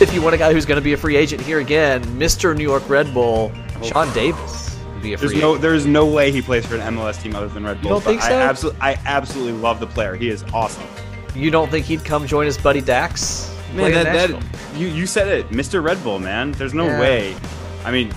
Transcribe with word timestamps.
if 0.02 0.14
you 0.14 0.22
want 0.22 0.34
a 0.34 0.38
guy 0.38 0.52
who's 0.52 0.64
going 0.66 0.76
to 0.80 0.84
be 0.84 0.92
a 0.92 0.96
free 0.96 1.16
agent 1.16 1.42
here 1.42 1.60
again, 1.60 2.02
Mr. 2.18 2.56
New 2.56 2.62
York 2.64 2.88
Red 2.88 3.12
Bull, 3.12 3.52
oh, 3.54 3.82
Sean 3.82 4.12
Davis, 4.14 4.76
be 5.02 5.12
a 5.12 5.18
free 5.18 5.28
There's 5.28 5.40
no, 5.40 5.50
agent. 5.50 5.62
there's 5.62 5.86
no 5.86 6.06
way 6.06 6.30
he 6.32 6.42
plays 6.42 6.66
for 6.66 6.76
an 6.76 6.94
MLS 6.94 7.20
team 7.22 7.34
other 7.34 7.48
than 7.48 7.64
Red 7.64 7.80
Bull. 7.80 7.90
don't 7.90 8.02
think 8.04 8.22
so? 8.22 8.28
I 8.28 8.42
absolutely, 8.42 8.80
I 8.80 8.98
absolutely 9.04 9.52
love 9.52 9.80
the 9.80 9.86
player. 9.86 10.14
He 10.14 10.28
is 10.28 10.42
awesome. 10.54 10.86
You 11.34 11.50
don't 11.50 11.70
think 11.70 11.86
he'd 11.86 12.04
come 12.04 12.26
join 12.26 12.46
his 12.46 12.58
buddy 12.58 12.80
Dax? 12.80 13.54
Man, 13.74 13.92
that, 13.92 14.30
that 14.30 14.42
you 14.76 14.88
you 14.88 15.06
said 15.06 15.28
it, 15.28 15.48
Mr. 15.50 15.82
Red 15.82 16.02
Bull, 16.02 16.18
man. 16.18 16.52
There's 16.52 16.74
no 16.74 16.86
Yeah. 16.86 17.00
way. 17.00 17.36
I 17.84 17.92
mean, 17.92 18.12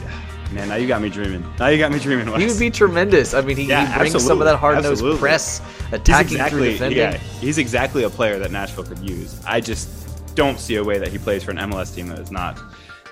man, 0.52 0.68
now 0.70 0.75
you 0.75 0.88
got 0.88 1.00
me 1.02 1.10
dreaming. 1.10 1.46
Now 1.60 1.68
you 1.68 1.78
got 1.78 1.92
me 1.92 2.00
dreaming. 2.00 2.29
Wes. 2.32 2.42
He 2.42 2.47
would 2.47 2.60
be 2.60 2.71
tremendous. 2.71 3.36
I 3.36 3.42
mean, 3.42 3.57
he, 3.57 3.65
Yeah, 3.65 3.86
he 3.86 3.97
brings 4.00 4.24
some 4.25 4.42
of 4.42 4.46
that 4.46 4.57
hard 4.57 4.78
nosed 4.78 4.88
absolutely. 4.93 5.20
press, 5.20 5.60
He's 5.60 5.93
attacking 5.93 6.28
through 6.29 6.38
exactly, 6.38 6.71
defending. 6.71 6.97
yeah, 6.97 7.18
he's 7.39 7.60
exactly 7.60 8.04
a 8.04 8.10
player 8.10 8.39
that 8.39 8.52
Nashville 8.52 8.84
could 8.84 9.00
use. 9.07 9.39
I 9.46 9.61
just 9.61 10.03
don't 10.36 10.60
see 10.60 10.75
a 10.75 10.83
way 10.83 10.97
that 10.97 11.10
he 11.10 11.18
plays 11.18 11.43
for 11.43 11.51
an 11.51 11.57
MLS 11.57 11.93
team 11.93 12.07
that 12.07 12.19
is 12.19 12.32
not 12.32 12.60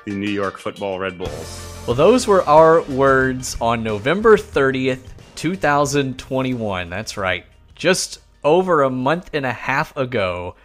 the 0.05 0.13
New 0.13 0.29
York 0.29 0.57
Football 0.57 0.99
Red 0.99 1.17
Bulls. 1.17 1.83
Well, 1.85 1.95
those 1.95 2.27
were 2.27 2.43
our 2.43 2.81
words 2.83 3.57
on 3.61 3.83
November 3.83 4.37
30th, 4.37 5.01
2021. 5.35 6.89
That's 6.89 7.17
right. 7.17 7.45
Just 7.75 8.19
over 8.43 8.83
a 8.83 8.89
month 8.89 9.29
and 9.33 9.45
a 9.45 9.51
half 9.51 9.95
ago, 9.95 10.55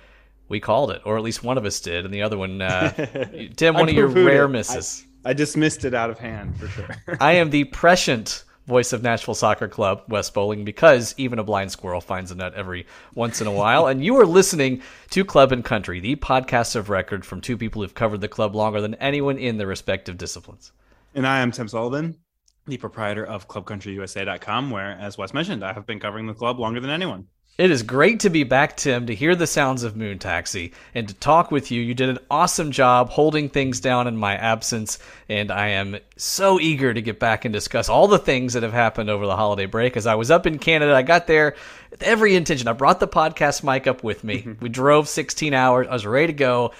we 0.48 0.60
called 0.60 0.90
it, 0.90 1.02
or 1.04 1.16
at 1.16 1.22
least 1.22 1.42
one 1.42 1.58
of 1.58 1.64
us 1.64 1.80
did, 1.80 2.04
and 2.04 2.14
the 2.14 2.22
other 2.22 2.38
one, 2.38 2.62
uh, 2.62 2.90
Tim, 3.56 3.74
one 3.74 3.88
of 3.88 3.94
your 3.94 4.08
rare 4.08 4.48
misses. 4.48 5.04
I, 5.24 5.30
I 5.30 5.32
dismissed 5.32 5.84
it 5.84 5.92
out 5.92 6.10
of 6.10 6.18
hand 6.18 6.58
for 6.58 6.68
sure. 6.68 6.88
I 7.20 7.32
am 7.32 7.50
the 7.50 7.64
prescient 7.64 8.44
voice 8.66 8.92
of 8.92 9.02
Nashville 9.02 9.34
Soccer 9.34 9.68
Club, 9.68 10.02
Wes 10.08 10.28
Bowling, 10.30 10.64
because 10.64 11.14
even 11.16 11.38
a 11.38 11.44
blind 11.44 11.72
squirrel 11.72 12.00
finds 12.00 12.30
a 12.30 12.34
nut 12.34 12.54
every 12.54 12.86
once 13.14 13.40
in 13.40 13.46
a 13.46 13.52
while. 13.52 13.86
and 13.86 14.04
you 14.04 14.16
are 14.20 14.26
listening 14.26 14.82
to 15.10 15.24
Club 15.24 15.52
and 15.52 15.64
Country, 15.64 16.00
the 16.00 16.16
podcast 16.16 16.76
of 16.76 16.90
record 16.90 17.24
from 17.24 17.40
two 17.40 17.56
people 17.56 17.82
who've 17.82 17.94
covered 17.94 18.20
the 18.20 18.28
club 18.28 18.54
longer 18.54 18.80
than 18.80 18.94
anyone 18.96 19.38
in 19.38 19.58
their 19.58 19.66
respective 19.66 20.16
disciplines. 20.16 20.72
and 21.14 21.26
I 21.26 21.40
am 21.40 21.52
Tim 21.52 21.68
Sullivan, 21.68 22.18
the 22.66 22.76
proprietor 22.76 23.24
of 23.24 23.48
ClubCountryUSA.com, 23.48 24.70
where, 24.70 24.92
as 25.00 25.16
Wes 25.16 25.32
mentioned, 25.32 25.64
I 25.64 25.72
have 25.72 25.86
been 25.86 26.00
covering 26.00 26.26
the 26.26 26.34
club 26.34 26.58
longer 26.58 26.80
than 26.80 26.90
anyone. 26.90 27.28
It 27.58 27.70
is 27.70 27.82
great 27.82 28.20
to 28.20 28.28
be 28.28 28.44
back, 28.44 28.76
Tim, 28.76 29.06
to 29.06 29.14
hear 29.14 29.34
the 29.34 29.46
sounds 29.46 29.82
of 29.82 29.96
Moon 29.96 30.18
Taxi 30.18 30.74
and 30.94 31.08
to 31.08 31.14
talk 31.14 31.50
with 31.50 31.70
you. 31.70 31.80
You 31.80 31.94
did 31.94 32.10
an 32.10 32.18
awesome 32.30 32.70
job 32.70 33.08
holding 33.08 33.48
things 33.48 33.80
down 33.80 34.06
in 34.06 34.14
my 34.14 34.34
absence, 34.36 34.98
and 35.26 35.50
I 35.50 35.68
am 35.68 35.96
so 36.18 36.60
eager 36.60 36.92
to 36.92 37.00
get 37.00 37.18
back 37.18 37.46
and 37.46 37.54
discuss 37.54 37.88
all 37.88 38.08
the 38.08 38.18
things 38.18 38.52
that 38.52 38.62
have 38.62 38.74
happened 38.74 39.08
over 39.08 39.24
the 39.24 39.36
holiday 39.36 39.64
break. 39.64 39.96
As 39.96 40.06
I 40.06 40.16
was 40.16 40.30
up 40.30 40.44
in 40.44 40.58
Canada, 40.58 40.94
I 40.94 41.00
got 41.00 41.26
there 41.26 41.56
with 41.90 42.02
every 42.02 42.36
intention. 42.36 42.68
I 42.68 42.74
brought 42.74 43.00
the 43.00 43.08
podcast 43.08 43.64
mic 43.64 43.86
up 43.86 44.04
with 44.04 44.22
me. 44.22 44.46
we 44.60 44.68
drove 44.68 45.08
16 45.08 45.54
hours. 45.54 45.86
I 45.88 45.94
was 45.94 46.04
ready 46.04 46.26
to 46.26 46.32
go. 46.34 46.72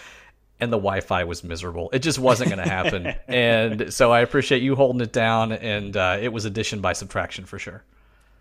And 0.61 0.71
the 0.71 0.77
Wi-Fi 0.77 1.25
was 1.25 1.43
miserable. 1.43 1.89
It 1.95 2.01
just 2.01 2.19
wasn't 2.19 2.51
going 2.51 2.63
to 2.63 2.71
happen, 2.71 3.15
and 3.29 3.93
so 3.93 4.13
I 4.13 4.21
appreciate 4.21 4.63
you 4.63 4.75
holding 4.75 5.01
it 5.01 5.13
down. 5.13 5.53
And 5.53 5.97
uh, 5.97 6.19
it 6.21 6.35
was 6.35 6.45
addition 6.45 6.83
by 6.83 6.93
subtraction 6.93 7.47
for 7.47 7.59
sure. 7.59 7.83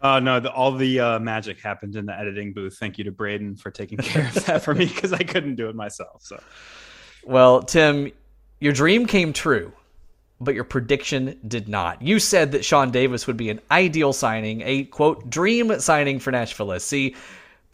Uh, 0.02 0.20
no, 0.20 0.40
the, 0.40 0.52
all 0.52 0.72
the 0.72 1.00
uh, 1.00 1.20
magic 1.20 1.60
happened 1.60 1.96
in 1.96 2.06
the 2.06 2.14
editing 2.14 2.54
booth. 2.54 2.78
Thank 2.78 2.98
you 2.98 3.04
to 3.06 3.12
Braden 3.12 3.56
for 3.56 3.72
taking 3.72 3.98
care 3.98 4.28
of 4.28 4.46
that 4.46 4.62
for 4.62 4.76
me 4.76 4.86
because 4.86 5.14
I 5.14 5.24
couldn't 5.24 5.56
do 5.56 5.70
it 5.70 5.76
myself. 5.76 6.22
So 6.22 6.40
Well, 7.24 7.64
Tim, 7.64 8.12
your 8.60 8.74
dream 8.74 9.06
came 9.06 9.34
true, 9.34 9.72
but 10.40 10.54
your 10.54 10.64
prediction 10.64 11.40
did 11.48 11.68
not. 11.68 12.02
You 12.02 12.20
said 12.20 12.52
that 12.52 12.64
Sean 12.64 12.92
Davis 12.92 13.26
would 13.28 13.38
be 13.38 13.50
an 13.50 13.62
ideal 13.72 14.14
signing, 14.14 14.62
a 14.62 14.84
quote, 14.84 15.30
dream 15.30 15.80
signing 15.80 16.20
for 16.20 16.32
Nashville 16.32 16.80
SC, 16.80 17.16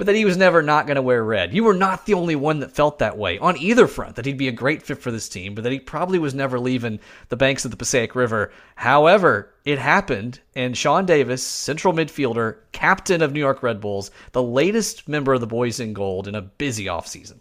but 0.01 0.07
that 0.07 0.15
he 0.15 0.25
was 0.25 0.35
never 0.35 0.63
not 0.63 0.87
going 0.87 0.95
to 0.95 1.01
wear 1.03 1.23
red. 1.23 1.53
You 1.53 1.63
were 1.63 1.75
not 1.75 2.07
the 2.07 2.15
only 2.15 2.35
one 2.35 2.61
that 2.61 2.71
felt 2.71 2.97
that 2.97 3.19
way 3.19 3.37
on 3.37 3.55
either 3.55 3.85
front, 3.85 4.15
that 4.15 4.25
he'd 4.25 4.35
be 4.35 4.47
a 4.47 4.51
great 4.51 4.81
fit 4.81 4.97
for 4.97 5.11
this 5.11 5.29
team, 5.29 5.53
but 5.53 5.63
that 5.63 5.71
he 5.71 5.79
probably 5.79 6.17
was 6.17 6.33
never 6.33 6.59
leaving 6.59 6.99
the 7.29 7.37
banks 7.37 7.65
of 7.65 7.69
the 7.69 7.77
Passaic 7.77 8.15
River. 8.15 8.51
However, 8.73 9.53
it 9.63 9.77
happened, 9.77 10.39
and 10.55 10.75
Sean 10.75 11.05
Davis, 11.05 11.45
central 11.45 11.93
midfielder, 11.93 12.55
captain 12.71 13.21
of 13.21 13.31
New 13.31 13.41
York 13.41 13.61
Red 13.61 13.79
Bulls, 13.79 14.09
the 14.31 14.41
latest 14.41 15.07
member 15.07 15.35
of 15.35 15.39
the 15.39 15.45
Boys 15.45 15.79
in 15.79 15.93
Gold 15.93 16.27
in 16.27 16.33
a 16.33 16.41
busy 16.41 16.85
offseason. 16.85 17.37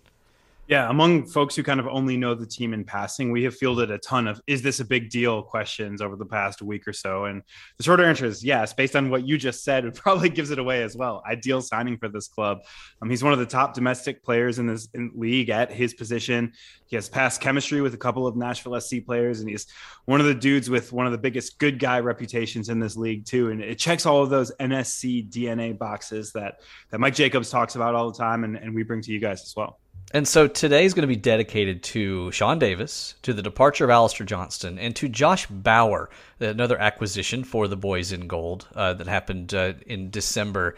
Yeah, 0.71 0.89
among 0.89 1.27
folks 1.27 1.57
who 1.57 1.65
kind 1.65 1.81
of 1.81 1.89
only 1.89 2.17
know 2.17 2.33
the 2.37 2.47
team 2.47 2.73
in 2.75 2.85
passing, 2.85 3.33
we 3.33 3.43
have 3.43 3.57
fielded 3.57 3.91
a 3.91 3.99
ton 3.99 4.29
of 4.29 4.41
"is 4.47 4.63
this 4.63 4.79
a 4.79 4.85
big 4.85 5.11
deal?" 5.11 5.43
questions 5.43 6.01
over 6.01 6.15
the 6.15 6.25
past 6.25 6.63
week 6.63 6.87
or 6.87 6.93
so, 6.93 7.25
and 7.25 7.43
the 7.77 7.83
shorter 7.83 8.05
answer 8.05 8.25
is 8.25 8.45
yes. 8.45 8.73
Based 8.73 8.95
on 8.95 9.11
what 9.11 9.27
you 9.27 9.37
just 9.37 9.65
said, 9.65 9.85
it 9.85 9.95
probably 9.97 10.29
gives 10.29 10.53
it 10.53 10.61
away 10.61 10.85
as 10.85 10.95
well. 10.95 11.25
Ideal 11.29 11.61
signing 11.61 11.99
for 11.99 12.09
this 12.09 12.29
club. 12.29 12.59
Um, 13.03 13.11
he's 13.11 13.25
one 13.25 13.33
of 13.33 13.41
the 13.41 13.47
top 13.47 13.75
domestic 13.75 14.23
players 14.23 14.61
in 14.61 14.69
this 14.69 14.89
in 14.95 15.11
league 15.13 15.51
at 15.51 15.73
his 15.73 15.93
position. 15.93 16.53
He 16.87 16.95
has 16.95 17.09
past 17.09 17.41
chemistry 17.41 17.81
with 17.81 17.95
a 17.95 17.99
couple 17.99 18.29
of 18.29 18.37
Nashville 18.37 18.81
SC 18.81 19.05
players, 19.05 19.41
and 19.41 19.51
he's 19.51 19.67
one 20.05 20.21
of 20.21 20.27
the 20.27 20.37
dudes 20.37 20.71
with 20.71 20.93
one 20.93 21.05
of 21.05 21.11
the 21.11 21.19
biggest 21.19 21.59
good 21.59 21.81
guy 21.81 21.99
reputations 21.99 22.69
in 22.69 22.79
this 22.79 22.97
league 22.97 23.27
too. 23.27 23.51
And 23.51 23.61
it 23.61 23.81
checks 23.81 24.07
all 24.07 24.23
of 24.23 24.31
those 24.31 24.53
NSC 24.61 25.31
DNA 25.31 25.77
boxes 25.77 26.31
that 26.35 26.61
that 26.91 27.01
Mike 27.01 27.17
Jacobs 27.17 27.51
talks 27.51 27.75
about 27.75 27.97
all 27.97 28.13
the 28.13 28.17
time, 28.17 28.45
and, 28.45 28.57
and 28.57 28.73
we 28.73 28.85
bring 28.85 29.03
to 29.03 29.11
you 29.11 29.19
guys 29.19 29.43
as 29.43 29.53
well. 29.57 29.81
And 30.13 30.27
so 30.27 30.49
today 30.49 30.85
is 30.85 30.93
going 30.93 31.03
to 31.03 31.07
be 31.07 31.15
dedicated 31.15 31.85
to 31.85 32.33
Sean 32.33 32.59
Davis, 32.59 33.15
to 33.23 33.33
the 33.33 33.43
departure 33.43 33.85
of 33.85 33.91
Alistair 33.91 34.27
Johnston, 34.27 34.77
and 34.77 34.97
to 34.97 35.09
Josh 35.09 35.47
Bauer, 35.47 36.11
another 36.41 36.77
acquisition 36.79 37.45
for 37.45 37.69
the 37.69 37.77
Boys 37.77 38.11
in 38.11 38.27
Gold 38.27 38.67
uh, 38.75 38.93
that 38.95 39.07
happened 39.07 39.55
uh, 39.55 39.75
in 39.87 40.11
December. 40.11 40.75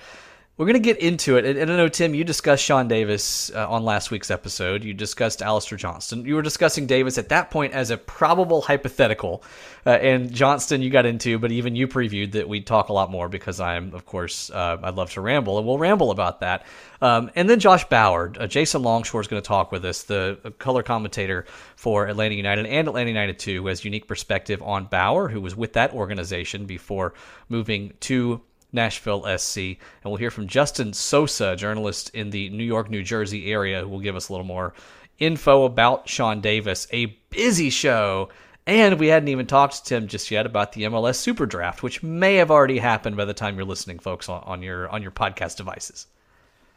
We're 0.62 0.66
going 0.66 0.80
to 0.80 0.94
get 0.94 0.98
into 0.98 1.38
it. 1.38 1.44
And 1.44 1.58
and 1.58 1.72
I 1.72 1.76
know, 1.76 1.88
Tim, 1.88 2.14
you 2.14 2.22
discussed 2.22 2.62
Sean 2.62 2.86
Davis 2.86 3.50
uh, 3.50 3.68
on 3.68 3.84
last 3.84 4.12
week's 4.12 4.30
episode. 4.30 4.84
You 4.84 4.94
discussed 4.94 5.42
Alistair 5.42 5.76
Johnston. 5.76 6.24
You 6.24 6.36
were 6.36 6.42
discussing 6.42 6.86
Davis 6.86 7.18
at 7.18 7.30
that 7.30 7.50
point 7.50 7.72
as 7.72 7.90
a 7.90 7.96
probable 7.96 8.60
hypothetical. 8.60 9.42
Uh, 9.84 9.90
and 9.90 10.32
Johnston, 10.32 10.80
you 10.80 10.88
got 10.88 11.04
into, 11.04 11.40
but 11.40 11.50
even 11.50 11.74
you 11.74 11.88
previewed 11.88 12.30
that 12.32 12.48
we'd 12.48 12.64
talk 12.64 12.90
a 12.90 12.92
lot 12.92 13.10
more 13.10 13.28
because 13.28 13.58
I'm, 13.58 13.92
of 13.92 14.06
course, 14.06 14.50
uh, 14.50 14.76
I 14.80 14.90
love 14.90 15.10
to 15.14 15.20
ramble, 15.20 15.58
and 15.58 15.66
we'll 15.66 15.78
ramble 15.78 16.12
about 16.12 16.38
that. 16.42 16.64
Um, 17.00 17.32
and 17.34 17.50
then 17.50 17.58
Josh 17.58 17.84
Bauer, 17.88 18.32
uh, 18.38 18.46
Jason 18.46 18.84
Longshore 18.84 19.20
is 19.20 19.26
going 19.26 19.42
to 19.42 19.48
talk 19.48 19.72
with 19.72 19.84
us, 19.84 20.04
the 20.04 20.38
uh, 20.44 20.50
color 20.50 20.84
commentator 20.84 21.44
for 21.74 22.06
Atlanta 22.06 22.36
United 22.36 22.66
and 22.66 22.86
Atlanta 22.86 23.10
United 23.10 23.40
2, 23.40 23.62
who 23.62 23.66
has 23.66 23.84
unique 23.84 24.06
perspective 24.06 24.62
on 24.62 24.84
Bauer, 24.84 25.28
who 25.28 25.40
was 25.40 25.56
with 25.56 25.72
that 25.72 25.92
organization 25.92 26.66
before 26.66 27.14
moving 27.48 27.94
to 28.02 28.42
Nashville 28.72 29.24
SC. 29.38 29.58
And 29.58 29.76
we'll 30.04 30.16
hear 30.16 30.30
from 30.30 30.46
Justin 30.46 30.92
Sosa, 30.92 31.56
journalist 31.56 32.10
in 32.14 32.30
the 32.30 32.50
New 32.50 32.64
York, 32.64 32.90
New 32.90 33.02
Jersey 33.02 33.52
area, 33.52 33.82
who 33.82 33.88
will 33.88 34.00
give 34.00 34.16
us 34.16 34.28
a 34.28 34.32
little 34.32 34.46
more 34.46 34.74
info 35.18 35.64
about 35.64 36.08
Sean 36.08 36.40
Davis. 36.40 36.86
A 36.92 37.06
busy 37.30 37.70
show. 37.70 38.28
And 38.66 39.00
we 39.00 39.08
hadn't 39.08 39.28
even 39.28 39.46
talked 39.46 39.74
to 39.76 39.84
Tim 39.84 40.06
just 40.06 40.30
yet 40.30 40.46
about 40.46 40.72
the 40.72 40.82
MLS 40.82 41.16
Super 41.16 41.46
Draft, 41.46 41.82
which 41.82 42.02
may 42.02 42.36
have 42.36 42.50
already 42.50 42.78
happened 42.78 43.16
by 43.16 43.24
the 43.24 43.34
time 43.34 43.56
you're 43.56 43.64
listening, 43.64 43.98
folks, 43.98 44.28
on, 44.28 44.42
on 44.44 44.62
your 44.62 44.88
on 44.88 45.02
your 45.02 45.10
podcast 45.10 45.56
devices. 45.56 46.06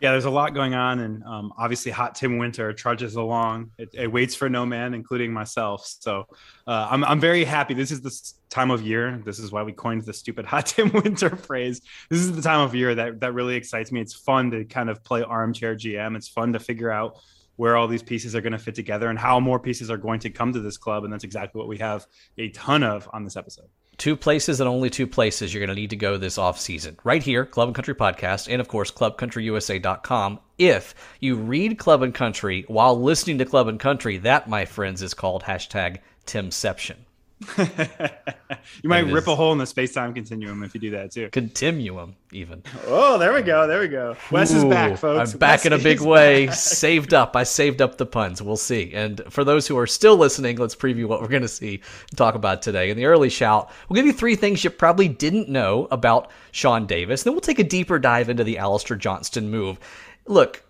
Yeah, 0.01 0.11
there's 0.11 0.25
a 0.25 0.29
lot 0.29 0.53
going 0.53 0.73
on, 0.73 0.99
and 0.99 1.23
um, 1.23 1.53
obviously, 1.57 1.89
Hot 1.91 2.15
Tim 2.15 2.37
Winter 2.37 2.73
trudges 2.73 3.15
along. 3.15 3.71
It, 3.77 3.89
it 3.93 4.11
waits 4.11 4.35
for 4.35 4.49
no 4.49 4.65
man, 4.65 4.93
including 4.93 5.31
myself. 5.31 5.85
So, 5.85 6.27
uh, 6.67 6.87
I'm 6.91 7.05
I'm 7.05 7.19
very 7.19 7.45
happy. 7.45 7.73
This 7.73 7.91
is 7.91 8.01
the 8.01 8.33
time 8.49 8.71
of 8.71 8.81
year. 8.81 9.21
This 9.25 9.39
is 9.39 9.53
why 9.53 9.63
we 9.63 9.71
coined 9.71 10.01
the 10.03 10.13
stupid 10.13 10.45
Hot 10.47 10.65
Tim 10.65 10.91
Winter 10.91 11.35
phrase. 11.37 11.81
This 12.09 12.19
is 12.19 12.35
the 12.35 12.41
time 12.41 12.59
of 12.59 12.75
year 12.75 12.93
that 12.93 13.21
that 13.21 13.33
really 13.33 13.55
excites 13.55 13.91
me. 13.91 14.01
It's 14.01 14.13
fun 14.13 14.51
to 14.51 14.65
kind 14.65 14.89
of 14.89 15.01
play 15.03 15.23
armchair 15.23 15.75
GM. 15.75 16.17
It's 16.17 16.27
fun 16.27 16.51
to 16.53 16.59
figure 16.59 16.91
out 16.91 17.17
where 17.55 17.77
all 17.77 17.87
these 17.87 18.03
pieces 18.03 18.35
are 18.35 18.41
going 18.41 18.53
to 18.53 18.59
fit 18.59 18.75
together 18.75 19.09
and 19.09 19.17
how 19.17 19.39
more 19.39 19.59
pieces 19.59 19.89
are 19.89 19.97
going 19.97 20.19
to 20.19 20.29
come 20.29 20.51
to 20.51 20.59
this 20.59 20.77
club. 20.77 21.05
And 21.05 21.13
that's 21.13 21.23
exactly 21.23 21.57
what 21.59 21.69
we 21.69 21.77
have 21.77 22.05
a 22.37 22.49
ton 22.49 22.83
of 22.83 23.09
on 23.13 23.23
this 23.23 23.37
episode. 23.37 23.69
Two 23.97 24.15
places 24.15 24.59
and 24.59 24.67
only 24.67 24.89
two 24.89 25.07
places 25.07 25.53
you're 25.53 25.65
going 25.65 25.75
to 25.75 25.81
need 25.81 25.91
to 25.91 25.95
go 25.95 26.17
this 26.17 26.37
off 26.37 26.59
season. 26.59 26.97
Right 27.03 27.23
here, 27.23 27.45
Club 27.45 27.69
and 27.69 27.75
Country 27.75 27.95
Podcast, 27.95 28.51
and 28.51 28.59
of 28.59 28.67
course, 28.67 28.91
clubcountryusa.com. 28.91 30.39
If 30.57 30.95
you 31.19 31.35
read 31.35 31.77
Club 31.77 32.01
and 32.01 32.13
Country 32.13 32.65
while 32.67 32.99
listening 32.99 33.37
to 33.37 33.45
Club 33.45 33.67
and 33.67 33.79
Country, 33.79 34.17
that, 34.19 34.49
my 34.49 34.65
friends, 34.65 35.01
is 35.01 35.13
called 35.13 35.43
hashtag 35.43 35.99
Timception. 36.25 36.97
you 37.57 38.89
might 38.89 39.05
rip 39.07 39.27
a 39.27 39.35
hole 39.35 39.51
in 39.51 39.57
the 39.57 39.65
space 39.65 39.93
time 39.93 40.13
continuum 40.13 40.63
if 40.63 40.73
you 40.73 40.79
do 40.79 40.91
that 40.91 41.11
too. 41.11 41.29
Continuum, 41.31 42.15
even. 42.31 42.63
Oh, 42.87 43.17
there 43.17 43.33
we 43.33 43.41
go. 43.41 43.67
There 43.67 43.81
we 43.81 43.89
go. 43.89 44.15
Wes 44.31 44.51
is 44.51 44.63
back, 44.63 44.97
folks. 44.97 45.33
I'm 45.33 45.39
back 45.39 45.59
Wes 45.59 45.65
in 45.65 45.73
a 45.73 45.77
big 45.77 45.99
way. 45.99 46.47
back. 46.47 46.55
saved 46.55 47.13
up. 47.13 47.35
I 47.35 47.43
saved 47.43 47.81
up 47.81 47.97
the 47.97 48.05
puns. 48.05 48.41
We'll 48.41 48.55
see. 48.55 48.93
And 48.93 49.21
for 49.29 49.43
those 49.43 49.67
who 49.67 49.77
are 49.77 49.87
still 49.87 50.15
listening, 50.15 50.55
let's 50.57 50.75
preview 50.75 51.07
what 51.07 51.21
we're 51.21 51.27
going 51.27 51.41
to 51.41 51.47
see 51.49 51.81
and 52.09 52.17
talk 52.17 52.35
about 52.35 52.61
today. 52.61 52.89
In 52.89 52.95
the 52.95 53.05
early 53.05 53.29
shout, 53.29 53.69
we'll 53.89 53.95
give 53.95 54.05
you 54.05 54.13
three 54.13 54.37
things 54.37 54.63
you 54.63 54.69
probably 54.69 55.09
didn't 55.09 55.49
know 55.49 55.89
about 55.91 56.31
Sean 56.51 56.85
Davis. 56.85 57.23
Then 57.23 57.33
we'll 57.33 57.41
take 57.41 57.59
a 57.59 57.63
deeper 57.63 57.99
dive 57.99 58.29
into 58.29 58.45
the 58.45 58.57
Alistair 58.57 58.95
Johnston 58.95 59.49
move. 59.49 59.77
Look, 60.25 60.63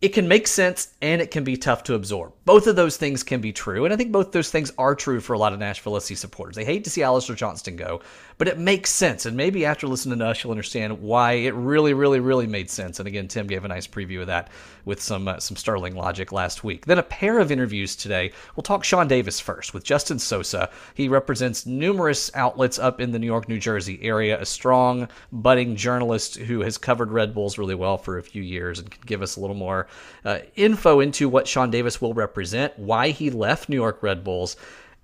it 0.00 0.10
can 0.10 0.28
make 0.28 0.46
sense 0.46 0.94
and 1.02 1.20
it 1.20 1.30
can 1.30 1.44
be 1.44 1.56
tough 1.56 1.82
to 1.84 1.94
absorb. 1.94 2.32
Both 2.48 2.66
of 2.66 2.76
those 2.76 2.96
things 2.96 3.22
can 3.22 3.42
be 3.42 3.52
true. 3.52 3.84
And 3.84 3.92
I 3.92 3.96
think 3.98 4.10
both 4.10 4.28
of 4.28 4.32
those 4.32 4.50
things 4.50 4.72
are 4.78 4.94
true 4.94 5.20
for 5.20 5.34
a 5.34 5.38
lot 5.38 5.52
of 5.52 5.58
Nashville 5.58 6.00
SC 6.00 6.16
supporters. 6.16 6.56
They 6.56 6.64
hate 6.64 6.82
to 6.84 6.88
see 6.88 7.02
Alistair 7.02 7.36
Johnston 7.36 7.76
go, 7.76 8.00
but 8.38 8.48
it 8.48 8.58
makes 8.58 8.88
sense. 8.88 9.26
And 9.26 9.36
maybe 9.36 9.66
after 9.66 9.86
listening 9.86 10.20
to 10.20 10.28
us, 10.28 10.42
you'll 10.42 10.52
understand 10.52 11.02
why 11.02 11.32
it 11.32 11.52
really, 11.52 11.92
really, 11.92 12.20
really 12.20 12.46
made 12.46 12.70
sense. 12.70 13.00
And 13.00 13.06
again, 13.06 13.28
Tim 13.28 13.48
gave 13.48 13.66
a 13.66 13.68
nice 13.68 13.86
preview 13.86 14.22
of 14.22 14.28
that 14.28 14.48
with 14.86 15.02
some 15.02 15.28
uh, 15.28 15.38
some 15.38 15.58
sterling 15.58 15.94
logic 15.94 16.32
last 16.32 16.64
week. 16.64 16.86
Then 16.86 16.96
a 16.96 17.02
pair 17.02 17.38
of 17.38 17.52
interviews 17.52 17.94
today. 17.94 18.32
We'll 18.56 18.62
talk 18.62 18.82
Sean 18.82 19.08
Davis 19.08 19.38
first 19.38 19.74
with 19.74 19.84
Justin 19.84 20.18
Sosa. 20.18 20.70
He 20.94 21.06
represents 21.06 21.66
numerous 21.66 22.30
outlets 22.34 22.78
up 22.78 22.98
in 22.98 23.12
the 23.12 23.18
New 23.18 23.26
York, 23.26 23.46
New 23.50 23.58
Jersey 23.58 23.98
area, 24.00 24.40
a 24.40 24.46
strong, 24.46 25.06
budding 25.32 25.76
journalist 25.76 26.36
who 26.36 26.62
has 26.62 26.78
covered 26.78 27.12
Red 27.12 27.34
Bulls 27.34 27.58
really 27.58 27.74
well 27.74 27.98
for 27.98 28.16
a 28.16 28.22
few 28.22 28.42
years 28.42 28.78
and 28.78 28.90
can 28.90 29.02
give 29.04 29.20
us 29.20 29.36
a 29.36 29.40
little 29.40 29.54
more 29.54 29.86
uh, 30.24 30.38
info 30.56 31.00
into 31.00 31.28
what 31.28 31.46
Sean 31.46 31.70
Davis 31.70 32.00
will 32.00 32.14
represent 32.14 32.37
represent, 32.38 32.78
why 32.78 33.10
he 33.10 33.30
left 33.30 33.68
New 33.68 33.74
York 33.74 34.00
Red 34.00 34.22
Bulls, 34.22 34.56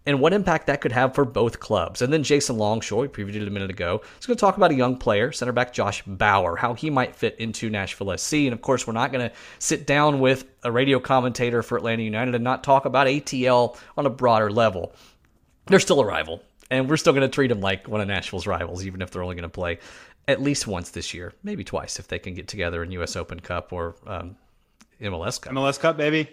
and 0.06 0.20
what 0.20 0.32
impact 0.32 0.68
that 0.68 0.80
could 0.80 0.92
have 0.92 1.14
for 1.14 1.24
both 1.24 1.58
clubs. 1.58 2.00
And 2.00 2.12
then 2.12 2.22
Jason 2.22 2.58
Longshore, 2.58 3.00
we 3.00 3.08
previewed 3.08 3.34
it 3.34 3.48
a 3.48 3.50
minute 3.50 3.70
ago, 3.70 4.02
is 4.20 4.26
going 4.26 4.36
to 4.36 4.40
talk 4.40 4.56
about 4.56 4.70
a 4.70 4.74
young 4.74 4.96
player, 4.96 5.32
center 5.32 5.50
back 5.50 5.72
Josh 5.72 6.02
Bauer, 6.06 6.54
how 6.56 6.74
he 6.74 6.90
might 6.90 7.16
fit 7.16 7.34
into 7.40 7.70
Nashville 7.70 8.16
SC. 8.16 8.34
And 8.34 8.52
of 8.52 8.60
course, 8.60 8.86
we're 8.86 8.92
not 8.92 9.10
going 9.10 9.28
to 9.28 9.34
sit 9.58 9.86
down 9.86 10.20
with 10.20 10.44
a 10.62 10.70
radio 10.70 11.00
commentator 11.00 11.62
for 11.62 11.76
Atlanta 11.76 12.04
United 12.04 12.36
and 12.36 12.44
not 12.44 12.62
talk 12.62 12.84
about 12.84 13.08
ATL 13.08 13.76
on 13.96 14.06
a 14.06 14.10
broader 14.10 14.50
level. 14.50 14.92
They're 15.66 15.80
still 15.80 16.00
a 16.00 16.06
rival, 16.06 16.42
and 16.70 16.88
we're 16.88 16.98
still 16.98 17.14
going 17.14 17.28
to 17.28 17.34
treat 17.34 17.48
them 17.48 17.62
like 17.62 17.88
one 17.88 18.00
of 18.00 18.06
Nashville's 18.06 18.46
rivals, 18.46 18.86
even 18.86 19.02
if 19.02 19.10
they're 19.10 19.22
only 19.22 19.34
going 19.34 19.42
to 19.42 19.48
play 19.48 19.78
at 20.28 20.40
least 20.40 20.66
once 20.66 20.90
this 20.90 21.12
year, 21.12 21.32
maybe 21.42 21.64
twice 21.64 21.98
if 21.98 22.08
they 22.08 22.18
can 22.18 22.34
get 22.34 22.46
together 22.46 22.82
in 22.82 22.90
U.S. 22.92 23.16
Open 23.16 23.40
Cup 23.40 23.72
or 23.72 23.96
um, 24.06 24.36
MLS 25.00 25.40
Cup. 25.40 25.52
MLS 25.52 25.80
Cup, 25.80 25.96
baby 25.96 26.28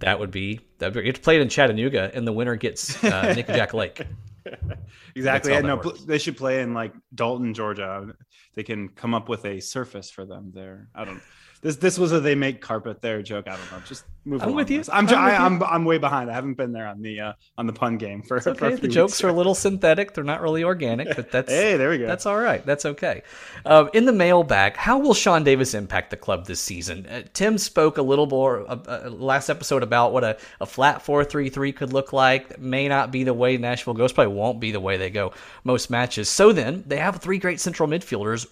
that 0.00 0.18
would 0.18 0.30
be 0.30 0.60
that 0.78 0.94
would 0.94 1.04
be, 1.04 1.12
play 1.12 1.36
it 1.36 1.42
in 1.42 1.48
Chattanooga, 1.48 2.10
and 2.14 2.26
the 2.26 2.32
winner 2.32 2.56
gets 2.56 3.02
uh, 3.04 3.34
Nickajack 3.36 3.72
Lake. 3.72 4.04
exactly. 5.14 5.60
no, 5.62 5.76
they 5.76 6.18
should 6.18 6.36
play 6.36 6.60
in 6.60 6.74
like 6.74 6.92
Dalton, 7.14 7.54
Georgia. 7.54 8.14
They 8.54 8.62
can 8.62 8.88
come 8.88 9.14
up 9.14 9.28
with 9.28 9.44
a 9.44 9.60
surface 9.60 10.10
for 10.10 10.24
them 10.24 10.50
there. 10.54 10.88
I 10.94 11.04
don't. 11.04 11.20
This 11.62 11.76
this 11.76 11.96
was 11.96 12.10
a 12.10 12.18
they 12.18 12.34
make 12.34 12.60
carpet 12.60 13.00
there 13.00 13.22
joke. 13.22 13.46
I 13.46 13.56
don't 13.56 13.70
know. 13.70 13.78
Just 13.86 14.02
move. 14.24 14.42
I'm 14.42 14.52
with 14.52 14.68
you. 14.68 14.82
I'm 14.92 15.08
I'm, 15.08 15.14
I, 15.14 15.46
am 15.46 15.62
I'm 15.62 15.84
way 15.84 15.96
behind. 15.96 16.28
I 16.28 16.34
haven't 16.34 16.54
been 16.54 16.72
there 16.72 16.88
on 16.88 17.00
the 17.00 17.20
uh, 17.20 17.32
on 17.56 17.68
the 17.68 17.72
pun 17.72 17.98
game 17.98 18.20
for. 18.20 18.38
It's 18.38 18.48
okay. 18.48 18.74
For 18.74 18.82
the 18.82 18.88
jokes 18.88 19.22
are 19.22 19.28
a 19.28 19.32
little 19.32 19.54
synthetic. 19.66 20.12
They're 20.12 20.24
not 20.24 20.42
really 20.42 20.64
organic, 20.64 21.14
but 21.14 21.30
that's 21.30 21.52
hey, 21.52 21.76
there 21.76 21.90
we 21.90 21.98
go. 21.98 22.08
That's 22.08 22.26
all 22.26 22.38
right. 22.38 22.66
That's 22.66 22.84
okay. 22.84 23.22
Um, 23.64 23.90
in 23.94 24.06
the 24.06 24.12
mailbag, 24.12 24.76
how 24.76 24.98
will 24.98 25.14
Sean 25.14 25.44
Davis 25.44 25.72
impact 25.72 26.10
the 26.10 26.16
club 26.16 26.46
this 26.46 26.58
season? 26.58 27.06
Uh, 27.06 27.22
Tim 27.32 27.56
spoke 27.58 27.96
a 27.96 28.02
little 28.02 28.26
more 28.26 28.68
uh, 28.68 28.78
uh, 28.88 29.10
last 29.10 29.48
episode 29.48 29.84
about 29.84 30.12
what 30.12 30.24
a, 30.24 30.38
a 30.60 30.66
flat 30.66 31.02
four 31.02 31.24
three 31.24 31.48
three 31.48 31.70
could 31.70 31.92
look 31.92 32.12
like. 32.12 32.48
That 32.48 32.60
may 32.60 32.88
not 32.88 33.12
be 33.12 33.22
the 33.22 33.34
way 33.34 33.56
Nashville 33.56 33.94
goes. 33.94 34.12
Probably 34.12 34.34
won't 34.34 34.58
be 34.58 34.72
the 34.72 34.80
way 34.80 34.96
they 34.96 35.10
go 35.10 35.32
most 35.62 35.90
matches. 35.90 36.28
So 36.28 36.52
then 36.52 36.82
they 36.88 36.96
have 36.96 37.18
three 37.18 37.38
great 37.38 37.60
central 37.60 37.88
midfielders 37.88 38.48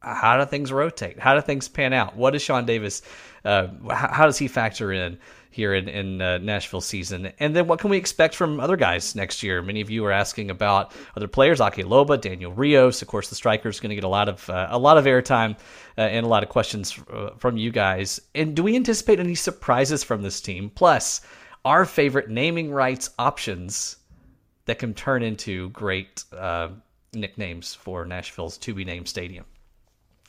how 0.00 0.38
do 0.38 0.46
things 0.46 0.72
rotate? 0.72 1.18
How 1.18 1.34
do 1.34 1.40
things 1.40 1.68
pan 1.68 1.92
out? 1.92 2.16
What 2.16 2.34
is 2.34 2.42
Sean 2.42 2.64
Davis? 2.64 3.02
Uh, 3.44 3.68
how, 3.90 4.08
how, 4.08 4.26
does 4.26 4.38
he 4.38 4.48
factor 4.48 4.92
in 4.92 5.18
here 5.50 5.74
in, 5.74 5.88
in 5.88 6.22
uh, 6.22 6.38
Nashville 6.38 6.80
season? 6.80 7.32
And 7.38 7.54
then 7.54 7.66
what 7.66 7.80
can 7.80 7.90
we 7.90 7.98
expect 7.98 8.34
from 8.34 8.60
other 8.60 8.76
guys 8.76 9.14
next 9.14 9.42
year? 9.42 9.60
Many 9.60 9.80
of 9.80 9.90
you 9.90 10.04
are 10.06 10.12
asking 10.12 10.50
about 10.50 10.92
other 11.16 11.28
players, 11.28 11.60
Ake 11.60 11.84
Loba, 11.84 12.20
Daniel 12.20 12.52
Rios. 12.52 13.02
Of 13.02 13.08
course, 13.08 13.28
the 13.28 13.34
striker 13.34 13.68
is 13.68 13.78
going 13.78 13.90
to 13.90 13.94
get 13.94 14.04
a 14.04 14.08
lot 14.08 14.28
of 14.28 14.48
uh, 14.48 14.68
a 14.70 14.78
lot 14.78 14.96
of 14.96 15.04
airtime 15.04 15.56
uh, 15.98 16.02
and 16.02 16.24
a 16.24 16.28
lot 16.28 16.42
of 16.42 16.48
questions 16.48 16.98
uh, 17.12 17.30
from 17.36 17.56
you 17.56 17.70
guys. 17.70 18.20
And 18.34 18.56
do 18.56 18.62
we 18.62 18.76
anticipate 18.76 19.20
any 19.20 19.34
surprises 19.34 20.02
from 20.02 20.22
this 20.22 20.40
team? 20.40 20.70
Plus, 20.74 21.20
our 21.64 21.84
favorite 21.84 22.30
naming 22.30 22.72
rights 22.72 23.10
options 23.18 23.96
that 24.64 24.78
can 24.78 24.94
turn 24.94 25.22
into 25.22 25.68
great 25.70 26.24
uh, 26.32 26.68
nicknames 27.12 27.74
for 27.74 28.06
Nashville's 28.06 28.56
to 28.58 28.72
be 28.72 28.84
named 28.84 29.08
stadium. 29.08 29.44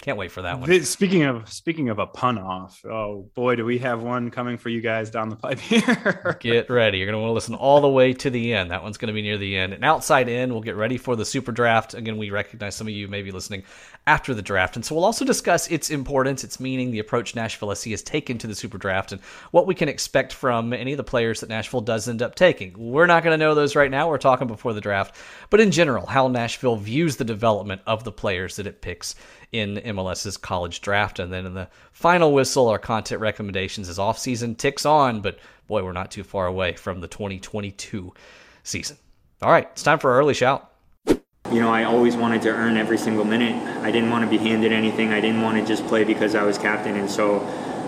Can't 0.01 0.17
wait 0.17 0.31
for 0.31 0.41
that 0.41 0.59
one. 0.59 0.83
Speaking 0.83 1.23
of 1.23 1.47
speaking 1.53 1.89
of 1.89 1.99
a 1.99 2.07
pun 2.07 2.39
off, 2.39 2.83
oh 2.85 3.29
boy, 3.35 3.55
do 3.55 3.63
we 3.63 3.77
have 3.79 4.01
one 4.01 4.31
coming 4.31 4.57
for 4.57 4.69
you 4.69 4.81
guys 4.81 5.11
down 5.11 5.29
the 5.29 5.35
pipe 5.35 5.59
here. 5.59 6.37
get 6.39 6.71
ready. 6.71 6.97
You're 6.97 7.05
going 7.05 7.13
to 7.13 7.19
want 7.19 7.29
to 7.29 7.33
listen 7.33 7.53
all 7.53 7.81
the 7.81 7.87
way 7.87 8.11
to 8.13 8.31
the 8.31 8.51
end. 8.55 8.71
That 8.71 8.81
one's 8.81 8.97
going 8.97 9.07
to 9.09 9.13
be 9.13 9.21
near 9.21 9.37
the 9.37 9.55
end. 9.55 9.73
And 9.73 9.85
outside 9.85 10.27
in, 10.27 10.51
we'll 10.51 10.63
get 10.63 10.75
ready 10.75 10.97
for 10.97 11.15
the 11.15 11.23
super 11.23 11.51
draft. 11.51 11.93
Again, 11.93 12.17
we 12.17 12.31
recognize 12.31 12.75
some 12.75 12.87
of 12.87 12.93
you 12.93 13.07
may 13.07 13.21
be 13.21 13.31
listening 13.31 13.61
after 14.07 14.33
the 14.33 14.41
draft. 14.41 14.75
And 14.75 14.83
so 14.83 14.95
we'll 14.95 15.05
also 15.05 15.23
discuss 15.23 15.67
its 15.67 15.91
importance, 15.91 16.43
its 16.43 16.59
meaning, 16.59 16.89
the 16.89 16.97
approach 16.97 17.35
Nashville 17.35 17.75
SC 17.75 17.89
has 17.89 18.01
taken 18.01 18.39
to 18.39 18.47
the 18.47 18.55
super 18.55 18.79
draft, 18.79 19.11
and 19.11 19.21
what 19.51 19.67
we 19.67 19.75
can 19.75 19.87
expect 19.87 20.33
from 20.33 20.73
any 20.73 20.93
of 20.93 20.97
the 20.97 21.03
players 21.03 21.41
that 21.41 21.49
Nashville 21.49 21.81
does 21.81 22.07
end 22.07 22.23
up 22.23 22.33
taking. 22.33 22.73
We're 22.75 23.05
not 23.05 23.23
going 23.23 23.37
to 23.37 23.45
know 23.45 23.53
those 23.53 23.75
right 23.75 23.91
now. 23.91 24.09
We're 24.09 24.17
talking 24.17 24.47
before 24.47 24.73
the 24.73 24.81
draft. 24.81 25.15
But 25.51 25.59
in 25.59 25.69
general, 25.69 26.07
how 26.07 26.27
Nashville 26.27 26.77
views 26.77 27.17
the 27.17 27.23
development 27.23 27.81
of 27.85 28.03
the 28.03 28.11
players 28.11 28.55
that 28.55 28.65
it 28.65 28.81
picks 28.81 29.13
in 29.51 29.75
MLS's 29.75 30.37
college 30.37 30.81
draft. 30.81 31.19
And 31.19 31.31
then 31.31 31.45
in 31.45 31.53
the 31.53 31.67
final 31.91 32.33
whistle, 32.33 32.69
our 32.69 32.79
content 32.79 33.21
recommendations 33.21 33.89
as 33.89 33.97
offseason 33.97 34.57
ticks 34.57 34.85
on, 34.85 35.21
but 35.21 35.39
boy, 35.67 35.83
we're 35.83 35.91
not 35.91 36.11
too 36.11 36.23
far 36.23 36.47
away 36.47 36.73
from 36.73 37.01
the 37.01 37.07
2022 37.07 38.13
season. 38.63 38.97
All 39.41 39.51
right, 39.51 39.67
it's 39.71 39.83
time 39.83 39.99
for 39.99 40.11
our 40.11 40.19
early 40.19 40.33
shout. 40.33 40.71
You 41.51 41.59
know, 41.59 41.69
I 41.69 41.83
always 41.83 42.15
wanted 42.15 42.43
to 42.43 42.49
earn 42.49 42.77
every 42.77 42.97
single 42.97 43.25
minute. 43.25 43.55
I 43.83 43.91
didn't 43.91 44.09
want 44.09 44.23
to 44.23 44.29
be 44.29 44.37
handed 44.37 44.71
anything. 44.71 45.11
I 45.11 45.19
didn't 45.19 45.41
want 45.41 45.57
to 45.57 45.65
just 45.65 45.85
play 45.87 46.03
because 46.05 46.33
I 46.33 46.43
was 46.43 46.57
captain. 46.57 46.95
And 46.95 47.09
so 47.09 47.41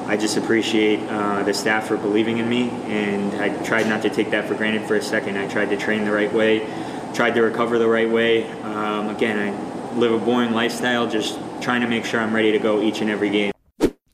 I 0.06 0.18
just 0.18 0.36
appreciate 0.36 1.00
uh, 1.10 1.44
the 1.44 1.54
staff 1.54 1.88
for 1.88 1.96
believing 1.96 2.40
in 2.40 2.50
me. 2.50 2.70
And 2.88 3.34
I 3.42 3.56
tried 3.64 3.88
not 3.88 4.02
to 4.02 4.10
take 4.10 4.32
that 4.32 4.48
for 4.48 4.56
granted 4.56 4.86
for 4.86 4.96
a 4.96 5.02
second. 5.02 5.38
I 5.38 5.48
tried 5.48 5.70
to 5.70 5.78
train 5.78 6.04
the 6.04 6.12
right 6.12 6.32
way, 6.34 6.68
tried 7.14 7.36
to 7.36 7.42
recover 7.42 7.80
the 7.80 7.88
right 7.88 8.10
way. 8.10 8.50
Um, 8.64 9.08
again, 9.08 9.40
I 9.40 9.96
live 9.96 10.12
a 10.12 10.20
boring 10.20 10.52
lifestyle, 10.52 11.08
just 11.10 11.40
trying 11.64 11.82
to 11.82 11.88
make 11.88 12.06
sure 12.06 12.20
I'm 12.20 12.36
ready 12.36 12.52
to 12.52 12.60
go 12.60 12.82
each 12.82 13.02
and 13.02 13.10
every 13.10 13.30
game. 13.30 13.54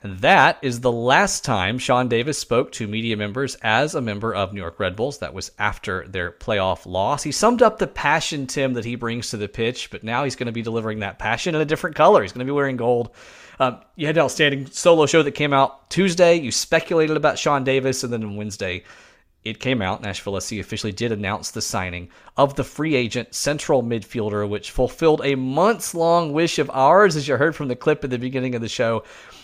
That 0.02 0.60
is 0.62 0.80
the 0.80 0.92
last 0.92 1.44
time 1.44 1.78
Sean 1.78 2.08
Davis 2.08 2.38
spoke 2.38 2.72
to 2.74 2.88
media 2.88 3.18
members 3.18 3.56
as 3.56 3.96
a 3.96 4.02
member 4.02 4.34
of 4.34 4.54
New 4.54 4.62
York 4.62 4.80
Red 4.80 4.96
Bulls. 4.96 5.18
That 5.18 5.34
was 5.34 5.52
after 5.60 6.08
their 6.08 6.32
playoff 6.32 6.86
loss. 6.86 7.22
He 7.22 7.34
summed 7.34 7.62
up 7.62 7.80
the 7.80 7.88
passion, 7.88 8.48
Tim, 8.48 8.76
that 8.76 8.86
he 8.86 8.96
brings 8.96 9.32
to 9.32 9.38
the 9.38 9.50
pitch, 9.50 9.92
but 9.92 10.04
now 10.04 10.24
he's 10.24 10.38
going 10.38 10.46
to 10.46 10.54
be 10.54 10.62
delivering 10.62 11.00
that 11.00 11.20
passion 11.20 11.54
in 11.54 11.60
a 11.60 11.66
different 11.66 11.98
color. 11.98 12.22
He's 12.22 12.32
going 12.32 12.46
to 12.46 12.50
be 12.50 12.56
wearing 12.56 12.78
gold. 12.78 13.10
Um, 13.60 13.82
you 13.98 14.08
had 14.08 14.16
an 14.16 14.24
outstanding 14.24 14.68
solo 14.68 15.06
show 15.06 15.22
that 15.22 15.32
came 15.32 15.52
out 15.52 15.90
Tuesday. 15.90 16.36
You 16.36 16.52
speculated 16.52 17.18
about 17.18 17.38
Sean 17.38 17.66
Davis, 17.66 18.06
and 18.06 18.14
then 18.14 18.24
on 18.24 18.38
Wednesday, 18.38 18.84
it 19.44 19.60
came 19.60 19.82
out. 19.82 20.02
Nashville 20.02 20.40
SC 20.40 20.54
officially 20.54 20.92
did 20.92 21.12
announce 21.12 21.52
the 21.52 21.62
signing 21.62 22.10
of 22.38 22.56
the 22.56 22.64
free 22.64 22.96
agent 22.96 23.34
central 23.34 23.82
midfielder, 23.82 24.48
which 24.48 24.72
fulfilled 24.72 25.22
a 25.24 25.36
months 25.36 25.94
long 25.94 26.34
wish 26.34 26.60
of 26.60 26.70
ours, 26.72 27.16
as 27.16 27.28
you 27.28 27.38
heard 27.38 27.56
from 27.56 27.68
the 27.68 27.76
clip 27.76 28.04
at 28.04 28.10
the 28.10 28.18
beginning 28.18 28.56
of 28.56 28.62
the 28.62 28.68
show. 28.68 29.04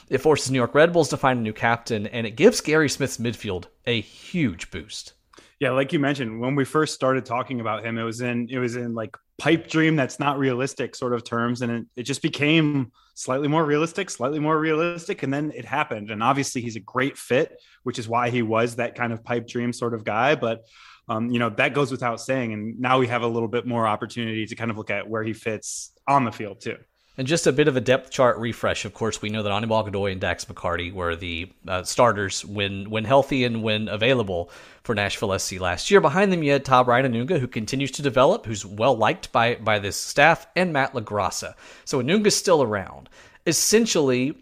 It 0.09 0.19
forces 0.19 0.51
New 0.51 0.57
York 0.57 0.75
Red 0.75 0.93
Bulls 0.93 1.09
to 1.09 1.17
find 1.17 1.39
a 1.39 1.41
new 1.41 1.53
captain, 1.53 2.07
and 2.07 2.27
it 2.27 2.31
gives 2.31 2.61
Gary 2.61 2.89
Smith's 2.89 3.17
midfield 3.17 3.65
a 3.87 4.01
huge 4.01 4.69
boost. 4.69 5.13
Yeah, 5.59 5.71
like 5.71 5.93
you 5.93 5.99
mentioned, 5.99 6.41
when 6.41 6.55
we 6.55 6.65
first 6.65 6.93
started 6.93 7.25
talking 7.25 7.61
about 7.61 7.85
him, 7.85 7.97
it 7.97 8.03
was 8.03 8.21
in 8.21 8.47
it 8.51 8.59
was 8.59 8.75
in 8.75 8.93
like 8.93 9.17
pipe 9.37 9.67
dream 9.67 9.95
that's 9.95 10.19
not 10.19 10.37
realistic 10.37 10.95
sort 10.95 11.13
of 11.13 11.23
terms, 11.23 11.61
and 11.61 11.71
it, 11.71 11.85
it 11.95 12.03
just 12.03 12.21
became 12.21 12.91
slightly 13.15 13.47
more 13.47 13.65
realistic, 13.65 14.09
slightly 14.09 14.39
more 14.39 14.57
realistic, 14.57 15.23
and 15.23 15.33
then 15.33 15.51
it 15.55 15.65
happened. 15.65 16.11
And 16.11 16.23
obviously, 16.23 16.61
he's 16.61 16.75
a 16.75 16.81
great 16.81 17.17
fit, 17.17 17.61
which 17.83 17.99
is 17.99 18.07
why 18.07 18.29
he 18.29 18.41
was 18.41 18.75
that 18.75 18.95
kind 18.95 19.11
of 19.13 19.23
pipe 19.23 19.47
dream 19.47 19.73
sort 19.73 19.93
of 19.93 20.03
guy. 20.03 20.35
But 20.35 20.65
um, 21.07 21.29
you 21.29 21.39
know 21.39 21.49
that 21.51 21.73
goes 21.73 21.91
without 21.91 22.19
saying. 22.21 22.53
And 22.53 22.79
now 22.79 22.99
we 22.99 23.07
have 23.07 23.23
a 23.23 23.27
little 23.27 23.47
bit 23.47 23.65
more 23.65 23.87
opportunity 23.87 24.45
to 24.45 24.55
kind 24.55 24.71
of 24.71 24.77
look 24.77 24.89
at 24.89 25.09
where 25.09 25.23
he 25.23 25.33
fits 25.33 25.91
on 26.07 26.25
the 26.25 26.31
field 26.31 26.61
too. 26.61 26.77
And 27.17 27.27
just 27.27 27.47
a 27.47 27.53
bit 27.53 27.67
of 27.69 27.77
a 27.77 27.81
depth 27.81 28.11
chart 28.11 28.37
refresh. 28.37 28.83
Of 28.83 28.93
course, 28.93 29.21
we 29.21 29.29
know 29.29 29.41
that 29.41 29.51
Anibal 29.51 29.83
Godoy 29.83 30.11
and 30.11 30.19
Dax 30.19 30.45
McCarty 30.45 30.91
were 30.91 31.15
the 31.15 31.49
uh, 31.67 31.83
starters 31.83 32.43
when 32.43 32.89
when 32.89 33.05
healthy 33.05 33.45
and 33.45 33.63
when 33.63 33.87
available 33.87 34.49
for 34.83 34.93
Nashville 34.93 35.37
SC 35.39 35.59
last 35.59 35.89
year. 35.89 36.01
Behind 36.01 36.31
them, 36.31 36.43
you 36.43 36.51
had 36.51 36.65
Tah 36.65 36.83
Anunga, 36.83 37.39
who 37.39 37.47
continues 37.47 37.91
to 37.91 38.01
develop, 38.01 38.45
who's 38.45 38.65
well 38.65 38.97
liked 38.97 39.31
by 39.31 39.55
by 39.55 39.79
this 39.79 39.95
staff, 39.95 40.45
and 40.55 40.73
Matt 40.73 40.93
LaGrassa. 40.93 41.53
So 41.85 42.01
Anunga's 42.01 42.35
still 42.35 42.61
around. 42.61 43.09
Essentially, 43.47 44.35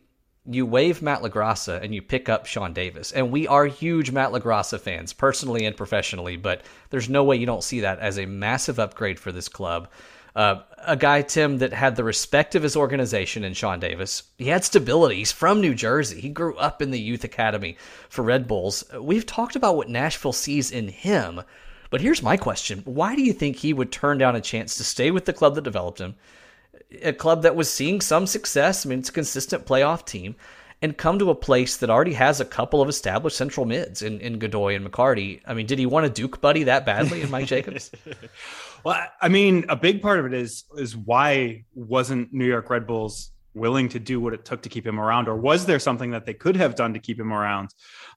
you 0.46 0.65
waive 0.65 1.01
Matt 1.01 1.22
LaGrassa 1.22 1.82
and 1.82 1.96
you 1.96 2.01
pick 2.01 2.27
up 2.27 2.46
Sean 2.46 2.74
Davis. 2.74 3.12
And 3.12 3.32
we 3.32 3.48
are 3.48 3.65
huge 3.65 4.12
Matt 4.12 4.32
LaGrassa 4.32 4.80
fans, 4.80 5.13
personally 5.13 5.65
and 5.65 5.75
professionally, 5.75 6.36
but 6.36 6.62
there's 6.89 7.10
no 7.10 7.24
way 7.24 7.38
you 7.38 7.46
don't 7.46 7.63
see 7.63 7.82
that 7.82 8.00
as 8.00 8.20
a 8.20 8.25
massive 8.25 8.80
upgrade 8.80 9.20
for 9.20 9.32
this 9.32 9.48
club. 9.48 9.88
Uh, 10.36 10.62
a 10.86 10.98
guy, 10.98 11.22
Tim, 11.22 11.60
that 11.60 11.74
had 11.74 11.96
the 11.96 12.04
respect 12.04 12.56
of 12.56 12.63
his 12.63 12.75
organization 12.75 13.44
in 13.44 13.54
Sean 13.54 13.80
Davis. 13.80 14.24
He 14.38 14.48
had 14.48 14.63
stability. 14.63 15.18
He's 15.18 15.32
from 15.32 15.62
New 15.62 15.75
Jersey. 15.75 16.20
He 16.20 16.30
grew 16.30 16.56
up 16.58 16.82
in 16.82 16.92
the 16.92 17.00
youth 17.00 17.24
academy 17.24 17.78
for 18.10 18.24
Red 18.24 18.48
Bulls. 18.48 18.84
We've 19.00 19.25
talked 19.25 19.56
about 19.56 19.78
what 19.78 19.90
Nashville 19.90 20.34
sees 20.34 20.72
in 20.72 20.88
him, 20.88 21.42
but 21.90 22.02
here's 22.02 22.24
my 22.24 22.38
question 22.38 22.82
Why 22.86 23.16
do 23.16 23.22
you 23.22 23.34
think 23.34 23.58
he 23.58 23.74
would 23.74 23.92
turn 23.92 24.18
down 24.18 24.36
a 24.36 24.42
chance 24.42 24.75
to 24.78 24.84
stay 24.84 25.12
with 25.12 25.25
the 25.25 25.34
club 25.34 25.56
that 25.56 25.63
developed 25.63 26.02
him? 26.02 26.16
A 27.02 27.13
club 27.13 27.44
that 27.44 27.56
was 27.56 27.72
seeing 27.72 28.02
some 28.02 28.28
success. 28.28 28.86
I 28.86 28.90
mean, 28.90 29.00
it's 29.00 29.10
a 29.10 29.13
consistent 29.13 29.66
playoff 29.66 30.06
team 30.06 30.36
and 30.82 30.98
come 30.98 31.18
to 31.18 31.30
a 31.30 31.36
place 31.36 31.78
that 31.78 31.90
already 31.90 32.13
has 32.13 32.42
a 32.42 32.46
couple 32.46 32.82
of 32.82 32.90
established 32.90 33.38
central 33.38 33.66
mids 33.66 34.02
in, 34.02 34.20
in 34.20 34.38
Godoy 34.38 34.75
and 34.75 34.86
McCarty. 34.86 35.40
I 35.46 35.54
mean, 35.54 35.66
did 35.66 35.80
he 35.80 35.86
want 35.86 36.06
a 36.06 36.10
Duke 36.10 36.42
buddy 36.42 36.63
that 36.63 36.86
badly 36.86 37.22
in 37.22 37.32
Mike 37.32 37.46
Jacobs? 37.46 37.90
well, 38.84 39.06
I 39.22 39.30
mean, 39.30 39.66
a 39.70 39.75
big 39.75 40.02
part 40.02 40.20
of 40.20 40.25
it 40.25 40.34
is 40.34 40.66
is 40.78 40.96
why 40.96 41.63
wasn't 41.74 42.34
New 42.34 42.46
York 42.46 42.70
Red 42.70 42.86
Bulls 42.88 43.32
willing 43.56 43.88
to 43.88 44.00
do 44.00 44.20
what 44.20 44.34
it 44.34 44.46
took 44.46 44.63
to 44.63 44.70
keep 44.70 44.86
him 44.86 45.00
around, 45.00 45.28
or 45.28 45.38
was 45.38 45.66
there 45.66 45.80
something 45.80 46.12
that 46.12 46.25
they 46.25 46.34
could 46.34 46.56
have 46.56 46.75
done 46.75 46.94
to 46.94 47.00
keep 47.00 47.20
him 47.20 47.32
around? 47.32 47.70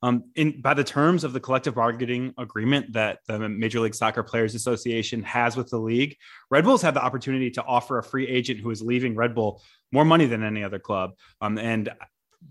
Um, 0.02 0.24
in 0.34 0.60
by 0.60 0.74
the 0.74 0.84
terms 0.84 1.24
of 1.24 1.32
the 1.32 1.40
collective 1.40 1.74
bargaining 1.74 2.34
agreement 2.38 2.92
that 2.94 3.18
the 3.26 3.38
Major 3.48 3.80
League 3.80 3.94
Soccer 3.94 4.22
Players 4.22 4.54
Association 4.54 5.22
has 5.22 5.56
with 5.56 5.68
the 5.70 5.78
league, 5.78 6.16
Red 6.50 6.64
Bulls 6.64 6.82
have 6.82 6.94
the 6.94 7.04
opportunity 7.04 7.50
to 7.50 7.62
offer 7.64 7.98
a 7.98 8.02
free 8.02 8.26
agent 8.26 8.60
who 8.60 8.70
is 8.70 8.82
leaving 8.82 9.14
Red 9.14 9.34
Bull 9.34 9.62
more 9.92 10.04
money 10.04 10.26
than 10.26 10.42
any 10.42 10.64
other 10.64 10.78
club. 10.78 11.12
Um, 11.40 11.58
and 11.58 11.90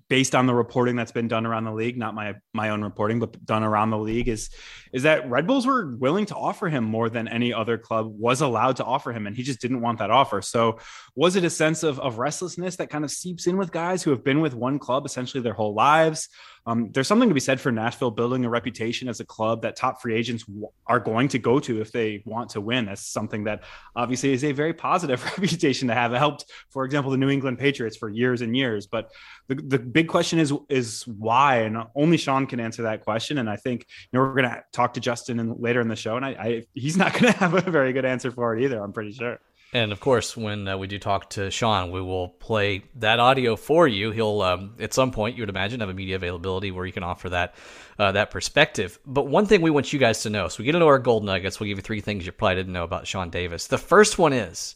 based 0.10 0.36
on 0.36 0.46
the 0.46 0.54
reporting 0.54 0.96
that's 0.96 1.12
been 1.12 1.28
done 1.28 1.46
around 1.46 1.64
the 1.64 1.74
league, 1.74 1.98
not 1.98 2.14
my 2.14 2.36
my 2.54 2.70
own 2.70 2.84
reporting, 2.84 3.20
but 3.20 3.44
done 3.46 3.64
around 3.64 3.90
the 3.90 3.98
league, 3.98 4.28
is 4.28 4.50
is 4.94 5.04
that 5.04 5.30
Red 5.30 5.48
Bulls 5.48 5.66
were 5.66 5.96
willing 5.96 6.26
to 6.28 6.36
offer 6.36 6.70
him 6.70 6.84
more 6.84 7.10
than 7.10 7.28
any 7.28 7.54
other 7.54 7.78
club 7.78 8.08
was 8.10 8.42
allowed 8.42 8.78
to 8.78 8.84
offer 8.84 9.12
him, 9.12 9.28
and 9.28 9.36
he 9.36 9.44
just 9.44 9.62
didn't 9.62 9.82
want 9.82 10.00
that 10.00 10.12
offer. 10.12 10.42
So, 10.42 10.80
was 11.16 11.36
it 11.36 11.44
a 11.44 11.50
sense 11.50 11.84
of 11.84 12.00
of 12.00 12.18
restlessness 12.18 12.76
that 12.78 12.90
kind 12.90 13.04
of 13.04 13.12
seeps 13.12 13.48
in 13.48 13.58
with 13.58 13.72
guys 13.72 14.04
who 14.04 14.12
have 14.12 14.24
been 14.24 14.42
with 14.42 14.54
one 14.54 14.80
club 14.80 15.06
essentially 15.06 15.42
their 15.42 15.54
whole 15.54 15.74
lives? 15.74 16.30
Um, 16.68 16.90
there's 16.92 17.08
something 17.08 17.30
to 17.30 17.36
be 17.36 17.40
said 17.40 17.62
for 17.62 17.72
Nashville 17.72 18.10
building 18.10 18.44
a 18.44 18.50
reputation 18.50 19.08
as 19.08 19.20
a 19.20 19.26
club 19.26 19.62
that 19.62 19.76
top 19.76 20.02
free 20.02 20.16
agents 20.16 20.44
w- 20.46 20.68
are 20.88 21.00
going 21.00 21.28
to 21.30 21.40
go 21.40 21.60
to 21.60 21.80
if 21.80 21.92
they 21.92 22.24
want 22.26 22.50
to 22.52 22.62
win. 22.62 22.86
That's 22.86 23.06
something 23.06 23.44
that 23.44 23.64
obviously 23.96 24.34
is 24.34 24.44
a 24.44 24.52
very 24.52 24.74
positive 24.74 25.24
reputation 25.38 25.88
to 25.90 25.94
have. 25.94 26.12
It 26.14 26.18
helped, 26.18 26.46
for 26.72 26.84
example, 26.84 27.12
the 27.12 27.18
New 27.18 27.30
England 27.30 27.60
Patriots 27.60 27.96
for 27.96 28.10
years 28.10 28.42
and 28.42 28.58
years. 28.58 28.88
But 28.88 29.12
the, 29.48 29.56
the 29.56 29.78
big 29.78 30.08
question 30.08 30.40
is 30.40 30.52
is 30.70 31.04
why, 31.08 31.58
and 31.58 31.78
only 31.96 32.18
Sean 32.18 32.48
can 32.48 32.60
answer 32.60 32.84
that 32.84 33.02
question. 33.02 33.38
And 33.38 33.50
I 33.50 33.58
think 33.58 33.86
you 34.12 34.18
know 34.18 34.26
we're 34.26 34.36
going 34.36 34.50
to 34.50 34.64
talk 34.72 34.96
to 34.96 35.00
Justin 35.00 35.40
in, 35.40 35.56
later 35.60 35.82
in 35.82 35.88
the 35.88 35.96
show, 35.96 36.16
and 36.16 36.26
I, 36.26 36.30
I 36.30 36.64
he's 36.74 36.98
not 36.98 37.14
going 37.20 37.32
to 37.32 37.40
have 37.40 37.54
a 37.54 37.62
very 37.62 37.94
good 37.94 38.06
answer 38.06 38.32
for 38.32 38.58
it 38.58 38.64
either. 38.64 38.82
I'm 38.82 38.94
pretty 38.94 39.12
sure. 39.12 39.40
And 39.76 39.92
of 39.92 40.00
course, 40.00 40.38
when 40.38 40.70
uh, 40.70 40.78
we 40.78 40.88
do 40.88 40.98
talk 40.98 41.32
to 41.32 41.52
Sean, 41.52 41.92
we 41.92 42.00
will 42.00 42.30
play 42.30 42.84
that 42.96 43.20
audio 43.20 43.58
for 43.58 43.90
you. 43.90 44.12
He'll, 44.12 44.42
um, 44.42 44.76
at 44.80 44.94
some 44.94 45.12
point, 45.12 45.36
you 45.36 45.42
would 45.42 45.50
imagine, 45.50 45.82
have 45.82 45.90
a 45.90 45.94
media 45.94 46.16
availability 46.16 46.72
where 46.72 46.86
you 46.86 46.94
can 46.94 47.04
offer 47.04 47.28
that 47.32 47.56
uh, 48.00 48.14
that 48.14 48.32
perspective. 48.32 48.98
But 49.06 49.28
one 49.28 49.48
thing 49.48 49.62
we 49.62 49.70
want 49.70 49.92
you 49.92 50.00
guys 50.00 50.24
to 50.24 50.30
know, 50.30 50.48
so 50.48 50.60
we 50.60 50.66
get 50.66 50.76
into 50.76 50.88
our 50.88 50.98
gold 50.98 51.26
nuggets. 51.26 51.60
We'll 51.60 51.68
give 51.68 51.78
you 51.78 51.82
three 51.82 52.00
things 52.00 52.26
you 52.26 52.32
probably 52.32 52.56
didn't 52.56 52.72
know 52.72 52.86
about 52.86 53.06
Sean 53.06 53.30
Davis. 53.30 53.68
The 53.68 53.78
first 53.78 54.18
one 54.18 54.32
is 54.32 54.76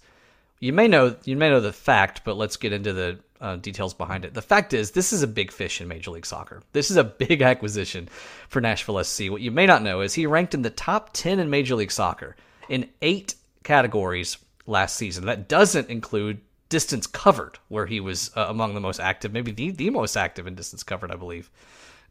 you 0.60 0.74
may 0.74 0.90
know 0.90 1.16
you 1.24 1.38
may 1.38 1.50
know 1.50 1.62
the 1.62 1.72
fact, 1.72 2.26
but 2.26 2.36
let's 2.36 2.58
get 2.58 2.74
into 2.74 2.92
the 2.92 3.20
uh, 3.40 3.56
details 3.56 3.94
behind 3.94 4.26
it. 4.26 4.34
The 4.34 4.42
fact 4.42 4.74
is, 4.74 4.92
this 4.92 5.14
is 5.14 5.24
a 5.24 5.28
big 5.28 5.54
fish 5.54 5.80
in 5.80 5.88
Major 5.88 6.12
League 6.12 6.26
Soccer. 6.26 6.62
This 6.74 6.92
is 6.92 6.98
a 6.98 7.06
big 7.06 7.42
acquisition 7.52 8.10
for 8.50 8.60
Nashville 8.60 9.02
SC. 9.02 9.30
What 9.30 9.40
you 9.40 9.52
may 9.52 9.66
not 9.66 9.82
know 9.82 10.02
is 10.02 10.14
he 10.14 10.26
ranked 10.26 10.54
in 10.54 10.62
the 10.62 10.70
top 10.70 11.12
ten 11.14 11.40
in 11.40 11.50
Major 11.50 11.76
League 11.76 11.90
Soccer 11.90 12.36
in 12.68 12.90
eight 13.02 13.36
categories 13.64 14.38
last 14.70 14.96
season. 14.96 15.26
That 15.26 15.50
doesn't 15.50 15.90
include 15.90 16.42
distance 16.70 17.08
covered, 17.08 17.58
where 17.68 17.86
he 17.86 18.00
was 18.00 18.32
uh, 18.38 18.46
among 18.48 18.76
the 18.76 18.80
most 18.80 19.00
active, 19.00 19.34
maybe 19.34 19.52
the, 19.52 19.72
the 19.72 19.90
most 19.90 20.16
active 20.16 20.48
in 20.48 20.56
distance 20.56 20.84
covered, 20.84 21.12
I 21.12 21.16
believe, 21.16 21.50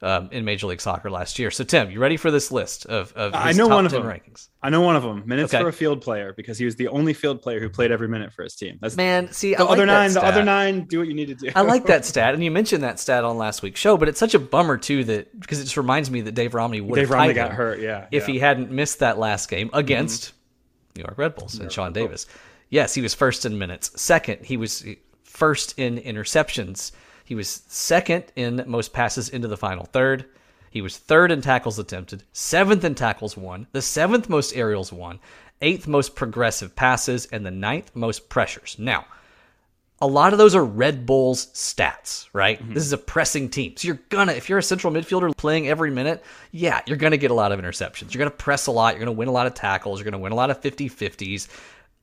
um, 0.02 0.28
in 0.30 0.44
Major 0.44 0.66
League 0.66 0.80
Soccer 0.80 1.10
last 1.10 1.38
year. 1.38 1.50
So, 1.50 1.64
Tim, 1.64 1.90
you 1.90 2.00
ready 2.00 2.16
for 2.16 2.30
this 2.30 2.52
list 2.52 2.86
of, 2.86 3.12
of 3.14 3.34
I 3.34 3.52
know 3.52 3.68
one 3.68 3.86
of 3.86 3.92
them. 3.92 4.02
rankings? 4.02 4.48
I 4.62 4.70
know 4.70 4.80
one 4.80 4.96
of 4.96 5.02
them. 5.02 5.22
Minutes 5.26 5.54
okay. 5.54 5.62
for 5.62 5.68
a 5.68 5.72
field 5.72 6.02
player 6.02 6.32
because 6.36 6.58
he 6.58 6.64
was 6.64 6.76
the 6.76 6.88
only 6.88 7.14
field 7.14 7.42
player 7.42 7.60
who 7.60 7.68
played 7.68 7.90
every 7.90 8.08
minute 8.08 8.32
for 8.32 8.42
his 8.42 8.54
team. 8.54 8.78
That's 8.80 8.96
man. 8.96 9.32
See, 9.32 9.54
the 9.54 9.62
I 9.62 9.66
other 9.66 9.86
like 9.86 9.94
nine. 9.94 10.12
The 10.12 10.24
other 10.24 10.44
nine, 10.44 10.84
do 10.84 10.98
what 10.98 11.08
you 11.08 11.14
need 11.14 11.28
to 11.28 11.34
do. 11.34 11.50
I 11.54 11.62
like 11.62 11.86
that 11.86 12.04
stat, 12.04 12.34
and 12.34 12.42
you 12.42 12.50
mentioned 12.50 12.82
that 12.82 12.98
stat 12.98 13.24
on 13.24 13.38
last 13.38 13.62
week's 13.62 13.80
show. 13.80 13.96
But 13.96 14.08
it's 14.08 14.18
such 14.18 14.34
a 14.34 14.38
bummer 14.38 14.76
too 14.76 15.04
that 15.04 15.38
because 15.38 15.60
it 15.60 15.64
just 15.64 15.76
reminds 15.76 16.10
me 16.10 16.20
that 16.22 16.32
Dave 16.32 16.54
Romney 16.54 16.80
would 16.80 16.96
Dave 16.96 17.08
have 17.08 17.18
Romney 17.18 17.34
got 17.34 17.52
hurt. 17.52 17.80
Yeah, 17.80 18.06
if 18.10 18.26
yeah. 18.28 18.32
he 18.34 18.38
hadn't 18.40 18.70
missed 18.70 19.00
that 19.00 19.18
last 19.18 19.48
game 19.48 19.70
against 19.72 20.26
mm-hmm. 20.26 20.34
New 20.96 21.02
York 21.02 21.18
Red 21.18 21.34
Bulls 21.34 21.58
and 21.58 21.70
Sean 21.70 21.92
Davis. 21.92 22.26
Yes, 22.70 22.94
he 22.94 23.02
was 23.02 23.14
first 23.14 23.46
in 23.46 23.58
minutes. 23.58 23.90
Second, 24.00 24.44
he 24.44 24.56
was 24.56 24.84
first 25.25 25.78
in 25.78 25.98
interceptions. 25.98 26.92
He 27.25 27.34
was 27.34 27.62
second 27.68 28.25
in 28.37 28.64
most 28.66 28.92
passes 28.92 29.28
into 29.28 29.48
the 29.48 29.56
final 29.56 29.84
third. 29.84 30.26
He 30.70 30.82
was 30.82 30.96
third 30.96 31.30
in 31.30 31.40
tackles 31.40 31.78
attempted, 31.78 32.25
seventh 32.32 32.84
in 32.84 32.94
tackles 32.94 33.37
won, 33.37 33.66
the 33.72 33.82
seventh 33.82 34.28
most 34.28 34.54
aerials 34.54 34.92
won, 34.92 35.18
eighth 35.62 35.87
most 35.87 36.14
progressive 36.14 36.76
passes, 36.76 37.26
and 37.26 37.44
the 37.44 37.50
ninth 37.50 37.90
most 37.94 38.28
pressures. 38.28 38.76
Now, 38.78 39.06
a 40.00 40.06
lot 40.06 40.32
of 40.32 40.38
those 40.38 40.54
are 40.54 40.64
Red 40.64 41.06
Bulls 41.06 41.46
stats, 41.46 42.28
right? 42.32 42.62
Mm-hmm. 42.62 42.75
This 42.75 42.84
is 42.84 42.92
a 42.92 42.98
pressing 42.98 43.48
team. 43.48 43.75
So 43.76 43.88
you're 43.88 44.00
gonna, 44.10 44.32
if 44.32 44.48
you're 44.48 44.58
a 44.58 44.62
central 44.62 44.92
midfielder 44.92 45.37
playing 45.37 45.68
every 45.68 45.90
minute, 45.90 46.22
yeah, 46.52 46.82
you're 46.87 46.96
gonna 46.96 47.16
get 47.16 47.30
a 47.30 47.34
lot 47.34 47.50
of 47.50 47.58
interceptions. 47.58 48.14
You're 48.14 48.20
gonna 48.20 48.30
press 48.30 48.68
a 48.68 48.70
lot. 48.70 48.94
You're 48.94 49.00
gonna 49.00 49.12
win 49.12 49.28
a 49.28 49.32
lot 49.32 49.46
of 49.46 49.54
tackles. 49.54 49.98
You're 49.98 50.04
gonna 50.04 50.22
win 50.22 50.32
a 50.32 50.37
lot 50.37 50.50
of 50.50 50.60
50 50.60 50.88
50s 50.88 51.48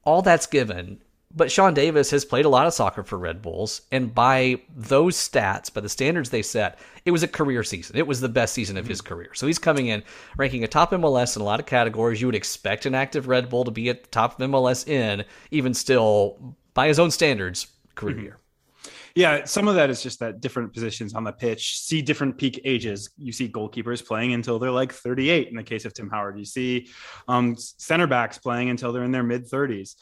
all 0.06 0.22
that's 0.22 0.48
given. 0.48 1.02
But 1.38 1.52
Sean 1.52 1.74
Davis 1.74 2.12
has 2.12 2.24
played 2.24 2.46
a 2.46 2.50
lot 2.50 2.66
of 2.66 2.74
soccer 2.74 3.04
for 3.04 3.18
Red 3.18 3.42
Bulls, 3.42 3.82
and 3.92 4.16
by 4.16 4.62
those 4.74 5.18
stats, 5.18 5.74
by 5.74 5.82
the 5.82 5.90
standards 5.90 6.30
they 6.30 6.42
set, 6.42 6.80
it 7.04 7.12
was 7.12 7.24
a 7.24 7.28
career 7.28 7.62
season. 7.62 7.98
It 7.98 8.08
was 8.08 8.22
the 8.22 8.30
best 8.30 8.54
season 8.54 8.78
of 8.78 8.88
his 8.88 9.02
mm-hmm. 9.02 9.14
career. 9.14 9.34
So 9.34 9.46
he's 9.46 9.60
coming 9.60 9.88
in 9.88 10.04
ranking 10.38 10.64
a 10.64 10.68
top 10.68 10.92
MLS 10.92 11.36
in 11.36 11.42
a 11.42 11.46
lot 11.46 11.60
of 11.60 11.66
categories. 11.66 12.22
You 12.22 12.28
would 12.28 12.36
expect 12.36 12.86
an 12.86 12.96
active 12.96 13.28
Red 13.28 13.50
Bull 13.50 13.66
to 13.66 13.72
be 13.72 13.90
at 13.90 14.04
the 14.04 14.10
top 14.10 14.40
of 14.40 14.50
MLS 14.50 14.88
in, 14.88 15.26
even 15.52 15.74
still, 15.74 16.56
by 16.74 16.88
his 16.88 17.00
own 17.00 17.12
standards, 17.12 17.68
career 17.96 18.20
year. 18.20 18.38
Yeah, 19.16 19.46
some 19.46 19.70
of 19.70 19.76
that 19.76 19.90
is 19.90 20.04
just 20.04 20.20
that 20.20 20.42
different 20.42 20.74
positions 20.74 21.14
on 21.14 21.24
the 21.24 21.32
pitch 21.32 21.80
see 21.80 22.02
different 22.02 22.38
peak 22.38 22.60
ages. 22.66 23.10
You 23.18 23.32
see 23.32 23.48
goalkeepers 23.48 24.06
playing 24.06 24.34
until 24.34 24.60
they're 24.60 24.72
like 24.72 24.92
38 24.92 25.48
in 25.48 25.56
the 25.56 25.64
case 25.64 25.86
of 25.86 25.94
Tim 25.94 26.10
Howard. 26.10 26.38
You 26.38 26.44
see 26.44 26.90
um, 27.30 27.56
center 27.58 28.08
backs 28.08 28.38
playing 28.38 28.70
until 28.70 28.92
they're 28.92 29.06
in 29.06 29.14
their 29.14 29.24
mid 29.24 29.50
30s. 29.50 29.96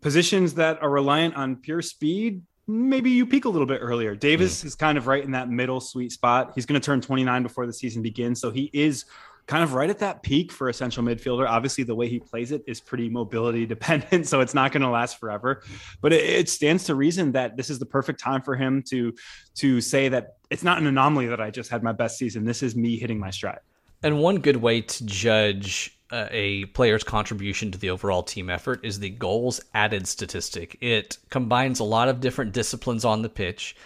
Positions 0.00 0.54
that 0.54 0.80
are 0.80 0.90
reliant 0.90 1.34
on 1.34 1.56
pure 1.56 1.82
speed, 1.82 2.42
maybe 2.68 3.10
you 3.10 3.26
peak 3.26 3.46
a 3.46 3.48
little 3.48 3.66
bit 3.66 3.80
earlier. 3.82 4.14
Davis 4.14 4.62
mm. 4.62 4.66
is 4.66 4.76
kind 4.76 4.96
of 4.96 5.08
right 5.08 5.24
in 5.24 5.32
that 5.32 5.48
middle 5.48 5.80
sweet 5.80 6.12
spot. 6.12 6.52
He's 6.54 6.64
going 6.64 6.80
to 6.80 6.84
turn 6.84 7.00
29 7.00 7.42
before 7.42 7.66
the 7.66 7.72
season 7.72 8.00
begins, 8.00 8.40
so 8.40 8.52
he 8.52 8.70
is 8.72 9.06
kind 9.46 9.64
of 9.64 9.74
right 9.74 9.90
at 9.90 9.98
that 9.98 10.22
peak 10.22 10.52
for 10.52 10.68
a 10.68 10.74
central 10.74 11.04
midfielder. 11.04 11.48
Obviously, 11.48 11.84
the 11.84 11.94
way 11.94 12.08
he 12.08 12.18
plays 12.18 12.52
it 12.52 12.62
is 12.66 12.80
pretty 12.80 13.08
mobility 13.08 13.66
dependent, 13.76 14.26
so 14.26 14.40
it's 14.40 14.54
not 14.54 14.72
going 14.72 14.82
to 14.82 14.88
last 14.88 15.18
forever. 15.18 15.62
But 16.00 16.12
it, 16.12 16.24
it, 16.24 16.48
stands 16.48 16.84
to 16.84 16.94
reason 16.94 17.32
that 17.32 17.56
this 17.56 17.70
is 17.70 17.78
the 17.78 17.86
perfect 17.86 18.20
time 18.20 18.42
for 18.42 18.56
him 18.56 18.82
to 18.88 19.14
to 19.56 19.80
say 19.80 20.08
that 20.08 20.36
it's 20.50 20.62
not 20.62 20.78
an 20.78 20.86
anomaly 20.86 21.26
that 21.26 21.40
I 21.40 21.50
just 21.50 21.70
had 21.70 21.82
my 21.82 21.92
best 21.92 22.18
season. 22.18 22.44
This 22.44 22.62
is 22.62 22.76
me 22.76 22.96
hitting 22.96 23.18
my 23.18 23.30
stride. 23.30 23.60
And 24.02 24.18
one 24.20 24.38
good 24.38 24.56
way 24.56 24.80
to 24.80 25.06
judge 25.06 25.98
uh, 26.10 26.26
a 26.30 26.66
player's 26.66 27.04
contribution 27.04 27.70
to 27.70 27.78
the 27.78 27.90
overall 27.90 28.22
team 28.22 28.50
effort 28.50 28.84
is 28.84 28.98
the 28.98 29.10
goals 29.10 29.60
added 29.74 30.06
statistic. 30.06 30.76
It 30.80 31.18
combines 31.30 31.80
a 31.80 31.84
lot 31.84 32.08
of 32.08 32.20
different 32.20 32.52
disciplines 32.52 33.04
on 33.04 33.22
the 33.22 33.28
pitch 33.28 33.76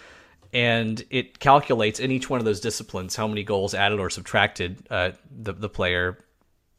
and 0.57 1.05
it 1.11 1.37
calculates 1.37 1.99
in 1.99 2.09
each 2.09 2.31
one 2.31 2.39
of 2.39 2.45
those 2.45 2.59
disciplines 2.59 3.15
how 3.15 3.27
many 3.27 3.43
goals 3.43 3.75
added 3.75 3.99
or 3.99 4.09
subtracted 4.09 4.81
uh, 4.89 5.11
the, 5.29 5.53
the 5.53 5.69
player 5.69 6.17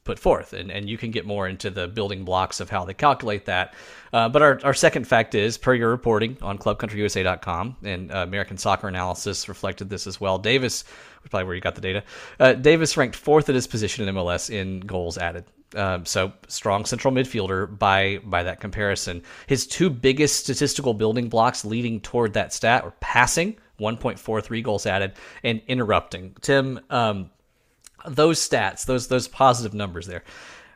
put 0.03 0.19
forth. 0.19 0.53
And, 0.53 0.73
and 0.73 0.91
you 0.91 0.99
can 0.99 1.13
get 1.13 1.25
more 1.25 1.47
into 1.47 1.71
the 1.71 1.87
building 1.87 2.25
blocks 2.25 2.59
of 2.59 2.69
how 2.69 2.85
they 2.85 2.93
calculate 2.93 3.45
that. 3.45 3.75
Uh, 4.13 4.29
but 4.29 4.43
our, 4.43 4.61
our 4.65 4.75
second 4.75 5.07
fact 5.07 5.37
is, 5.37 5.57
per 5.57 5.75
your 5.75 5.91
reporting 5.91 6.37
on 6.43 6.59
clubcountryusa.com, 6.59 7.77
and 7.85 8.11
uh, 8.11 8.17
American 8.17 8.59
Soccer 8.59 8.89
Analysis 8.89 9.49
reflected 9.49 9.89
this 9.89 10.09
as 10.09 10.21
well. 10.21 10.39
Davis, 10.39 10.83
probably 11.31 11.47
where 11.47 11.55
you 11.55 11.61
got 11.61 11.77
the 11.77 11.81
data, 11.81 12.03
uh, 12.41 12.55
Davis 12.55 12.97
ranked 12.97 13.15
fourth 13.15 13.49
at 13.49 13.55
his 13.55 13.69
position 13.69 14.09
in 14.09 14.13
MLS 14.13 14.51
in 14.51 14.81
goals 14.81 15.19
added. 15.19 15.45
Um, 15.77 16.05
so 16.05 16.33
strong 16.49 16.85
central 16.85 17.15
midfielder 17.15 17.79
by 17.79 18.21
by 18.25 18.43
that 18.45 18.59
comparison. 18.59 19.23
His 19.47 19.67
two 19.67 19.91
biggest 19.91 20.41
statistical 20.41 20.95
building 20.95 21.29
blocks 21.29 21.63
leading 21.63 22.01
toward 22.01 22.33
that 22.33 22.55
stat 22.55 22.85
were 22.85 22.95
passing, 23.01 23.59
1.43 23.79 24.63
goals 24.63 24.87
added, 24.87 25.13
and 25.43 25.63
interrupting. 25.67 26.37
Tim, 26.41 26.81
um, 26.91 27.31
those 28.07 28.39
stats, 28.39 28.87
those 28.87 29.09
those 29.09 29.29
positive 29.29 29.75
numbers 29.75 30.07
there, 30.07 30.23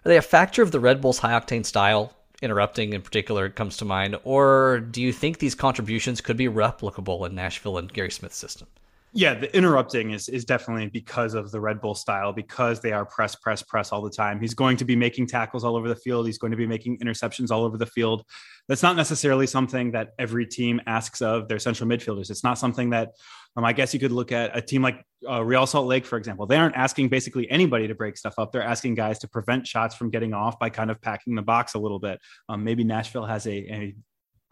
are 0.04 0.08
they 0.08 0.16
a 0.16 0.22
factor 0.22 0.62
of 0.62 0.72
the 0.72 0.80
Red 0.80 1.00
Bulls 1.00 1.18
high 1.18 1.38
octane 1.38 1.64
style? 1.64 2.14
Interrupting 2.40 2.92
in 2.92 3.02
particular 3.02 3.48
comes 3.48 3.76
to 3.76 3.84
mind, 3.84 4.18
or 4.24 4.80
do 4.80 5.00
you 5.00 5.12
think 5.12 5.38
these 5.38 5.54
contributions 5.54 6.20
could 6.20 6.36
be 6.36 6.48
replicable 6.48 7.24
in 7.24 7.36
Nashville 7.36 7.78
and 7.78 7.92
Gary 7.92 8.10
Smith's 8.10 8.36
system? 8.36 8.66
Yeah, 9.14 9.34
the 9.34 9.54
interrupting 9.54 10.12
is 10.12 10.28
is 10.30 10.44
definitely 10.44 10.88
because 10.88 11.34
of 11.34 11.50
the 11.50 11.60
Red 11.60 11.82
Bull 11.82 11.94
style, 11.94 12.32
because 12.32 12.80
they 12.80 12.92
are 12.92 13.04
press, 13.04 13.34
press, 13.34 13.62
press 13.62 13.92
all 13.92 14.00
the 14.00 14.10
time. 14.10 14.40
He's 14.40 14.54
going 14.54 14.78
to 14.78 14.86
be 14.86 14.96
making 14.96 15.26
tackles 15.26 15.64
all 15.64 15.76
over 15.76 15.88
the 15.88 15.96
field. 15.96 16.26
He's 16.26 16.38
going 16.38 16.50
to 16.50 16.56
be 16.56 16.66
making 16.66 16.98
interceptions 16.98 17.50
all 17.50 17.64
over 17.64 17.76
the 17.76 17.86
field. 17.86 18.24
That's 18.68 18.82
not 18.82 18.96
necessarily 18.96 19.46
something 19.46 19.92
that 19.92 20.10
every 20.18 20.46
team 20.46 20.80
asks 20.86 21.20
of 21.20 21.48
their 21.48 21.58
central 21.58 21.88
midfielders. 21.88 22.30
It's 22.30 22.42
not 22.42 22.58
something 22.58 22.90
that 22.90 23.10
um, 23.56 23.64
I 23.66 23.74
guess 23.74 23.92
you 23.92 24.00
could 24.00 24.12
look 24.12 24.32
at 24.32 24.56
a 24.56 24.62
team 24.62 24.82
like 24.82 25.04
uh, 25.28 25.44
Real 25.44 25.66
Salt 25.66 25.86
Lake, 25.86 26.06
for 26.06 26.16
example. 26.16 26.46
They 26.46 26.56
aren't 26.56 26.76
asking 26.76 27.08
basically 27.08 27.50
anybody 27.50 27.86
to 27.88 27.94
break 27.94 28.16
stuff 28.16 28.34
up. 28.38 28.50
They're 28.50 28.62
asking 28.62 28.94
guys 28.94 29.18
to 29.20 29.28
prevent 29.28 29.66
shots 29.66 29.94
from 29.94 30.08
getting 30.08 30.32
off 30.32 30.58
by 30.58 30.70
kind 30.70 30.90
of 30.90 31.02
packing 31.02 31.34
the 31.34 31.42
box 31.42 31.74
a 31.74 31.78
little 31.78 31.98
bit. 31.98 32.18
Um, 32.48 32.64
maybe 32.64 32.82
Nashville 32.82 33.26
has 33.26 33.46
a, 33.46 33.50
a 33.50 33.94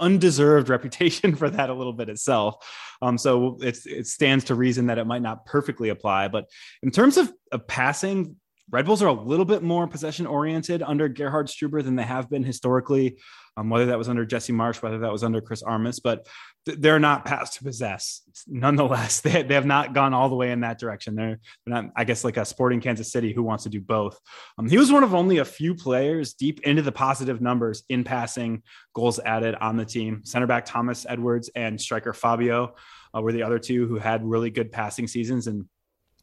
undeserved 0.01 0.69
reputation 0.69 1.37
for 1.37 1.51
that 1.51 1.71
a 1.71 1.75
little 1.75 1.93
bit 1.93 2.09
itself. 2.09 2.67
Um, 3.03 3.17
so 3.17 3.59
it 3.61 4.07
stands 4.07 4.45
to 4.47 4.55
reason 4.55 4.87
that 4.87 4.99
it 4.99 5.07
might 5.07 5.23
not 5.23 5.47
perfectly 5.47 5.89
apply. 5.89 6.29
But 6.29 6.51
in 6.83 6.91
terms 6.91 7.17
of, 7.17 7.33
of 7.53 7.67
passing, 7.67 8.37
Red 8.71 8.87
Bulls 8.87 9.03
are 9.03 9.09
a 9.09 9.13
little 9.13 9.45
bit 9.45 9.63
more 9.63 9.87
possession 9.89 10.27
oriented 10.27 10.83
under 10.83 11.09
Gerhard 11.09 11.49
Struber 11.49 11.83
than 11.83 11.97
they 11.97 12.05
have 12.05 12.31
been 12.31 12.45
historically, 12.45 13.19
um, 13.57 13.69
whether 13.69 13.87
that 13.87 13.99
was 13.99 14.09
under 14.09 14.25
Jesse 14.25 14.53
Marsch, 14.53 14.81
whether 14.81 14.99
that 14.99 15.11
was 15.11 15.25
under 15.25 15.41
Chris 15.41 15.63
Armas, 15.63 15.99
but 15.99 16.29
th- 16.67 16.79
they're 16.79 17.01
not 17.01 17.25
pass 17.25 17.57
to 17.57 17.65
possess. 17.65 18.23
Nonetheless, 18.47 19.21
they, 19.23 19.43
they 19.43 19.55
have 19.55 19.67
not 19.67 19.93
gone 19.93 20.15
all 20.15 20.29
the 20.29 20.37
way 20.37 20.53
in 20.53 20.61
that 20.61 20.79
direction. 20.79 21.17
They're, 21.17 21.41
they're 21.67 21.83
not, 21.83 21.93
I 21.97 22.05
guess, 22.05 22.23
like 22.23 22.37
a 22.37 22.45
sporting 22.45 22.81
Kansas 22.81 23.11
City 23.11 23.33
who 23.33 23.43
wants 23.43 23.65
to 23.65 23.71
do 23.71 23.81
both. 23.81 24.19
Um, 24.57 24.69
he 24.69 24.79
was 24.79 24.93
one 24.93 25.03
of 25.03 25.15
only 25.15 25.39
a 25.39 25.45
few 25.45 25.75
players 25.75 26.35
deep 26.35 26.61
into 26.61 26.83
the 26.83 26.93
positive 26.93 27.41
numbers 27.41 27.83
in 27.89 28.05
passing 28.05 28.63
goals 28.95 29.19
added 29.19 29.57
on 29.57 29.77
the 29.77 29.85
team. 29.85 30.21
Center 30.25 30.47
back 30.47 30.65
Thomas 30.65 31.07
Edwards 31.09 31.51
and 31.57 31.81
striker 31.81 32.13
Fabio 32.13 32.75
uh, 33.17 33.21
were 33.21 33.33
the 33.33 33.43
other 33.43 33.59
two 33.59 33.89
who 33.89 33.97
had 33.99 34.25
really 34.25 34.51
good 34.51 34.71
passing 34.71 35.09
seasons. 35.09 35.49
And 35.49 35.67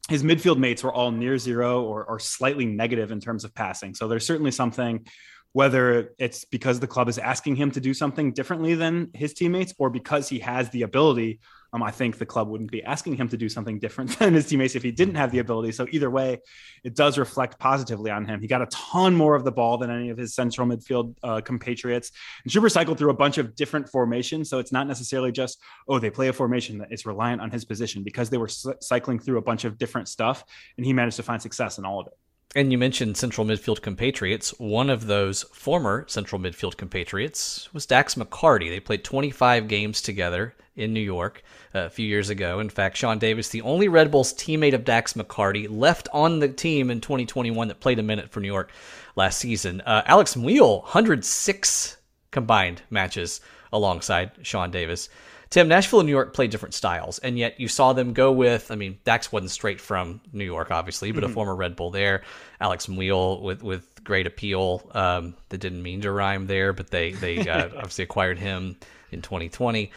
his 0.10 0.24
midfield 0.24 0.58
mates 0.58 0.84
were 0.84 0.94
all 0.94 1.12
near 1.12 1.38
zero 1.38 1.84
or, 1.84 2.06
or 2.06 2.20
slightly 2.20 2.66
negative 2.66 3.12
in 3.12 3.20
terms 3.20 3.44
of 3.44 3.54
passing. 3.54 3.94
So 3.94 4.08
there's 4.08 4.26
certainly 4.26 4.52
something, 4.52 5.06
whether 5.52 6.14
it's 6.18 6.46
because 6.46 6.80
the 6.80 6.88
club 6.88 7.10
is 7.10 7.18
asking 7.18 7.58
him 7.58 7.72
to 7.72 7.82
do 7.82 7.94
something 7.94 8.32
differently 8.32 8.76
than 8.76 9.10
his 9.14 9.34
teammates 9.34 9.74
or 9.78 9.90
because 9.90 10.30
he 10.30 10.40
has 10.40 10.70
the 10.70 10.84
ability 10.84 11.40
um, 11.74 11.84
I 11.84 11.92
think 11.92 12.18
the 12.18 12.26
club 12.26 12.48
wouldn't 12.48 12.72
be 12.72 12.84
asking 12.84 13.16
him 13.18 13.28
to 13.30 13.38
do 13.38 13.50
something 13.50 13.80
different 13.80 14.18
than 14.20 14.34
his 14.34 14.48
teammates 14.48 14.76
if 14.76 14.84
he 14.84 14.92
didn't 14.92 15.16
have 15.16 15.32
the 15.32 15.40
ability. 15.40 15.72
So 15.72 15.88
either 15.92 16.10
way, 16.10 16.40
it 16.84 16.96
does 16.96 17.18
reflect 17.18 17.60
positively 17.60 18.12
on 18.12 18.26
him. 18.26 18.42
He 18.42 18.48
got 18.48 18.62
a 18.62 18.68
ton 18.68 19.16
more 19.16 19.36
of 19.36 19.44
the 19.44 19.52
ball 19.52 19.78
than 19.78 19.90
any 19.90 20.10
of 20.10 20.18
his 20.18 20.34
central 20.34 20.68
midfield 20.68 21.16
uh, 21.24 21.42
compatriots. 21.42 22.12
And 22.44 22.52
Struber 22.52 22.72
cycled 22.72 22.98
through 22.98 23.12
a 23.12 23.16
bunch 23.16 23.38
of 23.38 23.56
different 23.56 23.90
formations, 23.90 24.50
so 24.50 24.60
it's 24.60 24.72
not 24.72 24.88
necessarily 24.88 25.32
just 25.32 25.60
oh 25.88 26.00
they 26.00 26.10
play 26.10 26.28
a 26.28 26.34
formation 26.34 26.78
that 26.80 26.92
is 26.92 27.06
reliant 27.06 27.42
on 27.42 27.52
his 27.52 27.66
position 27.66 28.04
because 28.04 28.30
they 28.30 28.38
were 28.38 28.50
cycling 28.50 29.20
through 29.20 29.38
a 29.38 29.42
bunch 29.42 29.66
of 29.66 29.78
different 29.78 30.08
stuff, 30.08 30.44
and 30.78 30.86
he 30.86 30.94
managed 30.94 31.18
to 31.18 31.24
find 31.24 31.42
success 31.42 31.78
in 31.78 31.86
all 31.86 32.00
of 32.00 32.08
it. 32.08 32.14
And 32.56 32.72
you 32.72 32.77
mentioned 32.77 33.18
central 33.18 33.46
midfield 33.46 33.82
compatriots. 33.82 34.51
One 34.58 34.89
of 34.89 35.08
those 35.08 35.44
former 35.44 36.06
central 36.08 36.42
midfield 36.42 36.77
compatriots 36.77 37.72
was 37.74 37.86
Dax 37.86 38.16
McCarty. 38.16 38.70
They 38.70 38.80
played 38.80 39.04
25 39.04 39.68
games 39.68 40.01
together 40.01 40.56
in 40.75 40.94
New 40.94 41.01
York 41.01 41.44
uh, 41.75 41.80
a 41.80 41.89
few 41.89 42.08
years 42.08 42.30
ago. 42.30 42.60
In 42.60 42.70
fact, 42.70 42.96
Sean 42.96 43.20
Davis, 43.20 43.50
the 43.50 43.62
only 43.63 43.89
Red 43.89 44.12
Bulls 44.12 44.34
teammate 44.34 44.74
of 44.74 44.86
Dax 44.86 45.13
McCarty, 45.13 45.68
left 45.70 46.08
on 46.13 46.39
the 46.39 46.48
team 46.48 46.89
in 46.89 47.01
2021 47.01 47.68
that 47.68 47.82
played 47.82 48.00
a 48.00 48.04
minute 48.04 48.30
for 48.30 48.39
New 48.39 48.48
York 48.48 48.72
last 49.16 49.39
season. 49.39 49.82
Uh, 49.82 50.04
Alex 50.06 50.36
Muyl, 50.36 50.84
106 50.84 51.98
combined 52.32 52.82
matches 52.89 53.42
alongside 53.74 54.32
Sean 54.44 54.72
Davis. 54.72 55.10
Tim, 55.50 55.68
Nashville 55.68 56.00
and 56.00 56.08
New 56.08 56.13
York 56.13 56.34
play 56.34 56.48
different 56.48 56.74
styles, 56.74 57.20
and 57.20 57.38
yet 57.38 57.60
you 57.60 57.68
saw 57.68 57.94
them 57.94 58.13
go 58.13 58.32
with. 58.32 58.72
I 58.72 58.75
mean, 58.75 59.00
Dax 59.04 59.32
wasn't 59.32 59.51
straight 59.51 59.80
from 59.80 60.22
New 60.34 60.44
York, 60.44 60.72
obviously, 60.72 61.12
but 61.12 61.24
mm-hmm. 61.24 61.32
a 61.32 61.34
former 61.34 61.56
Red 61.56 61.75
Bull 61.75 61.92
there. 61.92 62.24
Alex 62.60 62.88
Muyl 62.88 63.42
with 63.42 63.63
with 63.63 64.04
great 64.04 64.27
appeal. 64.27 64.89
Um, 64.94 65.36
that 65.50 65.60
didn't 65.60 65.84
mean 65.84 66.01
to 66.01 66.12
rhyme 66.12 66.48
there, 66.48 66.74
but 66.74 66.89
they 66.89 67.12
they 67.12 67.48
uh, 67.48 67.66
obviously 67.77 68.04
acquired 68.04 68.39
him 68.39 68.77
in 69.12 69.22
2020. 69.22 69.92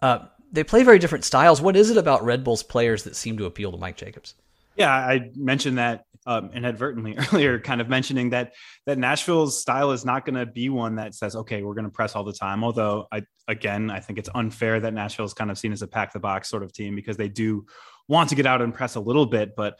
Uh, 0.00 0.20
they 0.50 0.64
play 0.64 0.82
very 0.82 0.98
different 0.98 1.24
styles. 1.24 1.60
What 1.60 1.76
is 1.76 1.90
it 1.90 1.96
about 1.96 2.24
Red 2.24 2.42
Bull's 2.42 2.62
players 2.62 3.04
that 3.04 3.14
seem 3.14 3.38
to 3.38 3.46
appeal 3.46 3.70
to 3.72 3.78
Mike 3.78 3.96
Jacobs? 3.96 4.34
Yeah, 4.78 4.94
I 4.94 5.30
mentioned 5.34 5.78
that 5.78 6.04
um, 6.26 6.50
inadvertently 6.52 7.16
earlier, 7.32 7.58
kind 7.58 7.80
of 7.80 7.88
mentioning 7.88 8.30
that 8.30 8.54
that 8.86 8.98
Nashville's 8.98 9.60
style 9.60 9.90
is 9.92 10.04
not 10.04 10.24
going 10.24 10.36
to 10.36 10.46
be 10.46 10.68
one 10.68 10.96
that 10.96 11.14
says, 11.14 11.34
"Okay, 11.34 11.62
we're 11.62 11.74
going 11.74 11.84
to 11.84 11.90
press 11.90 12.14
all 12.14 12.24
the 12.24 12.32
time." 12.32 12.62
Although, 12.62 13.06
I 13.10 13.22
again, 13.48 13.90
I 13.90 14.00
think 14.00 14.18
it's 14.18 14.28
unfair 14.34 14.80
that 14.80 14.94
Nashville 14.94 15.26
is 15.26 15.34
kind 15.34 15.50
of 15.50 15.58
seen 15.58 15.72
as 15.72 15.82
a 15.82 15.88
pack 15.88 16.12
the 16.12 16.20
box 16.20 16.48
sort 16.48 16.62
of 16.62 16.72
team 16.72 16.94
because 16.94 17.16
they 17.16 17.28
do 17.28 17.66
want 18.08 18.30
to 18.30 18.34
get 18.34 18.46
out 18.46 18.62
and 18.62 18.72
press 18.72 18.94
a 18.94 19.00
little 19.00 19.26
bit, 19.26 19.54
but 19.56 19.78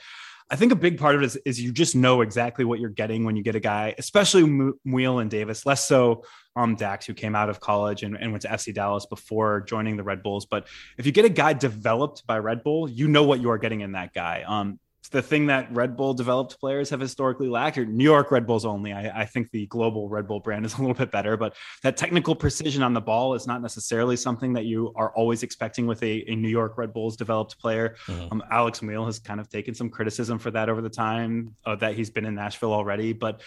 I 0.50 0.56
think 0.56 0.72
a 0.72 0.76
big 0.76 0.98
part 0.98 1.14
of 1.14 1.22
it 1.22 1.26
is, 1.26 1.36
is 1.44 1.60
you 1.60 1.72
just 1.72 1.94
know 1.94 2.22
exactly 2.22 2.64
what 2.64 2.80
you're 2.80 2.88
getting 2.88 3.24
when 3.24 3.36
you 3.36 3.42
get 3.42 3.54
a 3.54 3.60
guy, 3.60 3.94
especially 3.98 4.44
Muyl 4.44 5.20
and 5.20 5.30
Davis, 5.30 5.66
less 5.66 5.86
so 5.86 6.24
um, 6.56 6.74
Dax, 6.74 7.04
who 7.04 7.12
came 7.12 7.36
out 7.36 7.50
of 7.50 7.60
college 7.60 8.02
and, 8.02 8.16
and 8.16 8.32
went 8.32 8.42
to 8.42 8.48
FC 8.48 8.72
Dallas 8.72 9.04
before 9.04 9.60
joining 9.62 9.98
the 9.98 10.02
Red 10.02 10.22
Bulls. 10.22 10.46
But 10.46 10.66
if 10.96 11.04
you 11.04 11.12
get 11.12 11.26
a 11.26 11.30
guy 11.30 11.52
developed 11.52 12.26
by 12.26 12.38
Red 12.38 12.64
Bull, 12.64 12.88
you 12.88 13.08
know 13.08 13.24
what 13.24 13.40
you 13.40 13.50
are 13.50 13.58
getting 13.58 13.82
in 13.82 13.92
that 13.92 14.14
guy. 14.14 14.42
Um, 14.46 14.80
the 15.11 15.22
thing 15.22 15.46
that 15.46 15.72
Red 15.74 15.96
Bull 15.96 16.12
developed 16.12 16.61
players 16.61 16.90
have 16.90 17.00
historically 17.00 17.48
lacked, 17.48 17.78
or 17.78 17.87
New 17.87 18.04
York 18.04 18.30
Red 18.30 18.46
Bulls 18.46 18.64
only. 18.64 18.92
I, 18.92 19.22
I, 19.22 19.24
think 19.24 19.50
the 19.50 19.66
global 19.66 20.08
Red 20.08 20.28
Bull 20.28 20.40
brand 20.40 20.66
is 20.66 20.74
a 20.78 20.80
little 20.80 20.94
bit 20.94 21.11
better, 21.11 21.37
but 21.37 21.56
that 21.82 21.96
technical 21.96 22.34
precision 22.34 22.82
on 22.82 22.92
the 22.92 23.00
ball 23.00 23.34
is 23.34 23.46
not 23.46 23.62
necessarily 23.62 24.16
something 24.16 24.52
that 24.52 24.66
you 24.66 24.92
are 24.96 25.11
always 25.14 25.42
expecting 25.42 25.87
with 25.87 26.02
a, 26.02 26.30
a 26.30 26.37
New 26.37 26.48
York 26.48 26.76
Red 26.76 26.92
Bulls 26.92 27.16
developed 27.16 27.58
player. 27.58 27.96
Mm-hmm. 28.06 28.32
Um, 28.32 28.42
Alex 28.50 28.80
Muyl 28.80 29.06
has 29.06 29.18
kind 29.18 29.40
of 29.40 29.48
taken 29.48 29.74
some 29.74 29.88
criticism 29.88 30.38
for 30.38 30.50
that 30.50 30.68
over 30.68 30.82
the 30.82 30.90
time 30.90 31.54
uh, 31.64 31.76
that 31.76 31.94
he's 31.94 32.11
been 32.11 32.26
in 32.26 32.34
Nashville 32.34 32.72
already, 32.72 33.12
but 33.12 33.40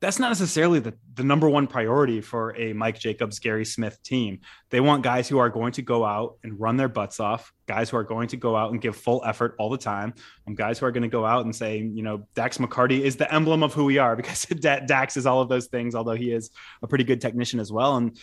that's 0.00 0.20
not 0.20 0.28
necessarily 0.28 0.78
the, 0.78 0.94
the 1.14 1.24
number 1.24 1.48
one 1.48 1.66
priority 1.66 2.20
for 2.20 2.56
a 2.56 2.72
Mike 2.72 2.98
Jacobs, 2.98 3.40
Gary 3.40 3.64
Smith 3.64 4.00
team. 4.04 4.40
They 4.70 4.80
want 4.80 5.02
guys 5.02 5.28
who 5.28 5.38
are 5.38 5.48
going 5.48 5.72
to 5.72 5.82
go 5.82 6.04
out 6.04 6.36
and 6.44 6.58
run 6.58 6.76
their 6.76 6.88
butts 6.88 7.18
off, 7.18 7.52
guys 7.66 7.90
who 7.90 7.96
are 7.96 8.04
going 8.04 8.28
to 8.28 8.36
go 8.36 8.54
out 8.54 8.70
and 8.70 8.80
give 8.80 8.96
full 8.96 9.22
effort 9.26 9.56
all 9.58 9.70
the 9.70 9.78
time, 9.78 10.14
and 10.46 10.56
guys 10.56 10.78
who 10.78 10.86
are 10.86 10.92
going 10.92 11.02
to 11.02 11.08
go 11.08 11.26
out 11.26 11.44
and 11.44 11.54
say, 11.54 11.78
you 11.78 12.02
know, 12.02 12.26
Dax 12.34 12.58
McCarty 12.58 13.00
is 13.00 13.16
the 13.16 13.32
emblem 13.32 13.64
of 13.64 13.74
who 13.74 13.84
we 13.84 13.98
are 13.98 14.14
because 14.16 14.44
Dax 14.60 15.16
is 15.16 15.26
all 15.26 15.40
of 15.40 15.48
those 15.48 15.66
things, 15.66 15.96
although 15.96 16.14
he 16.14 16.32
is 16.32 16.50
a 16.82 16.86
pretty 16.86 17.04
good 17.04 17.20
technician 17.20 17.58
as 17.58 17.72
well. 17.72 17.96
And 17.96 18.16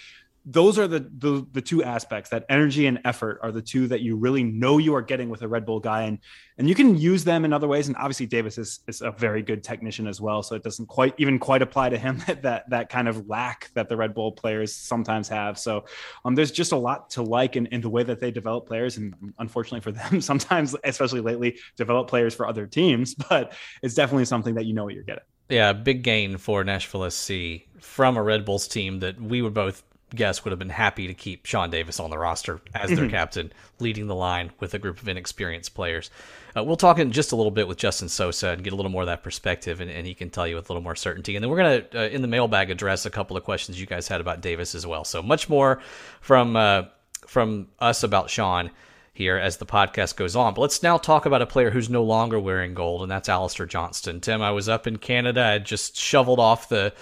those 0.46 0.78
are 0.78 0.88
the, 0.88 1.00
the, 1.00 1.46
the 1.54 1.62
two 1.62 1.84
aspects 1.84 2.30
that 2.30 2.46
energy 2.50 2.86
and 2.86 3.00
effort 3.04 3.40
are 3.42 3.52
the 3.52 3.64
two 3.64 3.88
that 3.88 4.02
you 4.02 4.16
really 4.16 4.44
know 4.44 4.78
you 4.78 4.94
are 4.94 5.02
getting 5.02 5.30
with 5.30 5.42
a 5.42 5.48
Red 5.48 5.66
Bull 5.66 5.80
guy. 5.80 6.04
And 6.04 6.20
and 6.58 6.70
you 6.70 6.76
can 6.76 6.96
use 6.96 7.24
them 7.24 7.44
in 7.44 7.52
other 7.52 7.68
ways. 7.68 7.88
And 7.88 7.98
obviously 7.98 8.28
Davis 8.28 8.58
is, 8.58 8.80
is 8.88 9.02
a 9.02 9.12
very 9.12 9.42
good 9.42 9.64
technician 9.64 10.08
as 10.08 10.22
well. 10.22 10.44
So 10.44 10.56
it 10.56 10.64
doesn't 10.64 10.86
quite 10.86 11.16
even 11.18 11.40
quite 11.40 11.62
apply 11.62 11.90
to 11.90 11.98
him 11.98 12.22
that 12.28 12.44
that, 12.44 12.70
that 12.70 12.90
kind 12.90 13.08
of 13.08 13.28
lack 13.28 13.72
that 13.74 13.90
the 13.90 13.98
Red 13.98 14.14
Bull 14.14 14.32
players 14.32 14.74
sometimes 14.74 15.28
have. 15.30 15.58
So 15.58 15.86
um, 16.24 16.36
there's 16.36 16.52
just 16.52 16.72
a 16.72 16.78
lot 16.78 17.10
to 17.12 17.24
like 17.24 17.56
in, 17.56 17.66
in 17.68 17.82
the 17.82 17.90
way 17.90 18.04
that 18.04 18.20
they 18.20 18.30
develop 18.32 18.68
players. 18.68 18.98
And 18.98 19.34
unfortunately 19.40 19.82
for 19.82 19.92
them 19.92 20.22
sometimes 20.22 20.76
especially 20.84 21.22
lately 21.22 21.58
develop 21.76 22.08
players 22.08 22.36
for 22.36 22.48
other 22.48 22.68
teams. 22.68 23.16
But 23.28 23.54
it's 23.82 23.96
definitely 23.96 24.26
something 24.26 24.54
that 24.56 24.66
you 24.66 24.74
know 24.74 24.84
what 24.84 24.94
you're 24.94 25.04
getting. 25.04 25.24
Yeah, 25.50 25.74
big 25.74 26.04
gain 26.04 26.38
for 26.38 26.64
Nashville 26.64 27.10
SC 27.10 27.34
from 27.80 28.18
a 28.18 28.24
Red 28.24 28.46
Bulls 28.46 28.68
team 28.68 29.00
that 29.00 29.20
we 29.20 29.42
would 29.42 29.54
both 29.54 29.84
guess 30.14 30.44
would 30.44 30.52
have 30.52 30.60
been 30.60 30.70
happy 30.70 31.08
to 31.08 31.14
keep 31.14 31.46
Sean 31.46 31.70
Davis 31.70 32.00
on 32.00 32.10
the 32.10 32.18
roster 32.18 32.62
as 32.74 32.90
their 32.90 33.00
mm-hmm. 33.00 33.10
captain, 33.10 33.52
leading 33.80 34.08
the 34.08 34.16
line 34.16 34.52
with 34.60 34.74
a 34.74 34.80
group 34.80 35.02
of 35.02 35.08
inexperienced 35.08 35.74
players. 35.74 36.12
Uh, 36.56 36.64
we'll 36.64 36.76
talk 36.78 37.00
in 37.00 37.12
just 37.12 37.32
a 37.32 37.36
little 37.36 37.52
bit 37.52 37.68
with 37.68 37.78
Justin 37.78 38.08
Sosa 38.08 38.50
and 38.50 38.64
get 38.64 38.72
a 38.72 38.76
little 38.76 38.92
more 38.92 39.02
of 39.02 39.08
that 39.08 39.24
perspective, 39.24 39.82
and, 39.82 39.90
and 39.90 40.06
he 40.08 40.14
can 40.14 40.30
tell 40.30 40.48
you 40.48 40.56
with 40.56 40.70
a 40.70 40.74
little 40.74 40.84
more 40.84 40.96
certainty. 40.96 41.36
And 41.36 41.44
then 41.44 41.50
we're 41.50 41.58
going 41.58 41.82
to, 41.82 42.00
uh, 42.00 42.08
in 42.08 42.22
the 42.22 42.28
mailbag, 42.28 42.70
address 42.70 43.06
a 43.06 43.10
couple 43.10 43.36
of 43.36 43.44
questions 43.44 43.80
you 43.80 43.88
guys 43.88 44.08
had 44.08 44.22
about 44.22 44.42
Davis 44.42 44.76
as 44.76 44.86
well. 44.86 45.04
So 45.04 45.22
much 45.22 45.50
more 45.50 45.82
from 46.22 46.56
uh, 46.56 46.84
from 47.26 47.68
us 47.80 48.04
about 48.04 48.30
Sean 48.30 48.72
here 49.16 49.38
as 49.38 49.58
the 49.58 49.66
podcast 49.66 50.18
goes 50.18 50.36
on. 50.36 50.54
But 50.54 50.62
let's 50.62 50.84
now 50.84 50.98
talk 50.98 51.26
about 51.26 51.42
a 51.42 51.46
player 51.46 51.72
who's 51.72 51.90
no 51.90 52.04
longer 52.04 52.40
wearing 52.40 52.74
gold, 52.74 53.02
and 53.02 53.10
that's 53.10 53.30
Alistair 53.30 53.66
Johnston. 53.66 54.20
Tim, 54.20 54.42
I 54.42 54.52
was 54.52 54.70
up 54.70 54.88
in 54.88 54.98
Canada. 54.98 55.44
I 55.44 55.60
just 55.60 55.98
shoveled 55.98 56.40
off 56.40 56.70
the 56.70 56.94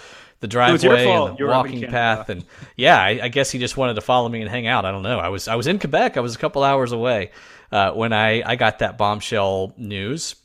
the 0.43 0.47
driveway 0.49 1.08
and 1.08 1.38
the 1.38 1.45
walking 1.45 1.89
path 1.89 2.27
and 2.27 2.43
yeah 2.75 3.01
I, 3.01 3.21
I, 3.23 3.27
guess 3.29 3.49
he 3.49 3.60
just 3.60 3.77
wanted 3.77 3.93
to 3.93 4.01
follow 4.01 4.27
me 4.27 4.41
and 4.41 4.49
hang 4.49 4.67
out 4.67 4.84
i 4.84 4.91
don't 4.91 5.01
know 5.01 5.17
i 5.17 5.29
was 5.29 5.47
i 5.47 5.56
was 5.56 5.67
in 5.67 5.79
quebec 5.79 6.17
i 6.17 6.19
was 6.19 6.36
a 6.36 6.38
couple 6.38 6.65
hours 6.65 6.91
away 6.91 7.32
uh, 7.71 7.93
when 7.93 8.12
i 8.12 8.43
i 8.45 8.58
got 8.58 8.79
that 8.79 8.97
bombshell 8.97 9.73
news 9.77 10.36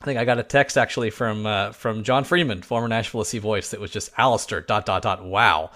i 0.00 0.04
think 0.04 0.16
i 0.16 0.24
got 0.24 0.38
a 0.38 0.44
text 0.44 0.78
actually 0.78 1.10
from 1.10 1.44
uh, 1.44 1.72
from 1.72 2.04
john 2.04 2.22
freeman 2.22 2.62
former 2.62 2.86
nashville 2.86 3.24
SC 3.24 3.38
voice 3.38 3.70
that 3.70 3.80
was 3.80 3.90
just 3.90 4.12
alistair 4.16 4.60
dot 4.60 4.86
dot 4.86 5.02
dot 5.02 5.24
wow 5.24 5.72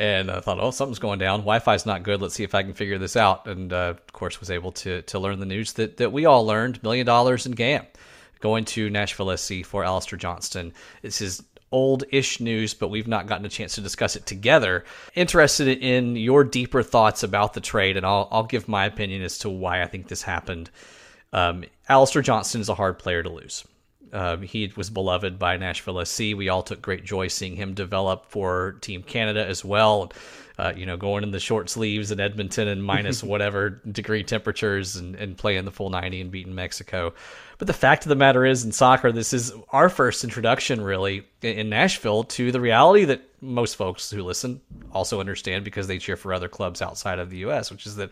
and 0.00 0.30
I 0.30 0.38
thought, 0.38 0.60
oh, 0.60 0.70
something's 0.70 1.00
going 1.00 1.18
down. 1.18 1.40
Wi-Fi's 1.40 1.84
not 1.84 2.04
good. 2.04 2.22
Let's 2.22 2.36
see 2.36 2.44
if 2.44 2.54
I 2.54 2.62
can 2.62 2.72
figure 2.72 2.98
this 2.98 3.16
out. 3.16 3.48
And 3.48 3.72
uh, 3.72 3.94
of 3.98 4.12
course, 4.12 4.38
was 4.38 4.48
able 4.48 4.70
to 4.70 5.02
to 5.02 5.18
learn 5.18 5.40
the 5.40 5.44
news 5.44 5.72
that 5.72 5.96
that 5.96 6.12
we 6.12 6.24
all 6.24 6.46
learned: 6.46 6.80
million 6.84 7.04
dollars 7.04 7.46
in 7.46 7.52
GAM 7.52 7.84
going 8.40 8.64
to 8.64 8.90
Nashville 8.90 9.36
SC 9.36 9.64
for 9.64 9.84
Alistair 9.84 10.18
Johnston. 10.18 10.72
It's 11.02 11.18
his 11.18 11.42
old 11.70 12.04
ish 12.10 12.40
news, 12.40 12.74
but 12.74 12.88
we've 12.88 13.08
not 13.08 13.26
gotten 13.26 13.46
a 13.46 13.50
chance 13.50 13.74
to 13.74 13.80
discuss 13.80 14.16
it 14.16 14.26
together. 14.26 14.84
Interested 15.14 15.68
in 15.78 16.16
your 16.16 16.44
deeper 16.44 16.82
thoughts 16.82 17.22
about 17.22 17.54
the 17.54 17.60
trade, 17.60 17.96
and 17.96 18.06
I'll, 18.06 18.28
I'll 18.30 18.44
give 18.44 18.68
my 18.68 18.86
opinion 18.86 19.22
as 19.22 19.38
to 19.40 19.50
why 19.50 19.82
I 19.82 19.86
think 19.86 20.08
this 20.08 20.22
happened. 20.22 20.70
Um, 21.32 21.64
Alistair 21.88 22.22
Johnston 22.22 22.60
is 22.60 22.68
a 22.68 22.74
hard 22.74 22.98
player 22.98 23.22
to 23.22 23.28
lose. 23.28 23.64
Um, 24.12 24.42
he 24.42 24.72
was 24.76 24.90
beloved 24.90 25.38
by 25.38 25.56
Nashville 25.56 26.04
SC. 26.04 26.20
We 26.36 26.48
all 26.48 26.62
took 26.62 26.82
great 26.82 27.04
joy 27.04 27.28
seeing 27.28 27.56
him 27.56 27.74
develop 27.74 28.26
for 28.26 28.76
Team 28.80 29.02
Canada 29.02 29.46
as 29.46 29.64
well. 29.64 30.12
uh, 30.58 30.72
you 30.76 30.86
know, 30.86 30.96
going 30.96 31.22
in 31.22 31.30
the 31.30 31.38
short 31.38 31.70
sleeves 31.70 32.10
in 32.10 32.18
Edmonton 32.18 32.66
and 32.68 32.82
minus 32.82 33.22
whatever 33.32 33.70
degree 33.70 34.24
temperatures 34.24 34.96
and, 34.96 35.14
and 35.14 35.38
playing 35.38 35.64
the 35.64 35.70
full 35.70 35.90
90 35.90 36.20
and 36.20 36.30
beating 36.30 36.54
Mexico. 36.54 37.14
But 37.58 37.66
the 37.66 37.72
fact 37.74 38.04
of 38.04 38.08
the 38.08 38.16
matter 38.16 38.44
is, 38.44 38.64
in 38.64 38.72
soccer, 38.72 39.10
this 39.12 39.32
is 39.32 39.52
our 39.70 39.88
first 39.88 40.24
introduction, 40.24 40.80
really, 40.80 41.26
in 41.42 41.68
Nashville 41.68 42.24
to 42.24 42.52
the 42.52 42.60
reality 42.60 43.04
that 43.04 43.22
most 43.40 43.76
folks 43.76 44.10
who 44.10 44.22
listen 44.22 44.60
also 44.92 45.20
understand 45.20 45.64
because 45.64 45.86
they 45.86 45.98
cheer 45.98 46.16
for 46.16 46.32
other 46.32 46.48
clubs 46.48 46.82
outside 46.82 47.18
of 47.18 47.30
the 47.30 47.38
U.S., 47.38 47.70
which 47.70 47.86
is 47.86 47.96
that 47.96 48.10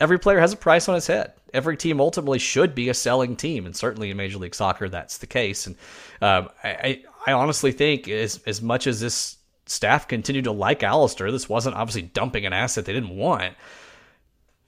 every 0.00 0.18
player 0.18 0.40
has 0.40 0.52
a 0.52 0.56
price 0.56 0.88
on 0.88 0.94
his 0.94 1.06
head. 1.06 1.32
Every 1.52 1.76
team 1.76 2.00
ultimately 2.00 2.38
should 2.38 2.74
be 2.74 2.88
a 2.88 2.94
selling 2.94 3.36
team, 3.36 3.64
and 3.66 3.74
certainly 3.74 4.10
in 4.10 4.16
Major 4.16 4.38
League 4.38 4.54
Soccer, 4.54 4.88
that's 4.88 5.18
the 5.18 5.26
case. 5.26 5.66
And 5.66 5.76
um, 6.20 6.50
I, 6.62 7.02
I 7.26 7.32
honestly 7.32 7.72
think, 7.72 8.08
as 8.08 8.40
as 8.46 8.60
much 8.60 8.86
as 8.86 9.00
this 9.00 9.36
staff 9.66 10.08
continued 10.08 10.44
to 10.44 10.52
like 10.52 10.82
Alistair, 10.82 11.30
this 11.30 11.48
wasn't 11.48 11.76
obviously 11.76 12.02
dumping 12.02 12.46
an 12.46 12.52
asset 12.52 12.84
they 12.84 12.92
didn't 12.92 13.16
want. 13.16 13.54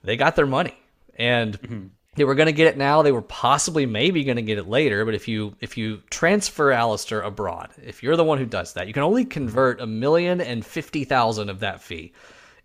They 0.03 0.17
got 0.17 0.37
their 0.37 0.47
money, 0.47 0.77
and. 1.17 1.61
Mm-hmm 1.61 1.87
they 2.17 2.25
were 2.25 2.35
going 2.35 2.47
to 2.47 2.53
get 2.53 2.67
it 2.67 2.77
now. 2.77 3.03
They 3.03 3.13
were 3.13 3.23
possibly 3.23 3.87
maybe 3.87 4.25
going 4.25 4.37
to 4.37 4.43
get 4.43 4.59
it 4.59 4.69
later. 4.69 5.05
But 5.05 5.15
if 5.15 5.29
you 5.29 5.57
if 5.61 5.77
you 5.77 6.03
transfer 6.11 6.73
Alistair 6.73 7.21
abroad, 7.21 7.71
if 7.83 8.03
you're 8.03 8.17
the 8.17 8.25
one 8.25 8.39
who 8.39 8.47
does 8.47 8.73
that, 8.75 8.89
you 8.89 8.93
can 8.93 9.05
only 9.05 9.25
convert 9.25 9.81
a 9.81 9.87
million 9.87 10.41
and 10.41 10.67
fifty 10.67 11.05
thousand 11.05 11.51
of 11.51 11.61
that 11.61 11.81
fee 11.83 12.13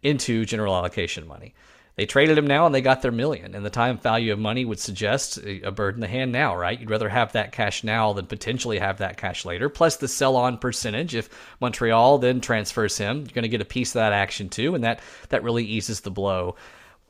into 0.02 0.46
general 0.46 0.76
allocation 0.76 1.28
money. 1.28 1.54
They 1.96 2.06
traded 2.06 2.38
him 2.38 2.48
now 2.48 2.66
and 2.66 2.76
they 2.76 2.82
got 2.82 3.02
their 3.02 3.12
million. 3.12 3.56
And 3.56 3.66
the 3.66 3.70
time 3.70 3.98
value 3.98 4.34
of 4.34 4.40
money 4.40 4.66
would 4.66 4.80
suggest 4.80 5.38
a 5.38 5.72
bird 5.72 5.96
in 5.96 6.02
the 6.02 6.08
hand 6.08 6.32
now, 6.32 6.56
right? 6.56 6.80
You'd 6.80 6.90
rather 6.90 7.08
have 7.08 7.32
that 7.32 7.54
cash 7.54 7.84
now 7.84 8.12
than 8.12 8.26
potentially 8.26 8.80
have 8.80 8.98
that 8.98 9.18
cash 9.18 9.46
later. 9.46 9.70
Plus 9.70 9.96
the 9.96 10.08
sell 10.08 10.36
on 10.36 10.58
percentage. 10.58 11.16
If 11.16 11.30
Montreal 11.62 12.18
then 12.18 12.42
transfers 12.42 12.98
him, 12.98 13.20
you're 13.20 13.28
going 13.28 13.44
to 13.44 13.50
get 13.50 13.62
a 13.62 13.66
piece 13.66 13.92
of 13.92 14.00
that 14.00 14.12
action 14.12 14.50
too. 14.50 14.76
And 14.76 14.84
that, 14.84 15.00
that 15.30 15.44
really 15.44 15.64
eases 15.64 16.02
the 16.02 16.12
blow 16.12 16.56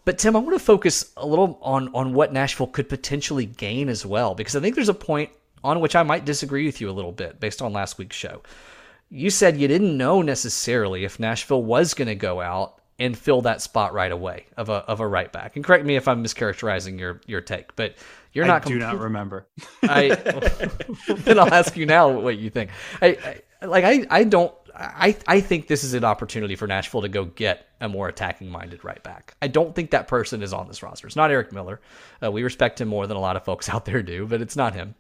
but 0.06 0.20
Tim, 0.20 0.36
I 0.36 0.40
want 0.40 0.54
to 0.54 0.64
focus 0.64 1.12
a 1.18 1.26
little 1.26 1.60
on 1.64 1.90
on 1.96 2.14
what 2.14 2.32
Nashville 2.32 2.68
could 2.68 2.88
potentially 2.88 3.48
gain 3.48 3.90
as 3.90 4.06
well, 4.06 4.36
because 4.36 4.56
I 4.56 4.60
think 4.60 4.76
there's 4.76 4.88
a 4.88 4.94
point 4.94 5.32
on 5.64 5.80
which 5.80 5.96
I 5.96 6.04
might 6.04 6.26
disagree 6.26 6.68
with 6.68 6.80
you 6.80 6.90
a 6.90 6.94
little 6.94 7.12
bit 7.12 7.40
based 7.40 7.62
on 7.62 7.74
last 7.74 7.98
week's 7.98 8.16
show. 8.16 8.44
You 9.10 9.32
said 9.32 9.58
you 9.58 9.68
didn't 9.68 9.98
know 9.98 10.22
necessarily 10.22 11.06
if 11.06 11.20
Nashville 11.20 11.64
was 11.64 11.96
going 11.96 12.08
to 12.08 12.16
go 12.16 12.40
out 12.40 12.80
and 12.98 13.18
fill 13.18 13.42
that 13.42 13.62
spot 13.62 13.94
right 13.94 14.12
away 14.12 14.46
of 14.58 14.70
a 14.70 14.74
of 14.74 15.00
a 15.00 15.08
right 15.08 15.32
back. 15.32 15.56
And 15.56 15.66
correct 15.66 15.86
me 15.86 15.96
if 15.96 16.08
I'm 16.08 16.24
mischaracterizing 16.24 17.00
your 17.00 17.22
your 17.28 17.42
take, 17.42 17.76
but 17.76 17.96
you're 18.34 18.46
not. 18.46 18.66
I 18.66 18.70
do 18.70 18.80
not 18.80 19.00
remember. 19.00 19.48
I 19.84 20.10
then 21.08 21.40
I'll 21.40 21.54
ask 21.54 21.76
you 21.76 21.86
now 21.86 22.10
what 22.10 22.38
you 22.38 22.50
think. 22.50 22.72
I, 23.02 23.42
I 23.62 23.66
like 23.66 23.84
I 23.84 24.06
I 24.10 24.24
don't 24.24 24.54
I, 24.78 25.18
I 25.28 25.40
think 25.40 25.68
this 25.68 25.84
is 25.84 25.94
an 25.94 26.04
opportunity 26.04 26.56
for 26.56 26.68
Nashville 26.68 27.02
to 27.02 27.10
go 27.10 27.26
get 27.26 27.68
a 27.80 27.88
more 27.88 28.08
attacking 28.08 28.50
minded 28.50 28.84
right 28.84 29.02
back. 29.04 29.36
I 29.42 29.48
don't 29.48 29.74
think 29.74 29.92
that 29.92 30.08
person 30.08 30.44
is 30.44 30.54
on 30.54 30.68
this 30.68 30.84
roster. 30.84 31.08
It's 31.08 31.16
not 31.16 31.32
Eric 31.32 31.52
Miller. 31.54 31.80
Uh, 32.22 32.32
we 32.32 32.44
respect 32.44 32.82
him 32.82 32.90
more 32.90 33.08
than 33.08 33.18
a 33.18 33.22
lot 33.22 33.36
of 33.36 33.46
folks 33.46 33.70
out 33.74 33.86
there 33.86 34.04
do, 34.04 34.26
but 34.26 34.42
it's 34.42 34.56
not 34.56 34.74
him. 34.74 34.96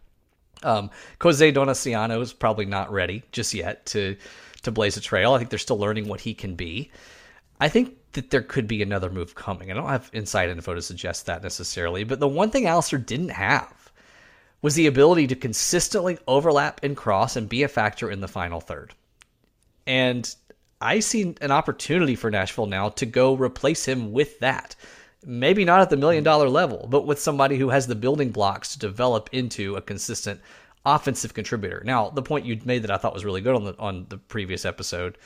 Um, 0.63 0.89
Jose 1.21 1.51
Donaciano 1.51 2.21
is 2.21 2.31
probably 2.31 2.65
not 2.65 2.91
ready 2.91 3.23
just 3.31 3.53
yet 3.53 3.85
to 3.87 4.15
to 4.63 4.71
blaze 4.71 4.97
a 4.97 5.01
trail. 5.01 5.33
I 5.33 5.37
think 5.37 5.49
they're 5.49 5.59
still 5.59 5.77
learning 5.77 6.07
what 6.07 6.21
he 6.21 6.33
can 6.33 6.55
be. 6.55 6.91
I 7.59 7.69
think 7.69 7.97
that 8.13 8.31
there 8.31 8.41
could 8.41 8.67
be 8.67 8.81
another 8.81 9.09
move 9.09 9.35
coming. 9.35 9.71
I 9.71 9.73
don't 9.73 9.89
have 9.89 10.09
inside 10.13 10.49
info 10.49 10.73
to 10.73 10.81
suggest 10.81 11.25
that 11.25 11.43
necessarily, 11.43 12.03
but 12.03 12.19
the 12.19 12.27
one 12.27 12.49
thing 12.49 12.65
Alistair 12.65 12.99
didn't 12.99 13.29
have 13.29 13.91
was 14.61 14.75
the 14.75 14.87
ability 14.87 15.27
to 15.27 15.35
consistently 15.35 16.17
overlap 16.27 16.83
and 16.83 16.97
cross 16.97 17.35
and 17.35 17.47
be 17.47 17.63
a 17.63 17.67
factor 17.67 18.09
in 18.09 18.21
the 18.21 18.27
final 18.27 18.59
third. 18.59 18.93
And 19.85 20.33
I 20.81 20.99
see 20.99 21.35
an 21.41 21.51
opportunity 21.51 22.15
for 22.15 22.31
Nashville 22.31 22.65
now 22.65 22.89
to 22.89 23.05
go 23.05 23.35
replace 23.35 23.85
him 23.85 24.11
with 24.11 24.39
that. 24.39 24.75
Maybe 25.23 25.65
not 25.65 25.81
at 25.81 25.89
the 25.89 25.97
million 25.97 26.23
dollar 26.23 26.49
level, 26.49 26.87
but 26.89 27.05
with 27.05 27.19
somebody 27.19 27.57
who 27.57 27.69
has 27.69 27.87
the 27.87 27.95
building 27.95 28.31
blocks 28.31 28.73
to 28.73 28.79
develop 28.79 29.29
into 29.31 29.75
a 29.75 29.81
consistent 29.81 30.39
offensive 30.85 31.33
contributor. 31.33 31.81
Now, 31.83 32.09
the 32.09 32.21
point 32.21 32.45
you 32.45 32.59
made 32.65 32.83
that 32.83 32.91
I 32.91 32.97
thought 32.97 33.13
was 33.13 33.25
really 33.25 33.41
good 33.41 33.55
on 33.55 33.65
the 33.65 33.75
on 33.79 34.05
the 34.09 34.17
previous 34.17 34.65
episode 34.65 35.17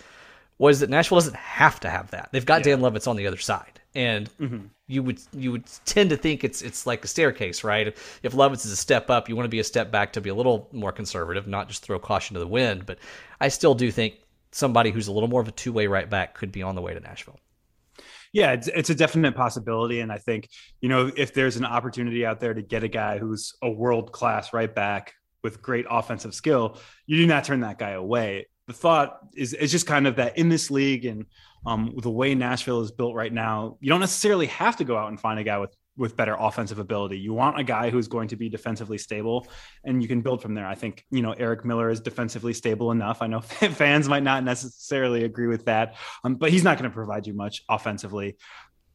was 0.60 0.82
that 0.82 0.90
Nashville 0.90 1.18
doesn't 1.18 1.36
have 1.36 1.80
to 1.80 1.90
have 1.90 2.12
that. 2.12 2.30
They've 2.32 2.46
got 2.46 2.66
yeah. 2.66 2.76
Dan 2.76 2.82
Lovitz 2.82 3.08
on 3.08 3.16
the 3.16 3.26
other 3.26 3.38
side, 3.38 3.80
and 3.96 4.30
mm-hmm. 4.38 4.66
you 4.88 5.02
would 5.02 5.20
you 5.34 5.52
would 5.52 5.64
tend 5.86 6.12
to 6.12 6.18
think 6.18 6.44
it's 6.44 6.62
it's 6.62 6.86
like 6.86 7.04
a 7.04 7.08
staircase, 7.08 7.64
right? 7.64 7.88
If, 7.88 8.20
if 8.22 8.34
Lovitz 8.34 8.66
is 8.66 8.72
a 8.72 8.76
step 8.76 9.10
up, 9.10 9.28
you 9.28 9.36
want 9.36 9.46
to 9.46 9.50
be 9.50 9.60
a 9.60 9.64
step 9.64 9.90
back 9.90 10.14
to 10.14 10.22
be 10.22 10.30
a 10.30 10.36
little 10.36 10.70
more 10.72 10.92
conservative, 10.92 11.48
not 11.48 11.70
just 11.70 11.84
throw 11.84 11.98
caution 11.98 12.36
to 12.36 12.40
the 12.40 12.48
wind. 12.48 12.86
But 12.86 13.00
I 13.42 13.48
still 13.48 13.74
do 13.74 13.90
think 13.90 14.16
somebody 14.52 14.92
who's 14.92 15.08
a 15.08 15.12
little 15.12 15.30
more 15.30 15.42
of 15.42 15.48
a 15.48 15.52
two 15.52 15.72
way 15.72 15.88
right 15.88 16.10
back 16.10 16.36
could 16.36 16.52
be 16.52 16.62
on 16.62 16.76
the 16.76 16.82
way 16.82 16.94
to 16.94 17.00
Nashville. 17.00 17.40
Yeah, 18.32 18.52
it's, 18.52 18.68
it's 18.68 18.90
a 18.92 18.96
definite 18.96 19.36
possibility. 19.36 20.02
And 20.02 20.12
I 20.12 20.18
think, 20.20 20.50
you 20.82 20.90
know, 20.90 21.12
if 21.16 21.34
there's 21.34 21.58
an 21.58 21.66
opportunity 21.66 22.26
out 22.26 22.40
there 22.40 22.54
to 22.54 22.62
get 22.62 22.84
a 22.84 22.88
guy 22.88 23.18
who's 23.18 23.56
a 23.62 23.70
world 23.70 24.12
class 24.12 24.54
right 24.54 24.74
back 24.74 25.14
with 25.44 25.62
great 25.62 25.86
offensive 25.90 26.36
skill, 26.36 26.78
you 27.08 27.18
do 27.18 27.26
not 27.26 27.44
turn 27.44 27.62
that 27.62 27.80
guy 27.80 27.92
away. 27.92 28.48
The 28.70 28.76
thought 28.76 29.18
is, 29.36 29.56
is 29.56 29.72
just 29.72 29.88
kind 29.88 30.06
of 30.06 30.18
that 30.18 30.38
in 30.38 30.48
this 30.48 30.70
league 30.70 31.06
and 31.06 31.26
um, 31.66 31.96
the 31.98 32.12
way 32.12 32.36
Nashville 32.36 32.82
is 32.82 32.92
built 32.92 33.16
right 33.16 33.34
now, 33.34 33.78
you 33.82 33.90
don't 33.90 34.00
necessarily 34.00 34.46
have 34.46 34.78
to 34.78 34.84
go 34.84 34.96
out 34.96 35.10
and 35.10 35.20
find 35.20 35.40
a 35.40 35.44
guy 35.44 35.58
with 35.58 35.76
with 35.98 36.16
better 36.16 36.36
offensive 36.40 36.80
ability. 36.80 37.18
You 37.18 37.34
want 37.34 37.60
a 37.60 37.64
guy 37.64 37.90
who's 37.90 38.08
going 38.08 38.30
to 38.30 38.36
be 38.36 38.48
defensively 38.48 38.98
stable, 38.98 39.48
and 39.84 40.02
you 40.02 40.08
can 40.08 40.22
build 40.22 40.42
from 40.42 40.54
there. 40.54 40.68
I 40.68 40.76
think 40.76 41.04
you 41.10 41.24
know 41.24 41.34
Eric 41.34 41.66
Miller 41.66 41.90
is 41.90 42.00
defensively 42.00 42.54
stable 42.54 42.92
enough. 42.92 43.22
I 43.24 43.28
know 43.28 43.42
fans 43.42 44.08
might 44.08 44.24
not 44.24 44.44
necessarily 44.44 45.26
agree 45.26 45.48
with 45.48 45.66
that, 45.66 45.96
um, 46.24 46.36
but 46.36 46.52
he's 46.52 46.64
not 46.64 46.78
going 46.78 46.90
to 46.90 46.94
provide 46.94 47.28
you 47.28 47.34
much 47.34 47.64
offensively 47.68 48.38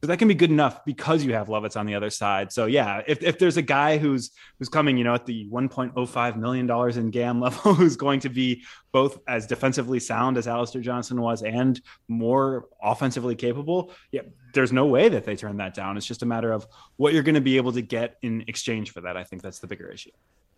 but 0.05 0.11
that 0.11 0.19
can 0.19 0.27
be 0.27 0.35
good 0.35 0.51
enough 0.51 0.85
because 0.85 1.23
you 1.23 1.33
have 1.33 1.47
Lovitz 1.47 1.75
on 1.75 1.87
the 1.87 1.95
other 1.95 2.11
side. 2.11 2.51
So 2.51 2.67
yeah, 2.67 3.01
if, 3.07 3.23
if 3.23 3.39
there's 3.39 3.57
a 3.57 3.63
guy 3.63 3.97
who's 3.97 4.29
who's 4.59 4.69
coming, 4.69 4.97
you 4.97 5.03
know, 5.03 5.15
at 5.15 5.25
the 5.25 5.47
1.05 5.49 6.37
million 6.37 6.67
dollars 6.67 6.97
in 6.97 7.09
GAM 7.09 7.41
level, 7.41 7.73
who's 7.73 7.95
going 7.95 8.19
to 8.19 8.29
be 8.29 8.63
both 8.91 9.17
as 9.27 9.47
defensively 9.47 9.99
sound 9.99 10.37
as 10.37 10.47
Alistair 10.47 10.83
Johnston 10.83 11.19
was 11.19 11.41
and 11.41 11.81
more 12.07 12.67
offensively 12.83 13.33
capable, 13.33 13.91
yeah, 14.11 14.21
there's 14.53 14.71
no 14.71 14.85
way 14.85 15.09
that 15.09 15.25
they 15.25 15.35
turn 15.35 15.57
that 15.57 15.73
down. 15.73 15.97
It's 15.97 16.05
just 16.05 16.21
a 16.21 16.27
matter 16.27 16.51
of 16.51 16.67
what 16.97 17.13
you're 17.13 17.23
going 17.23 17.35
to 17.35 17.41
be 17.41 17.57
able 17.57 17.71
to 17.71 17.81
get 17.81 18.17
in 18.21 18.43
exchange 18.47 18.91
for 18.91 19.01
that. 19.01 19.17
I 19.17 19.23
think 19.23 19.41
that's 19.41 19.57
the 19.57 19.67
bigger 19.67 19.89
issue. 19.89 20.11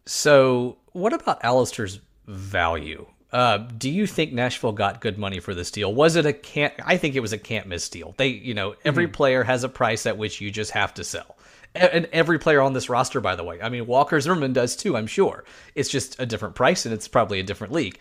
So, 0.06 0.80
what 0.92 1.14
about 1.14 1.42
Alistair's 1.46 2.02
value? 2.26 3.08
Uh, 3.32 3.58
do 3.58 3.90
you 3.90 4.08
think 4.08 4.32
Nashville 4.32 4.72
got 4.72 5.02
good 5.02 5.18
money 5.18 5.40
for 5.40 5.54
this 5.54 5.72
deal? 5.72 5.94
Was 5.94 6.16
it 6.16 6.26
a 6.26 6.34
can't? 6.34 6.74
I 6.86 6.98
think 6.98 7.16
it 7.16 7.20
was 7.20 7.34
a 7.34 7.38
can't 7.38 7.68
miss 7.68 7.90
deal. 7.90 8.14
They, 8.18 8.28
you 8.28 8.54
know, 8.54 8.76
every 8.86 9.06
mm-hmm. 9.06 9.14
player 9.14 9.44
has 9.44 9.64
a 9.64 9.70
price 9.70 10.06
at 10.06 10.18
which 10.18 10.40
you 10.40 10.50
just 10.50 10.72
have 10.72 10.94
to 10.94 11.04
sell, 11.04 11.38
and 11.76 12.08
every 12.14 12.40
player 12.40 12.62
on 12.62 12.74
this 12.74 12.90
roster, 12.90 13.20
by 13.20 13.36
the 13.36 13.44
way. 13.44 13.62
I 13.62 13.70
mean, 13.70 13.86
Walker 13.86 14.20
Zimmerman 14.20 14.54
does 14.54 14.76
too. 14.76 14.96
I'm 14.96 15.08
sure 15.08 15.44
it's 15.76 15.90
just 15.90 16.20
a 16.20 16.26
different 16.26 16.56
price, 16.56 16.86
and 16.86 16.94
it's 16.94 17.08
probably 17.08 17.40
a 17.40 17.44
different 17.44 17.74
league. 17.74 18.00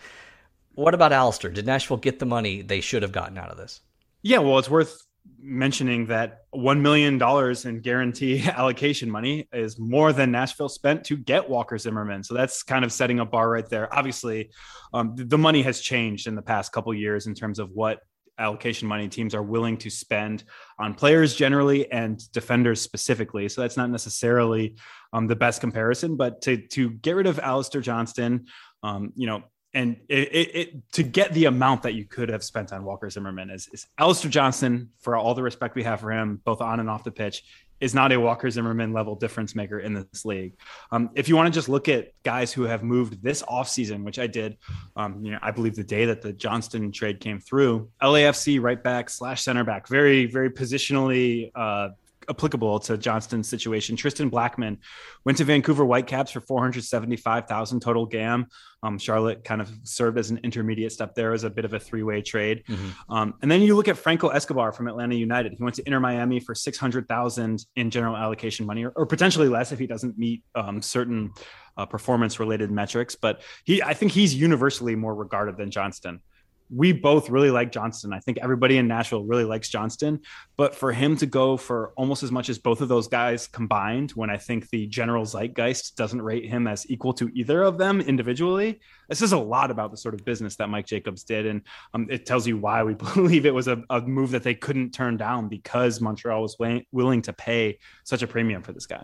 What 0.75 0.93
about 0.93 1.11
Alistair? 1.11 1.51
Did 1.51 1.65
Nashville 1.65 1.97
get 1.97 2.19
the 2.19 2.25
money 2.25 2.61
they 2.61 2.81
should 2.81 3.01
have 3.01 3.11
gotten 3.11 3.37
out 3.37 3.49
of 3.49 3.57
this? 3.57 3.81
Yeah, 4.21 4.39
well, 4.39 4.59
it's 4.59 4.69
worth 4.69 5.06
mentioning 5.47 6.05
that 6.07 6.41
$1 6.53 6.81
million 6.81 7.21
in 7.65 7.81
guarantee 7.81 8.43
allocation 8.47 9.09
money 9.09 9.47
is 9.53 9.79
more 9.79 10.11
than 10.11 10.31
Nashville 10.31 10.69
spent 10.69 11.05
to 11.05 11.15
get 11.15 11.49
Walker 11.49 11.77
Zimmerman. 11.77 12.23
So 12.23 12.33
that's 12.33 12.63
kind 12.63 12.83
of 12.83 12.91
setting 12.91 13.19
a 13.19 13.25
bar 13.25 13.49
right 13.49 13.67
there. 13.67 13.93
Obviously, 13.95 14.49
um, 14.93 15.13
the 15.15 15.37
money 15.37 15.61
has 15.61 15.79
changed 15.79 16.27
in 16.27 16.35
the 16.35 16.41
past 16.41 16.71
couple 16.71 16.93
years 16.93 17.27
in 17.27 17.33
terms 17.33 17.59
of 17.59 17.71
what 17.71 18.01
allocation 18.39 18.87
money 18.87 19.07
teams 19.07 19.33
are 19.33 19.41
willing 19.41 19.77
to 19.77 19.89
spend 19.89 20.43
on 20.77 20.93
players 20.93 21.33
generally 21.33 21.91
and 21.91 22.31
defenders 22.31 22.81
specifically. 22.81 23.49
So 23.49 23.61
that's 23.61 23.77
not 23.77 23.89
necessarily 23.89 24.75
um, 25.13 25.27
the 25.27 25.35
best 25.35 25.61
comparison, 25.61 26.17
but 26.17 26.41
to, 26.41 26.57
to 26.67 26.91
get 26.91 27.15
rid 27.15 27.25
of 27.25 27.39
Alistair 27.39 27.81
Johnston, 27.81 28.45
um, 28.83 29.11
you 29.15 29.25
know, 29.25 29.43
and 29.73 29.97
it, 30.07 30.29
it, 30.31 30.55
it, 30.55 30.91
to 30.93 31.03
get 31.03 31.33
the 31.33 31.45
amount 31.45 31.83
that 31.83 31.93
you 31.93 32.05
could 32.05 32.29
have 32.29 32.43
spent 32.43 32.71
on 32.71 32.83
Walker 32.83 33.09
Zimmerman 33.09 33.49
is, 33.49 33.67
is 33.73 33.87
Alistair 33.97 34.31
Johnston, 34.31 34.89
for 34.99 35.15
all 35.15 35.33
the 35.33 35.43
respect 35.43 35.75
we 35.75 35.83
have 35.83 35.99
for 35.99 36.11
him, 36.11 36.41
both 36.43 36.61
on 36.61 36.79
and 36.79 36.89
off 36.89 37.03
the 37.03 37.11
pitch, 37.11 37.43
is 37.79 37.93
not 37.93 38.11
a 38.11 38.19
Walker 38.19 38.49
Zimmerman 38.49 38.91
level 38.91 39.15
difference 39.15 39.55
maker 39.55 39.79
in 39.79 39.93
this 39.93 40.25
league. 40.25 40.53
Um, 40.91 41.09
if 41.15 41.29
you 41.29 41.35
want 41.35 41.53
to 41.53 41.57
just 41.57 41.69
look 41.69 41.89
at 41.89 42.11
guys 42.23 42.51
who 42.51 42.63
have 42.63 42.83
moved 42.83 43.21
this 43.21 43.43
offseason, 43.43 44.03
which 44.03 44.17
I 44.17 44.25
did, 44.25 44.57
um, 44.95 45.23
you 45.23 45.31
know, 45.31 45.39
I 45.41 45.51
believe 45.51 45.75
the 45.75 45.83
day 45.83 46.05
that 46.05 46.21
the 46.21 46.33
Johnston 46.33 46.91
trade 46.91 47.19
came 47.19 47.39
through, 47.39 47.89
LAFC 48.01 48.61
right 48.61 48.81
back 48.81 49.09
slash 49.09 49.43
center 49.43 49.63
back, 49.63 49.87
very, 49.87 50.25
very 50.25 50.49
positionally 50.49 51.51
uh, 51.53 51.89
applicable 52.29 52.79
to 52.79 52.97
Johnston's 52.97 53.47
situation. 53.47 53.95
Tristan 53.95 54.29
Blackmon 54.29 54.77
went 55.25 55.37
to 55.37 55.43
Vancouver 55.43 55.85
Whitecaps 55.85 56.31
for 56.31 56.41
475,000 56.41 57.79
total 57.79 58.05
GAM. 58.05 58.47
Um, 58.83 58.99
Charlotte 58.99 59.43
kind 59.43 59.59
of 59.59 59.71
served 59.83 60.17
as 60.17 60.29
an 60.29 60.39
intermediate 60.43 60.91
step 60.91 61.15
there 61.15 61.33
as 61.33 61.43
a 61.43 61.49
bit 61.49 61.65
of 61.65 61.73
a 61.73 61.79
three-way 61.79 62.21
trade. 62.21 62.63
Mm-hmm. 62.67 63.13
Um, 63.13 63.33
and 63.41 63.49
then 63.49 63.61
you 63.61 63.75
look 63.75 63.87
at 63.87 63.97
Franco 63.97 64.29
Escobar 64.29 64.71
from 64.71 64.87
Atlanta 64.87 65.15
United. 65.15 65.53
He 65.53 65.63
went 65.63 65.75
to 65.75 65.83
Inter 65.85 65.99
Miami 65.99 66.39
for 66.39 66.53
600,000 66.53 67.65
in 67.75 67.89
general 67.89 68.15
allocation 68.15 68.65
money, 68.65 68.85
or, 68.85 68.91
or, 68.95 69.05
potentially 69.05 69.47
less 69.47 69.71
if 69.71 69.79
he 69.79 69.87
doesn't 69.87 70.17
meet 70.17 70.43
um, 70.53 70.81
certain 70.81 71.31
uh, 71.77 71.85
performance-related 71.85 72.69
metrics. 72.69 73.15
But 73.15 73.41
he, 73.65 73.81
I 73.81 73.93
think 73.93 74.11
he's 74.11 74.35
universally 74.35 74.95
more 74.95 75.15
regarded 75.15 75.57
than 75.57 75.71
Johnston. 75.71 76.21
We 76.69 76.91
both 76.91 77.29
really 77.29 77.51
like 77.51 77.71
Johnston. 77.71 78.13
I 78.13 78.19
think 78.19 78.39
everybody 78.41 78.77
in 78.77 78.87
Nashville 78.87 79.23
really 79.23 79.43
likes 79.43 79.69
Johnston, 79.69 80.19
but 80.57 80.75
for 80.75 80.91
him 80.91 81.15
to 81.17 81.25
go 81.25 81.55
for 81.55 81.93
almost 81.95 82.23
as 82.23 82.31
much 82.31 82.49
as 82.49 82.57
both 82.57 82.81
of 82.81 82.89
those 82.89 83.07
guys 83.07 83.47
combined, 83.47 84.11
when 84.11 84.29
I 84.29 84.37
think 84.37 84.69
the 84.69 84.87
general 84.87 85.23
zeitgeist 85.23 85.95
doesn't 85.95 86.21
rate 86.21 86.45
him 86.45 86.67
as 86.67 86.89
equal 86.89 87.13
to 87.13 87.29
either 87.33 87.63
of 87.63 87.77
them 87.77 88.01
individually, 88.01 88.81
this 89.07 89.21
is 89.21 89.31
a 89.31 89.37
lot 89.37 89.71
about 89.71 89.91
the 89.91 89.97
sort 89.97 90.13
of 90.13 90.25
business 90.25 90.55
that 90.57 90.69
Mike 90.69 90.85
Jacobs 90.85 91.23
did, 91.23 91.45
and 91.45 91.61
um, 91.93 92.07
it 92.09 92.25
tells 92.25 92.45
you 92.45 92.57
why 92.57 92.83
we 92.83 92.93
believe 93.15 93.45
it 93.45 93.53
was 93.53 93.67
a, 93.67 93.81
a, 93.89 94.01
move 94.01 94.31
that 94.31 94.43
they 94.43 94.55
couldn't 94.55 94.91
turn 94.91 95.17
down 95.17 95.47
because 95.47 96.01
Montreal 96.01 96.41
was 96.41 96.57
willing 96.91 97.21
to 97.21 97.33
pay 97.33 97.77
such 98.03 98.21
a 98.21 98.27
premium 98.27 98.63
for 98.63 98.73
this 98.73 98.85
guy. 98.85 99.03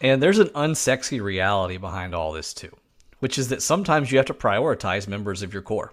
And 0.00 0.22
there's 0.22 0.38
an 0.38 0.48
unsexy 0.48 1.20
reality 1.20 1.76
behind 1.76 2.14
all 2.14 2.32
this 2.32 2.54
too, 2.54 2.74
which 3.18 3.38
is 3.38 3.48
that 3.48 3.62
sometimes 3.62 4.12
you 4.12 4.18
have 4.18 4.26
to 4.26 4.34
prioritize 4.34 5.08
members 5.08 5.42
of 5.42 5.52
your 5.52 5.62
core. 5.62 5.92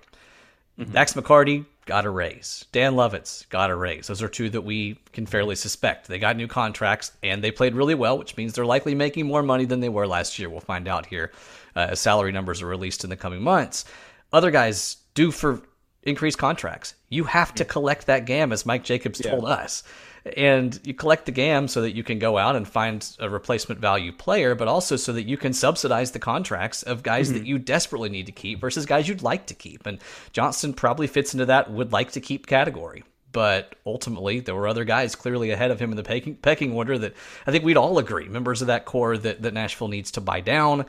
Mm-hmm. 0.80 0.92
Dax 0.92 1.14
McCarty 1.14 1.66
got 1.86 2.06
a 2.06 2.10
raise. 2.10 2.66
Dan 2.72 2.94
Lovitz 2.94 3.48
got 3.50 3.70
a 3.70 3.76
raise. 3.76 4.08
Those 4.08 4.22
are 4.22 4.28
two 4.28 4.50
that 4.50 4.62
we 4.62 5.00
can 5.14 5.26
fairly 5.26 5.56
suspect. 5.56 6.08
They 6.08 6.20
got 6.20 6.36
new 6.36 6.48
contracts 6.48 7.12
and 7.24 7.44
they 7.44 7.52
played 7.52 7.76
really 7.76 7.96
well, 7.96 8.18
which 8.18 8.36
means 8.38 8.54
they're 8.54 8.66
likely 8.66 8.96
making 8.96 9.28
more 9.28 9.44
money 9.44 9.66
than 9.66 9.80
they 9.80 9.90
were 9.90 10.08
last 10.08 10.40
year. 10.40 10.50
We'll 10.50 10.62
find 10.62 10.88
out 10.88 11.06
here 11.06 11.32
uh, 11.76 11.88
as 11.92 12.00
salary 12.00 12.32
numbers 12.32 12.62
are 12.62 12.68
released 12.68 13.04
in 13.04 13.10
the 13.10 13.16
coming 13.16 13.42
months. 13.42 13.86
Other 14.34 14.52
guys 14.52 14.98
do 15.14 15.32
for 15.32 15.62
increased 16.04 16.38
contracts. 16.38 16.96
You 17.10 17.26
have 17.26 17.54
to 17.56 17.66
collect 17.66 18.08
that 18.08 18.26
GAM, 18.26 18.52
as 18.52 18.66
Mike 18.66 18.84
Jacobs 18.84 19.22
yeah. 19.24 19.32
told 19.32 19.46
us 19.46 19.84
and 20.26 20.80
you 20.84 20.94
collect 20.94 21.26
the 21.26 21.32
GAM 21.32 21.68
so 21.68 21.82
that 21.82 21.96
you 21.96 22.04
can 22.04 22.18
go 22.18 22.38
out 22.38 22.56
and 22.56 22.68
find 22.68 23.16
a 23.20 23.30
replacement 23.30 23.80
value 23.80 24.12
player, 24.12 24.56
but 24.56 24.68
also 24.68 24.96
so 24.96 25.14
that 25.14 25.28
you 25.28 25.38
can 25.38 25.54
subsidize 25.54 26.12
the 26.12 26.20
contracts 26.20 26.82
of 26.84 27.04
guys 27.04 27.30
mm-hmm. 27.30 27.40
that 27.40 27.46
you 27.46 27.60
desperately 27.60 28.10
need 28.10 28.26
to 28.26 28.32
keep 28.32 28.60
versus 28.60 28.86
guys 28.86 29.08
you'd 29.08 29.22
like 29.22 29.46
to 29.48 29.54
keep. 29.54 29.86
And 29.86 30.00
Johnston 30.32 30.74
probably 30.74 31.08
fits 31.08 31.34
into 31.34 31.46
that 31.46 31.70
would 31.72 31.92
like 31.92 32.12
to 32.14 32.22
keep 32.22 32.48
category. 32.48 33.04
But 33.32 33.76
ultimately, 33.86 34.40
there 34.40 34.56
were 34.56 34.68
other 34.68 34.86
guys 34.86 35.14
clearly 35.14 35.52
ahead 35.52 35.70
of 35.70 35.80
him 35.80 35.92
in 35.92 35.98
the 35.98 36.04
pecking, 36.04 36.36
pecking 36.36 36.72
order 36.72 36.98
that 36.98 37.14
I 37.46 37.52
think 37.52 37.66
we'd 37.66 37.78
all 37.78 37.98
agree 38.00 38.30
members 38.30 38.62
of 38.62 38.68
that 38.68 38.86
core 38.86 39.18
that, 39.18 39.42
that 39.42 39.54
Nashville 39.54 39.90
needs 39.90 40.12
to 40.12 40.22
buy 40.22 40.40
down. 40.40 40.86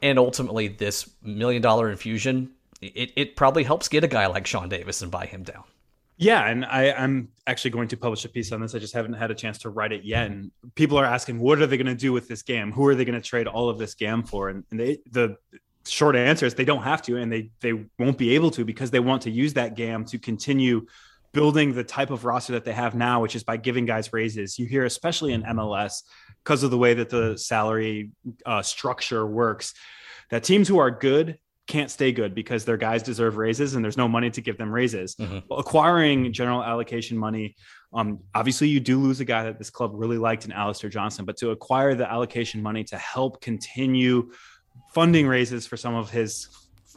And 0.00 0.18
ultimately, 0.18 0.68
this 0.68 1.08
million 1.22 1.60
dollar 1.60 1.90
infusion, 1.90 2.52
it, 2.80 3.12
it 3.14 3.36
probably 3.36 3.62
helps 3.62 3.88
get 3.88 4.04
a 4.04 4.08
guy 4.08 4.26
like 4.26 4.46
Sean 4.46 4.70
Davis 4.70 5.02
and 5.02 5.10
buy 5.10 5.26
him 5.26 5.42
down. 5.42 5.64
Yeah, 6.22 6.48
and 6.48 6.64
I, 6.64 6.84
am 6.84 7.30
actually 7.48 7.72
going 7.72 7.88
to 7.88 7.96
publish 7.96 8.24
a 8.24 8.28
piece 8.28 8.52
on 8.52 8.60
this. 8.60 8.76
I 8.76 8.78
just 8.78 8.94
haven't 8.94 9.14
had 9.14 9.32
a 9.32 9.34
chance 9.34 9.58
to 9.58 9.70
write 9.70 9.90
it 9.90 10.04
yet. 10.04 10.30
And 10.30 10.52
people 10.76 10.96
are 10.96 11.04
asking, 11.04 11.40
what 11.40 11.60
are 11.60 11.66
they 11.66 11.76
going 11.76 11.86
to 11.88 11.96
do 11.96 12.12
with 12.12 12.28
this 12.28 12.42
GAM? 12.42 12.70
Who 12.70 12.86
are 12.86 12.94
they 12.94 13.04
going 13.04 13.20
to 13.20 13.28
trade 13.28 13.48
all 13.48 13.68
of 13.68 13.76
this 13.76 13.94
GAM 13.94 14.22
for? 14.22 14.48
And, 14.48 14.62
and 14.70 14.78
they, 14.78 14.98
the 15.10 15.36
short 15.84 16.14
answer 16.14 16.46
is 16.46 16.54
they 16.54 16.64
don't 16.64 16.84
have 16.84 17.02
to, 17.02 17.16
and 17.16 17.32
they 17.32 17.50
they 17.60 17.72
won't 17.98 18.18
be 18.18 18.36
able 18.36 18.52
to 18.52 18.64
because 18.64 18.92
they 18.92 19.00
want 19.00 19.22
to 19.22 19.32
use 19.32 19.54
that 19.54 19.74
GAM 19.74 20.04
to 20.06 20.18
continue 20.18 20.86
building 21.32 21.74
the 21.74 21.82
type 21.82 22.10
of 22.10 22.24
roster 22.24 22.52
that 22.52 22.64
they 22.64 22.72
have 22.72 22.94
now, 22.94 23.20
which 23.20 23.34
is 23.34 23.42
by 23.42 23.56
giving 23.56 23.84
guys 23.84 24.12
raises. 24.12 24.60
You 24.60 24.66
hear, 24.66 24.84
especially 24.84 25.32
in 25.32 25.42
MLS, 25.42 26.02
because 26.44 26.62
of 26.62 26.70
the 26.70 26.78
way 26.78 26.94
that 26.94 27.10
the 27.10 27.36
salary 27.36 28.12
uh, 28.46 28.62
structure 28.62 29.26
works, 29.26 29.74
that 30.30 30.44
teams 30.44 30.68
who 30.68 30.78
are 30.78 30.92
good 30.92 31.38
can't 31.66 31.90
stay 31.90 32.12
good 32.12 32.34
because 32.34 32.64
their 32.64 32.76
guys 32.76 33.02
deserve 33.02 33.36
raises 33.36 33.74
and 33.74 33.84
there's 33.84 33.96
no 33.96 34.08
money 34.08 34.30
to 34.30 34.40
give 34.40 34.58
them 34.58 34.70
raises. 34.72 35.14
Mm-hmm. 35.14 35.52
Acquiring 35.52 36.32
general 36.32 36.62
allocation 36.62 37.16
money, 37.16 37.56
um, 37.92 38.20
obviously 38.34 38.68
you 38.68 38.80
do 38.80 38.98
lose 38.98 39.20
a 39.20 39.24
guy 39.24 39.44
that 39.44 39.58
this 39.58 39.70
club 39.70 39.92
really 39.94 40.18
liked 40.18 40.44
in 40.44 40.52
Alistair 40.52 40.90
Johnston, 40.90 41.24
but 41.24 41.36
to 41.38 41.50
acquire 41.50 41.94
the 41.94 42.10
allocation 42.10 42.62
money 42.62 42.84
to 42.84 42.98
help 42.98 43.40
continue 43.40 44.30
funding 44.92 45.26
raises 45.26 45.66
for 45.66 45.76
some 45.76 45.94
of 45.94 46.10
his 46.10 46.48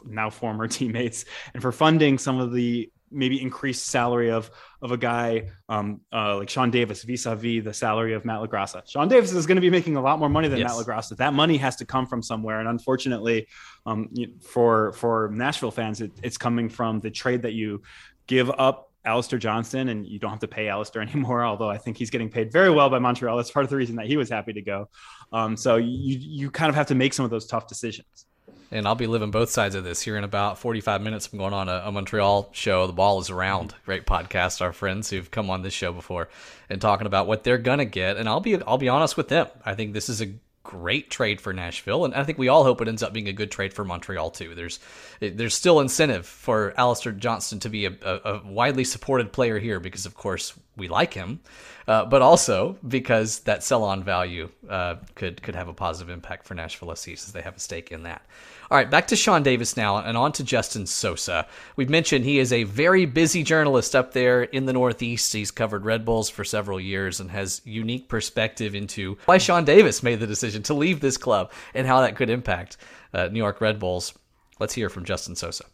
now 0.04 0.30
former 0.30 0.66
teammates 0.68 1.24
and 1.54 1.62
for 1.62 1.72
funding 1.72 2.18
some 2.18 2.38
of 2.38 2.52
the 2.52 2.90
maybe 3.10 3.40
increased 3.40 3.86
salary 3.86 4.30
of 4.30 4.50
of 4.82 4.90
a 4.92 4.96
guy 4.96 5.48
um, 5.68 6.00
uh, 6.12 6.36
like 6.36 6.50
Sean 6.50 6.70
Davis 6.70 7.02
vis-a-vis 7.02 7.64
the 7.64 7.72
salary 7.72 8.14
of 8.14 8.24
Matt 8.24 8.40
LaGrassa. 8.40 8.88
Sean 8.88 9.08
Davis 9.08 9.32
is 9.32 9.46
going 9.46 9.56
to 9.56 9.60
be 9.60 9.70
making 9.70 9.96
a 9.96 10.00
lot 10.00 10.18
more 10.18 10.28
money 10.28 10.48
than 10.48 10.58
yes. 10.58 10.76
Matt 10.76 10.86
LaGrassa. 10.86 11.16
That 11.16 11.32
money 11.32 11.56
has 11.56 11.76
to 11.76 11.86
come 11.86 12.06
from 12.06 12.22
somewhere, 12.22 12.60
and 12.60 12.68
unfortunately, 12.68 13.46
um, 13.86 14.10
for 14.40 14.92
for 14.92 15.30
Nashville 15.32 15.70
fans, 15.70 16.00
it, 16.00 16.12
it's 16.22 16.36
coming 16.36 16.68
from 16.68 17.00
the 17.00 17.10
trade 17.10 17.42
that 17.42 17.52
you 17.52 17.82
give 18.26 18.50
up 18.50 18.92
Alistair 19.04 19.38
Johnston, 19.38 19.88
and 19.88 20.06
you 20.06 20.18
don't 20.18 20.30
have 20.30 20.40
to 20.40 20.48
pay 20.48 20.68
Alistair 20.68 21.02
anymore. 21.08 21.44
Although 21.44 21.70
I 21.70 21.78
think 21.78 21.96
he's 21.96 22.10
getting 22.10 22.28
paid 22.28 22.52
very 22.52 22.70
well 22.70 22.90
by 22.90 22.98
Montreal. 22.98 23.36
That's 23.36 23.50
part 23.50 23.64
of 23.64 23.70
the 23.70 23.76
reason 23.76 23.96
that 23.96 24.06
he 24.06 24.16
was 24.16 24.28
happy 24.28 24.52
to 24.52 24.62
go. 24.62 24.88
Um, 25.32 25.56
so 25.56 25.76
you 25.76 26.18
you 26.18 26.50
kind 26.50 26.68
of 26.68 26.74
have 26.74 26.86
to 26.88 26.94
make 26.94 27.14
some 27.14 27.24
of 27.24 27.30
those 27.30 27.46
tough 27.46 27.66
decisions 27.66 28.26
and 28.70 28.86
I'll 28.86 28.94
be 28.94 29.06
living 29.06 29.30
both 29.30 29.50
sides 29.50 29.74
of 29.74 29.84
this 29.84 30.02
here 30.02 30.16
in 30.16 30.24
about 30.24 30.58
45 30.58 31.00
minutes. 31.00 31.28
I'm 31.32 31.38
going 31.38 31.52
on 31.52 31.68
a, 31.68 31.82
a, 31.84 31.92
Montreal 31.92 32.50
show. 32.52 32.86
The 32.86 32.92
ball 32.92 33.20
is 33.20 33.30
around. 33.30 33.74
Great 33.84 34.06
podcast. 34.06 34.60
Our 34.60 34.72
friends 34.72 35.10
who've 35.10 35.30
come 35.30 35.50
on 35.50 35.62
this 35.62 35.72
show 35.72 35.92
before 35.92 36.28
and 36.68 36.80
talking 36.80 37.06
about 37.06 37.26
what 37.26 37.44
they're 37.44 37.58
gonna 37.58 37.84
get. 37.84 38.16
And 38.16 38.28
I'll 38.28 38.40
be 38.40 38.60
I'll 38.62 38.78
be 38.78 38.88
honest 38.88 39.16
with 39.16 39.28
them. 39.28 39.46
I 39.64 39.74
think 39.74 39.92
this 39.92 40.08
is 40.08 40.20
a 40.20 40.32
great 40.66 41.10
trade 41.10 41.40
for 41.40 41.52
Nashville, 41.52 42.04
and 42.04 42.14
I 42.14 42.24
think 42.24 42.38
we 42.38 42.48
all 42.48 42.64
hope 42.64 42.80
it 42.80 42.88
ends 42.88 43.02
up 43.02 43.12
being 43.12 43.28
a 43.28 43.32
good 43.32 43.50
trade 43.50 43.72
for 43.72 43.84
Montreal 43.84 44.30
too. 44.30 44.54
There's 44.54 44.80
there's 45.20 45.54
still 45.54 45.80
incentive 45.80 46.26
for 46.26 46.74
Alistair 46.76 47.12
Johnston 47.12 47.60
to 47.60 47.68
be 47.68 47.86
a, 47.86 47.92
a, 48.02 48.20
a 48.24 48.42
widely 48.44 48.84
supported 48.84 49.32
player 49.32 49.58
here 49.58 49.78
because, 49.78 50.06
of 50.06 50.14
course, 50.14 50.54
we 50.76 50.88
like 50.88 51.14
him, 51.14 51.40
uh, 51.86 52.04
but 52.06 52.20
also 52.20 52.76
because 52.86 53.40
that 53.40 53.62
sell-on 53.62 54.02
value 54.02 54.50
uh, 54.68 54.96
could 55.14 55.40
could 55.42 55.54
have 55.54 55.68
a 55.68 55.74
positive 55.74 56.10
impact 56.10 56.46
for 56.46 56.54
Nashville 56.54 56.94
SC 56.94 57.04
since 57.04 57.32
they 57.32 57.42
have 57.42 57.56
a 57.56 57.60
stake 57.60 57.92
in 57.92 58.02
that. 58.02 58.22
All 58.68 58.76
right, 58.76 58.90
back 58.90 59.06
to 59.08 59.16
Sean 59.16 59.44
Davis 59.44 59.76
now, 59.76 59.98
and 59.98 60.16
on 60.16 60.32
to 60.32 60.44
Justin 60.44 60.86
Sosa. 60.86 61.46
We've 61.76 61.88
mentioned 61.88 62.24
he 62.24 62.40
is 62.40 62.52
a 62.52 62.64
very 62.64 63.06
busy 63.06 63.44
journalist 63.44 63.94
up 63.94 64.12
there 64.12 64.42
in 64.42 64.66
the 64.66 64.72
Northeast. 64.72 65.32
He's 65.32 65.52
covered 65.52 65.84
Red 65.84 66.04
Bulls 66.04 66.28
for 66.28 66.44
several 66.44 66.80
years 66.80 67.20
and 67.20 67.30
has 67.30 67.62
unique 67.64 68.08
perspective 68.08 68.74
into 68.74 69.18
why 69.26 69.38
Sean 69.38 69.64
Davis 69.64 70.02
made 70.02 70.18
the 70.18 70.26
decision 70.26 70.64
to 70.64 70.74
leave 70.74 70.98
this 70.98 71.16
club 71.16 71.52
and 71.74 71.86
how 71.86 72.00
that 72.00 72.16
could 72.16 72.28
impact 72.28 72.76
uh, 73.14 73.28
New 73.28 73.38
York 73.38 73.60
Red 73.60 73.78
Bulls. 73.78 74.12
Let's 74.58 74.74
hear 74.74 74.88
from 74.88 75.04
Justin 75.04 75.36
Sosa. 75.36 75.64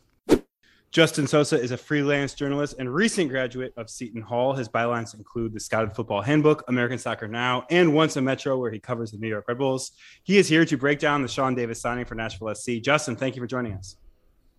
Justin 0.92 1.26
Sosa 1.26 1.58
is 1.58 1.70
a 1.70 1.76
freelance 1.78 2.34
journalist 2.34 2.74
and 2.78 2.94
recent 2.94 3.30
graduate 3.30 3.72
of 3.78 3.88
Seton 3.88 4.20
Hall. 4.20 4.52
His 4.52 4.68
bylines 4.68 5.14
include 5.14 5.54
the 5.54 5.58
Scouted 5.58 5.96
Football 5.96 6.20
Handbook, 6.20 6.64
American 6.68 6.98
Soccer 6.98 7.26
Now, 7.26 7.64
and 7.70 7.94
Once 7.94 8.14
a 8.18 8.20
Metro, 8.20 8.58
where 8.58 8.70
he 8.70 8.78
covers 8.78 9.10
the 9.10 9.16
New 9.16 9.28
York 9.28 9.46
Red 9.48 9.56
Bulls. 9.56 9.92
He 10.22 10.36
is 10.36 10.48
here 10.48 10.66
to 10.66 10.76
break 10.76 10.98
down 10.98 11.22
the 11.22 11.28
Sean 11.28 11.54
Davis 11.54 11.80
signing 11.80 12.04
for 12.04 12.14
Nashville 12.14 12.54
SC. 12.54 12.72
Justin, 12.82 13.16
thank 13.16 13.34
you 13.36 13.40
for 13.40 13.46
joining 13.46 13.72
us. 13.72 13.96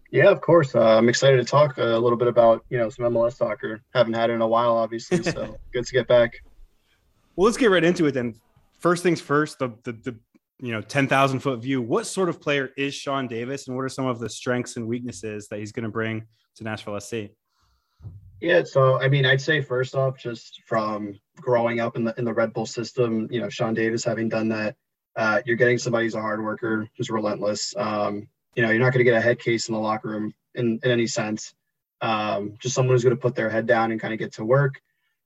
Yeah, 0.09 0.31
of 0.31 0.41
course. 0.41 0.73
Uh, 0.73 0.97
I'm 0.97 1.07
excited 1.07 1.37
to 1.37 1.43
talk 1.43 1.77
a 1.77 1.83
little 1.83 2.17
bit 2.17 2.27
about 2.27 2.65
you 2.69 2.79
know 2.79 2.89
some 2.89 3.05
MLS 3.13 3.37
soccer. 3.37 3.83
Haven't 3.93 4.13
had 4.13 4.31
it 4.31 4.33
in 4.33 4.41
a 4.41 4.47
while, 4.47 4.75
obviously, 4.75 5.21
so 5.21 5.55
good 5.71 5.85
to 5.85 5.93
get 5.93 6.07
back. 6.07 6.33
Well, 7.35 7.45
let's 7.45 7.57
get 7.57 7.69
right 7.69 7.83
into 7.83 8.07
it 8.07 8.13
then. 8.13 8.33
First 8.79 9.03
things 9.03 9.21
first, 9.21 9.59
the 9.59 9.69
the, 9.83 9.91
the 9.91 10.15
you 10.59 10.71
know 10.71 10.81
10,000 10.81 11.39
foot 11.39 11.61
view 11.61 11.81
what 11.81 12.05
sort 12.05 12.29
of 12.29 12.39
player 12.39 12.71
is 12.77 12.93
Sean 12.93 13.27
Davis 13.27 13.67
and 13.67 13.75
what 13.75 13.83
are 13.83 13.89
some 13.89 14.05
of 14.05 14.19
the 14.19 14.29
strengths 14.29 14.77
and 14.77 14.87
weaknesses 14.87 15.47
that 15.49 15.59
he's 15.59 15.71
going 15.71 15.83
to 15.83 15.89
bring 15.89 16.25
to 16.55 16.63
Nashville 16.63 16.99
SC 16.99 17.15
yeah 18.41 18.63
so 18.63 19.01
I 19.01 19.07
mean 19.07 19.25
I'd 19.25 19.41
say 19.41 19.61
first 19.61 19.95
off 19.95 20.17
just 20.17 20.61
from 20.65 21.19
growing 21.37 21.79
up 21.79 21.95
in 21.95 22.03
the 22.03 22.13
in 22.17 22.25
the 22.25 22.33
Red 22.33 22.53
Bull 22.53 22.65
system 22.65 23.27
you 23.31 23.41
know 23.41 23.49
Sean 23.49 23.73
Davis 23.73 24.03
having 24.03 24.29
done 24.29 24.49
that 24.49 24.75
uh, 25.15 25.41
you're 25.45 25.55
getting 25.55 25.77
somebody 25.77 26.05
who's 26.05 26.15
a 26.15 26.21
hard 26.21 26.43
worker 26.43 26.89
who's 26.97 27.09
relentless. 27.09 27.73
Um, 27.77 28.27
you 28.55 28.63
know 28.63 28.69
you're 28.69 28.79
not 28.79 28.93
going 28.93 28.99
to 28.99 29.11
get 29.11 29.17
a 29.17 29.21
head 29.21 29.39
case 29.39 29.67
in 29.67 29.73
the 29.73 29.79
locker 29.79 30.09
room 30.09 30.33
in, 30.55 30.79
in 30.83 30.91
any 30.91 31.07
sense. 31.07 31.53
Um, 32.01 32.55
just 32.59 32.75
someone 32.75 32.93
who's 32.93 33.03
going 33.03 33.15
to 33.15 33.21
put 33.21 33.35
their 33.35 33.49
head 33.49 33.65
down 33.65 33.91
and 33.91 34.01
kind 34.01 34.13
of 34.13 34.19
get 34.19 34.33
to 34.33 34.45
work. 34.45 34.81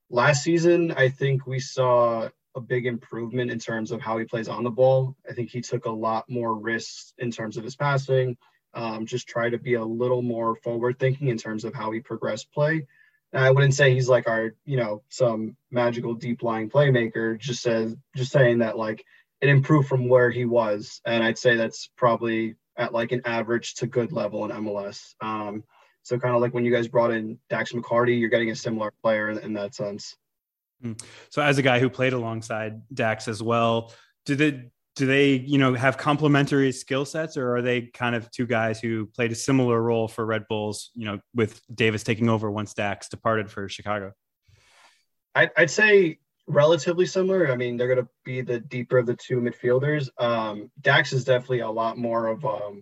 Last 0.09 0.43
season 0.43 0.91
I 0.91 1.09
think 1.09 1.47
we 1.47 1.59
saw 1.59 2.29
a 2.57 2.61
big 2.61 2.85
improvement 2.85 3.51
in 3.51 3.59
terms 3.59 3.91
of 3.91 4.01
how 4.01 4.17
he 4.17 4.25
plays 4.25 4.49
on 4.49 4.63
the 4.63 4.69
ball. 4.69 5.15
I 5.29 5.33
think 5.33 5.49
he 5.49 5.61
took 5.61 5.85
a 5.85 5.91
lot 5.91 6.25
more 6.29 6.55
risks 6.55 7.13
in 7.17 7.31
terms 7.31 7.55
of 7.55 7.63
his 7.63 7.75
passing. 7.75 8.35
Um, 8.73 9.05
just 9.05 9.27
try 9.27 9.49
to 9.49 9.57
be 9.57 9.75
a 9.75 9.85
little 9.85 10.21
more 10.21 10.55
forward 10.57 10.99
thinking 10.99 11.29
in 11.29 11.37
terms 11.37 11.63
of 11.63 11.73
how 11.73 11.91
he 11.91 11.99
progressed 11.99 12.51
play. 12.51 12.85
And 13.33 13.43
I 13.43 13.51
wouldn't 13.51 13.73
say 13.73 13.93
he's 13.93 14.09
like 14.09 14.27
our, 14.27 14.53
you 14.65 14.77
know, 14.77 15.03
some 15.09 15.55
magical 15.71 16.13
deep 16.13 16.43
lying 16.43 16.69
playmaker. 16.69 17.39
Just 17.39 17.61
says, 17.61 17.95
just 18.15 18.31
saying 18.31 18.59
that 18.59 18.77
like 18.77 19.03
it 19.41 19.49
improved 19.49 19.87
from 19.87 20.09
where 20.09 20.31
he 20.31 20.45
was, 20.45 21.01
and 21.05 21.23
I'd 21.23 21.37
say 21.37 21.55
that's 21.55 21.89
probably 21.95 22.55
at 22.77 22.93
like 22.93 23.11
an 23.11 23.21
average 23.25 23.75
to 23.75 23.87
good 23.87 24.11
level 24.11 24.45
in 24.45 24.51
MLS. 24.51 25.13
Um, 25.21 25.63
so 26.03 26.17
kind 26.17 26.35
of 26.35 26.41
like 26.41 26.53
when 26.53 26.63
you 26.63 26.71
guys 26.71 26.87
brought 26.87 27.11
in 27.11 27.37
Dax 27.49 27.73
McCarty, 27.73 28.19
you're 28.19 28.29
getting 28.29 28.51
a 28.51 28.55
similar 28.55 28.93
player 29.03 29.29
in, 29.29 29.39
in 29.39 29.53
that 29.53 29.75
sense. 29.75 30.15
Hmm. 30.81 30.93
So, 31.29 31.41
as 31.41 31.57
a 31.57 31.61
guy 31.61 31.79
who 31.79 31.89
played 31.89 32.13
alongside 32.13 32.81
Dax 32.93 33.27
as 33.27 33.41
well, 33.41 33.93
do 34.25 34.35
they 34.35 34.69
do 34.95 35.05
they 35.05 35.33
you 35.33 35.57
know 35.57 35.73
have 35.73 35.97
complementary 35.97 36.71
skill 36.71 37.05
sets, 37.05 37.37
or 37.37 37.55
are 37.55 37.61
they 37.61 37.81
kind 37.81 38.15
of 38.15 38.29
two 38.31 38.45
guys 38.45 38.79
who 38.79 39.05
played 39.07 39.31
a 39.31 39.35
similar 39.35 39.81
role 39.81 40.07
for 40.07 40.25
Red 40.25 40.47
Bulls? 40.47 40.91
You 40.95 41.05
know, 41.05 41.19
with 41.33 41.61
Davis 41.73 42.03
taking 42.03 42.29
over 42.29 42.49
once 42.51 42.73
Dax 42.73 43.09
departed 43.09 43.49
for 43.49 43.69
Chicago. 43.69 44.13
I'd, 45.35 45.51
I'd 45.55 45.71
say 45.71 46.19
relatively 46.47 47.05
similar. 47.05 47.51
I 47.51 47.55
mean, 47.55 47.77
they're 47.77 47.93
going 47.93 48.05
to 48.05 48.09
be 48.23 48.41
the 48.41 48.59
deeper 48.59 48.97
of 48.97 49.05
the 49.05 49.15
two 49.15 49.39
midfielders. 49.39 50.09
Um, 50.17 50.71
Dax 50.81 51.13
is 51.13 51.23
definitely 51.23 51.59
a 51.59 51.69
lot 51.69 51.97
more 51.97 52.27
of 52.27 52.43
um, 52.45 52.81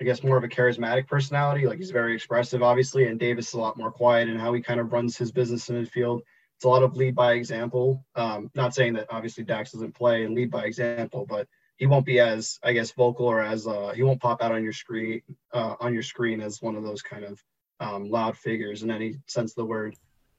I 0.00 0.04
guess 0.04 0.22
more 0.22 0.36
of 0.36 0.44
a 0.44 0.48
charismatic 0.48 1.06
personality. 1.06 1.66
Like 1.66 1.78
he's 1.78 1.90
very 1.90 2.14
expressive, 2.14 2.62
obviously, 2.62 3.06
and 3.06 3.20
Davis 3.20 3.48
is 3.48 3.54
a 3.54 3.60
lot 3.60 3.76
more 3.76 3.92
quiet 3.92 4.28
in 4.28 4.38
how 4.38 4.52
he 4.52 4.62
kind 4.62 4.80
of 4.80 4.92
runs 4.92 5.16
his 5.16 5.30
business 5.30 5.68
in 5.68 5.76
midfield. 5.76 6.22
It's 6.62 6.66
a 6.66 6.68
lot 6.68 6.84
of 6.84 6.96
lead 6.96 7.16
by 7.16 7.32
example. 7.32 8.06
Um, 8.14 8.48
not 8.54 8.72
saying 8.72 8.92
that 8.92 9.08
obviously 9.10 9.42
Dax 9.42 9.72
doesn't 9.72 9.96
play 9.96 10.22
and 10.22 10.32
lead 10.32 10.48
by 10.48 10.62
example, 10.62 11.26
but 11.28 11.48
he 11.76 11.86
won't 11.86 12.06
be 12.06 12.20
as 12.20 12.60
I 12.62 12.72
guess 12.72 12.92
vocal 12.92 13.26
or 13.26 13.40
as 13.40 13.66
uh, 13.66 13.90
he 13.96 14.04
won't 14.04 14.20
pop 14.20 14.40
out 14.40 14.52
on 14.52 14.62
your 14.62 14.72
screen 14.72 15.22
uh, 15.52 15.74
on 15.80 15.92
your 15.92 16.04
screen 16.04 16.40
as 16.40 16.62
one 16.62 16.76
of 16.76 16.84
those 16.84 17.02
kind 17.02 17.24
of 17.24 17.42
um, 17.80 18.08
loud 18.08 18.38
figures 18.38 18.84
in 18.84 18.92
any 18.92 19.16
sense 19.26 19.50
of 19.50 19.56
the 19.56 19.64
word. 19.64 19.96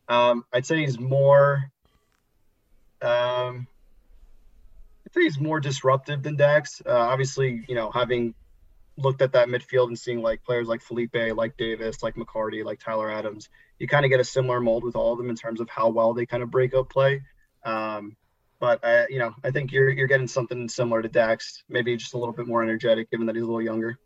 Um, 0.07 0.45
I'd 0.53 0.65
say 0.65 0.77
he's 0.77 0.97
more. 0.97 1.69
Um, 3.01 3.67
I'd 5.05 5.13
say 5.13 5.23
he's 5.23 5.41
more 5.41 5.59
disruptive 5.59 6.23
than 6.23 6.37
Dax. 6.37 6.81
Uh, 6.85 6.91
obviously, 6.93 7.65
you 7.67 7.75
know, 7.75 7.91
having 7.91 8.33
looked 8.97 9.21
at 9.21 9.33
that 9.33 9.49
midfield 9.49 9.87
and 9.87 9.99
seeing 9.99 10.21
like 10.21 10.41
players 10.45 10.69
like 10.69 10.81
Felipe, 10.81 11.35
like 11.35 11.57
Davis, 11.57 12.01
like 12.01 12.15
McCarty, 12.15 12.63
like 12.63 12.79
Tyler 12.79 13.11
Adams, 13.11 13.49
you 13.83 13.87
kind 13.89 14.05
of 14.05 14.09
get 14.09 14.21
a 14.21 14.23
similar 14.23 14.61
mold 14.61 14.85
with 14.85 14.95
all 14.95 15.11
of 15.11 15.17
them 15.17 15.29
in 15.29 15.35
terms 15.35 15.59
of 15.59 15.69
how 15.69 15.89
well 15.89 16.13
they 16.13 16.25
kind 16.25 16.41
of 16.41 16.49
break 16.49 16.73
up 16.73 16.89
play. 16.89 17.21
Um, 17.65 18.15
but 18.61 18.81
uh, 18.81 19.03
you 19.09 19.19
know, 19.19 19.35
I 19.43 19.51
think 19.51 19.73
you're 19.73 19.89
you're 19.89 20.07
getting 20.07 20.27
something 20.27 20.69
similar 20.69 21.01
to 21.01 21.09
Dax, 21.09 21.65
maybe 21.67 21.97
just 21.97 22.13
a 22.13 22.17
little 22.17 22.33
bit 22.33 22.47
more 22.47 22.63
energetic, 22.63 23.11
given 23.11 23.25
that 23.25 23.35
he's 23.35 23.43
a 23.43 23.45
little 23.45 23.61
younger. 23.61 23.99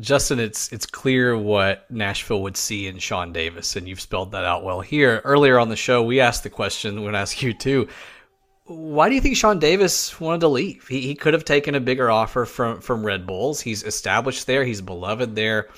Justin, 0.00 0.38
it's 0.38 0.70
it's 0.70 0.84
clear 0.84 1.34
what 1.34 1.90
Nashville 1.90 2.42
would 2.42 2.58
see 2.58 2.88
in 2.88 2.98
Sean 2.98 3.32
Davis, 3.32 3.74
and 3.76 3.88
you've 3.88 4.02
spelled 4.02 4.32
that 4.32 4.44
out 4.44 4.64
well 4.64 4.82
here. 4.82 5.22
Earlier 5.24 5.58
on 5.58 5.70
the 5.70 5.76
show, 5.76 6.02
we 6.02 6.20
asked 6.20 6.42
the 6.42 6.50
question. 6.50 7.02
We're 7.02 7.12
to 7.12 7.18
ask 7.18 7.40
you 7.40 7.54
too. 7.54 7.88
Why 8.66 9.08
do 9.08 9.14
you 9.14 9.22
think 9.22 9.36
Sean 9.36 9.58
Davis 9.58 10.20
wanted 10.20 10.42
to 10.42 10.48
leave? 10.48 10.86
He, 10.86 11.00
he 11.00 11.14
could 11.14 11.32
have 11.32 11.46
taken 11.46 11.74
a 11.74 11.80
bigger 11.80 12.10
offer 12.10 12.44
from 12.44 12.82
from 12.82 13.04
Red 13.04 13.26
Bulls. 13.26 13.62
He's 13.62 13.82
established 13.82 14.46
there. 14.46 14.62
He's 14.62 14.82
beloved 14.82 15.34
there. 15.34 15.70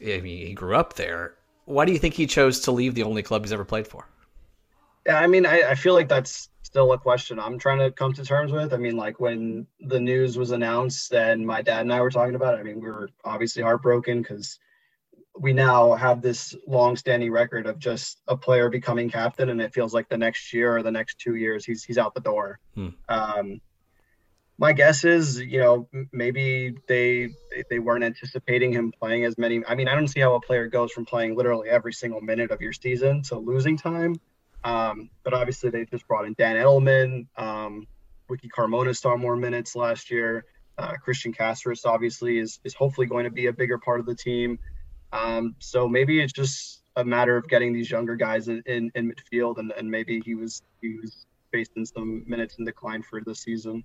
I 0.00 0.20
mean, 0.20 0.46
he 0.46 0.54
grew 0.54 0.76
up 0.76 0.94
there. 0.94 1.34
Why 1.64 1.84
do 1.84 1.92
you 1.92 1.98
think 1.98 2.14
he 2.14 2.26
chose 2.26 2.60
to 2.60 2.72
leave 2.72 2.94
the 2.94 3.02
only 3.02 3.22
club 3.22 3.42
he's 3.42 3.52
ever 3.52 3.64
played 3.64 3.86
for? 3.86 4.06
Yeah, 5.06 5.18
I 5.18 5.26
mean, 5.26 5.46
I, 5.46 5.70
I 5.70 5.74
feel 5.74 5.94
like 5.94 6.08
that's 6.08 6.48
still 6.62 6.92
a 6.92 6.98
question 6.98 7.38
I'm 7.38 7.58
trying 7.58 7.78
to 7.78 7.90
come 7.90 8.12
to 8.12 8.24
terms 8.24 8.52
with. 8.52 8.72
I 8.72 8.76
mean, 8.76 8.96
like 8.96 9.18
when 9.18 9.66
the 9.80 9.98
news 9.98 10.36
was 10.36 10.50
announced 10.50 11.12
and 11.12 11.46
my 11.46 11.62
dad 11.62 11.82
and 11.82 11.92
I 11.92 12.00
were 12.00 12.10
talking 12.10 12.34
about 12.34 12.54
it, 12.54 12.60
I 12.60 12.62
mean, 12.62 12.80
we 12.80 12.88
were 12.88 13.08
obviously 13.24 13.62
heartbroken 13.62 14.22
because 14.22 14.58
we 15.38 15.52
now 15.52 15.94
have 15.94 16.20
this 16.20 16.54
long-standing 16.66 17.30
record 17.30 17.66
of 17.66 17.78
just 17.78 18.20
a 18.28 18.36
player 18.36 18.68
becoming 18.68 19.08
captain, 19.08 19.48
and 19.48 19.60
it 19.60 19.72
feels 19.72 19.94
like 19.94 20.08
the 20.08 20.18
next 20.18 20.52
year 20.52 20.76
or 20.76 20.82
the 20.82 20.90
next 20.90 21.18
two 21.18 21.36
years 21.36 21.64
he's 21.64 21.82
he's 21.82 21.98
out 21.98 22.14
the 22.14 22.20
door. 22.20 22.58
Hmm. 22.74 22.88
Um, 23.08 23.60
my 24.60 24.74
guess 24.74 25.04
is, 25.04 25.40
you 25.40 25.58
know, 25.58 25.88
maybe 26.12 26.74
they 26.86 27.30
they 27.70 27.78
weren't 27.78 28.04
anticipating 28.04 28.70
him 28.70 28.92
playing 28.92 29.24
as 29.24 29.38
many. 29.38 29.62
I 29.66 29.74
mean, 29.74 29.88
I 29.88 29.94
don't 29.94 30.06
see 30.06 30.20
how 30.20 30.34
a 30.34 30.40
player 30.40 30.68
goes 30.68 30.92
from 30.92 31.06
playing 31.06 31.34
literally 31.34 31.70
every 31.70 31.94
single 31.94 32.20
minute 32.20 32.50
of 32.50 32.60
your 32.60 32.74
season 32.74 33.22
to 33.22 33.38
losing 33.38 33.78
time. 33.78 34.20
Um, 34.62 35.08
but 35.24 35.32
obviously, 35.32 35.70
they 35.70 35.86
just 35.86 36.06
brought 36.06 36.26
in 36.26 36.34
Dan 36.36 36.56
Edelman. 36.56 37.26
Um, 37.38 37.86
Wiki 38.28 38.50
Carmona 38.54 38.94
saw 38.94 39.16
more 39.16 39.34
minutes 39.34 39.74
last 39.74 40.10
year. 40.10 40.44
Uh, 40.76 40.92
Christian 41.02 41.32
Cásseres 41.32 41.86
obviously 41.86 42.38
is 42.38 42.60
is 42.62 42.74
hopefully 42.74 43.06
going 43.06 43.24
to 43.24 43.30
be 43.30 43.46
a 43.46 43.52
bigger 43.54 43.78
part 43.78 43.98
of 43.98 44.04
the 44.04 44.14
team. 44.14 44.58
Um, 45.10 45.54
so 45.58 45.88
maybe 45.88 46.20
it's 46.20 46.34
just 46.34 46.82
a 46.96 47.04
matter 47.04 47.34
of 47.34 47.48
getting 47.48 47.72
these 47.72 47.90
younger 47.90 48.14
guys 48.14 48.48
in, 48.48 48.62
in, 48.66 48.90
in 48.94 49.10
midfield, 49.10 49.56
and, 49.56 49.72
and 49.72 49.90
maybe 49.90 50.20
he 50.22 50.34
was 50.34 50.60
he 50.82 50.98
was 51.00 51.24
facing 51.50 51.86
some 51.86 52.24
minutes 52.26 52.56
in 52.58 52.66
decline 52.66 53.02
for 53.02 53.22
the 53.22 53.34
season 53.34 53.84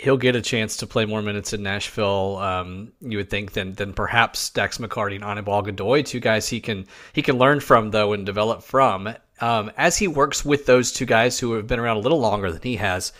he'll 0.00 0.16
get 0.16 0.34
a 0.34 0.40
chance 0.40 0.78
to 0.78 0.86
play 0.86 1.04
more 1.04 1.22
minutes 1.22 1.52
in 1.52 1.62
Nashville. 1.62 2.38
Um, 2.38 2.92
you 3.00 3.18
would 3.18 3.30
think 3.30 3.52
than 3.52 3.74
than 3.74 3.92
perhaps 3.92 4.50
Dax 4.50 4.78
McCarty 4.78 5.16
and 5.16 5.24
Anibal 5.24 5.62
Godoy, 5.62 6.02
two 6.02 6.20
guys 6.20 6.48
he 6.48 6.60
can 6.60 6.86
he 7.12 7.22
can 7.22 7.38
learn 7.38 7.60
from 7.60 7.90
though 7.90 8.12
and 8.12 8.24
develop 8.26 8.62
from. 8.62 9.14
Um, 9.40 9.70
as 9.76 9.96
he 9.96 10.08
works 10.08 10.44
with 10.44 10.66
those 10.66 10.92
two 10.92 11.06
guys 11.06 11.38
who 11.38 11.52
have 11.54 11.66
been 11.66 11.78
around 11.78 11.96
a 11.96 12.00
little 12.00 12.20
longer 12.20 12.50
than 12.50 12.62
he 12.62 12.76
has, 12.76 13.12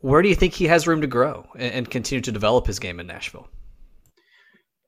where 0.00 0.22
do 0.22 0.28
you 0.28 0.34
think 0.34 0.54
he 0.54 0.66
has 0.66 0.86
room 0.86 1.00
to 1.00 1.06
grow 1.06 1.46
and, 1.54 1.72
and 1.72 1.90
continue 1.90 2.22
to 2.22 2.32
develop 2.32 2.66
his 2.66 2.78
game 2.78 3.00
in 3.00 3.06
Nashville? 3.06 3.48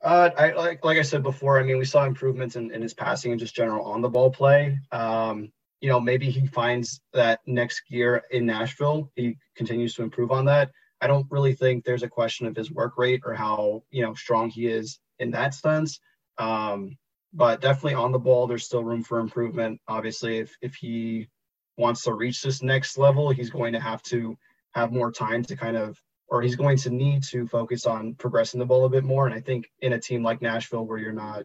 Uh, 0.02 0.30
I 0.36 0.52
like 0.52 0.84
like 0.84 0.98
I 0.98 1.02
said 1.02 1.22
before. 1.22 1.58
I 1.58 1.62
mean, 1.62 1.78
we 1.78 1.84
saw 1.84 2.04
improvements 2.04 2.56
in, 2.56 2.72
in 2.72 2.82
his 2.82 2.94
passing 2.94 3.32
and 3.32 3.40
just 3.40 3.54
general 3.54 3.86
on 3.86 4.00
the 4.00 4.08
ball 4.08 4.30
play. 4.30 4.78
Um, 4.92 5.52
you 5.80 5.88
know, 5.88 6.00
maybe 6.00 6.30
he 6.30 6.46
finds 6.46 7.00
that 7.12 7.40
next 7.46 7.82
year 7.88 8.22
in 8.30 8.44
Nashville, 8.44 9.10
he 9.16 9.36
continues 9.56 9.94
to 9.94 10.02
improve 10.02 10.30
on 10.30 10.44
that. 10.44 10.70
I 11.00 11.06
don't 11.06 11.26
really 11.30 11.54
think 11.54 11.84
there's 11.84 12.02
a 12.02 12.08
question 12.08 12.46
of 12.46 12.56
his 12.56 12.70
work 12.70 12.98
rate 12.98 13.22
or 13.24 13.34
how 13.34 13.82
you 13.90 14.02
know 14.02 14.14
strong 14.14 14.50
he 14.50 14.66
is 14.66 14.98
in 15.18 15.30
that 15.32 15.54
sense. 15.54 16.00
Um, 16.38 16.96
but 17.32 17.60
definitely 17.60 17.94
on 17.94 18.12
the 18.12 18.18
ball, 18.18 18.46
there's 18.46 18.64
still 18.64 18.84
room 18.84 19.02
for 19.04 19.20
improvement. 19.20 19.80
Obviously, 19.88 20.38
if 20.38 20.56
if 20.60 20.74
he 20.74 21.28
wants 21.76 22.02
to 22.02 22.12
reach 22.12 22.42
this 22.42 22.62
next 22.62 22.98
level, 22.98 23.30
he's 23.30 23.50
going 23.50 23.72
to 23.72 23.80
have 23.80 24.02
to 24.02 24.36
have 24.72 24.92
more 24.92 25.10
time 25.10 25.42
to 25.42 25.56
kind 25.56 25.76
of, 25.76 26.00
or 26.28 26.42
he's 26.42 26.56
going 26.56 26.76
to 26.76 26.90
need 26.90 27.22
to 27.24 27.46
focus 27.46 27.86
on 27.86 28.14
progressing 28.14 28.60
the 28.60 28.66
ball 28.66 28.84
a 28.84 28.88
bit 28.88 29.04
more. 29.04 29.26
And 29.26 29.34
I 29.34 29.40
think 29.40 29.70
in 29.80 29.92
a 29.92 30.00
team 30.00 30.22
like 30.22 30.42
Nashville, 30.42 30.86
where 30.86 30.98
you're 30.98 31.12
not, 31.12 31.44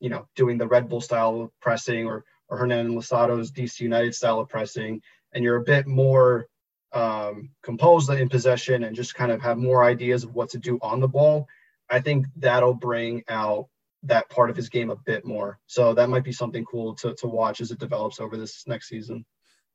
you 0.00 0.10
know, 0.10 0.26
doing 0.36 0.58
the 0.58 0.68
Red 0.68 0.88
Bull 0.88 1.00
style 1.00 1.42
of 1.42 1.50
pressing 1.60 2.06
or 2.06 2.24
or 2.48 2.58
Hernan 2.58 2.94
Losado's 2.94 3.52
DC 3.52 3.80
United 3.80 4.14
style 4.14 4.40
of 4.40 4.48
pressing, 4.48 5.02
and 5.32 5.44
you're 5.44 5.56
a 5.56 5.62
bit 5.62 5.86
more 5.86 6.46
um, 6.92 7.50
composed 7.62 8.10
in 8.10 8.28
possession 8.28 8.84
and 8.84 8.96
just 8.96 9.14
kind 9.14 9.32
of 9.32 9.40
have 9.42 9.58
more 9.58 9.84
ideas 9.84 10.24
of 10.24 10.34
what 10.34 10.50
to 10.50 10.58
do 10.58 10.78
on 10.82 11.00
the 11.00 11.08
ball, 11.08 11.46
I 11.88 12.00
think 12.00 12.26
that'll 12.36 12.74
bring 12.74 13.22
out 13.28 13.68
that 14.04 14.28
part 14.30 14.50
of 14.50 14.56
his 14.56 14.68
game 14.68 14.90
a 14.90 14.96
bit 14.96 15.24
more. 15.24 15.58
So 15.66 15.94
that 15.94 16.08
might 16.08 16.24
be 16.24 16.32
something 16.32 16.64
cool 16.64 16.94
to, 16.96 17.14
to 17.16 17.26
watch 17.26 17.60
as 17.60 17.70
it 17.70 17.78
develops 17.78 18.20
over 18.20 18.36
this 18.36 18.66
next 18.66 18.88
season 18.88 19.24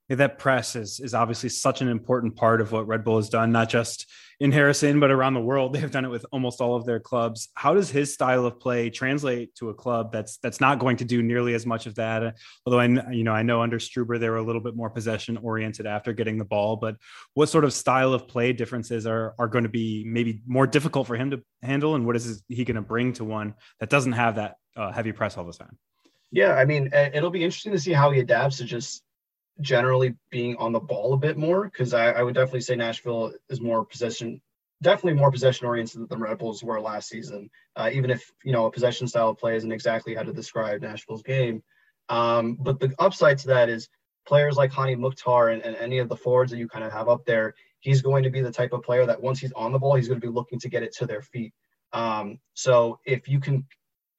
that 0.09 0.37
press 0.37 0.75
is 0.75 0.99
is 0.99 1.13
obviously 1.13 1.49
such 1.49 1.81
an 1.81 1.87
important 1.87 2.35
part 2.35 2.61
of 2.61 2.71
what 2.71 2.87
Red 2.87 3.03
Bull 3.03 3.17
has 3.17 3.29
done, 3.29 3.51
not 3.51 3.69
just 3.69 4.05
in 4.39 4.51
Harrison 4.51 4.99
but 4.99 5.09
around 5.09 5.33
the 5.33 5.41
world. 5.41 5.73
They've 5.75 5.89
done 5.89 6.05
it 6.05 6.09
with 6.09 6.25
almost 6.31 6.61
all 6.61 6.75
of 6.75 6.85
their 6.85 6.99
clubs. 6.99 7.49
How 7.55 7.73
does 7.73 7.89
his 7.89 8.13
style 8.13 8.45
of 8.45 8.59
play 8.59 8.89
translate 8.89 9.55
to 9.55 9.69
a 9.69 9.73
club 9.73 10.11
that's 10.11 10.37
that's 10.37 10.61
not 10.61 10.77
going 10.77 10.97
to 10.97 11.05
do 11.05 11.23
nearly 11.23 11.55
as 11.55 11.65
much 11.65 11.87
of 11.87 11.95
that? 11.95 12.35
Although 12.65 12.79
I 12.79 13.11
you 13.11 13.23
know 13.23 13.33
I 13.33 13.41
know 13.41 13.61
under 13.61 13.79
Struber 13.79 14.19
they 14.19 14.29
were 14.29 14.37
a 14.37 14.43
little 14.43 14.61
bit 14.61 14.75
more 14.75 14.91
possession 14.91 15.37
oriented 15.37 15.87
after 15.87 16.13
getting 16.13 16.37
the 16.37 16.45
ball, 16.45 16.75
but 16.75 16.97
what 17.33 17.49
sort 17.49 17.65
of 17.65 17.73
style 17.73 18.13
of 18.13 18.27
play 18.27 18.53
differences 18.53 19.07
are 19.07 19.33
are 19.39 19.47
going 19.47 19.63
to 19.63 19.69
be 19.69 20.03
maybe 20.05 20.41
more 20.45 20.67
difficult 20.67 21.07
for 21.07 21.15
him 21.15 21.31
to 21.31 21.41
handle, 21.63 21.95
and 21.95 22.05
what 22.05 22.15
is 22.15 22.43
he 22.47 22.63
going 22.63 22.75
to 22.75 22.81
bring 22.81 23.13
to 23.13 23.23
one 23.23 23.55
that 23.79 23.89
doesn't 23.89 24.13
have 24.13 24.35
that 24.35 24.57
uh, 24.75 24.91
heavy 24.91 25.11
press 25.11 25.35
all 25.35 25.45
the 25.45 25.53
time? 25.53 25.77
Yeah, 26.31 26.53
I 26.53 26.65
mean, 26.65 26.89
it'll 26.93 27.29
be 27.29 27.43
interesting 27.43 27.71
to 27.71 27.79
see 27.79 27.93
how 27.93 28.11
he 28.11 28.19
adapts 28.19 28.57
to 28.57 28.65
just 28.65 29.04
generally 29.61 30.15
being 30.29 30.55
on 30.57 30.71
the 30.71 30.79
ball 30.79 31.13
a 31.13 31.17
bit 31.17 31.37
more 31.37 31.65
because 31.65 31.93
I, 31.93 32.11
I, 32.11 32.23
would 32.23 32.35
definitely 32.35 32.61
say 32.61 32.75
Nashville 32.75 33.33
is 33.49 33.61
more 33.61 33.85
possession, 33.85 34.41
definitely 34.81 35.19
more 35.19 35.31
possession 35.31 35.65
oriented 35.65 36.01
than 36.01 36.07
the 36.07 36.17
Red 36.17 36.37
Bulls 36.37 36.63
were 36.63 36.81
last 36.81 37.09
season. 37.09 37.49
Uh, 37.75 37.89
even 37.93 38.09
if 38.09 38.31
you 38.43 38.51
know 38.51 38.65
a 38.65 38.71
possession 38.71 39.07
style 39.07 39.29
of 39.29 39.37
play 39.37 39.55
isn't 39.55 39.71
exactly 39.71 40.13
how 40.13 40.23
to 40.23 40.33
describe 40.33 40.81
Nashville's 40.81 41.23
game, 41.23 41.63
um, 42.09 42.57
but 42.59 42.79
the 42.79 42.93
upside 42.99 43.37
to 43.39 43.47
that 43.47 43.69
is 43.69 43.87
players 44.27 44.57
like 44.57 44.71
Hani 44.71 44.97
Mukhtar 44.97 45.49
and, 45.49 45.61
and 45.61 45.75
any 45.77 45.99
of 45.99 46.09
the 46.09 46.17
forwards 46.17 46.51
that 46.51 46.57
you 46.57 46.67
kind 46.67 46.83
of 46.83 46.91
have 46.91 47.07
up 47.07 47.25
there. 47.25 47.53
He's 47.79 48.01
going 48.01 48.23
to 48.23 48.31
be 48.31 48.41
the 48.41 48.51
type 48.51 48.73
of 48.73 48.81
player 48.81 49.05
that 49.05 49.21
once 49.21 49.39
he's 49.39 49.51
on 49.53 49.71
the 49.71 49.79
ball, 49.79 49.95
he's 49.95 50.07
going 50.07 50.19
to 50.19 50.27
be 50.27 50.33
looking 50.33 50.59
to 50.59 50.69
get 50.69 50.81
it 50.81 50.95
to 50.95 51.05
their 51.05 51.21
feet. 51.21 51.53
Um, 51.93 52.39
so 52.55 52.99
if 53.05 53.27
you 53.27 53.39
can, 53.39 53.65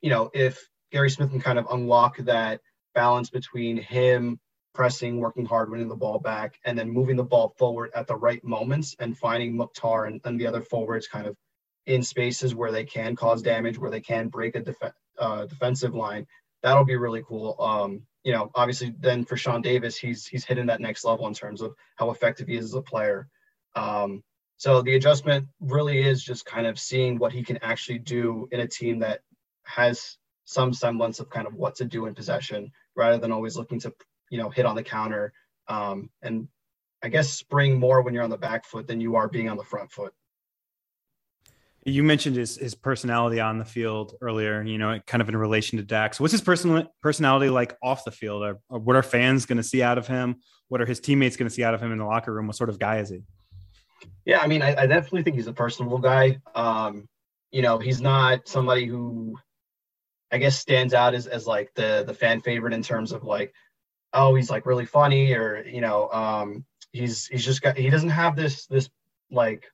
you 0.00 0.10
know, 0.10 0.30
if 0.32 0.68
Gary 0.92 1.10
Smith 1.10 1.30
can 1.30 1.40
kind 1.40 1.58
of 1.58 1.66
unlock 1.70 2.16
that 2.18 2.60
balance 2.94 3.28
between 3.28 3.76
him 3.76 4.38
pressing, 4.76 5.18
working 5.18 5.46
hard, 5.46 5.70
winning 5.70 5.88
the 5.88 5.96
ball 6.04 6.18
back, 6.18 6.58
and 6.66 6.78
then 6.78 6.90
moving 6.90 7.16
the 7.16 7.24
ball 7.24 7.54
forward 7.58 7.90
at 7.94 8.06
the 8.06 8.14
right 8.14 8.44
moments 8.44 8.94
and 9.00 9.16
finding 9.16 9.56
Mukhtar 9.56 10.04
and, 10.04 10.20
and 10.24 10.38
the 10.38 10.46
other 10.46 10.60
forwards 10.60 11.08
kind 11.08 11.26
of 11.26 11.34
in 11.86 12.02
spaces 12.02 12.54
where 12.54 12.70
they 12.70 12.84
can 12.84 13.16
cause 13.16 13.40
damage, 13.40 13.78
where 13.78 13.90
they 13.90 14.00
can 14.00 14.28
break 14.28 14.54
a 14.54 14.60
def- 14.60 14.98
uh, 15.18 15.46
defensive 15.46 15.94
line. 15.94 16.26
That'll 16.62 16.84
be 16.84 16.96
really 16.96 17.22
cool. 17.26 17.56
Um, 17.58 18.02
you 18.22 18.32
know, 18.32 18.50
obviously, 18.54 18.92
then 19.00 19.24
for 19.24 19.36
Sean 19.36 19.62
Davis, 19.62 19.96
he's 19.96 20.26
he's 20.26 20.44
hitting 20.44 20.66
that 20.66 20.80
next 20.80 21.04
level 21.04 21.26
in 21.26 21.34
terms 21.34 21.62
of 21.62 21.74
how 21.94 22.10
effective 22.10 22.48
he 22.48 22.56
is 22.56 22.66
as 22.66 22.74
a 22.74 22.82
player. 22.82 23.28
Um, 23.76 24.22
so 24.58 24.82
the 24.82 24.96
adjustment 24.96 25.46
really 25.60 26.02
is 26.02 26.22
just 26.22 26.44
kind 26.44 26.66
of 26.66 26.78
seeing 26.78 27.18
what 27.18 27.32
he 27.32 27.42
can 27.42 27.58
actually 27.62 28.00
do 28.00 28.48
in 28.52 28.60
a 28.60 28.68
team 28.68 28.98
that 29.00 29.20
has 29.64 30.18
some 30.44 30.72
semblance 30.72 31.20
of 31.20 31.30
kind 31.30 31.46
of 31.46 31.54
what 31.54 31.76
to 31.76 31.84
do 31.84 32.06
in 32.06 32.14
possession, 32.14 32.70
rather 32.94 33.18
than 33.18 33.32
always 33.32 33.56
looking 33.56 33.80
to 33.80 33.92
you 34.30 34.38
know, 34.38 34.50
hit 34.50 34.66
on 34.66 34.76
the 34.76 34.82
counter. 34.82 35.32
Um, 35.68 36.10
and 36.22 36.48
I 37.02 37.08
guess 37.08 37.30
spring 37.30 37.78
more 37.78 38.02
when 38.02 38.14
you're 38.14 38.22
on 38.22 38.30
the 38.30 38.38
back 38.38 38.64
foot 38.64 38.86
than 38.86 39.00
you 39.00 39.16
are 39.16 39.28
being 39.28 39.48
on 39.48 39.56
the 39.56 39.64
front 39.64 39.90
foot. 39.92 40.12
You 41.84 42.02
mentioned 42.02 42.34
his 42.34 42.56
his 42.56 42.74
personality 42.74 43.38
on 43.38 43.58
the 43.58 43.64
field 43.64 44.14
earlier. 44.20 44.62
You 44.62 44.76
know, 44.76 44.98
kind 45.06 45.22
of 45.22 45.28
in 45.28 45.36
relation 45.36 45.78
to 45.78 45.84
Dax. 45.84 46.18
What's 46.18 46.32
his 46.32 46.40
personal 46.40 46.92
personality 47.00 47.48
like 47.48 47.76
off 47.80 48.04
the 48.04 48.10
field? 48.10 48.42
Or, 48.42 48.58
or 48.68 48.80
what 48.80 48.96
are 48.96 49.04
fans 49.04 49.46
going 49.46 49.58
to 49.58 49.62
see 49.62 49.82
out 49.82 49.96
of 49.96 50.08
him? 50.08 50.36
What 50.68 50.80
are 50.80 50.86
his 50.86 50.98
teammates 50.98 51.36
going 51.36 51.48
to 51.48 51.54
see 51.54 51.62
out 51.62 51.74
of 51.74 51.80
him 51.80 51.92
in 51.92 51.98
the 51.98 52.04
locker 52.04 52.34
room? 52.34 52.48
What 52.48 52.56
sort 52.56 52.70
of 52.70 52.80
guy 52.80 52.98
is 52.98 53.10
he? 53.10 53.22
Yeah, 54.24 54.40
I 54.40 54.48
mean, 54.48 54.62
I, 54.62 54.82
I 54.82 54.86
definitely 54.86 55.22
think 55.22 55.36
he's 55.36 55.46
a 55.46 55.52
personable 55.52 55.98
guy. 55.98 56.40
Um, 56.56 57.08
you 57.52 57.62
know, 57.62 57.78
he's 57.78 58.00
not 58.00 58.48
somebody 58.48 58.86
who 58.86 59.38
I 60.32 60.38
guess 60.38 60.58
stands 60.58 60.92
out 60.92 61.14
as, 61.14 61.28
as 61.28 61.46
like 61.46 61.70
the 61.74 62.02
the 62.04 62.14
fan 62.14 62.40
favorite 62.40 62.74
in 62.74 62.82
terms 62.82 63.12
of 63.12 63.22
like, 63.22 63.54
oh, 64.16 64.34
he's 64.34 64.50
like 64.50 64.66
really 64.66 64.86
funny 64.86 65.32
or 65.34 65.64
you 65.64 65.80
know, 65.80 66.08
um, 66.10 66.64
he's 66.92 67.26
he's 67.26 67.44
just 67.44 67.62
got 67.62 67.76
he 67.76 67.90
doesn't 67.90 68.08
have 68.08 68.34
this 68.34 68.66
this 68.66 68.88
like 69.30 69.64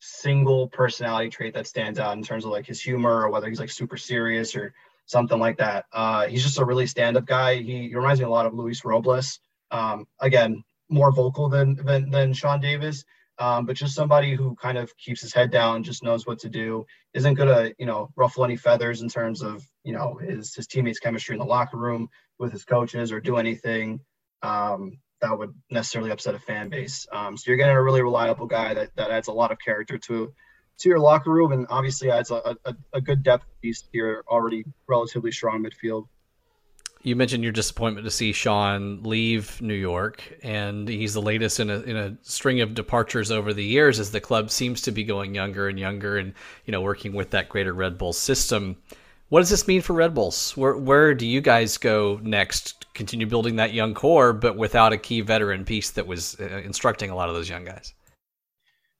single 0.00 0.68
personality 0.68 1.30
trait 1.30 1.54
that 1.54 1.66
stands 1.66 1.98
out 1.98 2.16
in 2.16 2.22
terms 2.22 2.44
of 2.44 2.50
like 2.50 2.66
his 2.66 2.80
humor 2.80 3.22
or 3.22 3.30
whether 3.30 3.48
he's 3.48 3.60
like 3.60 3.70
super 3.70 3.96
serious 3.96 4.56
or 4.56 4.72
something 5.06 5.38
like 5.38 5.58
that. 5.58 5.84
Uh, 5.92 6.26
he's 6.26 6.42
just 6.42 6.58
a 6.58 6.64
really 6.64 6.86
stand-up 6.86 7.26
guy. 7.26 7.56
He, 7.56 7.88
he 7.88 7.94
reminds 7.94 8.20
me 8.20 8.26
a 8.26 8.30
lot 8.30 8.46
of 8.46 8.54
Luis 8.54 8.84
Robles. 8.84 9.38
Um, 9.70 10.06
again, 10.20 10.64
more 10.88 11.12
vocal 11.12 11.48
than 11.48 11.76
than 11.76 12.10
than 12.10 12.32
Sean 12.32 12.60
Davis, 12.60 13.04
um, 13.38 13.66
but 13.66 13.76
just 13.76 13.94
somebody 13.94 14.34
who 14.34 14.54
kind 14.56 14.78
of 14.78 14.96
keeps 14.96 15.20
his 15.20 15.32
head 15.32 15.50
down, 15.50 15.82
just 15.82 16.02
knows 16.02 16.26
what 16.26 16.38
to 16.40 16.48
do, 16.48 16.86
isn't 17.14 17.34
gonna 17.34 17.72
you 17.78 17.86
know 17.86 18.10
ruffle 18.16 18.44
any 18.44 18.56
feathers 18.56 19.02
in 19.02 19.08
terms 19.08 19.42
of 19.42 19.64
you 19.86 19.92
know 19.92 20.16
his 20.16 20.52
his 20.52 20.66
teammates' 20.66 20.98
chemistry 20.98 21.34
in 21.34 21.38
the 21.38 21.44
locker 21.46 21.76
room 21.76 22.08
with 22.38 22.50
his 22.52 22.64
coaches 22.64 23.12
or 23.12 23.20
do 23.20 23.36
anything 23.36 24.00
um, 24.42 24.98
that 25.20 25.38
would 25.38 25.54
necessarily 25.70 26.10
upset 26.10 26.34
a 26.34 26.38
fan 26.40 26.68
base. 26.68 27.06
Um, 27.12 27.36
so 27.36 27.44
you're 27.46 27.56
getting 27.56 27.76
a 27.76 27.82
really 27.82 28.02
reliable 28.02 28.46
guy 28.46 28.74
that 28.74 28.90
that 28.96 29.10
adds 29.10 29.28
a 29.28 29.32
lot 29.32 29.52
of 29.52 29.58
character 29.64 29.96
to 29.96 30.34
to 30.78 30.88
your 30.88 30.98
locker 30.98 31.30
room 31.30 31.52
and 31.52 31.66
obviously 31.70 32.10
adds 32.10 32.32
a, 32.32 32.56
a, 32.64 32.76
a 32.94 33.00
good 33.00 33.22
depth 33.22 33.46
piece 33.62 33.80
to 33.82 33.88
your 33.92 34.24
already 34.28 34.64
relatively 34.88 35.30
strong 35.30 35.64
midfield 35.64 36.06
you 37.06 37.14
mentioned 37.14 37.44
your 37.44 37.52
disappointment 37.52 38.04
to 38.04 38.10
see 38.10 38.32
Sean 38.32 39.04
leave 39.04 39.62
New 39.62 39.74
York, 39.74 40.24
and 40.42 40.88
he's 40.88 41.14
the 41.14 41.22
latest 41.22 41.60
in 41.60 41.70
a 41.70 41.78
in 41.82 41.96
a 41.96 42.16
string 42.22 42.60
of 42.60 42.74
departures 42.74 43.30
over 43.30 43.54
the 43.54 43.64
years 43.64 44.00
as 44.00 44.10
the 44.10 44.20
club 44.20 44.50
seems 44.50 44.80
to 44.82 44.90
be 44.90 45.04
going 45.04 45.32
younger 45.32 45.68
and 45.68 45.78
younger, 45.78 46.18
and 46.18 46.34
you 46.64 46.72
know 46.72 46.80
working 46.80 47.12
with 47.12 47.30
that 47.30 47.48
greater 47.48 47.72
Red 47.72 47.96
Bull 47.96 48.12
system. 48.12 48.76
What 49.28 49.40
does 49.40 49.50
this 49.50 49.66
mean 49.66 49.82
for 49.82 49.92
Red 49.92 50.14
Bulls? 50.14 50.56
Where 50.56 50.76
where 50.76 51.14
do 51.14 51.26
you 51.26 51.40
guys 51.40 51.78
go 51.78 52.20
next? 52.22 52.86
Continue 52.94 53.26
building 53.26 53.56
that 53.56 53.74
young 53.74 53.92
core, 53.92 54.32
but 54.32 54.56
without 54.56 54.92
a 54.92 54.96
key 54.96 55.20
veteran 55.20 55.64
piece 55.64 55.90
that 55.90 56.06
was 56.06 56.36
uh, 56.40 56.62
instructing 56.64 57.10
a 57.10 57.16
lot 57.16 57.28
of 57.28 57.34
those 57.34 57.48
young 57.48 57.64
guys. 57.64 57.92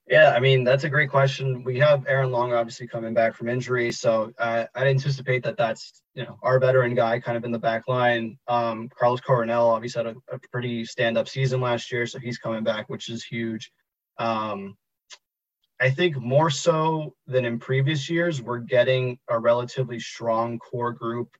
Yeah, 0.08 0.32
I 0.36 0.40
mean 0.40 0.64
that's 0.64 0.84
a 0.84 0.88
great 0.88 1.10
question. 1.10 1.62
We 1.62 1.78
have 1.78 2.04
Aaron 2.08 2.32
Long 2.32 2.52
obviously 2.52 2.88
coming 2.88 3.14
back 3.14 3.34
from 3.36 3.48
injury, 3.48 3.92
so 3.92 4.32
uh, 4.38 4.64
I'd 4.74 4.88
anticipate 4.88 5.44
that 5.44 5.56
that's 5.56 6.02
you 6.14 6.24
know 6.24 6.38
our 6.42 6.58
veteran 6.58 6.94
guy 6.94 7.20
kind 7.20 7.36
of 7.36 7.44
in 7.44 7.52
the 7.52 7.58
back 7.58 7.86
line. 7.86 8.36
Um, 8.48 8.88
Carlos 8.96 9.20
Coronel 9.20 9.70
obviously 9.70 10.04
had 10.04 10.14
a, 10.14 10.34
a 10.34 10.38
pretty 10.50 10.84
stand-up 10.84 11.28
season 11.28 11.60
last 11.60 11.92
year, 11.92 12.06
so 12.06 12.18
he's 12.18 12.38
coming 12.38 12.64
back, 12.64 12.88
which 12.88 13.08
is 13.08 13.24
huge. 13.24 13.70
Um, 14.18 14.76
I 15.80 15.90
think 15.90 16.16
more 16.16 16.50
so 16.50 17.14
than 17.26 17.44
in 17.44 17.58
previous 17.58 18.08
years, 18.08 18.40
we're 18.40 18.58
getting 18.58 19.18
a 19.28 19.38
relatively 19.38 20.00
strong 20.00 20.58
core 20.58 20.92
group 20.92 21.36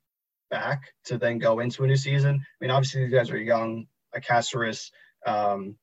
back 0.51 0.93
to 1.05 1.17
then 1.17 1.39
go 1.39 1.59
into 1.59 1.83
a 1.83 1.87
new 1.87 1.97
season. 1.97 2.35
I 2.35 2.55
mean, 2.61 2.71
obviously 2.71 3.03
these 3.03 3.13
guys 3.13 3.31
are 3.31 3.37
young, 3.37 3.87
Acaceres, 4.15 4.91
um, 5.25 5.75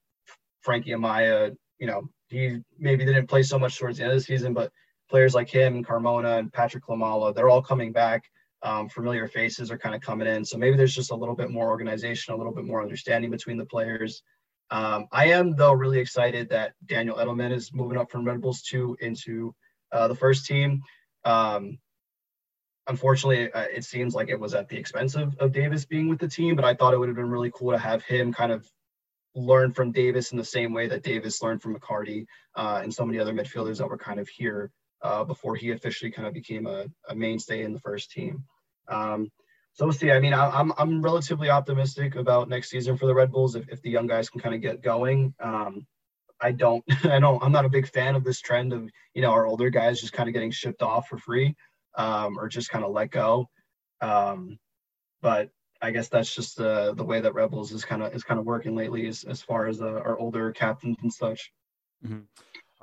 Frankie 0.62 0.90
Amaya, 0.90 1.54
you 1.78 1.86
know, 1.86 2.08
he 2.28 2.58
maybe 2.78 3.04
didn't 3.04 3.26
play 3.26 3.42
so 3.42 3.58
much 3.58 3.78
towards 3.78 3.98
the 3.98 4.04
end 4.04 4.12
of 4.12 4.18
the 4.18 4.24
season, 4.24 4.54
but 4.54 4.72
players 5.10 5.34
like 5.34 5.48
him, 5.48 5.84
Carmona, 5.84 6.38
and 6.38 6.52
Patrick 6.52 6.84
Klimala, 6.84 7.34
they're 7.34 7.50
all 7.50 7.62
coming 7.62 7.92
back. 7.92 8.24
Um, 8.62 8.88
familiar 8.88 9.28
faces 9.28 9.70
are 9.70 9.76
kind 9.76 9.94
of 9.94 10.00
coming 10.00 10.26
in. 10.26 10.44
So 10.44 10.56
maybe 10.56 10.76
there's 10.76 10.94
just 10.94 11.10
a 11.10 11.14
little 11.14 11.34
bit 11.34 11.50
more 11.50 11.68
organization, 11.68 12.32
a 12.32 12.36
little 12.36 12.54
bit 12.54 12.64
more 12.64 12.82
understanding 12.82 13.30
between 13.30 13.58
the 13.58 13.66
players. 13.66 14.22
Um, 14.70 15.06
I 15.12 15.26
am, 15.26 15.54
though, 15.54 15.72
really 15.72 15.98
excited 15.98 16.48
that 16.50 16.72
Daniel 16.84 17.16
Edelman 17.16 17.52
is 17.52 17.72
moving 17.72 17.98
up 17.98 18.10
from 18.10 18.24
Red 18.24 18.40
Bulls 18.40 18.62
2 18.62 18.96
into 19.00 19.54
uh, 19.92 20.08
the 20.08 20.14
first 20.14 20.46
team. 20.46 20.82
Um, 21.24 21.78
unfortunately, 22.86 23.52
uh, 23.52 23.66
it 23.74 23.84
seems 23.84 24.14
like 24.14 24.28
it 24.28 24.40
was 24.40 24.54
at 24.54 24.68
the 24.68 24.76
expense 24.76 25.14
of, 25.14 25.36
of 25.38 25.52
Davis 25.52 25.84
being 25.84 26.08
with 26.08 26.18
the 26.18 26.28
team, 26.28 26.56
but 26.56 26.64
I 26.64 26.74
thought 26.74 26.94
it 26.94 26.98
would 26.98 27.08
have 27.08 27.16
been 27.16 27.30
really 27.30 27.52
cool 27.54 27.72
to 27.72 27.78
have 27.78 28.02
him 28.02 28.32
kind 28.32 28.52
of 28.52 28.68
learn 29.34 29.72
from 29.72 29.92
Davis 29.92 30.32
in 30.32 30.38
the 30.38 30.44
same 30.44 30.72
way 30.72 30.88
that 30.88 31.02
Davis 31.02 31.42
learned 31.42 31.62
from 31.62 31.74
McCarty 31.74 32.26
uh, 32.54 32.80
and 32.82 32.94
so 32.94 33.04
many 33.04 33.18
other 33.18 33.32
midfielders 33.32 33.78
that 33.78 33.88
were 33.88 33.98
kind 33.98 34.20
of 34.20 34.28
here 34.28 34.70
uh, 35.02 35.24
before 35.24 35.56
he 35.56 35.70
officially 35.70 36.10
kind 36.10 36.26
of 36.26 36.34
became 36.34 36.66
a, 36.66 36.86
a 37.08 37.14
mainstay 37.14 37.62
in 37.62 37.72
the 37.72 37.80
first 37.80 38.10
team. 38.10 38.44
Um, 38.88 39.30
so 39.74 39.84
we'll 39.84 39.92
see. 39.92 40.12
I 40.12 40.20
mean, 40.20 40.32
I'm, 40.32 40.72
I'm 40.78 41.02
relatively 41.02 41.50
optimistic 41.50 42.14
about 42.14 42.48
next 42.48 42.70
season 42.70 42.96
for 42.96 43.06
the 43.06 43.14
Red 43.14 43.32
Bulls 43.32 43.56
if, 43.56 43.68
if 43.68 43.82
the 43.82 43.90
young 43.90 44.06
guys 44.06 44.30
can 44.30 44.40
kind 44.40 44.54
of 44.54 44.60
get 44.60 44.82
going. 44.82 45.34
Um, 45.40 45.84
I 46.40 46.52
don't, 46.52 46.84
I 47.04 47.18
don't, 47.18 47.42
I'm 47.42 47.50
not 47.50 47.64
a 47.64 47.68
big 47.68 47.88
fan 47.88 48.14
of 48.14 48.22
this 48.22 48.40
trend 48.40 48.72
of 48.72 48.88
you 49.14 49.22
know 49.22 49.32
our 49.32 49.46
older 49.46 49.70
guys 49.70 50.00
just 50.00 50.12
kind 50.12 50.28
of 50.28 50.32
getting 50.32 50.52
shipped 50.52 50.82
off 50.82 51.08
for 51.08 51.18
free 51.18 51.56
um, 51.96 52.38
or 52.38 52.48
just 52.48 52.70
kind 52.70 52.84
of 52.84 52.92
let 52.92 53.10
go. 53.10 53.48
Um, 54.00 54.60
but 55.20 55.50
I 55.82 55.90
guess 55.90 56.08
that's 56.08 56.32
just 56.32 56.56
the 56.56 56.94
the 56.94 57.04
way 57.04 57.20
that 57.20 57.34
Red 57.34 57.50
Bulls 57.50 57.72
is 57.72 57.84
kind 57.84 58.02
of 58.02 58.14
is 58.14 58.22
kind 58.22 58.38
of 58.38 58.46
working 58.46 58.76
lately, 58.76 59.08
as 59.08 59.24
as 59.24 59.42
far 59.42 59.66
as 59.66 59.82
uh, 59.82 59.86
our 59.86 60.16
older 60.18 60.52
captains 60.52 60.98
and 61.02 61.12
such. 61.12 61.52
Mm-hmm. 62.04 62.14
All 62.14 62.20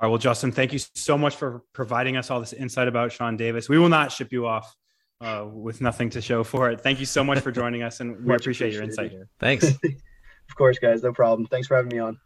right, 0.02 0.08
well, 0.08 0.18
Justin, 0.18 0.52
thank 0.52 0.74
you 0.74 0.80
so 0.94 1.16
much 1.16 1.36
for 1.36 1.62
providing 1.72 2.18
us 2.18 2.30
all 2.30 2.40
this 2.40 2.52
insight 2.52 2.88
about 2.88 3.12
Sean 3.12 3.38
Davis. 3.38 3.68
We 3.68 3.78
will 3.78 3.88
not 3.88 4.12
ship 4.12 4.30
you 4.32 4.46
off 4.46 4.74
uh, 5.22 5.46
with 5.46 5.80
nothing 5.80 6.10
to 6.10 6.20
show 6.20 6.42
for 6.42 6.70
it. 6.70 6.80
Thank 6.80 7.00
you 7.00 7.06
so 7.06 7.22
much 7.22 7.40
for 7.40 7.52
joining 7.52 7.82
us, 7.82 8.00
and 8.00 8.24
we 8.24 8.34
appreciate 8.34 8.72
your 8.72 8.82
insight 8.82 9.12
here. 9.12 9.28
Thanks. 9.38 9.64
of 9.84 10.56
course, 10.56 10.78
guys, 10.78 11.02
no 11.02 11.12
problem. 11.12 11.46
Thanks 11.46 11.68
for 11.68 11.76
having 11.76 11.96
me 11.96 12.00
on. 12.00 12.18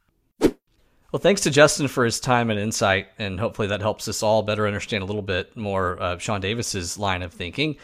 Well, 1.13 1.21
thanks 1.21 1.43
to 1.43 1.51
Justin 1.51 1.89
for 1.89 2.05
his 2.05 2.19
time 2.19 2.51
and 2.51 2.59
insight, 2.59 3.09
and 3.19 3.39
hopefully 3.39 3.69
that 3.69 3.81
helps 3.81 4.09
us 4.09 4.23
all 4.23 4.43
better 4.43 4.67
understand 4.67 5.03
a 5.03 5.07
little 5.07 5.23
bit 5.23 5.57
more 5.57 5.97
of 5.97 6.21
Sean 6.21 6.41
Davis's 6.41 6.99
line 6.99 7.23
of 7.23 7.33
thinking. 7.33 7.77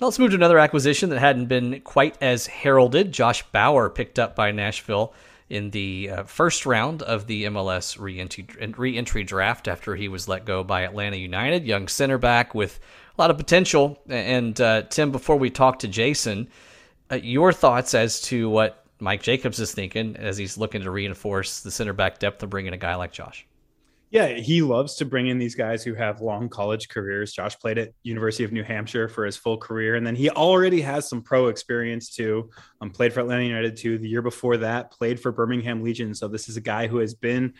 Now 0.00 0.06
let's 0.06 0.18
move 0.18 0.30
to 0.30 0.36
another 0.36 0.58
acquisition 0.58 1.10
that 1.10 1.18
hadn't 1.18 1.46
been 1.46 1.80
quite 1.80 2.16
as 2.22 2.46
heralded. 2.46 3.10
Josh 3.10 3.42
Bauer 3.50 3.90
picked 3.90 4.18
up 4.18 4.36
by 4.36 4.52
Nashville 4.52 5.12
in 5.50 5.70
the 5.70 6.10
uh, 6.10 6.22
first 6.24 6.66
round 6.66 7.02
of 7.02 7.26
the 7.26 7.44
MLS 7.44 7.98
re-entry, 7.98 8.46
re-entry 8.76 9.24
draft 9.24 9.66
after 9.66 9.96
he 9.96 10.08
was 10.08 10.28
let 10.28 10.44
go 10.44 10.62
by 10.62 10.82
Atlanta 10.82 11.16
United. 11.16 11.64
Young 11.64 11.88
center 11.88 12.18
back 12.18 12.54
with 12.54 12.78
lot 13.20 13.30
of 13.30 13.36
potential. 13.36 14.00
And 14.08 14.60
uh, 14.60 14.82
Tim, 14.82 15.10
before 15.10 15.36
we 15.36 15.50
talk 15.50 15.80
to 15.80 15.88
Jason, 15.88 16.48
uh, 17.10 17.16
your 17.16 17.52
thoughts 17.52 17.94
as 17.94 18.20
to 18.22 18.48
what 18.48 18.84
Mike 19.00 19.22
Jacobs 19.22 19.60
is 19.60 19.72
thinking 19.72 20.16
as 20.16 20.36
he's 20.36 20.58
looking 20.58 20.82
to 20.82 20.90
reinforce 20.90 21.60
the 21.60 21.70
center 21.70 21.92
back 21.92 22.18
depth 22.18 22.42
of 22.42 22.50
bringing 22.50 22.72
a 22.72 22.78
guy 22.78 22.94
like 22.94 23.12
Josh. 23.12 23.46
Yeah, 24.10 24.28
he 24.28 24.62
loves 24.62 24.94
to 24.96 25.04
bring 25.04 25.26
in 25.26 25.38
these 25.38 25.54
guys 25.54 25.84
who 25.84 25.92
have 25.92 26.22
long 26.22 26.48
college 26.48 26.88
careers. 26.88 27.34
Josh 27.34 27.58
played 27.58 27.76
at 27.76 27.90
University 28.02 28.42
of 28.42 28.52
New 28.52 28.62
Hampshire 28.62 29.06
for 29.06 29.26
his 29.26 29.36
full 29.36 29.58
career, 29.58 29.96
and 29.96 30.06
then 30.06 30.16
he 30.16 30.30
already 30.30 30.80
has 30.80 31.06
some 31.06 31.20
pro 31.20 31.48
experience 31.48 32.08
too. 32.08 32.48
Um, 32.80 32.90
played 32.90 33.12
for 33.12 33.20
Atlanta 33.20 33.44
United 33.44 33.76
too. 33.76 33.98
The 33.98 34.08
year 34.08 34.22
before 34.22 34.56
that, 34.58 34.90
played 34.92 35.20
for 35.20 35.30
Birmingham 35.30 35.82
Legion. 35.82 36.14
So 36.14 36.26
this 36.26 36.48
is 36.48 36.56
a 36.56 36.60
guy 36.60 36.86
who 36.86 36.98
has 36.98 37.12
been 37.12 37.52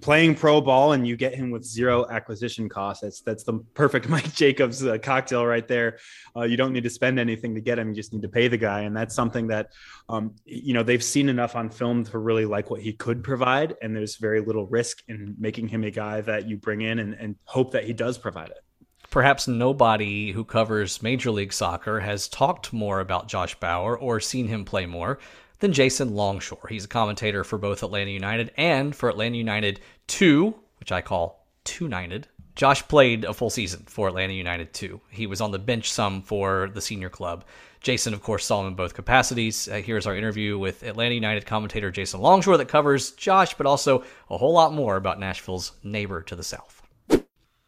playing 0.00 0.34
pro 0.34 0.60
ball, 0.60 0.92
and 0.92 1.06
you 1.06 1.16
get 1.16 1.36
him 1.36 1.52
with 1.52 1.62
zero 1.62 2.04
acquisition 2.10 2.68
costs. 2.68 3.02
That's 3.02 3.20
that's 3.20 3.44
the 3.44 3.60
perfect 3.74 4.08
Mike 4.08 4.34
Jacobs 4.34 4.84
uh, 4.84 4.98
cocktail 4.98 5.46
right 5.46 5.68
there. 5.68 5.98
Uh, 6.34 6.42
you 6.42 6.56
don't 6.56 6.72
need 6.72 6.82
to 6.82 6.90
spend 6.90 7.20
anything 7.20 7.54
to 7.54 7.60
get 7.60 7.78
him; 7.78 7.90
you 7.90 7.94
just 7.94 8.12
need 8.12 8.22
to 8.22 8.28
pay 8.28 8.48
the 8.48 8.58
guy, 8.58 8.80
and 8.80 8.96
that's 8.96 9.14
something 9.14 9.46
that 9.48 9.70
um, 10.08 10.34
you 10.44 10.74
know 10.74 10.82
they've 10.82 11.04
seen 11.04 11.28
enough 11.28 11.54
on 11.54 11.70
film 11.70 12.02
to 12.06 12.18
really 12.18 12.44
like 12.44 12.70
what 12.70 12.80
he 12.80 12.92
could 12.92 13.22
provide, 13.22 13.76
and 13.82 13.94
there's 13.94 14.16
very 14.16 14.40
little 14.40 14.66
risk 14.66 14.98
in 15.06 15.36
making 15.38 15.68
him 15.68 15.84
a 15.84 15.91
guy 15.92 16.20
that 16.22 16.48
you 16.48 16.56
bring 16.56 16.80
in 16.80 16.98
and, 16.98 17.14
and 17.14 17.36
hope 17.44 17.72
that 17.72 17.84
he 17.84 17.92
does 17.92 18.18
provide 18.18 18.50
it. 18.50 18.64
Perhaps 19.10 19.46
nobody 19.46 20.32
who 20.32 20.44
covers 20.44 21.02
Major 21.02 21.30
League 21.30 21.52
Soccer 21.52 22.00
has 22.00 22.28
talked 22.28 22.72
more 22.72 23.00
about 23.00 23.28
Josh 23.28 23.54
Bauer 23.60 23.96
or 23.96 24.20
seen 24.20 24.48
him 24.48 24.64
play 24.64 24.86
more 24.86 25.18
than 25.58 25.72
Jason 25.72 26.14
Longshore. 26.14 26.68
He's 26.68 26.86
a 26.86 26.88
commentator 26.88 27.44
for 27.44 27.58
both 27.58 27.82
Atlanta 27.82 28.10
United 28.10 28.52
and 28.56 28.96
for 28.96 29.08
Atlanta 29.10 29.36
United 29.36 29.80
2, 30.08 30.54
which 30.80 30.90
I 30.90 31.02
call 31.02 31.46
Two 31.64 31.84
United. 31.84 32.26
Josh 32.56 32.86
played 32.88 33.24
a 33.24 33.32
full 33.32 33.50
season 33.50 33.84
for 33.86 34.08
Atlanta 34.08 34.32
United 34.32 34.72
2. 34.74 35.00
He 35.10 35.26
was 35.26 35.40
on 35.40 35.52
the 35.52 35.58
bench 35.58 35.90
some 35.90 36.22
for 36.22 36.70
the 36.74 36.80
senior 36.80 37.08
club. 37.08 37.44
Jason, 37.82 38.14
of 38.14 38.22
course, 38.22 38.44
saw 38.44 38.60
him 38.60 38.68
in 38.68 38.74
both 38.74 38.94
capacities. 38.94 39.68
Uh, 39.68 39.76
here's 39.76 40.06
our 40.06 40.16
interview 40.16 40.58
with 40.58 40.84
Atlanta 40.84 41.14
United 41.14 41.46
commentator 41.46 41.90
Jason 41.90 42.20
Longshore 42.20 42.56
that 42.58 42.68
covers 42.68 43.10
Josh, 43.12 43.54
but 43.54 43.66
also 43.66 44.04
a 44.30 44.38
whole 44.38 44.52
lot 44.52 44.72
more 44.72 44.96
about 44.96 45.18
Nashville's 45.18 45.72
neighbor 45.82 46.22
to 46.22 46.36
the 46.36 46.44
south. 46.44 46.82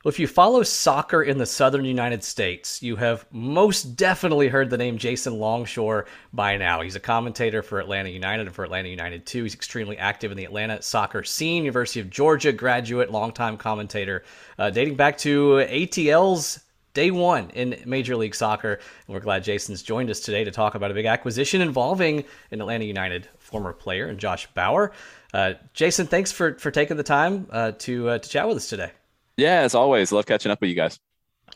Well, 0.05 0.11
if 0.13 0.19
you 0.19 0.27
follow 0.27 0.63
soccer 0.63 1.23
in 1.23 1.39
the 1.39 1.47
southern 1.47 1.87
United 1.87 2.23
States, 2.23 2.83
you 2.83 2.95
have 2.97 3.27
most 3.33 3.97
definitely 3.97 4.49
heard 4.49 4.69
the 4.69 4.77
name 4.77 4.99
Jason 4.99 5.39
Longshore 5.39 6.05
by 6.31 6.59
now. 6.59 6.83
He's 6.83 6.95
a 6.95 7.01
commentator 7.01 7.63
for 7.63 7.81
Atlanta 7.81 8.11
United 8.11 8.47
and 8.47 8.55
for 8.55 8.65
Atlanta 8.65 8.91
United 8.91 9.25
too. 9.25 9.45
He's 9.45 9.55
extremely 9.55 9.97
active 9.97 10.31
in 10.31 10.37
the 10.37 10.45
Atlanta 10.45 10.83
soccer 10.83 11.25
scene. 11.25 11.65
University 11.65 12.01
of 12.01 12.11
Georgia 12.11 12.53
graduate, 12.53 13.11
longtime 13.11 13.57
commentator, 13.57 14.25
uh, 14.59 14.69
dating 14.69 14.97
back 14.97 15.17
to 15.19 15.65
ATL's 15.71 16.61
day 16.95 17.11
one 17.11 17.51
in 17.51 17.83
Major 17.85 18.17
League 18.17 18.35
Soccer. 18.35 18.75
And 18.75 19.15
we're 19.15 19.21
glad 19.21 19.45
Jason's 19.45 19.83
joined 19.83 20.09
us 20.09 20.21
today 20.21 20.45
to 20.45 20.51
talk 20.51 20.75
about 20.75 20.91
a 20.91 20.95
big 20.95 21.07
acquisition 21.07 21.61
involving 21.61 22.25
an 22.51 22.61
Atlanta 22.61 22.85
United 22.85 23.29
former 23.39 23.73
player 23.73 24.07
and 24.07 24.19
Josh 24.19 24.47
Bauer. 24.55 24.93
Uh, 25.35 25.55
Jason, 25.75 26.07
thanks 26.07 26.33
for, 26.33 26.55
for 26.55 26.71
taking 26.71 26.97
the 26.97 27.03
time 27.03 27.47
uh, 27.51 27.73
to, 27.81 28.09
uh, 28.09 28.19
to 28.19 28.29
chat 28.29 28.49
with 28.49 28.57
us 28.57 28.69
today. 28.69 28.93
Yeah, 29.37 29.61
as 29.61 29.75
always, 29.75 30.13
love 30.13 30.27
catching 30.27 30.53
up 30.53 30.61
with 30.61 30.71
you 30.71 30.77
guys. 30.77 30.99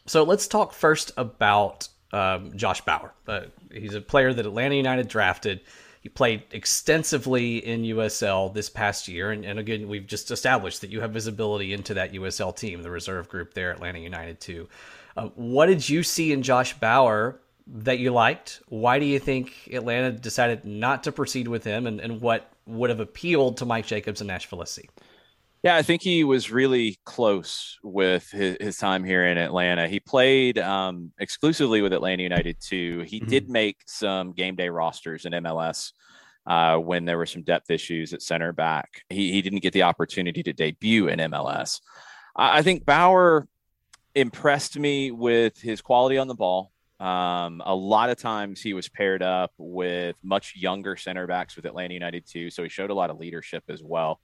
So 0.06 0.24
let's 0.24 0.48
talk 0.48 0.72
first 0.72 1.12
about 1.16 1.88
um, 2.12 2.56
Josh 2.56 2.80
Bauer. 2.80 3.12
Uh, 3.26 3.42
he's 3.72 3.94
a 3.94 4.00
player 4.00 4.32
that 4.32 4.44
Atlanta 4.44 4.74
United 4.74 5.08
drafted. 5.08 5.60
He 6.00 6.08
played 6.08 6.42
extensively 6.50 7.58
in 7.58 7.82
USL 7.82 8.52
this 8.52 8.70
past 8.70 9.08
year, 9.08 9.30
and, 9.30 9.44
and, 9.44 9.58
again, 9.58 9.88
we've 9.88 10.06
just 10.06 10.30
established 10.30 10.80
that 10.80 10.90
you 10.90 11.00
have 11.00 11.10
visibility 11.10 11.72
into 11.72 11.94
that 11.94 12.12
USL 12.12 12.56
team, 12.56 12.82
the 12.82 12.90
reserve 12.90 13.28
group 13.28 13.52
there, 13.52 13.70
Atlanta 13.70 13.98
United 13.98 14.40
too. 14.40 14.68
Uh, 15.18 15.28
what 15.34 15.66
did 15.66 15.88
you 15.88 16.02
see 16.02 16.32
in 16.32 16.42
Josh 16.42 16.74
Bauer 16.74 17.40
that 17.66 17.98
you 17.98 18.12
liked? 18.12 18.62
Why 18.68 18.98
do 18.98 19.04
you 19.04 19.18
think 19.18 19.68
Atlanta 19.72 20.12
decided 20.12 20.64
not 20.64 21.02
to 21.04 21.12
proceed 21.12 21.48
with 21.48 21.64
him, 21.64 21.86
and, 21.86 22.00
and 22.00 22.20
what 22.20 22.52
would 22.66 22.90
have 22.90 23.00
appealed 23.00 23.56
to 23.58 23.66
Mike 23.66 23.86
Jacobs 23.86 24.20
and 24.20 24.28
Nashville 24.28 24.64
SC? 24.64 24.82
Yeah, 25.64 25.74
I 25.74 25.82
think 25.82 26.02
he 26.02 26.22
was 26.22 26.52
really 26.52 26.98
close 27.04 27.78
with 27.82 28.30
his, 28.30 28.56
his 28.60 28.76
time 28.78 29.02
here 29.02 29.26
in 29.26 29.38
Atlanta. 29.38 29.88
He 29.88 29.98
played 29.98 30.58
um, 30.58 31.10
exclusively 31.18 31.82
with 31.82 31.92
Atlanta 31.92 32.22
United 32.22 32.60
too. 32.60 33.00
He 33.00 33.18
mm-hmm. 33.18 33.28
did 33.28 33.50
make 33.50 33.78
some 33.86 34.32
game 34.32 34.54
day 34.54 34.68
rosters 34.68 35.24
in 35.24 35.32
MLS 35.32 35.92
uh, 36.46 36.76
when 36.76 37.04
there 37.04 37.18
were 37.18 37.26
some 37.26 37.42
depth 37.42 37.70
issues 37.70 38.12
at 38.12 38.22
center 38.22 38.52
back. 38.52 39.02
He, 39.10 39.32
he 39.32 39.42
didn't 39.42 39.62
get 39.62 39.72
the 39.72 39.82
opportunity 39.82 40.44
to 40.44 40.52
debut 40.52 41.08
in 41.08 41.18
MLS. 41.18 41.80
I, 42.36 42.58
I 42.58 42.62
think 42.62 42.86
Bauer 42.86 43.48
impressed 44.14 44.78
me 44.78 45.10
with 45.10 45.60
his 45.60 45.80
quality 45.80 46.18
on 46.18 46.28
the 46.28 46.34
ball. 46.34 46.72
Um, 47.00 47.62
a 47.64 47.74
lot 47.74 48.10
of 48.10 48.18
times 48.18 48.60
he 48.60 48.74
was 48.74 48.88
paired 48.88 49.22
up 49.22 49.52
with 49.56 50.16
much 50.22 50.54
younger 50.56 50.96
center 50.96 51.26
backs 51.26 51.54
with 51.54 51.64
Atlanta 51.64 51.94
United 51.94 52.26
too, 52.26 52.50
so 52.50 52.62
he 52.62 52.68
showed 52.68 52.90
a 52.90 52.94
lot 52.94 53.10
of 53.10 53.18
leadership 53.18 53.64
as 53.68 53.82
well. 53.82 54.20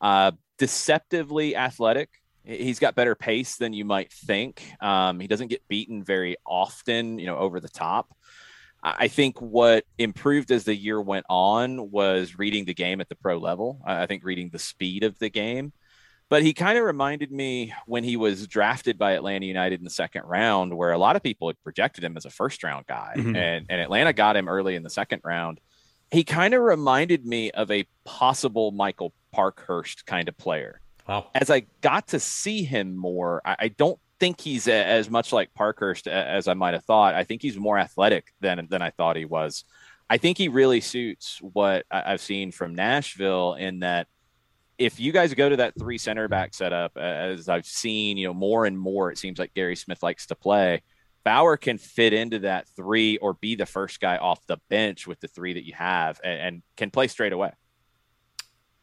Uh, 0.00 0.32
deceptively 0.58 1.56
athletic. 1.56 2.08
He's 2.44 2.78
got 2.78 2.94
better 2.94 3.14
pace 3.14 3.56
than 3.56 3.72
you 3.72 3.84
might 3.84 4.12
think. 4.12 4.62
Um, 4.80 5.20
he 5.20 5.26
doesn't 5.26 5.48
get 5.48 5.66
beaten 5.68 6.04
very 6.04 6.36
often, 6.46 7.18
you 7.18 7.26
know, 7.26 7.36
over 7.36 7.60
the 7.60 7.68
top. 7.68 8.14
I 8.82 9.08
think 9.08 9.40
what 9.40 9.84
improved 9.98 10.52
as 10.52 10.64
the 10.64 10.74
year 10.74 11.00
went 11.00 11.26
on 11.28 11.90
was 11.90 12.38
reading 12.38 12.66
the 12.66 12.74
game 12.74 13.00
at 13.00 13.08
the 13.08 13.16
pro 13.16 13.36
level. 13.36 13.80
I 13.84 14.06
think 14.06 14.24
reading 14.24 14.50
the 14.50 14.60
speed 14.60 15.02
of 15.02 15.18
the 15.18 15.28
game. 15.28 15.72
But 16.28 16.42
he 16.42 16.52
kind 16.54 16.76
of 16.76 16.84
reminded 16.84 17.30
me 17.30 17.72
when 17.86 18.02
he 18.02 18.16
was 18.16 18.48
drafted 18.48 18.98
by 18.98 19.12
Atlanta 19.12 19.46
United 19.46 19.78
in 19.78 19.84
the 19.84 19.90
second 19.90 20.22
round, 20.24 20.76
where 20.76 20.92
a 20.92 20.98
lot 20.98 21.14
of 21.14 21.22
people 21.22 21.48
had 21.48 21.62
projected 21.62 22.02
him 22.02 22.16
as 22.16 22.24
a 22.24 22.30
first 22.30 22.64
round 22.64 22.86
guy, 22.86 23.14
mm-hmm. 23.16 23.36
and, 23.36 23.66
and 23.68 23.80
Atlanta 23.80 24.12
got 24.12 24.36
him 24.36 24.48
early 24.48 24.74
in 24.74 24.82
the 24.82 24.90
second 24.90 25.22
round. 25.24 25.60
He 26.10 26.24
kind 26.24 26.54
of 26.54 26.62
reminded 26.62 27.24
me 27.24 27.50
of 27.52 27.70
a 27.70 27.86
possible 28.04 28.72
Michael 28.72 29.12
Parkhurst 29.32 30.06
kind 30.06 30.28
of 30.28 30.36
player. 30.36 30.80
Wow. 31.08 31.28
As 31.34 31.50
I 31.50 31.66
got 31.80 32.08
to 32.08 32.18
see 32.18 32.64
him 32.64 32.96
more, 32.96 33.40
I, 33.44 33.56
I 33.60 33.68
don't 33.68 33.98
think 34.18 34.40
he's 34.40 34.66
a, 34.66 34.84
as 34.84 35.08
much 35.08 35.32
like 35.32 35.54
Parkhurst 35.54 36.08
as 36.08 36.48
I 36.48 36.54
might 36.54 36.74
have 36.74 36.84
thought. 36.84 37.14
I 37.14 37.24
think 37.24 37.42
he's 37.42 37.56
more 37.56 37.78
athletic 37.78 38.32
than 38.40 38.66
than 38.68 38.82
I 38.82 38.90
thought 38.90 39.16
he 39.16 39.24
was. 39.24 39.64
I 40.08 40.18
think 40.18 40.38
he 40.38 40.48
really 40.48 40.80
suits 40.80 41.38
what 41.40 41.84
I've 41.90 42.20
seen 42.20 42.52
from 42.52 42.74
Nashville 42.74 43.54
in 43.54 43.80
that 43.80 44.06
if 44.78 45.00
you 45.00 45.12
guys 45.12 45.32
go 45.34 45.48
to 45.48 45.56
that 45.56 45.74
three 45.78 45.98
center 45.98 46.28
back 46.28 46.54
setup, 46.54 46.96
as 46.96 47.48
I've 47.48 47.66
seen, 47.66 48.16
you 48.16 48.26
know, 48.26 48.34
more 48.34 48.66
and 48.66 48.78
more, 48.78 49.10
it 49.10 49.18
seems 49.18 49.38
like 49.38 49.54
Gary 49.54 49.76
Smith 49.76 50.02
likes 50.02 50.26
to 50.26 50.34
play. 50.34 50.82
Bauer 51.24 51.56
can 51.56 51.78
fit 51.78 52.12
into 52.12 52.40
that 52.40 52.68
three 52.76 53.16
or 53.16 53.34
be 53.34 53.56
the 53.56 53.66
first 53.66 54.00
guy 54.00 54.16
off 54.16 54.46
the 54.46 54.58
bench 54.68 55.06
with 55.06 55.18
the 55.20 55.28
three 55.28 55.54
that 55.54 55.66
you 55.66 55.74
have 55.74 56.20
and, 56.22 56.40
and 56.40 56.62
can 56.76 56.90
play 56.90 57.08
straight 57.08 57.32
away. 57.32 57.50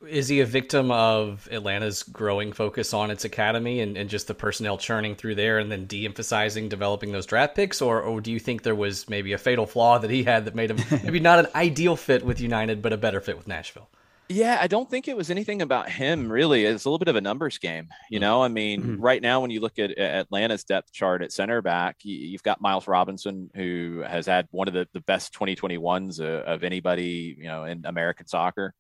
Is 0.06 0.28
he 0.28 0.42
a 0.42 0.46
victim 0.46 0.92
of 0.92 1.48
Atlanta's 1.50 2.04
growing 2.04 2.52
focus 2.52 2.94
on 2.94 3.10
its 3.10 3.24
academy 3.24 3.80
and, 3.80 3.96
and 3.96 4.10
just 4.10 4.28
the 4.28 4.34
personnel 4.34 4.78
churning 4.78 5.16
through 5.16 5.36
there 5.36 5.60
and 5.60 5.72
then 5.72 5.86
de 5.86 6.06
emphasizing 6.06 6.68
developing 6.68 7.14
those 7.14 7.26
draft 7.26 7.56
picks? 7.56 7.82
Or, 7.82 8.02
or 8.02 8.20
do 8.20 8.30
you 8.30 8.40
think 8.40 8.64
there 8.64 8.76
was 8.76 9.08
maybe 9.08 9.32
a 9.32 9.38
fatal 9.38 9.66
flaw 9.66 10.00
that 10.00 10.12
he 10.12 10.24
had 10.24 10.44
that 10.44 10.56
made 10.56 10.72
him 10.72 10.80
maybe 11.04 11.22
not 11.22 11.40
an 11.40 11.48
ideal 11.56 11.96
fit 11.96 12.26
with 12.26 12.42
United, 12.42 12.82
but 12.82 12.92
a 12.92 12.98
better 12.98 13.22
fit 13.22 13.38
with 13.38 13.48
Nashville? 13.48 13.88
Yeah, 14.34 14.58
I 14.60 14.66
don't 14.66 14.90
think 14.90 15.08
it 15.08 15.16
was 15.16 15.30
anything 15.30 15.62
about 15.62 15.90
him 15.90 16.32
really. 16.32 16.66
It's 16.66 16.86
a 16.86 16.90
little 16.90 16.98
bit 16.98 17.08
of 17.08 17.16
a 17.16 17.22
numbers 17.22 17.60
game, 17.60 17.90
you 18.10 18.20
know. 18.20 18.42
I 18.42 18.48
mean, 18.48 18.82
mm-hmm. 18.82 19.02
right 19.02 19.22
now 19.22 19.42
when 19.42 19.52
you 19.52 19.60
look 19.60 19.78
at 19.78 19.96
Atlanta's 19.98 20.64
depth 20.64 20.92
chart 20.92 21.22
at 21.22 21.32
center 21.32 21.62
back, 21.62 21.98
you've 22.02 22.42
got 22.42 22.60
Miles 22.60 22.88
Robinson, 22.88 23.52
who 23.56 24.04
has 24.08 24.26
had 24.26 24.48
one 24.50 24.68
of 24.68 24.74
the, 24.74 24.88
the 24.94 25.02
best 25.02 25.34
2021s 25.36 26.20
of 26.20 26.64
anybody, 26.64 27.36
you 27.38 27.46
know, 27.46 27.66
in 27.66 27.86
American 27.86 28.26
soccer. 28.26 28.74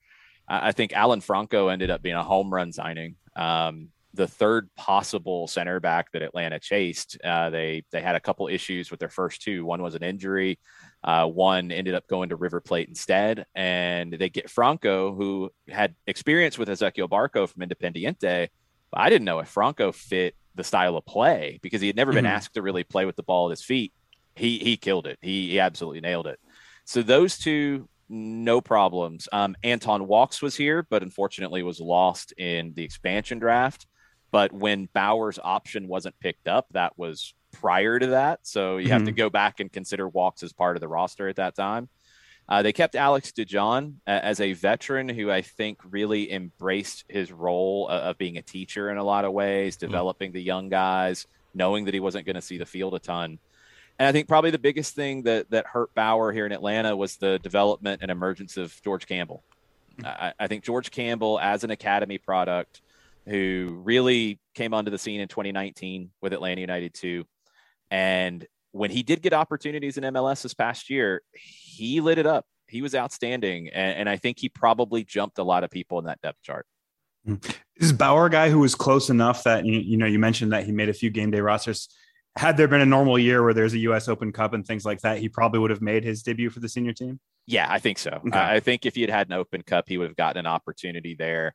I 0.48 0.72
think 0.72 0.92
Alan 0.94 1.22
Franco 1.22 1.68
ended 1.68 1.92
up 1.92 2.02
being 2.02 2.16
a 2.16 2.24
home 2.24 2.52
run 2.52 2.74
signing. 2.74 3.16
Um, 3.36 3.90
the 4.16 4.28
third 4.28 4.70
possible 4.76 5.48
center 5.48 5.80
back 5.80 6.12
that 6.12 6.24
Atlanta 6.24 6.60
chased. 6.60 7.18
Uh, 7.24 7.50
they 7.50 7.84
they 7.92 8.02
had 8.02 8.16
a 8.16 8.20
couple 8.20 8.48
issues 8.48 8.92
with 8.92 9.00
their 9.00 9.10
first 9.10 9.42
two. 9.42 9.66
One 9.66 9.82
was 9.82 9.96
an 9.96 10.04
injury. 10.04 10.60
Uh, 11.04 11.28
one 11.28 11.72
ended 11.72 11.96
up 11.96 12.08
going 12.08 12.30
to 12.30 12.36
River 12.36 12.62
Plate 12.62 12.88
instead, 12.88 13.46
and 13.54 14.14
they 14.14 14.30
get 14.30 14.50
Franco, 14.50 15.14
who 15.14 15.52
had 15.68 15.96
experience 16.08 16.58
with 16.58 16.70
Ezequiel 16.70 17.10
Barco 17.10 17.48
from 17.48 17.62
Independiente. 17.62 18.48
But 18.92 19.00
I 19.00 19.10
didn't 19.10 19.26
know 19.26 19.40
if 19.40 19.50
Franco 19.50 19.92
fit 19.92 20.36
the 20.56 20.64
style 20.64 20.96
of 20.96 21.06
play 21.06 21.60
because 21.62 21.82
he 21.82 21.88
had 21.88 21.96
never 21.96 22.12
mm-hmm. 22.12 22.20
been 22.20 22.26
asked 22.26 22.54
to 22.54 22.62
really 22.62 22.84
play 22.84 23.06
with 23.06 23.16
the 23.16 23.24
ball 23.24 23.48
at 23.48 23.58
his 23.58 23.64
feet. 23.64 23.92
He 24.36 24.60
he 24.60 24.78
killed 24.78 25.08
it. 25.08 25.20
He, 25.22 25.50
he 25.50 25.60
absolutely 25.60 26.02
nailed 26.02 26.28
it. 26.28 26.40
So 26.86 27.02
those 27.02 27.38
two 27.38 27.90
no 28.10 28.62
problems. 28.62 29.28
Um, 29.32 29.56
Anton 29.64 30.08
Walkes 30.08 30.42
was 30.42 30.56
here, 30.56 30.86
but 30.90 31.04
unfortunately 31.04 31.64
was 31.64 31.80
lost 31.80 32.32
in 32.34 32.74
the 32.76 32.84
expansion 32.84 33.40
draft. 33.40 33.88
But 34.32 34.52
when 34.52 34.90
Bauer's 34.94 35.40
option 35.42 35.88
wasn't 35.88 36.20
picked 36.20 36.48
up, 36.48 36.68
that 36.72 36.98
was 36.98 37.34
prior 37.54 37.98
to 37.98 38.08
that. 38.08 38.42
So 38.44 38.78
you 38.78 38.84
mm-hmm. 38.84 38.92
have 38.92 39.02
to 39.04 39.12
mm-hmm. 39.12 39.18
go 39.18 39.30
back 39.30 39.62
and 39.62 39.72
consider 39.72 40.08
Walkes 40.08 40.44
as 40.44 40.52
part 40.52 40.76
of 40.76 40.82
the 40.82 40.88
roster 40.90 41.30
at 41.30 41.38
that 41.38 41.56
time. 41.56 41.88
Uh, 42.50 42.62
they 42.62 42.74
kept 42.74 42.96
Alex 42.96 43.32
DeJohn 43.32 43.96
uh, 44.06 44.10
as 44.10 44.42
a 44.42 44.52
veteran 44.52 45.08
who 45.08 45.32
I 45.32 45.42
think 45.42 45.80
really 45.90 46.32
embraced 46.32 47.06
his 47.08 47.32
role 47.32 47.88
uh, 47.90 48.00
of 48.00 48.18
being 48.18 48.38
a 48.38 48.42
teacher 48.42 48.90
in 48.90 48.98
a 48.98 49.04
lot 49.04 49.24
of 49.24 49.32
ways, 49.32 49.78
mm-hmm. 49.78 49.86
developing 49.86 50.30
mm-hmm. 50.30 50.36
the 50.36 50.44
young 50.44 50.70
guys, 50.70 51.26
knowing 51.54 51.86
that 51.86 51.94
he 51.94 52.02
wasn't 52.02 52.26
going 52.26 52.36
to 52.36 52.42
see 52.42 52.58
the 52.58 52.66
field 52.66 52.96
a 52.96 53.00
ton. 53.00 53.40
And 53.98 54.08
I 54.08 54.12
think 54.12 54.28
probably 54.28 54.52
the 54.52 54.60
biggest 54.60 54.96
thing 54.96 55.24
that 55.24 55.52
that 55.52 55.68
hurt 55.68 55.94
Bauer 55.94 56.34
here 56.34 56.46
in 56.46 56.52
Atlanta 56.52 56.96
was 56.96 57.16
the 57.18 57.40
development 57.40 58.02
and 58.02 58.10
emergence 58.12 58.58
of 58.58 58.78
George 58.84 59.06
Campbell. 59.06 59.44
Mm-hmm. 60.00 60.06
I, 60.08 60.34
I, 60.40 60.48
think 60.48 60.64
George 60.64 60.90
Campbell, 60.90 61.40
as 61.40 61.64
an 61.64 61.70
academy 61.70 62.18
product, 62.18 62.82
who 63.28 63.80
really 63.84 64.40
came 64.56 64.74
onto 64.74 64.90
the 64.92 64.98
scene 64.98 65.22
in 65.22 65.28
2019 65.28 66.10
with 66.22 66.34
Atlanta 66.34 66.60
United 66.60 66.94
too, 66.94 67.26
and 67.94 68.46
when 68.72 68.90
he 68.90 69.04
did 69.04 69.22
get 69.22 69.34
opportunities 69.34 69.98
in 69.98 70.04
MLS 70.06 70.42
this 70.42 70.54
past 70.54 70.90
year, 70.90 71.22
he 71.32 72.02
lit 72.02 72.18
it 72.18 72.26
up. 72.26 72.46
He 72.68 72.82
was 72.82 72.96
outstanding, 72.96 73.70
and, 73.70 74.00
and 74.00 74.10
I 74.10 74.18
think 74.18 74.40
he 74.40 74.50
probably 74.50 75.04
jumped 75.04 75.38
a 75.38 75.44
lot 75.44 75.64
of 75.64 75.70
people 75.70 76.00
in 76.00 76.06
that 76.06 76.20
depth 76.22 76.42
chart. 76.42 76.66
Mm-hmm. 77.28 77.52
Is 77.78 77.94
Bauer 77.94 78.26
a 78.26 78.30
guy 78.30 78.50
who 78.50 78.60
was 78.60 78.74
close 78.74 79.10
enough 79.10 79.44
that 79.44 79.66
you, 79.66 79.80
you 79.80 79.98
know 79.98 80.08
you 80.08 80.18
mentioned 80.20 80.52
that 80.54 80.66
he 80.66 80.72
made 80.72 80.90
a 80.90 80.94
few 80.94 81.10
game 81.10 81.32
day 81.32 81.40
rosters? 81.40 81.88
had 82.36 82.58
there 82.58 82.68
been 82.68 82.82
a 82.82 82.86
normal 82.86 83.20
year 83.20 83.44
where 83.44 83.54
there's 83.54 83.74
a 83.74 83.80
U.S. 83.80 84.08
Open 84.08 84.32
Cup 84.32 84.54
and 84.54 84.66
things 84.66 84.86
like 84.86 85.02
that, 85.02 85.20
he 85.20 85.30
probably 85.30 85.60
would 85.60 85.70
have 85.70 85.82
made 85.82 86.04
his 86.04 86.24
debut 86.24 86.50
for 86.50 86.60
the 86.60 86.70
senior 86.70 86.94
team. 86.94 87.20
Yeah, 87.46 87.68
I 87.70 87.80
think 87.80 88.00
so. 88.00 88.22
Okay. 88.26 88.40
I 88.40 88.60
think 88.60 88.86
if 88.86 88.96
he 88.96 89.02
had 89.02 89.10
had 89.10 89.28
an 89.28 89.34
Open 89.34 89.62
Cup, 89.62 89.86
he 89.88 89.98
would 89.98 90.08
have 90.08 90.16
gotten 90.16 90.40
an 90.40 90.48
opportunity 90.48 91.16
there. 91.16 91.54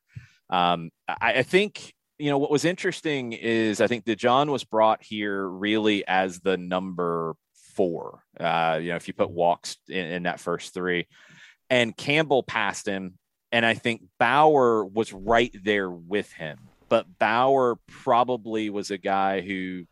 Um, 0.50 0.90
I, 1.08 1.38
I, 1.38 1.42
think 1.42 1.92
you 2.18 2.30
know 2.30 2.38
what 2.38 2.50
was 2.50 2.64
interesting 2.64 3.32
is 3.32 3.80
I 3.80 3.86
think 3.86 4.04
DeJohn 4.04 4.50
was 4.50 4.64
brought 4.64 5.02
here 5.02 5.46
really 5.46 6.06
as 6.06 6.40
the 6.40 6.56
number 6.56 7.34
four. 7.74 8.24
Uh, 8.38 8.78
you 8.82 8.88
know, 8.90 8.96
if 8.96 9.06
you 9.06 9.14
put 9.14 9.30
Walkes 9.30 9.76
in, 9.88 10.06
in 10.06 10.22
that 10.24 10.40
first 10.40 10.74
three, 10.74 11.06
and 11.70 11.96
Campbell 11.96 12.42
passed 12.42 12.86
him, 12.86 13.14
and 13.52 13.64
I 13.64 13.74
think 13.74 14.02
Bauer 14.18 14.84
was 14.84 15.12
right 15.12 15.54
there 15.62 15.90
with 15.90 16.32
him. 16.32 16.58
But 16.88 17.06
Bauer 17.18 17.78
probably 17.86 18.70
was 18.70 18.90
a 18.90 18.98
guy 18.98 19.40
who 19.42 19.84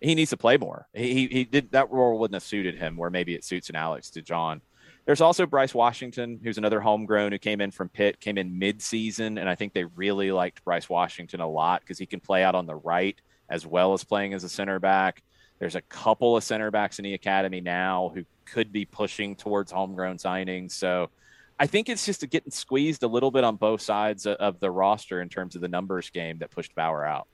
he 0.00 0.14
needs 0.14 0.30
to 0.30 0.36
play 0.36 0.56
more. 0.56 0.86
He, 0.92 1.28
he 1.28 1.44
did 1.44 1.72
that 1.72 1.90
role 1.90 2.18
wouldn't 2.18 2.34
have 2.34 2.42
suited 2.42 2.76
him 2.76 2.96
where 2.96 3.10
maybe 3.10 3.34
it 3.34 3.44
suits 3.44 3.68
an 3.70 3.76
Alex 3.76 4.10
DeJohn. 4.10 4.60
There's 5.06 5.20
also 5.20 5.46
Bryce 5.46 5.74
Washington, 5.74 6.38
who's 6.42 6.58
another 6.58 6.80
homegrown 6.80 7.32
who 7.32 7.38
came 7.38 7.60
in 7.60 7.70
from 7.70 7.88
Pitt, 7.88 8.20
came 8.20 8.38
in 8.38 8.58
mid-season, 8.58 9.38
and 9.38 9.48
I 9.48 9.54
think 9.54 9.72
they 9.72 9.84
really 9.84 10.30
liked 10.30 10.64
Bryce 10.64 10.88
Washington 10.88 11.40
a 11.40 11.48
lot 11.48 11.80
because 11.80 11.98
he 11.98 12.06
can 12.06 12.20
play 12.20 12.44
out 12.44 12.54
on 12.54 12.66
the 12.66 12.76
right 12.76 13.20
as 13.48 13.66
well 13.66 13.92
as 13.92 14.04
playing 14.04 14.34
as 14.34 14.44
a 14.44 14.48
center 14.48 14.78
back. 14.78 15.22
There's 15.58 15.74
a 15.74 15.82
couple 15.82 16.36
of 16.36 16.44
center 16.44 16.70
backs 16.70 16.98
in 16.98 17.02
the 17.04 17.14
academy 17.14 17.60
now 17.60 18.12
who 18.14 18.24
could 18.44 18.72
be 18.72 18.84
pushing 18.84 19.34
towards 19.36 19.72
homegrown 19.72 20.18
signings. 20.18 20.72
So 20.72 21.10
I 21.58 21.66
think 21.66 21.88
it's 21.88 22.06
just 22.06 22.28
getting 22.30 22.52
squeezed 22.52 23.02
a 23.02 23.08
little 23.08 23.30
bit 23.30 23.44
on 23.44 23.56
both 23.56 23.82
sides 23.82 24.26
of 24.26 24.60
the 24.60 24.70
roster 24.70 25.20
in 25.20 25.28
terms 25.28 25.56
of 25.56 25.60
the 25.60 25.68
numbers 25.68 26.08
game 26.10 26.38
that 26.38 26.50
pushed 26.50 26.74
Bauer 26.74 27.04
out. 27.04 27.26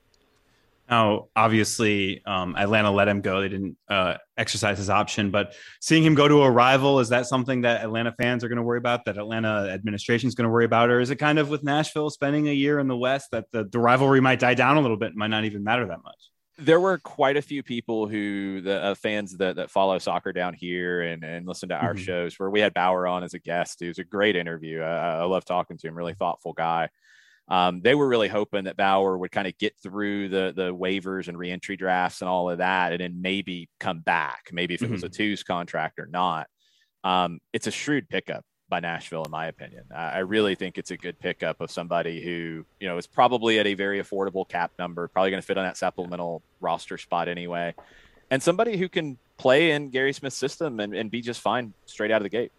Now, 0.89 1.27
obviously, 1.35 2.25
um, 2.25 2.55
Atlanta 2.57 2.91
let 2.91 3.09
him 3.09 3.21
go. 3.21 3.41
They 3.41 3.49
didn't 3.49 3.77
uh, 3.89 4.17
exercise 4.37 4.79
his 4.79 4.89
option, 4.89 5.31
but 5.31 5.55
seeing 5.81 6.05
him 6.05 6.15
go 6.15 6.29
to 6.29 6.43
a 6.43 6.51
rival, 6.51 7.01
is 7.01 7.09
that 7.09 7.27
something 7.27 7.63
that 7.63 7.83
Atlanta 7.83 8.13
fans 8.13 8.45
are 8.45 8.49
going 8.49 8.57
to 8.57 8.63
worry 8.63 8.79
about, 8.79 9.05
that 9.07 9.19
Atlanta 9.19 9.69
administration 9.73 10.29
is 10.29 10.35
going 10.35 10.47
to 10.47 10.51
worry 10.51 10.65
about? 10.65 10.91
Or 10.91 11.01
is 11.01 11.11
it 11.11 11.17
kind 11.17 11.39
of 11.39 11.49
with 11.49 11.65
Nashville 11.65 12.11
spending 12.11 12.49
a 12.49 12.53
year 12.53 12.79
in 12.79 12.87
the 12.87 12.97
West 12.97 13.31
that 13.33 13.47
the, 13.51 13.65
the 13.65 13.81
rivalry 13.81 14.21
might 14.21 14.39
die 14.39 14.55
down 14.55 14.77
a 14.77 14.81
little 14.81 14.97
bit, 14.97 15.17
might 15.17 15.29
not 15.29 15.45
even 15.45 15.65
matter 15.65 15.87
that 15.87 16.03
much? 16.05 16.31
there 16.59 16.81
were 16.81 16.99
quite 16.99 17.37
a 17.37 17.43
few 17.43 17.63
people 17.63 18.09
who 18.09 18.63
the 18.63 18.83
uh, 18.83 18.95
fans 18.95 19.37
that, 19.37 19.57
that 19.57 19.71
follow 19.71 19.99
soccer 19.99 20.33
down 20.33 20.55
here 20.55 21.03
and, 21.03 21.23
and 21.23 21.47
listen 21.47 21.69
to 21.69 21.75
our 21.75 21.93
mm-hmm. 21.93 22.03
shows 22.03 22.39
where 22.39 22.49
we 22.49 22.61
had 22.61 22.73
Bauer 22.73 23.07
on 23.07 23.23
as 23.23 23.35
a 23.35 23.39
guest. 23.39 23.83
It 23.83 23.89
was 23.89 23.99
a 23.99 24.05
great 24.05 24.37
interview. 24.37 24.81
I, 24.81 25.19
I 25.19 25.25
love 25.25 25.45
talking 25.45 25.77
to 25.77 25.87
him, 25.87 25.95
really 25.95 26.15
thoughtful 26.15 26.55
guy. 26.55 26.89
Um, 27.49 27.81
they 27.81 27.95
were 27.95 28.09
really 28.09 28.29
hoping 28.29 28.65
that 28.65 28.77
Bauer 28.77 29.17
would 29.17 29.31
kind 29.31 29.47
of 29.47 29.57
get 29.59 29.77
through 29.81 30.29
the 30.29 30.53
the 30.55 30.75
waivers 30.75 31.29
and 31.29 31.39
reentry 31.39 31.77
drafts 31.77 32.21
and 32.21 32.29
all 32.29 32.51
of 32.51 32.59
that, 32.59 32.93
and 32.93 33.01
then 33.01 33.23
maybe 33.23 33.69
come 33.79 34.01
back. 34.01 34.49
Maybe 34.53 34.75
if 34.75 34.83
it 34.83 34.87
mm-hmm. 34.87 34.95
was 34.95 35.05
a 35.05 35.07
mm-hmm. 35.07 35.23
twos 35.23 35.43
contract 35.43 35.99
or 35.99 36.07
not. 36.07 36.49
Um, 37.05 37.39
it's 37.53 37.69
a 37.69 37.71
shrewd 37.71 38.09
pickup 38.09 38.45
by 38.69 38.81
Nashville, 38.81 39.23
in 39.23 39.31
my 39.31 39.47
opinion. 39.47 39.85
I, 39.95 40.19
really 40.21 40.57
think 40.57 40.77
it's 40.77 40.91
a 40.91 40.97
good 40.97 41.21
pickup 41.21 41.61
of 41.61 41.71
somebody 41.71 42.21
who, 42.21 42.65
you 42.81 42.89
know, 42.89 42.97
is 42.97 43.07
probably 43.07 43.61
at 43.61 43.67
a 43.69 43.75
very 43.75 44.03
affordable 44.03 44.49
cap 44.49 44.73
number, 44.77 45.07
probably 45.07 45.31
going 45.31 45.41
to 45.41 45.47
fit 45.47 45.57
on 45.57 45.65
that 45.65 45.77
supplemental 45.77 46.43
roster 46.61 46.99
spot 46.99 47.29
anyway, 47.29 47.75
and 48.31 48.43
somebody 48.43 48.77
who 48.77 48.89
can 48.89 49.19
play 49.37 49.71
in 49.71 49.91
Gary 49.91 50.13
Smith's 50.13 50.37
system 50.37 50.81
and, 50.81 50.95
and 50.95 51.11
be 51.11 51.21
just 51.21 51.41
fine 51.41 51.75
straight 51.85 52.11
out 52.11 52.17
of 52.17 52.25
the 52.25 52.29
gate 52.29 52.51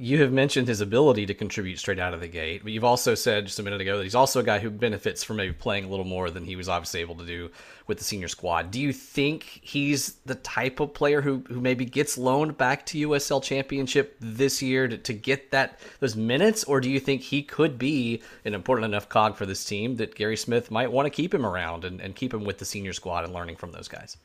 you 0.00 0.22
have 0.22 0.30
mentioned 0.30 0.68
his 0.68 0.80
ability 0.80 1.26
to 1.26 1.34
contribute 1.34 1.76
straight 1.76 1.98
out 1.98 2.14
of 2.14 2.20
the 2.20 2.28
gate, 2.28 2.62
but 2.62 2.70
you've 2.70 2.84
also 2.84 3.16
said 3.16 3.46
just 3.46 3.58
a 3.58 3.64
minute 3.64 3.80
ago 3.80 3.96
that 3.96 4.04
he's 4.04 4.14
also 4.14 4.38
a 4.38 4.44
guy 4.44 4.60
who 4.60 4.70
benefits 4.70 5.24
from 5.24 5.38
maybe 5.38 5.52
playing 5.52 5.84
a 5.84 5.88
little 5.88 6.04
more 6.04 6.30
than 6.30 6.44
he 6.44 6.54
was 6.54 6.68
obviously 6.68 7.00
able 7.00 7.16
to 7.16 7.26
do 7.26 7.50
with 7.88 7.98
the 7.98 8.04
senior 8.04 8.28
squad. 8.28 8.70
Do 8.70 8.80
you 8.80 8.92
think 8.92 9.58
he's 9.60 10.14
the 10.24 10.36
type 10.36 10.78
of 10.78 10.94
player 10.94 11.20
who, 11.20 11.42
who 11.48 11.60
maybe 11.60 11.84
gets 11.84 12.16
loaned 12.16 12.56
back 12.56 12.86
to 12.86 13.08
USL 13.08 13.42
Championship 13.42 14.16
this 14.20 14.62
year 14.62 14.86
to, 14.86 14.96
to 14.98 15.12
get 15.12 15.50
that 15.50 15.80
those 15.98 16.14
minutes, 16.14 16.62
or 16.62 16.80
do 16.80 16.88
you 16.88 17.00
think 17.00 17.22
he 17.22 17.42
could 17.42 17.76
be 17.76 18.22
an 18.44 18.54
important 18.54 18.84
enough 18.84 19.08
cog 19.08 19.34
for 19.34 19.46
this 19.46 19.64
team 19.64 19.96
that 19.96 20.14
Gary 20.14 20.36
Smith 20.36 20.70
might 20.70 20.92
want 20.92 21.06
to 21.06 21.10
keep 21.10 21.34
him 21.34 21.44
around 21.44 21.84
and, 21.84 22.00
and 22.00 22.14
keep 22.14 22.32
him 22.32 22.44
with 22.44 22.58
the 22.58 22.64
senior 22.64 22.92
squad 22.92 23.24
and 23.24 23.34
learning 23.34 23.56
from 23.56 23.72
those 23.72 23.88
guys? 23.88 24.16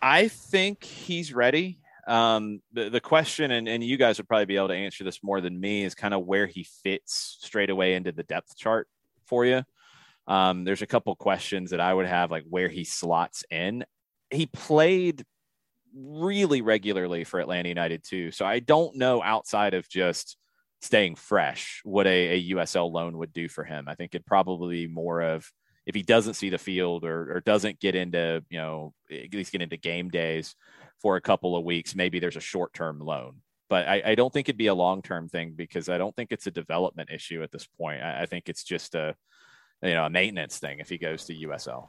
I 0.00 0.28
think 0.28 0.84
he's 0.84 1.34
ready. 1.34 1.76
Um, 2.08 2.62
the, 2.72 2.88
the 2.88 3.00
question, 3.00 3.50
and, 3.50 3.68
and 3.68 3.84
you 3.84 3.98
guys 3.98 4.16
would 4.16 4.26
probably 4.26 4.46
be 4.46 4.56
able 4.56 4.68
to 4.68 4.74
answer 4.74 5.04
this 5.04 5.22
more 5.22 5.42
than 5.42 5.60
me, 5.60 5.84
is 5.84 5.94
kind 5.94 6.14
of 6.14 6.24
where 6.24 6.46
he 6.46 6.66
fits 6.82 7.36
straight 7.42 7.68
away 7.68 7.94
into 7.94 8.12
the 8.12 8.22
depth 8.22 8.56
chart 8.56 8.88
for 9.26 9.44
you. 9.44 9.62
Um, 10.26 10.64
there's 10.64 10.82
a 10.82 10.86
couple 10.86 11.14
questions 11.16 11.70
that 11.70 11.80
I 11.80 11.92
would 11.92 12.06
have, 12.06 12.30
like 12.30 12.44
where 12.48 12.68
he 12.68 12.84
slots 12.84 13.44
in. 13.50 13.84
He 14.30 14.46
played 14.46 15.22
really 15.94 16.62
regularly 16.62 17.24
for 17.24 17.40
Atlanta 17.40 17.68
United 17.68 18.02
too, 18.04 18.30
so 18.30 18.46
I 18.46 18.60
don't 18.60 18.96
know 18.96 19.22
outside 19.22 19.74
of 19.74 19.88
just 19.88 20.38
staying 20.80 21.16
fresh 21.16 21.80
what 21.84 22.06
a, 22.06 22.28
a 22.36 22.50
USL 22.50 22.90
loan 22.90 23.18
would 23.18 23.32
do 23.32 23.48
for 23.48 23.64
him. 23.64 23.86
I 23.86 23.94
think 23.94 24.14
it'd 24.14 24.26
probably 24.26 24.86
more 24.86 25.20
of 25.20 25.50
if 25.86 25.94
he 25.94 26.02
doesn't 26.02 26.34
see 26.34 26.50
the 26.50 26.58
field 26.58 27.04
or, 27.04 27.36
or 27.36 27.40
doesn't 27.40 27.80
get 27.80 27.94
into 27.94 28.44
you 28.50 28.58
know 28.58 28.92
at 29.10 29.32
least 29.32 29.52
get 29.52 29.62
into 29.62 29.76
game 29.76 30.10
days 30.10 30.54
for 31.00 31.16
a 31.16 31.20
couple 31.20 31.56
of 31.56 31.64
weeks, 31.64 31.94
maybe 31.94 32.18
there's 32.18 32.36
a 32.36 32.40
short 32.40 32.72
term 32.74 33.00
loan. 33.00 33.36
But 33.68 33.86
I, 33.86 34.02
I, 34.06 34.14
don't 34.14 34.32
think 34.32 34.48
it'd 34.48 34.56
be 34.56 34.68
a 34.68 34.74
long 34.74 35.02
term 35.02 35.28
thing 35.28 35.52
because 35.54 35.88
I 35.88 35.98
don't 35.98 36.16
think 36.16 36.32
it's 36.32 36.46
a 36.46 36.50
development 36.50 37.10
issue 37.12 37.42
at 37.42 37.52
this 37.52 37.66
point. 37.66 38.02
I, 38.02 38.22
I 38.22 38.26
think 38.26 38.48
it's 38.48 38.64
just 38.64 38.94
a 38.94 39.14
you 39.82 39.94
know 39.94 40.06
a 40.06 40.10
maintenance 40.10 40.58
thing 40.58 40.80
if 40.80 40.88
he 40.88 40.98
goes 40.98 41.24
to 41.26 41.34
USL. 41.34 41.88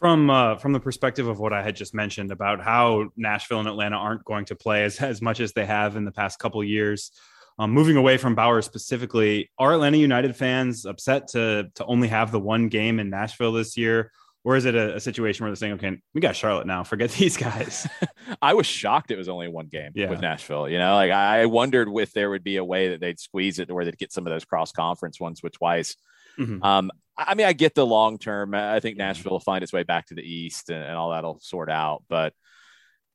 From 0.00 0.30
uh, 0.30 0.56
from 0.56 0.72
the 0.72 0.80
perspective 0.80 1.28
of 1.28 1.38
what 1.38 1.52
I 1.52 1.62
had 1.62 1.76
just 1.76 1.94
mentioned 1.94 2.32
about 2.32 2.60
how 2.60 3.10
Nashville 3.16 3.60
and 3.60 3.68
Atlanta 3.68 3.96
aren't 3.96 4.24
going 4.24 4.44
to 4.46 4.56
play 4.56 4.82
as, 4.84 5.00
as 5.00 5.22
much 5.22 5.38
as 5.38 5.52
they 5.52 5.64
have 5.64 5.96
in 5.96 6.04
the 6.04 6.10
past 6.10 6.40
couple 6.40 6.62
years, 6.64 7.12
um, 7.58 7.70
moving 7.70 7.96
away 7.96 8.16
from 8.16 8.34
Bauer 8.34 8.62
specifically, 8.62 9.50
are 9.58 9.74
Atlanta 9.74 9.98
United 9.98 10.34
fans 10.34 10.84
upset 10.84 11.28
to 11.28 11.70
to 11.76 11.84
only 11.84 12.08
have 12.08 12.32
the 12.32 12.40
one 12.40 12.68
game 12.68 12.98
in 12.98 13.10
Nashville 13.10 13.52
this 13.52 13.76
year? 13.76 14.10
Or 14.44 14.56
is 14.56 14.64
it 14.64 14.74
a, 14.74 14.96
a, 14.96 15.00
situation 15.00 15.44
where 15.44 15.50
they're 15.50 15.56
saying, 15.56 15.74
okay, 15.74 16.00
we 16.14 16.20
got 16.20 16.34
Charlotte 16.34 16.66
now, 16.66 16.82
forget 16.82 17.10
these 17.18 17.36
guys? 17.36 17.86
I 18.42 18.54
was 18.54 18.66
shocked 18.66 19.10
it 19.10 19.18
was 19.18 19.28
only 19.28 19.48
one 19.48 19.66
game 19.66 19.92
yeah. 19.94 20.10
with 20.10 20.20
Nashville. 20.20 20.68
You 20.68 20.78
know, 20.78 20.94
like 20.94 21.12
I 21.12 21.46
wondered 21.46 21.88
if 21.96 22.12
there 22.12 22.30
would 22.30 22.44
be 22.44 22.56
a 22.56 22.64
way 22.64 22.90
that 22.90 23.00
they'd 23.00 23.20
squeeze 23.20 23.58
it 23.58 23.66
to 23.66 23.74
where 23.74 23.84
they'd 23.84 23.98
get 23.98 24.12
some 24.12 24.26
of 24.26 24.32
those 24.32 24.44
cross 24.44 24.72
conference 24.72 25.20
ones 25.20 25.42
with 25.42 25.52
twice. 25.52 25.96
Mm-hmm. 26.38 26.62
Um, 26.62 26.90
I 27.16 27.34
mean, 27.34 27.46
I 27.46 27.52
get 27.52 27.74
the 27.74 27.86
long 27.86 28.18
term. 28.18 28.54
I 28.54 28.80
think 28.80 28.96
Nashville 28.96 29.32
will 29.32 29.40
find 29.40 29.62
its 29.62 29.72
way 29.72 29.82
back 29.82 30.06
to 30.06 30.14
the 30.14 30.22
East 30.22 30.70
and, 30.70 30.82
and 30.82 30.96
all 30.96 31.10
that'll 31.10 31.38
sort 31.40 31.70
out. 31.70 32.02
But 32.08 32.32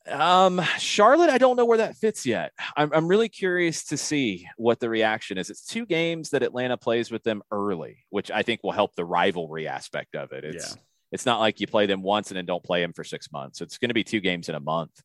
um, 0.10 0.62
Charlotte, 0.78 1.30
I 1.30 1.38
don't 1.38 1.58
know 1.58 1.66
where 1.66 1.80
that 1.80 1.96
fits 1.96 2.26
yet. 2.26 2.54
I'm, 2.76 2.92
I'm 2.94 3.08
really 3.08 3.30
curious 3.30 3.86
to 3.86 3.98
see 3.98 4.48
what 4.58 4.80
the 4.80 4.90
reaction 4.90 5.38
is. 5.38 5.50
It's 5.50 5.66
two 5.66 5.86
games 5.86 6.30
that 6.30 6.44
Atlanta 6.44 6.78
plays 6.78 7.12
with 7.12 7.24
them 7.24 7.42
early, 7.52 8.06
which 8.10 8.32
I 8.32 8.44
think 8.44 8.64
will 8.64 8.72
help 8.72 8.96
the 8.96 9.06
rivalry 9.06 9.68
aspect 9.68 10.16
of 10.16 10.32
it. 10.32 10.46
It's 10.46 10.76
yeah. 10.76 10.82
It's 11.12 11.26
not 11.26 11.40
like 11.40 11.60
you 11.60 11.68
play 11.68 11.86
them 11.86 12.02
once 12.02 12.30
and 12.30 12.38
then 12.38 12.46
don't 12.46 12.64
play 12.64 12.82
them 12.82 12.94
for 12.94 13.04
six 13.04 13.32
months. 13.32 13.62
It's 13.62 13.78
going 13.78 13.90
to 13.90 13.94
be 13.94 14.04
two 14.04 14.20
games 14.20 14.50
in 14.50 14.56
a 14.56 14.60
month. 14.60 15.02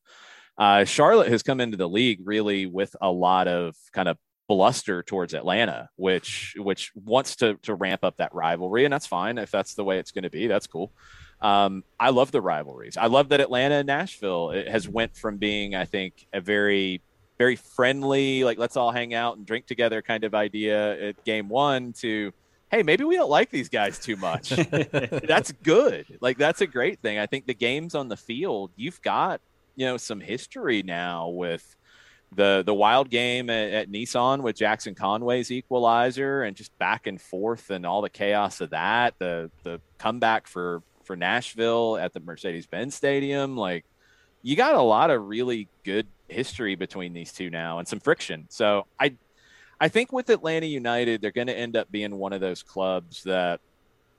Uh, 0.58 0.84
Charlotte 0.84 1.28
has 1.28 1.42
come 1.42 1.60
into 1.60 1.76
the 1.76 1.88
league 1.88 2.20
really 2.24 2.66
with 2.66 2.94
a 3.00 3.10
lot 3.10 3.48
of 3.48 3.74
kind 3.92 4.08
of 4.08 4.18
bluster 4.48 5.02
towards 5.02 5.32
Atlanta, 5.32 5.88
which 5.96 6.54
which 6.58 6.92
wants 6.94 7.36
to 7.36 7.54
to 7.62 7.74
ramp 7.74 8.04
up 8.04 8.18
that 8.18 8.34
rivalry, 8.34 8.84
and 8.84 8.92
that's 8.92 9.06
fine 9.06 9.38
if 9.38 9.50
that's 9.50 9.74
the 9.74 9.84
way 9.84 9.98
it's 9.98 10.10
going 10.10 10.24
to 10.24 10.30
be. 10.30 10.46
That's 10.46 10.66
cool. 10.66 10.92
Um, 11.40 11.82
I 11.98 12.10
love 12.10 12.30
the 12.30 12.40
rivalries. 12.40 12.96
I 12.96 13.06
love 13.06 13.30
that 13.30 13.40
Atlanta 13.40 13.76
and 13.76 13.86
Nashville 13.86 14.50
has 14.50 14.88
went 14.88 15.16
from 15.16 15.38
being, 15.38 15.74
I 15.74 15.86
think, 15.86 16.26
a 16.32 16.40
very 16.40 17.02
very 17.38 17.56
friendly, 17.56 18.44
like 18.44 18.58
let's 18.58 18.76
all 18.76 18.92
hang 18.92 19.14
out 19.14 19.36
and 19.36 19.46
drink 19.46 19.66
together 19.66 20.02
kind 20.02 20.22
of 20.22 20.34
idea 20.34 21.08
at 21.08 21.24
game 21.24 21.48
one 21.48 21.92
to 21.94 22.32
hey, 22.72 22.82
maybe 22.82 23.04
we 23.04 23.16
don't 23.16 23.30
like 23.30 23.50
these 23.50 23.68
guys 23.68 23.98
too 23.98 24.16
much. 24.16 24.48
that's 24.50 25.52
good. 25.62 26.06
Like 26.20 26.38
that's 26.38 26.62
a 26.62 26.66
great 26.66 27.00
thing. 27.00 27.18
I 27.18 27.26
think 27.26 27.46
the 27.46 27.54
games 27.54 27.94
on 27.94 28.08
the 28.08 28.16
field, 28.16 28.72
you've 28.76 29.00
got, 29.02 29.42
you 29.76 29.86
know, 29.86 29.98
some 29.98 30.20
history 30.20 30.82
now 30.82 31.28
with 31.28 31.76
the 32.34 32.62
the 32.64 32.72
wild 32.72 33.10
game 33.10 33.50
at, 33.50 33.72
at 33.72 33.90
Nissan 33.90 34.42
with 34.42 34.56
Jackson 34.56 34.94
Conway's 34.94 35.50
equalizer 35.50 36.42
and 36.42 36.56
just 36.56 36.76
back 36.78 37.06
and 37.06 37.20
forth 37.20 37.70
and 37.70 37.84
all 37.84 38.00
the 38.00 38.10
chaos 38.10 38.62
of 38.62 38.70
that. 38.70 39.14
The 39.18 39.50
the 39.64 39.80
comeback 39.98 40.46
for 40.46 40.82
for 41.04 41.14
Nashville 41.14 41.98
at 41.98 42.14
the 42.14 42.20
Mercedes 42.20 42.66
Benz 42.66 42.94
Stadium, 42.94 43.54
like 43.54 43.84
you 44.40 44.56
got 44.56 44.74
a 44.74 44.82
lot 44.82 45.10
of 45.10 45.28
really 45.28 45.68
good 45.84 46.06
history 46.28 46.74
between 46.74 47.12
these 47.12 47.32
two 47.32 47.50
now 47.50 47.78
and 47.78 47.86
some 47.86 48.00
friction. 48.00 48.46
So 48.48 48.86
I 48.98 49.14
I 49.82 49.88
think 49.88 50.12
with 50.12 50.30
Atlanta 50.30 50.66
United, 50.66 51.20
they're 51.20 51.32
going 51.32 51.48
to 51.48 51.58
end 51.58 51.76
up 51.76 51.90
being 51.90 52.16
one 52.16 52.32
of 52.32 52.40
those 52.40 52.62
clubs 52.62 53.24
that 53.24 53.58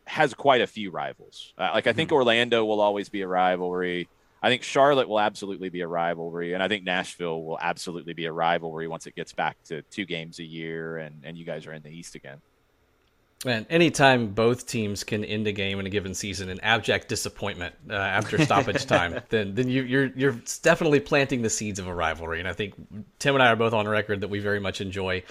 has 0.06 0.34
quite 0.34 0.60
a 0.60 0.68
few 0.68 0.92
rivals. 0.92 1.54
Uh, 1.58 1.72
like 1.74 1.88
I 1.88 1.94
think 1.94 2.10
mm-hmm. 2.10 2.16
Orlando 2.16 2.66
will 2.66 2.82
always 2.82 3.08
be 3.08 3.22
a 3.22 3.28
rivalry. 3.30 4.10
I 4.42 4.50
think 4.50 4.64
Charlotte 4.64 5.08
will 5.08 5.22
absolutely 5.22 5.70
be 5.70 5.80
a 5.80 5.88
rivalry, 5.88 6.52
and 6.52 6.62
I 6.62 6.68
think 6.68 6.84
Nashville 6.84 7.46
will 7.46 7.58
absolutely 7.62 8.12
be 8.12 8.26
a 8.26 8.34
rivalry 8.34 8.90
once 8.90 9.08
it 9.08 9.16
gets 9.16 9.32
back 9.32 9.56
to 9.70 9.84
two 9.84 10.04
games 10.04 10.40
a 10.40 10.44
year 10.44 10.98
and 10.98 11.22
and 11.24 11.38
you 11.38 11.46
guys 11.46 11.66
are 11.66 11.72
in 11.72 11.82
the 11.82 11.92
East 11.92 12.16
again. 12.16 12.42
Man, 13.46 13.66
anytime 13.70 14.28
both 14.28 14.68
teams 14.68 15.04
can 15.04 15.26
end 15.26 15.48
a 15.48 15.52
game 15.52 15.80
in 15.80 15.86
a 15.86 15.90
given 15.90 16.14
season 16.14 16.50
in 16.50 16.62
abject 16.62 17.10
disappointment 17.10 17.76
uh, 17.90 17.94
after 17.94 18.38
stoppage 18.44 18.86
time, 18.88 19.20
then 19.30 19.54
then 19.54 19.68
you, 19.68 19.84
you're 19.84 20.06
you're 20.16 20.40
definitely 20.62 21.02
planting 21.02 21.42
the 21.42 21.50
seeds 21.50 21.78
of 21.78 21.88
a 21.88 21.94
rivalry. 21.94 22.40
And 22.40 22.48
I 22.48 22.54
think 22.54 22.74
Tim 23.20 23.36
and 23.36 23.44
I 23.44 23.48
are 23.48 23.58
both 23.58 23.74
on 23.74 23.88
record 23.88 24.22
that 24.22 24.30
we 24.30 24.40
very 24.40 24.62
much 24.62 24.80
enjoy 24.80 25.24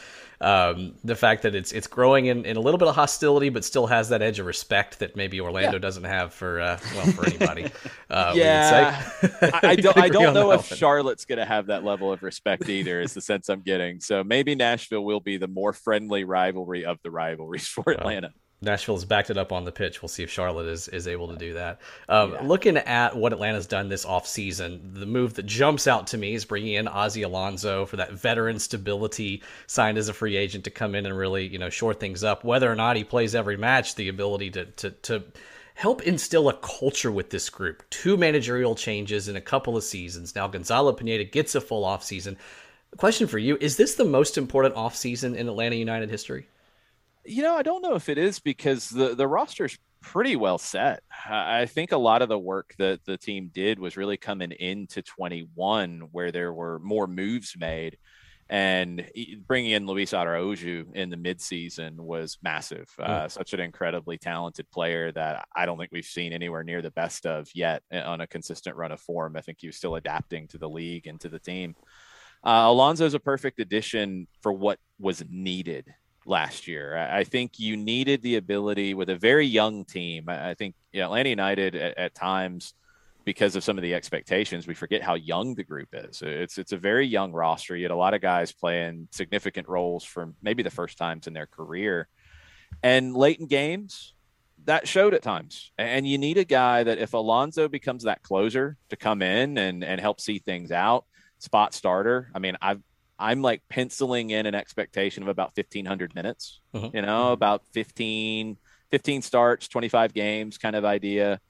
um, 0.43 0.95
the 1.05 1.15
fact 1.15 1.43
that 1.43 1.55
it's 1.55 1.71
it's 1.71 1.87
growing 1.87 2.27
in, 2.27 2.45
in 2.45 2.57
a 2.57 2.61
little 2.61 2.79
bit 2.79 2.89
of 2.89 2.97
hostility, 2.97 3.49
but 3.49 3.65
still 3.65 3.87
has 3.87 4.09
that 4.09 4.23
edge 4.23 4.41
of 4.41 4.47
respect 4.47 4.99
that 4.99 5.15
maybe 5.15 5.41
Orlando 5.41 5.75
yeah. 5.75 5.79
doesn't 5.79 6.05
have 6.05 6.35
for 6.35 6.61
uh, 6.61 6.79
well 6.95 7.07
for 7.13 7.27
anybody. 7.27 7.71
Uh, 8.11 8.35
yeah, 8.37 9.03
I, 9.41 9.61
I, 9.63 9.77
don't 9.77 9.97
I 9.97 10.09
don't 10.11 10.35
know 10.35 10.53
if 10.53 10.67
Charlotte's 10.67 11.25
going 11.25 11.39
to 11.39 11.47
have 11.47 11.69
that 11.69 11.83
level 11.83 12.13
of 12.13 12.23
respect 12.23 12.69
either. 12.69 13.01
is 13.01 13.15
the 13.15 13.23
sense 13.23 13.49
I'm 13.49 13.63
getting. 13.63 14.01
So 14.01 14.23
maybe 14.23 14.55
Nashville 14.55 15.03
will 15.03 15.21
be 15.21 15.39
the 15.39 15.49
more 15.49 15.73
friendly 15.73 16.25
rivalry 16.25 16.85
of 16.85 16.99
the 17.03 17.11
rivalries 17.11 17.67
for 17.67 17.91
Atlanta. 17.91 18.35
Nashville's 18.63 19.05
backed 19.05 19.31
it 19.31 19.37
up 19.37 19.51
on 19.51 19.65
the 19.65 19.73
pitch. 19.73 20.01
We'll 20.01 20.09
see 20.09 20.23
if 20.23 20.31
Charlotte 20.31 20.69
is, 20.69 20.87
is 20.89 21.09
able 21.09 21.29
to 21.29 21.37
do 21.37 21.55
that. 21.55 21.81
Um, 22.09 22.33
yeah. 22.33 22.43
Looking 22.43 22.77
at 22.77 23.17
what 23.17 23.33
Atlanta's 23.33 23.67
done 23.67 23.89
this 23.89 24.07
offseason, 24.07 24.95
the 24.95 25.07
move 25.07 25.35
that 25.35 25.47
jumps 25.47 25.89
out 25.89 26.07
to 26.09 26.19
me 26.19 26.35
is 26.35 26.45
bringing 26.45 26.75
in 26.75 26.87
Ozzy 26.87 27.25
Alonso 27.25 27.85
for 27.85 27.97
that 27.97 28.13
veteran 28.13 28.61
stability, 28.61 29.43
signed 29.67 29.99
as 29.99 30.09
a 30.09 30.13
free 30.13 30.37
agent 30.37 30.65
to 30.65 30.71
come 30.71 30.95
in 30.95 31.07
and 31.07 31.19
really 31.19 31.47
you 31.47 31.59
know 31.59 31.71
shore 31.71 31.93
things 31.93 32.23
up. 32.23 32.45
Whether 32.45 32.71
or 32.71 32.77
not 32.77 32.97
he 32.97 33.05
plays 33.05 33.35
every 33.35 33.57
match, 33.57 33.97
the 33.97 34.09
ability 34.09 34.51
to 34.51 34.67
to, 34.67 34.91
to 34.91 35.25
help 35.75 36.03
instill 36.03 36.49
a 36.49 36.55
culture 36.55 37.11
with 37.11 37.31
this 37.31 37.51
group. 37.51 37.83
Two 37.91 38.17
managerial 38.17 38.77
changes 38.77 39.29
in 39.29 39.37
a 39.37 39.41
couple 39.41 39.77
of 39.77 39.83
seasons. 39.83 40.35
Now 40.37 40.47
Gonzalo 40.47 40.93
Pineda 40.93 41.25
gets 41.25 41.55
a 41.57 41.61
full 41.61 41.85
offseason. 41.85 42.37
Question 42.97 43.27
for 43.27 43.39
you: 43.39 43.59
Is 43.61 43.77
this 43.77 43.97
the 43.97 44.05
most 44.05 44.39
important 44.39 44.77
offseason 44.77 45.35
in 45.35 45.49
Atlanta 45.49 45.77
United 45.77 46.11
history? 46.11 46.47
You 47.25 47.43
know, 47.43 47.57
I 47.57 47.63
don't 47.63 47.83
know 47.83 47.95
if 47.95 48.09
it 48.09 48.19
is 48.19 48.41
because 48.41 48.89
the 48.89 49.15
the 49.15 49.29
roster's 49.29 49.79
pretty 50.01 50.37
well 50.37 50.59
set. 50.59 51.03
I 51.29 51.67
think 51.67 51.93
a 51.93 51.97
lot 51.97 52.23
of 52.23 52.29
the 52.29 52.39
work 52.39 52.75
that 52.79 53.05
the 53.05 53.17
team 53.17 53.51
did 53.55 53.79
was 53.79 53.97
really 53.97 54.17
coming 54.17 54.51
into 54.51 55.01
21 55.03 56.09
where 56.11 56.33
there 56.33 56.53
were 56.53 56.81
more 56.81 57.07
moves 57.07 57.57
made 57.57 57.97
And 58.49 59.09
bringing 59.47 59.71
in 59.71 59.87
Luis 59.87 60.13
Araujo 60.13 60.85
in 60.93 61.09
the 61.09 61.17
midseason 61.17 61.97
was 61.97 62.37
massive. 62.43 62.91
Uh, 62.99 63.27
such 63.29 63.55
an 63.55 63.61
incredibly 63.61 64.19
talented 64.19 64.71
player 64.71 65.11
that 65.13 65.49
I 65.57 65.65
don't 65.65 65.79
think 65.79 65.91
we've 65.93 66.05
seen 66.05 66.35
anywhere 66.35 66.63
near 66.63 66.83
the 66.83 66.91
best 66.91 67.25
of 67.25 67.49
yet 67.55 67.83
eh, 67.91 68.03
on 68.03 68.21
a 68.21 68.27
consistent 68.27 68.77
run 68.77 68.93
of 68.93 69.01
form. 69.01 69.37
I 69.37 69.41
think 69.41 69.59
he 69.61 69.69
was 69.69 69.77
still 69.77 69.95
adapting 69.95 70.49
to 70.49 70.59
the 70.59 70.69
league 70.69 71.07
and 71.07 71.19
to 71.21 71.31
the 71.31 71.39
team. 71.39 71.77
Uh, 72.45 72.65
Alonso 72.67 73.07
is 73.07 73.15
a 73.15 73.21
perfect 73.21 73.61
addition 73.61 74.27
for 74.43 74.53
what 74.53 74.79
was 74.99 75.25
needed 75.31 75.95
last 76.27 76.69
year. 76.69 76.97
I 76.97 77.25
think 77.25 77.59
you 77.59 77.77
needed 77.77 78.23
the 78.23 78.37
ability 78.37 78.95
with 78.95 79.11
a 79.11 79.17
very 79.17 79.47
young 79.47 79.85
team. 79.85 80.29
I 80.29 80.55
think 80.55 80.75
you 80.93 81.01
know, 81.01 81.07
Atlanta 81.07 81.31
United 81.31 81.75
at, 81.75 81.99
at 81.99 82.15
times– 82.15 82.75
because 83.25 83.57
of 83.57 83.65
some 83.65 83.79
of 83.79 83.83
the 83.83 83.95
expectations, 83.95 84.67
we 84.67 84.75
forget 84.75 85.03
how 85.03 85.15
young 85.15 85.55
the 85.55 85.65
group 85.65 85.89
is. 85.93 86.23
It's 86.23 86.59
it's 86.59 86.73
a 86.73 86.77
very 86.77 87.07
young 87.07 87.33
roster. 87.33 87.77
You 87.77 87.85
had 87.85 87.91
a 87.91 87.97
lot 87.97 88.15
of 88.15 88.21
guys 88.21 88.53
playing 88.53 89.09
significant 89.11 89.69
roles 89.69 90.05
for 90.05 90.33
maybe 90.43 90.63
the 90.63 90.71
first 90.71 90.99
times 90.99 91.27
in 91.27 91.33
their 91.33 91.47
career, 91.47 92.09
and 92.83 93.15
late 93.15 93.39
in 93.39 93.47
games, 93.47 94.15
that 94.65 94.89
showed 94.89 95.15
at 95.15 95.23
times. 95.23 95.71
And 95.79 96.07
you 96.07 96.19
need 96.19 96.39
a 96.39 96.45
guy 96.45 96.83
that 96.83 96.99
if 96.99 97.15
Alonso 97.15 97.69
becomes 97.69 98.05
that 98.05 98.23
closer 98.23 98.77
to 98.91 98.97
come 98.97 99.23
in 99.23 99.59
and 99.59 99.85
and 99.85 100.01
help 100.01 100.21
see 100.21 100.39
things 100.39 100.73
out, 100.73 101.05
spot 101.39 101.75
starter. 101.75 102.31
I 102.35 102.39
mean, 102.39 102.57
I've 102.61 102.83
I'm 103.23 103.43
like 103.43 103.63
penciling 103.69 104.31
in 104.31 104.47
an 104.47 104.55
expectation 104.55 105.23
of 105.23 105.29
about 105.29 105.53
1500 105.57 106.15
minutes. 106.15 106.61
Uh-huh. 106.75 106.91
You 106.93 107.03
know, 107.03 107.33
about 107.33 107.63
15 107.73 108.59
15 108.91 109.23
starts, 109.23 109.69
25 109.69 110.13
games 110.13 110.59
kind 110.59 110.77
of 110.77 110.85
idea 110.85 111.41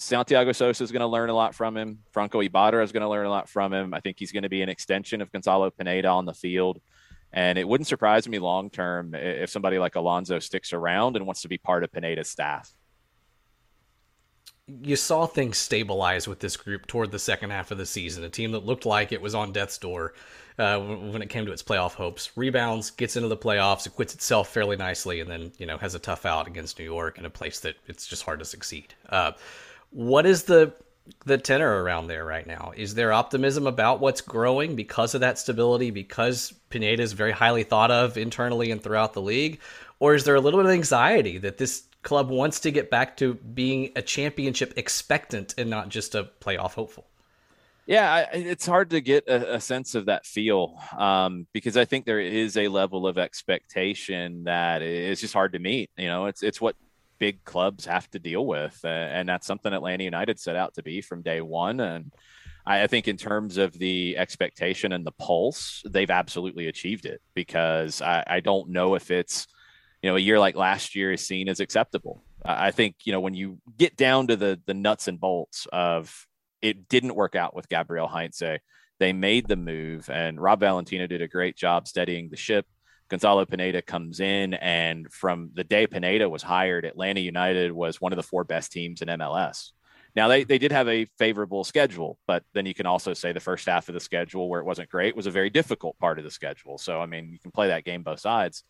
Santiago 0.00 0.50
Sosa 0.52 0.82
is 0.82 0.92
going 0.92 1.00
to 1.00 1.06
learn 1.06 1.28
a 1.28 1.34
lot 1.34 1.54
from 1.54 1.76
him. 1.76 1.98
Franco 2.10 2.40
Ibarra 2.40 2.82
is 2.82 2.90
going 2.90 3.02
to 3.02 3.08
learn 3.08 3.26
a 3.26 3.30
lot 3.30 3.50
from 3.50 3.74
him. 3.74 3.92
I 3.92 4.00
think 4.00 4.16
he's 4.18 4.32
going 4.32 4.44
to 4.44 4.48
be 4.48 4.62
an 4.62 4.70
extension 4.70 5.20
of 5.20 5.30
Gonzalo 5.30 5.68
Pineda 5.68 6.08
on 6.08 6.24
the 6.24 6.32
field. 6.32 6.80
And 7.34 7.58
it 7.58 7.68
wouldn't 7.68 7.86
surprise 7.86 8.26
me 8.26 8.38
long 8.38 8.70
term 8.70 9.14
if 9.14 9.50
somebody 9.50 9.78
like 9.78 9.96
Alonso 9.96 10.38
sticks 10.38 10.72
around 10.72 11.16
and 11.16 11.26
wants 11.26 11.42
to 11.42 11.48
be 11.48 11.58
part 11.58 11.84
of 11.84 11.92
Pineda's 11.92 12.30
staff. 12.30 12.72
You 14.66 14.96
saw 14.96 15.26
things 15.26 15.58
stabilize 15.58 16.26
with 16.26 16.40
this 16.40 16.56
group 16.56 16.86
toward 16.86 17.10
the 17.10 17.18
second 17.18 17.50
half 17.50 17.70
of 17.70 17.76
the 17.76 17.84
season. 17.84 18.24
A 18.24 18.30
team 18.30 18.52
that 18.52 18.64
looked 18.64 18.86
like 18.86 19.12
it 19.12 19.20
was 19.20 19.34
on 19.34 19.52
death's 19.52 19.76
door 19.76 20.14
uh, 20.60 20.78
when 20.78 21.22
it 21.22 21.30
came 21.30 21.46
to 21.46 21.52
its 21.52 21.62
playoff 21.62 21.94
hopes. 21.94 22.30
Rebounds, 22.36 22.90
gets 22.90 23.16
into 23.16 23.28
the 23.28 23.36
playoffs, 23.36 23.86
acquits 23.86 24.14
itself 24.14 24.50
fairly 24.50 24.76
nicely, 24.76 25.20
and 25.20 25.30
then 25.30 25.52
you 25.58 25.66
know 25.66 25.78
has 25.78 25.94
a 25.94 25.98
tough 25.98 26.26
out 26.26 26.46
against 26.46 26.78
New 26.78 26.84
York 26.84 27.18
in 27.18 27.24
a 27.24 27.30
place 27.30 27.60
that 27.60 27.76
it's 27.86 28.06
just 28.06 28.22
hard 28.22 28.38
to 28.38 28.44
succeed. 28.44 28.94
Uh, 29.08 29.32
what 29.90 30.26
is 30.26 30.44
the 30.44 30.72
the 31.24 31.38
tenor 31.38 31.82
around 31.82 32.06
there 32.06 32.24
right 32.24 32.46
now? 32.46 32.72
Is 32.76 32.94
there 32.94 33.12
optimism 33.12 33.66
about 33.66 34.00
what's 34.00 34.20
growing 34.20 34.76
because 34.76 35.14
of 35.14 35.22
that 35.22 35.38
stability, 35.38 35.90
because 35.90 36.52
Pineda 36.68 37.02
is 37.02 37.14
very 37.14 37.32
highly 37.32 37.64
thought 37.64 37.90
of 37.90 38.16
internally 38.16 38.70
and 38.70 38.82
throughout 38.82 39.14
the 39.14 39.22
league? 39.22 39.60
Or 39.98 40.14
is 40.14 40.24
there 40.24 40.34
a 40.34 40.40
little 40.40 40.60
bit 40.60 40.66
of 40.66 40.72
anxiety 40.72 41.38
that 41.38 41.58
this 41.58 41.84
club 42.02 42.30
wants 42.30 42.60
to 42.60 42.70
get 42.70 42.90
back 42.90 43.16
to 43.18 43.34
being 43.34 43.92
a 43.96 44.02
championship 44.02 44.74
expectant 44.76 45.54
and 45.58 45.68
not 45.68 45.88
just 45.88 46.14
a 46.14 46.28
playoff 46.40 46.74
hopeful? 46.74 47.06
Yeah, 47.90 48.28
it's 48.32 48.66
hard 48.66 48.90
to 48.90 49.00
get 49.00 49.26
a, 49.26 49.56
a 49.56 49.60
sense 49.60 49.96
of 49.96 50.06
that 50.06 50.24
feel 50.24 50.80
um, 50.96 51.48
because 51.52 51.76
I 51.76 51.84
think 51.84 52.06
there 52.06 52.20
is 52.20 52.56
a 52.56 52.68
level 52.68 53.04
of 53.04 53.18
expectation 53.18 54.44
that 54.44 54.80
is 54.80 55.20
just 55.20 55.34
hard 55.34 55.54
to 55.54 55.58
meet. 55.58 55.90
You 55.98 56.06
know, 56.06 56.26
it's 56.26 56.44
it's 56.44 56.60
what 56.60 56.76
big 57.18 57.42
clubs 57.42 57.86
have 57.86 58.08
to 58.12 58.20
deal 58.20 58.46
with. 58.46 58.78
Uh, 58.84 58.86
and 58.86 59.28
that's 59.28 59.44
something 59.44 59.72
Atlanta 59.72 60.04
United 60.04 60.38
set 60.38 60.54
out 60.54 60.74
to 60.74 60.84
be 60.84 61.00
from 61.00 61.22
day 61.22 61.40
one. 61.40 61.80
And 61.80 62.12
I, 62.64 62.84
I, 62.84 62.86
think, 62.86 63.08
in 63.08 63.16
terms 63.16 63.56
of 63.56 63.76
the 63.76 64.16
expectation 64.16 64.92
and 64.92 65.04
the 65.04 65.10
pulse, 65.10 65.82
they've 65.84 66.12
absolutely 66.12 66.68
achieved 66.68 67.06
it 67.06 67.20
because 67.34 68.00
I, 68.00 68.22
I 68.24 68.38
don't 68.38 68.70
know 68.70 68.94
if 68.94 69.10
it's, 69.10 69.48
you 70.00 70.10
know, 70.10 70.14
a 70.14 70.20
year 70.20 70.38
like 70.38 70.54
last 70.54 70.94
year 70.94 71.10
is 71.10 71.26
seen 71.26 71.48
as 71.48 71.58
acceptable. 71.58 72.22
I 72.44 72.70
think, 72.70 72.98
you 73.02 73.12
know, 73.12 73.20
when 73.20 73.34
you 73.34 73.58
get 73.76 73.96
down 73.96 74.28
to 74.28 74.36
the 74.36 74.60
the 74.64 74.74
nuts 74.74 75.08
and 75.08 75.18
bolts 75.18 75.66
of 75.72 76.28
it 76.62 76.88
didn't 76.88 77.14
work 77.14 77.34
out 77.34 77.54
with 77.54 77.68
Gabriel 77.68 78.08
Heinze, 78.08 78.60
they 78.98 79.12
made 79.12 79.48
the 79.48 79.56
move, 79.56 80.10
and 80.10 80.40
Rob 80.40 80.60
Valentino 80.60 81.06
did 81.06 81.22
a 81.22 81.28
great 81.28 81.56
job 81.56 81.88
steadying 81.88 82.28
the 82.28 82.36
ship 82.36 82.66
Gonzalo 83.10 83.44
Pineda 83.44 83.82
comes 83.82 84.20
in, 84.20 84.54
and 84.54 85.12
from 85.12 85.50
the 85.54 85.64
day 85.64 85.86
Pineda 85.86 86.28
was 86.28 86.44
hired, 86.44 86.84
Atlanta 86.84 87.20
United 87.20 87.72
was 87.72 88.00
one 88.00 88.12
of 88.12 88.16
the 88.16 88.22
four 88.22 88.44
best 88.44 88.70
teams 88.70 89.02
in 89.02 89.08
MLS. 89.08 89.72
Now 90.14 90.28
they, 90.28 90.44
they 90.44 90.58
did 90.58 90.72
have 90.72 90.88
a 90.88 91.06
favorable 91.18 91.64
schedule, 91.64 92.18
but 92.26 92.44
then 92.54 92.66
you 92.66 92.74
can 92.74 92.86
also 92.86 93.12
say 93.12 93.32
the 93.32 93.40
first 93.40 93.66
half 93.66 93.88
of 93.88 93.94
the 93.94 94.00
schedule 94.00 94.48
where 94.48 94.60
it 94.60 94.64
wasn't 94.64 94.90
great 94.90 95.16
was 95.16 95.26
a 95.26 95.30
very 95.30 95.50
difficult 95.50 95.98
part 95.98 96.18
of 96.18 96.24
the 96.24 96.30
schedule. 96.30 96.78
So 96.78 97.00
I 97.00 97.06
mean, 97.06 97.30
you 97.32 97.38
can 97.40 97.50
play 97.50 97.68
that 97.68 97.84
game 97.84 98.02
both 98.04 98.20
sides. 98.20 98.62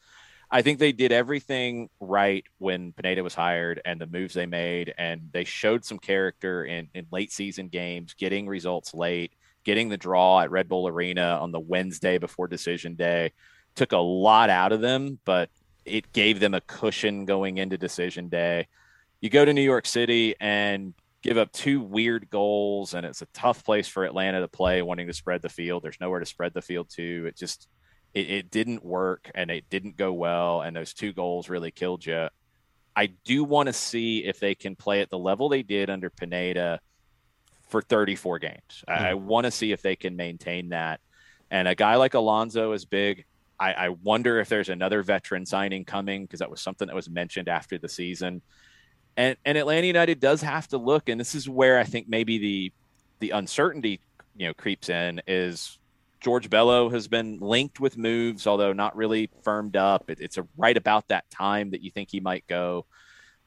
I 0.50 0.62
think 0.62 0.78
they 0.78 0.92
did 0.92 1.12
everything 1.12 1.88
right 2.00 2.44
when 2.58 2.92
Pineda 2.92 3.22
was 3.22 3.34
hired 3.34 3.80
and 3.84 4.00
the 4.00 4.06
moves 4.06 4.34
they 4.34 4.46
made, 4.46 4.92
and 4.98 5.28
they 5.32 5.44
showed 5.44 5.84
some 5.84 5.98
character 5.98 6.64
in, 6.64 6.88
in 6.94 7.06
late 7.12 7.32
season 7.32 7.68
games, 7.68 8.14
getting 8.14 8.48
results 8.48 8.92
late, 8.92 9.32
getting 9.64 9.88
the 9.88 9.96
draw 9.96 10.40
at 10.40 10.50
Red 10.50 10.68
Bull 10.68 10.88
Arena 10.88 11.38
on 11.40 11.52
the 11.52 11.60
Wednesday 11.60 12.18
before 12.18 12.48
decision 12.48 12.96
day 12.96 13.32
took 13.74 13.92
a 13.92 13.98
lot 13.98 14.50
out 14.50 14.72
of 14.72 14.80
them, 14.80 15.18
but 15.24 15.50
it 15.84 16.12
gave 16.12 16.40
them 16.40 16.54
a 16.54 16.60
cushion 16.60 17.24
going 17.24 17.58
into 17.58 17.78
decision 17.78 18.28
day. 18.28 18.66
You 19.20 19.30
go 19.30 19.44
to 19.44 19.52
New 19.52 19.62
York 19.62 19.86
City 19.86 20.34
and 20.40 20.94
give 21.22 21.38
up 21.38 21.52
two 21.52 21.80
weird 21.80 22.30
goals, 22.30 22.94
and 22.94 23.04
it's 23.04 23.22
a 23.22 23.26
tough 23.26 23.64
place 23.64 23.88
for 23.88 24.04
Atlanta 24.04 24.40
to 24.40 24.48
play, 24.48 24.82
wanting 24.82 25.06
to 25.06 25.12
spread 25.12 25.42
the 25.42 25.48
field. 25.48 25.82
There's 25.82 26.00
nowhere 26.00 26.20
to 26.20 26.26
spread 26.26 26.54
the 26.54 26.62
field 26.62 26.88
to. 26.96 27.26
It 27.26 27.36
just 27.36 27.68
it, 28.14 28.30
it 28.30 28.50
didn't 28.50 28.84
work 28.84 29.30
and 29.34 29.50
it 29.50 29.64
didn't 29.70 29.96
go 29.96 30.12
well, 30.12 30.62
and 30.62 30.74
those 30.74 30.94
two 30.94 31.12
goals 31.12 31.48
really 31.48 31.70
killed 31.70 32.04
you. 32.04 32.28
I 32.96 33.06
do 33.24 33.44
want 33.44 33.68
to 33.68 33.72
see 33.72 34.24
if 34.24 34.40
they 34.40 34.54
can 34.54 34.76
play 34.76 35.00
at 35.00 35.10
the 35.10 35.18
level 35.18 35.48
they 35.48 35.62
did 35.62 35.90
under 35.90 36.10
Pineda 36.10 36.80
for 37.68 37.80
34 37.80 38.38
games. 38.40 38.84
Mm-hmm. 38.88 39.04
I, 39.04 39.10
I 39.10 39.14
want 39.14 39.44
to 39.44 39.50
see 39.50 39.72
if 39.72 39.82
they 39.82 39.96
can 39.96 40.16
maintain 40.16 40.70
that. 40.70 41.00
And 41.50 41.66
a 41.66 41.74
guy 41.74 41.96
like 41.96 42.14
Alonso 42.14 42.72
is 42.72 42.84
big. 42.84 43.24
I, 43.58 43.72
I 43.72 43.88
wonder 43.90 44.40
if 44.40 44.48
there's 44.48 44.68
another 44.68 45.02
veteran 45.02 45.46
signing 45.46 45.84
coming 45.84 46.24
because 46.24 46.40
that 46.40 46.50
was 46.50 46.60
something 46.60 46.86
that 46.88 46.94
was 46.96 47.10
mentioned 47.10 47.48
after 47.48 47.78
the 47.78 47.88
season. 47.88 48.42
And 49.16 49.36
and 49.44 49.58
Atlanta 49.58 49.86
United 49.86 50.20
does 50.20 50.40
have 50.42 50.68
to 50.68 50.78
look, 50.78 51.08
and 51.08 51.20
this 51.20 51.34
is 51.34 51.48
where 51.48 51.78
I 51.78 51.84
think 51.84 52.08
maybe 52.08 52.38
the 52.38 52.72
the 53.18 53.30
uncertainty 53.30 54.00
you 54.36 54.46
know 54.46 54.54
creeps 54.54 54.88
in 54.88 55.20
is 55.26 55.79
George 56.20 56.50
Bello 56.50 56.90
has 56.90 57.08
been 57.08 57.38
linked 57.40 57.80
with 57.80 57.96
moves, 57.96 58.46
although 58.46 58.72
not 58.72 58.96
really 58.96 59.30
firmed 59.42 59.76
up. 59.76 60.10
It, 60.10 60.20
it's 60.20 60.38
a 60.38 60.46
right 60.56 60.76
about 60.76 61.08
that 61.08 61.28
time 61.30 61.70
that 61.70 61.82
you 61.82 61.90
think 61.90 62.10
he 62.10 62.20
might 62.20 62.46
go. 62.46 62.86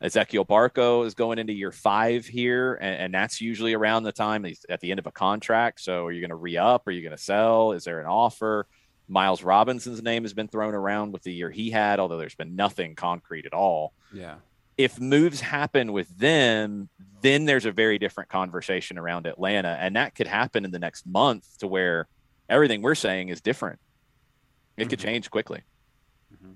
Ezequiel 0.03 0.45
Barco 0.45 1.05
is 1.05 1.13
going 1.13 1.39
into 1.39 1.53
year 1.53 1.71
five 1.71 2.26
here, 2.26 2.74
and, 2.76 2.95
and, 2.95 3.13
that's 3.13 3.39
usually 3.39 3.74
around 3.74 4.03
the 4.03 4.11
time 4.11 4.43
he's 4.43 4.65
at 4.67 4.82
the 4.82 4.91
end 4.91 4.99
of 4.99 5.07
a 5.07 5.11
contract. 5.11 5.80
So, 5.80 6.05
are 6.05 6.11
you 6.11 6.19
going 6.19 6.30
to 6.30 6.36
re 6.36 6.57
up? 6.57 6.86
Are 6.88 6.91
you 6.91 7.01
going 7.01 7.15
to 7.15 7.24
sell? 7.24 7.71
Is 7.71 7.86
there 7.86 8.01
an 8.01 8.05
offer? 8.05 8.67
Miles 9.07 9.43
Robinson's 9.43 10.01
name 10.01 10.24
has 10.24 10.34
been 10.34 10.47
thrown 10.47 10.74
around 10.74 11.13
with 11.13 11.24
the 11.24 11.32
year 11.32 11.49
he 11.49 11.69
had, 11.69 11.99
although 11.99 12.17
there's 12.17 12.36
been 12.36 12.55
nothing 12.55 12.95
concrete 12.95 13.45
at 13.45 13.53
all. 13.53 13.93
Yeah. 14.13 14.36
If 14.78 14.99
moves 14.99 15.39
happen 15.39 15.93
with 15.93 16.09
them, 16.17 16.89
then 17.21 17.45
there's 17.45 17.65
a 17.65 17.71
very 17.71 17.99
different 17.99 18.30
conversation 18.30 18.97
around 18.97 19.28
Atlanta. 19.28 19.78
And 19.80 19.95
that 19.95 20.15
could 20.15 20.28
happen 20.28 20.65
in 20.65 20.71
the 20.71 20.80
next 20.80 21.05
month 21.05 21.45
to 21.59 21.67
where 21.67 22.07
everything 22.54 22.82
we're 22.82 22.95
saying 22.95 23.30
is 23.30 23.41
different. 23.41 23.80
It 24.78 24.82
mm-hmm. 24.82 24.89
could 24.89 24.99
change 24.99 25.30
quickly. 25.32 25.62
Mm-hmm. 26.34 26.54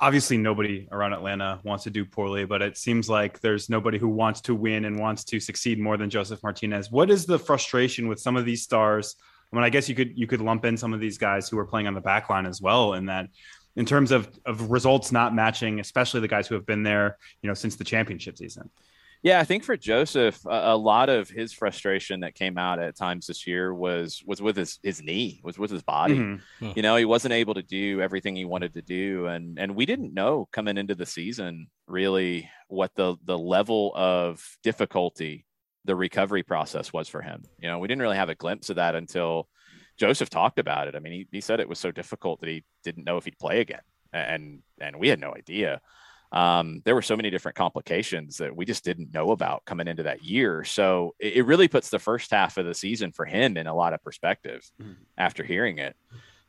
Obviously, 0.00 0.38
nobody 0.38 0.88
around 0.90 1.12
Atlanta 1.12 1.60
wants 1.62 1.84
to 1.84 1.90
do 1.90 2.04
poorly, 2.04 2.44
but 2.44 2.62
it 2.62 2.78
seems 2.78 3.08
like 3.08 3.40
there's 3.40 3.68
nobody 3.68 3.98
who 3.98 4.08
wants 4.08 4.40
to 4.42 4.54
win 4.54 4.84
and 4.86 4.98
wants 4.98 5.24
to 5.24 5.38
succeed 5.40 5.78
more 5.78 5.96
than 5.96 6.10
Josef 6.10 6.42
Martinez. 6.42 6.90
What 6.90 7.10
is 7.10 7.26
the 7.26 7.38
frustration 7.38 8.08
with 8.08 8.18
some 8.18 8.36
of 8.36 8.44
these 8.44 8.62
stars 8.62 9.16
I 9.52 9.56
mean, 9.56 9.64
I 9.64 9.70
guess 9.70 9.88
you 9.88 9.94
could 9.94 10.16
you 10.16 10.26
could 10.26 10.40
lump 10.40 10.64
in 10.64 10.76
some 10.76 10.94
of 10.94 11.00
these 11.00 11.18
guys 11.18 11.48
who 11.48 11.58
are 11.58 11.66
playing 11.66 11.86
on 11.86 11.94
the 11.94 12.00
back 12.00 12.30
line 12.30 12.46
as 12.46 12.60
well 12.60 12.94
in 12.94 13.06
that 13.06 13.28
in 13.76 13.84
terms 13.84 14.12
of 14.12 14.28
of 14.46 14.70
results 14.70 15.10
not 15.10 15.34
matching, 15.34 15.80
especially 15.80 16.20
the 16.20 16.28
guys 16.28 16.46
who 16.46 16.54
have 16.54 16.66
been 16.66 16.82
there, 16.82 17.16
you 17.42 17.48
know, 17.48 17.54
since 17.54 17.76
the 17.76 17.84
championship 17.84 18.38
season. 18.38 18.70
Yeah, 19.22 19.38
I 19.38 19.44
think 19.44 19.64
for 19.64 19.76
Josef, 19.76 20.44
a, 20.46 20.72
a, 20.72 20.76
lot 20.76 21.10
of 21.10 21.28
his 21.28 21.52
frustration 21.52 22.20
that 22.20 22.34
came 22.34 22.56
out 22.56 22.78
at 22.78 22.96
times 22.96 23.26
this 23.26 23.46
year 23.46 23.74
was 23.74 24.22
was 24.24 24.40
with 24.40 24.56
his 24.56 24.78
his 24.82 25.02
knee, 25.02 25.42
was 25.44 25.58
with 25.58 25.70
his 25.70 25.82
body. 25.82 26.14
Mm-hmm. 26.14 26.72
You 26.74 26.82
know, 26.82 26.96
he 26.96 27.04
wasn't 27.04 27.34
able 27.34 27.54
to 27.54 27.62
do 27.62 28.00
everything 28.00 28.34
he 28.34 28.46
wanted 28.46 28.72
to 28.74 28.82
do, 28.82 29.26
and 29.26 29.58
and 29.58 29.76
we 29.76 29.84
didn't 29.84 30.14
know 30.14 30.48
coming 30.52 30.78
into 30.78 30.94
the 30.94 31.04
season 31.04 31.66
really 31.86 32.48
what 32.68 32.94
the 32.94 33.16
the 33.24 33.38
level 33.38 33.92
of 33.94 34.42
difficulty 34.62 35.44
the 35.84 35.96
recovery 35.96 36.42
process 36.42 36.92
was 36.92 37.08
for 37.08 37.22
him. 37.22 37.42
You 37.58 37.68
know, 37.68 37.78
we 37.78 37.88
didn't 37.88 38.02
really 38.02 38.16
have 38.16 38.28
a 38.28 38.34
glimpse 38.34 38.70
of 38.70 38.76
that 38.76 38.94
until 38.94 39.48
Josef 39.98 40.30
talked 40.30 40.58
about 40.58 40.88
it. 40.88 40.94
I 40.94 40.98
mean, 40.98 41.12
he, 41.12 41.28
he 41.30 41.40
said 41.40 41.60
it 41.60 41.68
was 41.68 41.78
so 41.78 41.90
difficult 41.90 42.40
that 42.40 42.48
he 42.48 42.64
didn't 42.84 43.04
know 43.04 43.16
if 43.16 43.24
he'd 43.24 43.38
play 43.38 43.60
again. 43.60 43.80
And 44.12 44.62
and 44.80 44.98
we 44.98 45.08
had 45.08 45.20
no 45.20 45.34
idea. 45.34 45.80
Um, 46.32 46.80
there 46.84 46.94
were 46.94 47.02
so 47.02 47.16
many 47.16 47.30
different 47.30 47.56
complications 47.56 48.36
that 48.36 48.54
we 48.54 48.64
just 48.64 48.84
didn't 48.84 49.12
know 49.12 49.32
about 49.32 49.64
coming 49.64 49.88
into 49.88 50.04
that 50.04 50.22
year. 50.22 50.64
So 50.64 51.14
it, 51.18 51.38
it 51.38 51.42
really 51.42 51.68
puts 51.68 51.90
the 51.90 51.98
first 51.98 52.30
half 52.30 52.56
of 52.56 52.66
the 52.66 52.74
season 52.74 53.10
for 53.12 53.24
him 53.24 53.56
in 53.56 53.66
a 53.66 53.74
lot 53.74 53.94
of 53.94 54.02
perspective 54.02 54.68
mm-hmm. 54.80 54.92
after 55.18 55.42
hearing 55.42 55.78
it. 55.78 55.96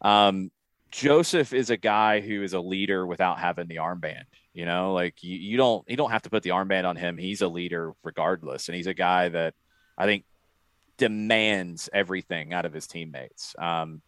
Um, 0.02 0.52
Josef 0.92 1.54
is 1.54 1.70
a 1.70 1.78
guy 1.78 2.20
who 2.20 2.44
is 2.44 2.54
a 2.54 2.60
leader 2.60 3.08
without 3.08 3.40
having 3.40 3.68
the 3.68 3.78
armband. 3.78 4.26
You 4.54 4.66
know, 4.66 4.94
like 4.94 5.24
you, 5.24 5.38
you 5.38 5.58
don't 5.58 5.90
you 5.90 5.96
don't 5.96 6.12
have 6.12 6.24
to 6.24 6.30
put 6.30 6.44
the 6.44 6.50
armband 6.50 6.86
on 6.86 6.98
him. 6.98 7.18
He's 7.18 7.42
a 7.42 7.48
leader 7.48 7.94
regardless, 8.04 8.68
and 8.68 8.76
he's 8.76 8.88
a 8.88 8.94
guy 8.94 9.30
that 9.30 9.54
I 9.98 10.06
think 10.06 10.26
demands 10.98 11.90
everything 11.94 12.54
out 12.54 12.66
of 12.66 12.74
his 12.74 12.88
teammates. 12.88 13.56
Um, 13.58 14.02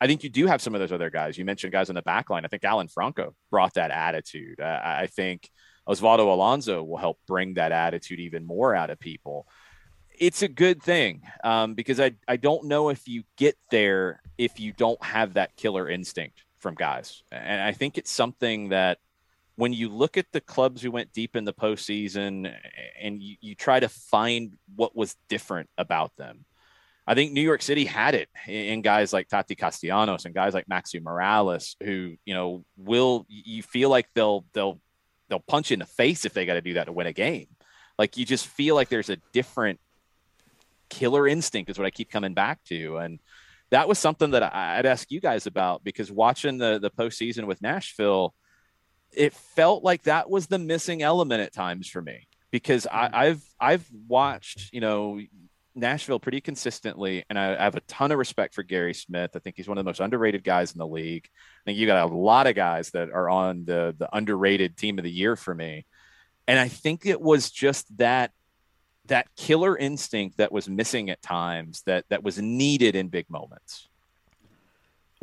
I 0.00 0.06
think 0.06 0.22
you 0.22 0.30
do 0.30 0.46
have 0.46 0.60
some 0.60 0.74
of 0.74 0.80
those 0.80 0.92
other 0.92 1.10
guys. 1.10 1.38
You 1.38 1.44
mentioned 1.44 1.72
guys 1.72 1.88
on 1.88 1.94
the 1.94 2.02
back 2.02 2.28
line. 2.28 2.44
I 2.44 2.48
think 2.48 2.64
Alan 2.64 2.88
Franco 2.88 3.34
brought 3.50 3.74
that 3.74 3.90
attitude. 3.90 4.60
Uh, 4.60 4.80
I 4.84 5.06
think 5.06 5.48
Osvaldo 5.88 6.26
Alonso 6.26 6.82
will 6.82 6.98
help 6.98 7.18
bring 7.26 7.54
that 7.54 7.72
attitude 7.72 8.20
even 8.20 8.44
more 8.44 8.74
out 8.74 8.90
of 8.90 8.98
people. 8.98 9.46
It's 10.18 10.42
a 10.42 10.48
good 10.48 10.82
thing 10.82 11.22
um, 11.44 11.74
because 11.74 12.00
I, 12.00 12.12
I 12.26 12.36
don't 12.36 12.66
know 12.66 12.88
if 12.88 13.06
you 13.06 13.22
get 13.36 13.56
there 13.70 14.20
if 14.38 14.58
you 14.60 14.72
don't 14.72 15.02
have 15.02 15.34
that 15.34 15.56
killer 15.56 15.88
instinct 15.88 16.42
from 16.58 16.74
guys. 16.74 17.22
And 17.30 17.60
I 17.60 17.72
think 17.72 17.98
it's 17.98 18.10
something 18.10 18.70
that 18.70 18.98
when 19.56 19.72
you 19.72 19.88
look 19.88 20.16
at 20.16 20.26
the 20.32 20.40
clubs 20.40 20.82
who 20.82 20.90
went 20.90 21.12
deep 21.12 21.36
in 21.36 21.44
the 21.44 21.52
postseason 21.52 22.52
and 23.00 23.22
you, 23.22 23.36
you 23.40 23.54
try 23.54 23.80
to 23.80 23.88
find 23.88 24.56
what 24.74 24.94
was 24.94 25.16
different 25.28 25.70
about 25.78 26.12
them, 26.16 26.44
I 27.06 27.14
think 27.14 27.32
New 27.32 27.42
York 27.42 27.62
City 27.62 27.84
had 27.84 28.14
it 28.14 28.28
in 28.48 28.82
guys 28.82 29.12
like 29.12 29.28
Tati 29.28 29.54
Castellanos 29.54 30.24
and 30.24 30.34
guys 30.34 30.54
like 30.54 30.66
Maxi 30.66 31.00
Morales, 31.00 31.76
who 31.82 32.16
you 32.24 32.34
know 32.34 32.64
will 32.76 33.26
you 33.28 33.62
feel 33.62 33.90
like 33.90 34.08
they'll 34.14 34.44
they'll 34.52 34.80
they'll 35.28 35.38
punch 35.40 35.70
you 35.70 35.74
in 35.74 35.80
the 35.80 35.86
face 35.86 36.24
if 36.24 36.32
they 36.32 36.46
got 36.46 36.54
to 36.54 36.60
do 36.60 36.74
that 36.74 36.84
to 36.84 36.92
win 36.92 37.06
a 37.06 37.12
game. 37.12 37.46
Like 37.98 38.16
you 38.16 38.24
just 38.24 38.46
feel 38.46 38.74
like 38.74 38.88
there's 38.88 39.10
a 39.10 39.18
different 39.32 39.78
killer 40.88 41.28
instinct 41.28 41.70
is 41.70 41.78
what 41.78 41.86
I 41.86 41.90
keep 41.90 42.10
coming 42.10 42.34
back 42.34 42.62
to, 42.64 42.96
and 42.96 43.20
that 43.70 43.88
was 43.88 43.98
something 44.00 44.32
that 44.32 44.42
I'd 44.42 44.86
ask 44.86 45.10
you 45.10 45.20
guys 45.20 45.46
about 45.46 45.84
because 45.84 46.10
watching 46.10 46.58
the 46.58 46.80
the 46.80 46.90
postseason 46.90 47.46
with 47.46 47.62
Nashville, 47.62 48.34
it 49.12 49.32
felt 49.32 49.84
like 49.84 50.02
that 50.04 50.28
was 50.28 50.48
the 50.48 50.58
missing 50.58 51.02
element 51.02 51.40
at 51.40 51.52
times 51.52 51.88
for 51.88 52.02
me 52.02 52.26
because 52.50 52.86
I, 52.90 53.26
have 53.26 53.36
mm-hmm. 53.36 53.66
I've 53.66 53.90
watched 54.08 54.72
you 54.72 54.80
know 54.80 55.20
Nashville 55.76 56.18
pretty 56.18 56.40
consistently, 56.40 57.24
and 57.28 57.38
I, 57.38 57.62
have 57.62 57.76
a 57.76 57.80
ton 57.82 58.10
of 58.10 58.18
respect 58.18 58.54
for 58.54 58.62
Gary 58.62 58.94
Smith. 58.94 59.32
I 59.34 59.38
think 59.38 59.56
he's 59.56 59.68
one 59.68 59.78
of 59.78 59.84
the 59.84 59.88
most 59.88 60.00
underrated 60.00 60.42
guys 60.42 60.72
in 60.72 60.78
the 60.78 60.86
league. 60.86 61.28
I 61.28 61.62
think 61.64 61.78
you 61.78 61.86
got 61.86 62.10
a 62.10 62.14
lot 62.14 62.46
of 62.46 62.54
guys 62.54 62.90
that 62.90 63.10
are 63.10 63.28
on 63.28 63.64
the 63.64 63.94
the 63.96 64.08
underrated 64.14 64.76
team 64.76 64.98
of 64.98 65.04
the 65.04 65.10
year 65.10 65.36
for 65.36 65.54
me, 65.54 65.86
and 66.48 66.58
I 66.58 66.68
think 66.68 67.06
it 67.06 67.20
was 67.20 67.50
just 67.50 67.96
that 67.98 68.32
that 69.06 69.28
killer 69.36 69.76
instinct 69.76 70.38
that 70.38 70.50
was 70.50 70.68
missing 70.68 71.10
at 71.10 71.22
times 71.22 71.82
that 71.86 72.04
that 72.08 72.22
was 72.24 72.40
needed 72.40 72.96
in 72.96 73.08
big 73.08 73.28
moments. 73.30 73.88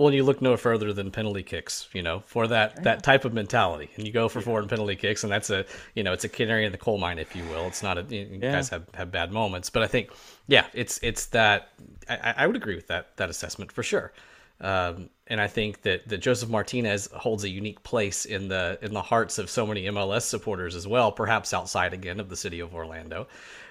Well, 0.03 0.13
you 0.13 0.25
look 0.25 0.41
no 0.41 0.57
further 0.57 0.91
than 0.91 1.11
penalty 1.11 1.43
kicks, 1.43 1.87
you 1.93 2.03
know, 2.03 2.23
for 2.25 2.45
that 2.47 2.83
that 2.83 3.03
type 3.03 3.23
of 3.23 3.33
mentality, 3.33 3.89
and 3.95 4.05
you 4.05 4.11
go 4.11 4.27
for 4.27 4.41
four 4.41 4.59
and 4.59 4.67
penalty 4.67 4.97
kicks, 4.97 5.23
and 5.23 5.31
that's 5.31 5.49
a 5.49 5.65
you 5.95 6.03
know 6.03 6.11
it's 6.11 6.25
a 6.25 6.29
canary 6.29 6.65
in 6.65 6.73
the 6.73 6.77
coal 6.77 6.97
mine, 6.97 7.19
if 7.19 7.33
you 7.37 7.45
will. 7.45 7.67
It's 7.67 7.81
not 7.81 7.97
a 7.97 8.01
you 8.09 8.27
yeah. 8.41 8.51
guys 8.51 8.67
have, 8.67 8.83
have 8.95 9.11
bad 9.11 9.31
moments, 9.31 9.69
but 9.69 9.81
I 9.81 9.87
think 9.87 10.11
yeah, 10.47 10.65
it's 10.73 10.99
it's 11.03 11.27
that 11.27 11.69
I, 12.09 12.33
I 12.39 12.47
would 12.47 12.57
agree 12.57 12.75
with 12.75 12.87
that 12.87 13.15
that 13.15 13.29
assessment 13.29 13.71
for 13.71 13.81
sure. 13.81 14.11
Um, 14.59 15.09
and 15.27 15.39
I 15.39 15.47
think 15.47 15.83
that, 15.83 16.07
that 16.09 16.17
Josef 16.17 16.49
Martinez 16.49 17.07
holds 17.13 17.45
a 17.45 17.49
unique 17.49 17.81
place 17.83 18.25
in 18.25 18.49
the 18.49 18.77
in 18.81 18.93
the 18.93 19.01
hearts 19.01 19.39
of 19.39 19.49
so 19.49 19.65
many 19.65 19.85
MLS 19.85 20.23
supporters 20.23 20.75
as 20.75 20.85
well, 20.85 21.11
perhaps 21.11 21.53
outside 21.53 21.93
again 21.93 22.19
of 22.19 22.27
the 22.27 22.35
city 22.35 22.59
of 22.59 22.75
Orlando, 22.75 23.27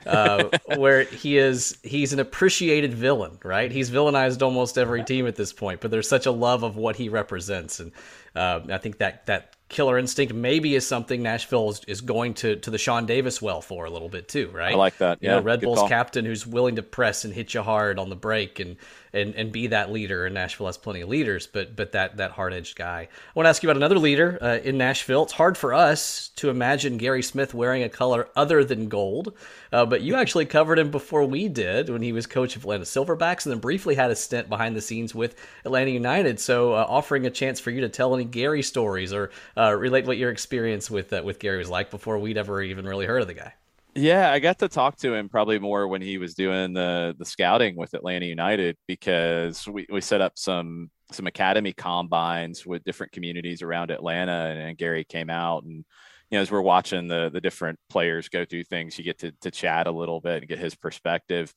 uh, 0.07 0.45
where 0.77 1.03
he 1.03 1.37
is 1.37 1.77
he's 1.83 2.15
an 2.15 2.21
appreciated 2.21 2.95
villain, 2.95 3.39
right? 3.45 3.71
He's 3.71 3.91
villainized 3.91 4.41
almost 4.41 4.79
every 4.79 5.05
team 5.05 5.27
at 5.27 5.37
this 5.37 5.53
point, 5.53 5.81
but 5.83 5.91
there's 5.91 6.09
such 6.09 6.25
a 6.25 6.33
love 6.33 6.63
of 6.63 6.77
what 6.77 6.97
he 6.97 7.11
represents, 7.11 7.81
and 7.81 7.93
uh, 8.35 8.61
I 8.71 8.79
think 8.79 8.99
that 8.99 9.27
that 9.27 9.55
killer 9.73 9.99
instinct 9.99 10.33
maybe 10.35 10.75
is 10.75 10.87
something 10.87 11.23
Nashville 11.23 11.71
is, 11.71 11.81
is, 11.89 12.01
going 12.01 12.35
to 12.35 12.57
to 12.57 12.71
the 12.71 12.79
Sean 12.79 13.07
Davis 13.07 13.43
well 13.43 13.61
for 13.61 13.87
a 13.87 13.91
little 13.91 14.09
bit 14.09 14.29
too, 14.29 14.49
right? 14.53 14.75
I 14.75 14.77
like 14.77 14.99
that. 14.99 15.19
Yeah, 15.21 15.31
you 15.31 15.37
know, 15.37 15.43
Red 15.43 15.61
Bull's 15.63 15.81
call. 15.81 15.89
captain 15.89 16.25
who's 16.25 16.47
willing 16.47 16.77
to 16.77 16.83
press 16.83 17.25
and 17.25 17.35
hit 17.35 17.55
you 17.55 17.63
hard 17.63 17.99
on 17.99 18.11
the 18.11 18.17
break 18.17 18.61
and 18.61 18.77
and 19.13 19.35
and 19.35 19.53
be 19.53 19.69
that 19.69 19.91
leader. 19.91 20.27
And 20.27 20.35
Nashville 20.35 20.67
has 20.67 20.79
plenty 20.79 21.01
of 21.01 21.09
leaders, 21.09 21.47
but 21.47 21.75
but 21.75 21.93
that 21.93 22.19
that 22.19 22.33
hard 22.33 22.53
edged 22.53 22.77
guy. 22.77 23.01
I 23.01 23.09
want 23.35 23.47
to 23.47 23.51
ask 23.51 23.63
you 23.63 23.69
about 23.69 23.77
another 23.77 23.99
leader 23.99 24.39
uh, 24.41 24.59
in 24.63 24.79
Nashville. 24.79 25.25
It's 25.25 25.33
hard 25.33 25.57
for 25.57 25.75
us 25.75 26.29
to 26.37 26.51
imagine 26.51 26.99
Gary 26.99 27.23
Smith 27.23 27.55
wearing 27.55 27.83
a 27.83 27.89
color 27.89 28.29
other 28.37 28.65
than 28.65 28.89
gold, 28.89 29.35
uh, 29.73 29.87
but 29.87 30.03
you 30.03 30.15
actually 30.15 30.47
covered 30.47 30.79
him 30.79 30.91
before 30.91 31.25
we 31.25 31.49
did 31.49 31.89
when 31.89 32.03
he 32.03 32.13
was 32.13 32.27
coach 32.27 32.57
of 32.57 32.63
Atlanta 32.63 32.85
Silverbacks, 32.85 33.45
and 33.45 33.53
then 33.53 33.59
briefly 33.59 33.95
had 33.95 34.11
a 34.11 34.17
stint 34.17 34.49
behind 34.49 34.77
the 34.77 34.81
scenes 34.81 35.15
with 35.15 35.35
Atlanta 35.65 35.91
United. 35.91 36.39
So 36.41 36.75
uh, 36.75 36.87
offering 36.89 37.27
a 37.27 37.31
chance 37.31 37.61
for 37.61 37.71
you 37.71 37.81
to 37.83 37.89
tell 37.89 38.15
any 38.15 38.25
Gary 38.25 38.63
stories 38.63 39.13
or 39.13 39.31
uh, 39.63 39.73
relate 39.73 40.07
what 40.07 40.19
your 40.19 40.31
experience 40.31 40.91
with 40.91 41.13
uh, 41.13 41.23
with 41.25 41.39
Gary 41.39 41.59
was 41.59 41.71
like 41.71 41.91
before 41.91 42.19
we'd 42.19 42.37
ever 42.37 42.63
even 42.63 42.85
really 42.85 43.07
heard 43.07 43.23
of 43.23 43.29
the 43.29 43.35
guy. 43.35 43.53
Yeah, 43.95 44.33
I 44.33 44.39
got 44.39 44.59
to 44.61 44.69
talk 44.69 44.97
to 44.99 45.13
him 45.13 45.29
probably 45.29 45.59
more 45.59 45.87
when 45.87 46.01
he 46.01 46.19
was 46.19 46.35
doing 46.35 46.73
the 46.73 47.15
the 47.19 47.27
scouting 47.27 47.77
with 47.77 47.95
Atlanta 47.95 48.27
United 48.27 48.77
because 48.87 49.69
we, 49.69 49.87
we 49.91 50.01
set 50.01 50.21
up 50.21 50.33
some 50.37 50.91
some 51.13 51.27
academy 51.27 51.73
combines 51.73 52.65
with 52.65 52.85
different 52.85 53.13
communities 53.13 53.61
around 53.61 53.91
Atlanta 53.91 54.33
and, 54.51 54.61
and 54.61 54.79
Gary 54.79 55.05
came 55.05 55.29
out 55.29 55.65
and 55.65 55.85
you 56.31 56.39
know 56.39 56.41
as 56.41 56.51
we're 56.51 56.63
watching 56.63 57.07
the 57.07 57.31
the 57.31 57.41
different 57.41 57.79
players 57.91 58.31
go 58.31 58.47
through 58.47 58.65
things 58.65 58.97
you 58.97 59.05
get 59.05 59.19
to 59.19 59.33
to 59.43 59.51
chat 59.51 59.87
a 59.87 59.93
little 59.93 60.21
bit 60.21 60.39
and 60.39 60.49
get 60.49 60.59
his 60.59 60.75
perspective. 60.75 61.53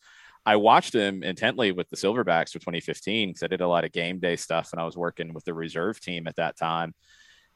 I 0.45 0.57
watched 0.57 0.93
him 0.93 1.23
intently 1.23 1.71
with 1.71 1.89
the 1.89 1.95
Silverbacks 1.95 2.51
for 2.51 2.59
2015 2.59 3.29
because 3.29 3.41
I 3.41 3.47
did 3.47 3.61
a 3.61 3.67
lot 3.67 3.83
of 3.83 3.91
game 3.91 4.19
day 4.19 4.35
stuff 4.35 4.73
and 4.73 4.79
I 4.79 4.85
was 4.85 4.95
working 4.95 5.33
with 5.33 5.43
the 5.45 5.55
reserve 5.55 5.99
team 5.99 6.27
at 6.27 6.35
that 6.35 6.55
time. 6.55 6.93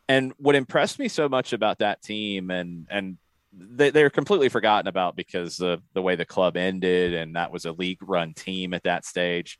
And 0.09 0.33
what 0.37 0.55
impressed 0.55 0.99
me 0.99 1.07
so 1.07 1.29
much 1.29 1.53
about 1.53 1.79
that 1.79 2.01
team 2.01 2.49
and 2.49 2.87
and 2.89 3.17
they, 3.53 3.91
they're 3.91 4.09
completely 4.09 4.49
forgotten 4.49 4.87
about 4.87 5.15
because 5.15 5.59
of 5.59 5.81
the 5.93 6.01
way 6.01 6.15
the 6.15 6.25
club 6.25 6.57
ended 6.57 7.13
and 7.13 7.35
that 7.35 7.51
was 7.51 7.65
a 7.65 7.71
league 7.71 8.01
run 8.01 8.33
team 8.33 8.73
at 8.73 8.83
that 8.83 9.05
stage. 9.05 9.59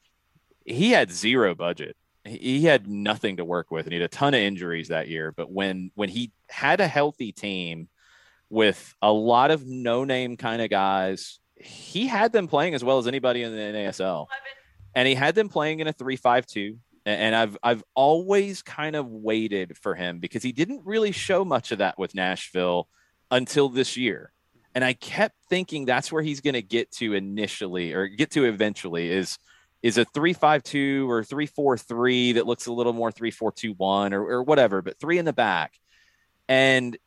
He 0.66 0.91
had 0.91 1.12
zero 1.12 1.56
budget. 1.56 1.95
He 2.26 2.66
had 2.66 2.88
nothing 2.88 3.38
to 3.38 3.45
work 3.45 3.72
with 3.72 3.86
and 3.86 3.93
he 3.93 4.00
had 4.00 4.12
a 4.12 4.16
ton 4.16 4.34
of 4.34 4.41
injuries 4.41 4.89
that 4.89 5.08
year. 5.08 5.32
But 5.32 5.52
when 5.52 5.91
when 5.95 6.10
he 6.10 6.32
had 6.50 6.82
a 6.82 6.88
healthy 6.88 7.32
team 7.32 7.88
with 8.50 8.95
a 9.02 9.12
lot 9.12 9.52
of 9.52 9.66
no 9.68 10.04
name 10.04 10.36
kind 10.36 10.62
of 10.62 10.70
guys 10.72 11.39
he 11.56 12.08
had 12.08 12.32
them 12.32 12.47
playing 12.47 12.74
as 12.74 12.84
well 12.84 12.97
as 12.97 13.08
anybody 13.08 13.43
in 13.43 13.52
the 13.52 13.58
NASL 13.58 14.26
and 14.95 15.08
he 15.08 15.14
had 15.14 15.36
them 15.36 15.50
playing 15.50 15.82
in 15.82 15.88
a 15.88 15.93
3-5-2 15.93 16.78
and 17.10 17.36
I've 17.36 17.57
I've 17.64 17.84
always 17.95 18.62
kind 18.62 18.95
of 18.95 19.07
waited 19.07 19.78
for 19.78 19.95
him 19.95 20.20
because 20.20 20.43
he 20.43 20.51
didn't 20.51 20.86
really 20.86 21.12
show 21.12 21.45
much 21.45 21.72
of 21.72 21.80
that 21.80 21.97
with 21.97 22.16
Nashville 22.16 22.88
until 23.32 23.70
this 23.70 23.97
year. 23.97 24.32
And 24.76 24.84
I 24.84 24.93
kept 24.93 25.36
thinking 25.49 25.86
that's 25.86 26.12
where 26.12 26.22
he's 26.22 26.41
going 26.41 26.53
to 26.53 26.62
get 26.62 26.91
to 26.93 27.14
initially 27.14 27.93
or 27.93 28.07
get 28.07 28.32
to 28.32 28.45
eventually 28.45 29.12
is 29.12 29.38
is 29.82 29.97
a 29.97 30.05
352 30.05 31.10
or 31.10 31.24
343 31.24 32.34
that 32.34 32.45
looks 32.45 32.68
a 32.68 32.72
little 32.72 32.93
more 32.93 33.12
3421 33.12 34.14
or, 34.14 34.22
or 34.22 34.43
whatever, 34.43 34.82
but 34.82 34.99
three 34.99 35.18
in 35.18 35.26
the 35.26 35.34
back. 35.34 35.74
And 36.49 36.97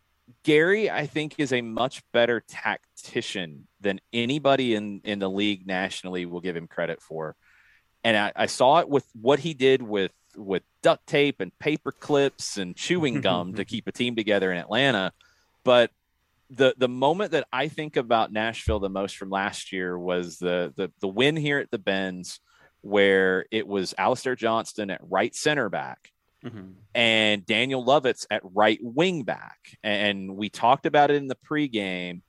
Gary, 0.42 0.90
I 0.90 1.06
think, 1.06 1.34
is 1.38 1.52
a 1.52 1.60
much 1.60 2.02
better 2.12 2.40
tactician 2.40 3.66
than 3.80 4.00
anybody 4.12 4.74
in, 4.74 5.02
in 5.04 5.18
the 5.18 5.28
league 5.28 5.66
nationally 5.66 6.24
will 6.24 6.40
give 6.40 6.56
him 6.56 6.66
credit 6.66 7.02
for. 7.02 7.36
And 8.04 8.16
I, 8.16 8.32
I 8.34 8.46
saw 8.46 8.80
it 8.80 8.88
with 8.88 9.06
what 9.20 9.38
he 9.38 9.54
did 9.54 9.82
with 9.82 10.12
with 10.36 10.62
duct 10.82 11.06
tape 11.06 11.40
and 11.40 11.56
paper 11.58 11.92
clips 11.92 12.56
and 12.56 12.74
chewing 12.74 13.20
gum 13.22 13.54
to 13.54 13.64
keep 13.64 13.86
a 13.86 13.92
team 13.92 14.16
together 14.16 14.50
in 14.50 14.58
Atlanta. 14.58 15.12
But 15.64 15.90
the 16.50 16.74
the 16.76 16.88
moment 16.88 17.32
that 17.32 17.46
I 17.52 17.68
think 17.68 17.96
about 17.96 18.32
Nashville 18.32 18.80
the 18.80 18.90
most 18.90 19.16
from 19.16 19.30
last 19.30 19.72
year 19.72 19.98
was 19.98 20.38
the 20.38 20.72
the 20.76 20.90
the 21.00 21.08
win 21.08 21.36
here 21.36 21.58
at 21.58 21.70
the 21.70 21.78
Benz, 21.78 22.40
where 22.80 23.46
it 23.50 23.66
was 23.66 23.94
Alistair 23.96 24.36
Johnston 24.36 24.90
at 24.90 25.00
right 25.02 25.34
center 25.34 25.68
back. 25.68 26.10
Mm-hmm. 26.44 26.72
And 26.94 27.46
Daniel 27.46 27.84
Lovitz 27.84 28.26
at 28.28 28.42
right 28.42 28.80
wing 28.82 29.22
back. 29.22 29.58
And 29.84 30.36
we 30.36 30.48
talked 30.48 30.86
about 30.86 31.10
it 31.12 31.16
in 31.16 31.28
the 31.28 31.36
pregame 31.36 32.22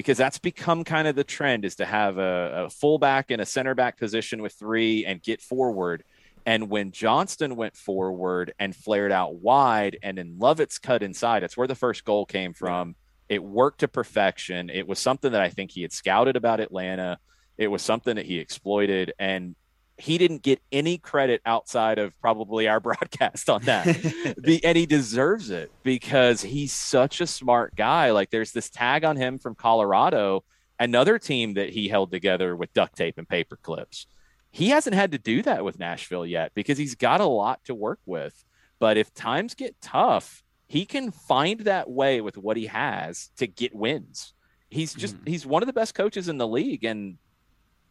because 0.00 0.16
that's 0.16 0.38
become 0.38 0.82
kind 0.82 1.06
of 1.06 1.14
the 1.14 1.22
trend 1.22 1.62
is 1.62 1.74
to 1.74 1.84
have 1.84 2.16
a, 2.16 2.64
a 2.64 2.70
fullback 2.70 3.30
in 3.30 3.38
a 3.38 3.44
center 3.44 3.74
back 3.74 3.98
position 3.98 4.40
with 4.40 4.54
three 4.54 5.04
and 5.04 5.22
get 5.22 5.42
forward. 5.42 6.04
And 6.46 6.70
when 6.70 6.90
Johnston 6.90 7.54
went 7.54 7.76
forward 7.76 8.54
and 8.58 8.74
flared 8.74 9.12
out 9.12 9.34
wide, 9.34 9.98
and 10.02 10.16
then 10.16 10.38
Lovitz 10.38 10.80
cut 10.80 11.02
inside, 11.02 11.42
that's 11.42 11.54
where 11.54 11.66
the 11.66 11.74
first 11.74 12.06
goal 12.06 12.24
came 12.24 12.54
from. 12.54 12.94
It 13.28 13.44
worked 13.44 13.80
to 13.80 13.88
perfection. 13.88 14.70
It 14.70 14.88
was 14.88 14.98
something 14.98 15.32
that 15.32 15.42
I 15.42 15.50
think 15.50 15.70
he 15.70 15.82
had 15.82 15.92
scouted 15.92 16.34
about 16.34 16.60
Atlanta. 16.60 17.18
It 17.58 17.68
was 17.68 17.82
something 17.82 18.16
that 18.16 18.24
he 18.24 18.38
exploited, 18.38 19.12
and 19.18 19.54
he 20.00 20.16
didn't 20.18 20.42
get 20.42 20.60
any 20.72 20.96
credit 20.98 21.42
outside 21.44 21.98
of 21.98 22.18
probably 22.20 22.66
our 22.66 22.80
broadcast 22.88 23.50
on 23.50 23.62
that. 23.62 23.86
and 24.64 24.76
he 24.76 24.86
deserves 24.86 25.50
it 25.50 25.70
because 25.82 26.42
he's 26.42 26.72
such 26.72 27.20
a 27.20 27.26
smart 27.26 27.76
guy. 27.76 28.10
Like 28.10 28.30
there's 28.30 28.52
this 28.52 28.70
tag 28.70 29.04
on 29.04 29.16
him 29.16 29.38
from 29.38 29.54
Colorado, 29.54 30.44
another 30.78 31.18
team 31.18 31.54
that 31.54 31.70
he 31.70 31.88
held 31.88 32.10
together 32.10 32.56
with 32.56 32.72
duct 32.72 32.96
tape 32.96 33.18
and 33.18 33.28
paper 33.28 33.56
clips. 33.56 34.06
he 34.50 34.70
hasn't 34.70 34.96
had 34.96 35.12
to 35.12 35.18
do 35.18 35.42
that 35.42 35.64
with 35.64 35.78
Nashville 35.78 36.26
yet 36.26 36.52
because 36.54 36.78
he's 36.78 36.94
got 36.94 37.20
a 37.20 37.26
lot 37.26 37.62
to 37.64 37.74
work 37.74 38.00
with. 38.06 38.44
But 38.78 38.96
if 38.96 39.12
times 39.12 39.54
get 39.54 39.80
tough, 39.82 40.42
he 40.66 40.86
can 40.86 41.10
find 41.10 41.60
that 41.60 41.90
way 41.90 42.20
with 42.20 42.38
what 42.38 42.56
he 42.56 42.66
has 42.66 43.30
to 43.36 43.46
get 43.46 43.74
wins. 43.74 44.32
He's 44.70 44.94
just 44.94 45.16
mm. 45.16 45.28
he's 45.28 45.44
one 45.44 45.62
of 45.62 45.66
the 45.66 45.72
best 45.72 45.94
coaches 45.94 46.28
in 46.28 46.38
the 46.38 46.48
league 46.48 46.84
and 46.84 47.18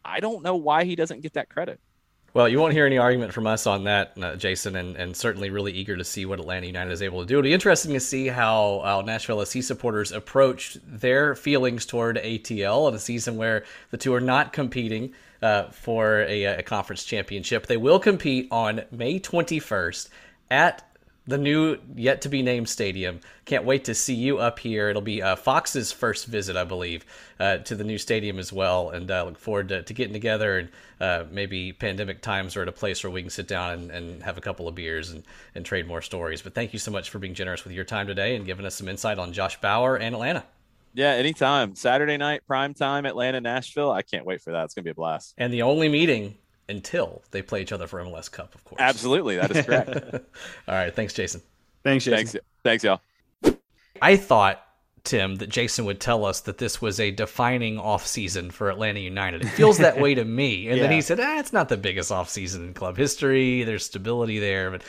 I 0.04 0.20
don't 0.20 0.42
know 0.42 0.56
why 0.56 0.84
he 0.84 0.96
doesn't 0.96 1.20
get 1.20 1.34
that 1.34 1.48
credit. 1.48 1.78
Well, 2.32 2.48
you 2.48 2.60
won't 2.60 2.74
hear 2.74 2.86
any 2.86 2.98
argument 2.98 3.32
from 3.32 3.48
us 3.48 3.66
on 3.66 3.84
that, 3.84 4.12
uh, 4.20 4.36
Jason, 4.36 4.76
and, 4.76 4.94
and 4.94 5.16
certainly 5.16 5.50
really 5.50 5.72
eager 5.72 5.96
to 5.96 6.04
see 6.04 6.26
what 6.26 6.38
Atlanta 6.38 6.68
United 6.68 6.92
is 6.92 7.02
able 7.02 7.20
to 7.20 7.26
do. 7.26 7.34
It'll 7.34 7.42
be 7.42 7.52
interesting 7.52 7.92
to 7.94 8.00
see 8.00 8.28
how, 8.28 8.82
how 8.84 9.00
Nashville 9.00 9.44
SC 9.44 9.62
supporters 9.62 10.12
approached 10.12 10.78
their 10.86 11.34
feelings 11.34 11.86
toward 11.86 12.18
ATL 12.18 12.88
in 12.88 12.94
a 12.94 13.00
season 13.00 13.36
where 13.36 13.64
the 13.90 13.96
two 13.96 14.14
are 14.14 14.20
not 14.20 14.52
competing 14.52 15.12
uh, 15.42 15.70
for 15.70 16.20
a, 16.20 16.44
a 16.44 16.62
conference 16.62 17.04
championship. 17.04 17.66
They 17.66 17.76
will 17.76 17.98
compete 17.98 18.46
on 18.52 18.82
May 18.92 19.18
21st 19.18 20.08
at 20.52 20.88
the 21.30 21.38
new 21.38 21.78
yet 21.94 22.22
to 22.22 22.28
be 22.28 22.42
named 22.42 22.68
stadium. 22.68 23.20
Can't 23.44 23.64
wait 23.64 23.84
to 23.84 23.94
see 23.94 24.14
you 24.14 24.38
up 24.38 24.58
here. 24.58 24.90
It'll 24.90 25.00
be 25.00 25.22
uh, 25.22 25.36
Fox's 25.36 25.92
first 25.92 26.26
visit, 26.26 26.56
I 26.56 26.64
believe, 26.64 27.06
uh, 27.38 27.58
to 27.58 27.76
the 27.76 27.84
new 27.84 27.98
stadium 27.98 28.38
as 28.38 28.52
well. 28.52 28.90
And 28.90 29.10
I 29.10 29.20
uh, 29.20 29.24
look 29.24 29.38
forward 29.38 29.68
to, 29.68 29.82
to, 29.82 29.94
getting 29.94 30.12
together 30.12 30.58
and 30.58 30.68
uh, 31.00 31.24
maybe 31.30 31.72
pandemic 31.72 32.20
times 32.20 32.56
are 32.56 32.62
at 32.62 32.68
a 32.68 32.72
place 32.72 33.02
where 33.04 33.10
we 33.10 33.22
can 33.22 33.30
sit 33.30 33.46
down 33.46 33.74
and, 33.74 33.90
and 33.90 34.22
have 34.24 34.38
a 34.38 34.40
couple 34.40 34.66
of 34.66 34.74
beers 34.74 35.10
and, 35.10 35.22
and 35.54 35.64
trade 35.64 35.86
more 35.86 36.02
stories. 36.02 36.42
But 36.42 36.54
thank 36.54 36.72
you 36.72 36.78
so 36.78 36.90
much 36.90 37.10
for 37.10 37.20
being 37.20 37.34
generous 37.34 37.64
with 37.64 37.72
your 37.72 37.84
time 37.84 38.08
today 38.08 38.34
and 38.34 38.44
giving 38.44 38.66
us 38.66 38.74
some 38.74 38.88
insight 38.88 39.18
on 39.18 39.32
Josh 39.32 39.60
Bauer 39.60 39.96
and 39.96 40.14
Atlanta. 40.14 40.44
Yeah, 40.94 41.12
anytime. 41.12 41.76
Saturday 41.76 42.16
night, 42.16 42.42
prime 42.48 42.74
time, 42.74 43.06
Atlanta, 43.06 43.40
Nashville. 43.40 43.92
I 43.92 44.02
can't 44.02 44.26
wait 44.26 44.42
for 44.42 44.50
that. 44.50 44.64
It's 44.64 44.74
going 44.74 44.82
to 44.82 44.88
be 44.88 44.90
a 44.90 44.94
blast. 44.94 45.34
And 45.38 45.52
the 45.52 45.62
only 45.62 45.88
meeting 45.88 46.36
until 46.70 47.22
they 47.30 47.42
play 47.42 47.62
each 47.62 47.72
other 47.72 47.86
for 47.86 48.02
MLS 48.02 48.30
Cup, 48.30 48.54
of 48.54 48.64
course. 48.64 48.80
Absolutely. 48.80 49.36
That 49.36 49.54
is 49.54 49.66
correct. 49.66 50.14
All 50.68 50.74
right. 50.74 50.94
Thanks, 50.94 51.12
Jason. 51.12 51.42
Thanks, 51.82 52.04
Jason. 52.04 52.40
Thanks, 52.62 52.82
thanks, 52.82 52.84
y'all. 52.84 53.00
I 54.00 54.16
thought, 54.16 54.62
Tim, 55.04 55.36
that 55.36 55.48
Jason 55.48 55.84
would 55.86 56.00
tell 56.00 56.24
us 56.24 56.40
that 56.42 56.58
this 56.58 56.80
was 56.80 57.00
a 57.00 57.10
defining 57.10 57.76
offseason 57.76 58.52
for 58.52 58.70
Atlanta 58.70 59.00
United. 59.00 59.42
It 59.42 59.48
feels 59.48 59.78
that 59.78 59.98
way 59.98 60.14
to 60.14 60.24
me. 60.24 60.68
And 60.70 60.76
yeah. 60.76 60.84
then 60.84 60.92
he 60.92 61.00
said, 61.00 61.20
ah, 61.20 61.38
it's 61.38 61.52
not 61.52 61.68
the 61.68 61.76
biggest 61.76 62.10
offseason 62.10 62.66
in 62.66 62.74
club 62.74 62.96
history. 62.96 63.64
There's 63.64 63.84
stability 63.84 64.38
there. 64.38 64.70
But 64.70 64.82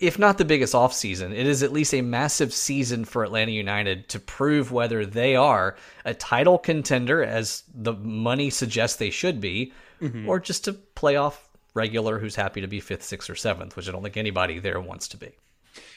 if 0.00 0.18
not 0.18 0.38
the 0.38 0.44
biggest 0.44 0.72
offseason, 0.72 1.32
it 1.32 1.46
is 1.46 1.62
at 1.62 1.72
least 1.72 1.92
a 1.92 2.00
massive 2.00 2.54
season 2.54 3.04
for 3.04 3.22
Atlanta 3.22 3.52
United 3.52 4.08
to 4.08 4.18
prove 4.18 4.72
whether 4.72 5.04
they 5.04 5.36
are 5.36 5.76
a 6.04 6.14
title 6.14 6.56
contender, 6.56 7.22
as 7.22 7.64
the 7.74 7.92
money 7.92 8.48
suggests 8.48 8.96
they 8.96 9.10
should 9.10 9.40
be, 9.40 9.72
mm-hmm. 10.00 10.28
or 10.28 10.40
just 10.40 10.68
a 10.68 10.72
playoff 10.72 11.34
regular 11.74 12.18
who's 12.18 12.36
happy 12.36 12.60
to 12.60 12.66
be 12.66 12.80
fifth, 12.80 13.04
sixth, 13.04 13.30
or 13.30 13.34
seventh, 13.34 13.76
which 13.76 13.88
I 13.88 13.92
don't 13.92 14.02
think 14.02 14.16
anybody 14.16 14.58
there 14.58 14.80
wants 14.80 15.08
to 15.08 15.16
be 15.16 15.32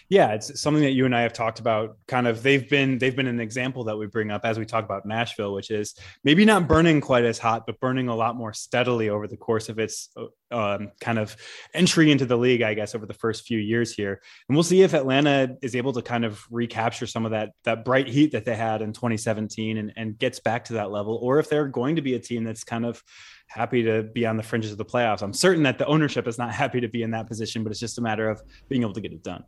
yeah 0.10 0.32
it's 0.32 0.60
something 0.60 0.84
that 0.84 0.91
you 0.91 1.06
and 1.06 1.16
i 1.16 1.22
have 1.22 1.34
talked 1.34 1.60
about 1.60 1.97
kind 2.08 2.28
of 2.28 2.43
they've 2.43 2.70
been 2.70 2.97
they've 2.97 3.16
been 3.16 3.28
an 3.28 3.39
example 3.39 3.84
that 3.84 3.97
we 3.97 4.06
bring 4.08 4.32
up 4.32 4.41
as 4.43 4.60
we 4.60 4.66
talk 4.66 4.84
about 4.84 5.06
nashville 5.06 5.54
which 5.54 5.72
is 5.72 5.95
maybe 6.24 6.45
not 6.45 6.68
burning 6.68 7.01
quite 7.01 7.26
as 7.26 7.38
hot 7.38 7.66
but 7.66 7.80
burning 7.80 8.08
a 8.08 8.16
lot 8.16 8.36
more 8.36 8.54
steadily 8.54 9.10
over 9.10 9.28
the 9.28 9.38
course 9.38 9.70
of 9.70 9.80
its 9.80 10.10
um, 10.51 10.91
kind 11.01 11.18
of 11.18 11.36
entry 11.74 12.12
into 12.12 12.26
the 12.26 12.38
league 12.38 12.62
i 12.62 12.74
guess 12.74 12.95
over 12.95 13.06
the 13.06 13.14
first 13.14 13.45
few 13.45 13.58
years 13.58 13.93
here 13.93 14.22
and 14.47 14.56
we'll 14.56 14.64
see 14.64 14.82
if 14.82 14.93
atlanta 14.93 15.56
is 15.62 15.76
able 15.76 15.93
to 15.93 16.01
kind 16.01 16.26
of 16.26 16.43
recapture 16.51 17.08
some 17.08 17.26
of 17.26 17.32
that 17.32 17.51
that 17.64 17.86
bright 17.86 18.08
heat 18.08 18.32
that 18.32 18.45
they 18.45 18.56
had 18.56 18.82
in 18.82 18.93
2017 18.93 19.78
and, 19.78 19.93
and 19.95 20.18
gets 20.20 20.39
back 20.39 20.66
to 20.66 20.74
that 20.74 20.91
level 20.91 21.20
or 21.22 21.39
if 21.39 21.49
they're 21.49 21.68
going 21.68 21.95
to 21.95 22.01
be 22.01 22.16
a 22.16 22.20
team 22.20 22.43
that's 22.43 22.64
kind 22.64 22.86
of 22.86 23.01
happy 23.54 23.84
to 23.84 24.04
be 24.04 24.26
on 24.26 24.38
the 24.38 24.43
fringes 24.43 24.72
of 24.72 24.78
the 24.78 24.86
playoffs. 24.86 25.22
I'm 25.22 25.34
certain 25.34 25.64
that 25.64 25.78
the 25.78 25.86
ownership 25.86 26.28
is 26.28 26.38
not 26.38 26.51
happy 26.54 26.82
to 26.82 26.88
be 26.88 27.04
in 27.04 27.12
that 27.12 27.28
position, 27.28 27.64
but 27.64 27.72
it's 27.72 27.80
just 27.80 27.97
a 27.97 28.01
matter 28.01 28.30
of 28.30 28.41
being 28.70 28.82
able 28.82 28.93
to 28.93 29.01
get 29.01 29.14
it 29.14 29.24
done. 29.24 29.43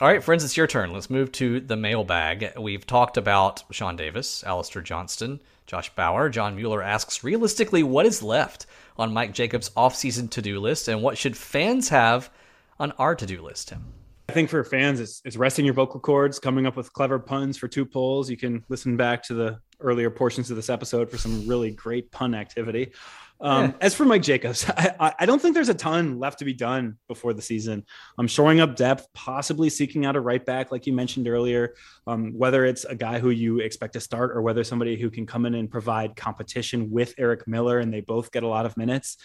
All 0.00 0.06
right, 0.06 0.22
friends, 0.22 0.44
it's 0.44 0.56
your 0.56 0.68
turn. 0.68 0.92
Let's 0.92 1.10
move 1.10 1.32
to 1.32 1.58
the 1.58 1.74
mailbag. 1.74 2.52
We've 2.56 2.86
talked 2.86 3.16
about 3.16 3.64
Sean 3.72 3.96
Davis, 3.96 4.44
Alistair 4.44 4.80
Johnston, 4.80 5.40
Josh 5.66 5.92
Bauer. 5.96 6.28
John 6.28 6.54
Mueller 6.54 6.84
asks, 6.84 7.24
realistically, 7.24 7.82
what 7.82 8.06
is 8.06 8.22
left 8.22 8.66
on 8.96 9.12
Mike 9.12 9.32
Jacobs' 9.32 9.70
offseason 9.70 10.30
to-do 10.30 10.60
list, 10.60 10.86
and 10.86 11.02
what 11.02 11.18
should 11.18 11.36
fans 11.36 11.88
have 11.88 12.30
on 12.78 12.92
our 12.92 13.16
to-do 13.16 13.42
list, 13.42 13.70
Tim? 13.70 13.92
I 14.28 14.34
think 14.34 14.50
for 14.50 14.62
fans, 14.62 15.00
it's, 15.00 15.20
it's 15.24 15.36
resting 15.36 15.64
your 15.64 15.74
vocal 15.74 15.98
cords, 15.98 16.38
coming 16.38 16.64
up 16.64 16.76
with 16.76 16.92
clever 16.92 17.18
puns 17.18 17.58
for 17.58 17.66
two 17.66 17.84
polls. 17.84 18.30
You 18.30 18.36
can 18.36 18.64
listen 18.68 18.96
back 18.96 19.24
to 19.24 19.34
the 19.34 19.58
earlier 19.80 20.10
portions 20.10 20.48
of 20.48 20.54
this 20.54 20.70
episode 20.70 21.10
for 21.10 21.18
some 21.18 21.44
really 21.48 21.72
great 21.72 22.12
pun 22.12 22.36
activity. 22.36 22.92
Um, 23.40 23.66
yeah. 23.66 23.72
As 23.80 23.94
for 23.94 24.04
Mike 24.04 24.22
Jacobs, 24.22 24.68
I, 24.76 25.14
I, 25.20 25.26
don't 25.26 25.40
think 25.40 25.54
there's 25.54 25.68
a 25.68 25.74
ton 25.74 26.18
left 26.18 26.40
to 26.40 26.44
be 26.44 26.54
done 26.54 26.98
before 27.06 27.32
the 27.32 27.42
season. 27.42 27.84
I'm 28.18 28.24
um, 28.24 28.26
shoring 28.26 28.60
up 28.60 28.74
depth, 28.74 29.06
possibly 29.14 29.70
seeking 29.70 30.04
out 30.04 30.16
a 30.16 30.20
right 30.20 30.44
back, 30.44 30.72
like 30.72 30.86
you 30.86 30.92
mentioned 30.92 31.28
earlier. 31.28 31.74
Um, 32.08 32.32
whether 32.32 32.64
it's 32.64 32.84
a 32.84 32.94
guy 32.94 33.18
who 33.18 33.28
you 33.28 33.58
expect 33.60 33.92
to 33.92 34.00
start 34.00 34.30
or 34.34 34.40
whether 34.40 34.64
somebody 34.64 34.96
who 34.96 35.10
can 35.10 35.26
come 35.26 35.44
in 35.44 35.54
and 35.54 35.70
provide 35.70 36.16
competition 36.16 36.90
with 36.90 37.14
Eric 37.18 37.46
Miller, 37.46 37.80
and 37.80 37.92
they 37.92 38.00
both 38.00 38.32
get 38.32 38.42
a 38.42 38.48
lot 38.48 38.64
of 38.64 38.76
minutes. 38.78 39.18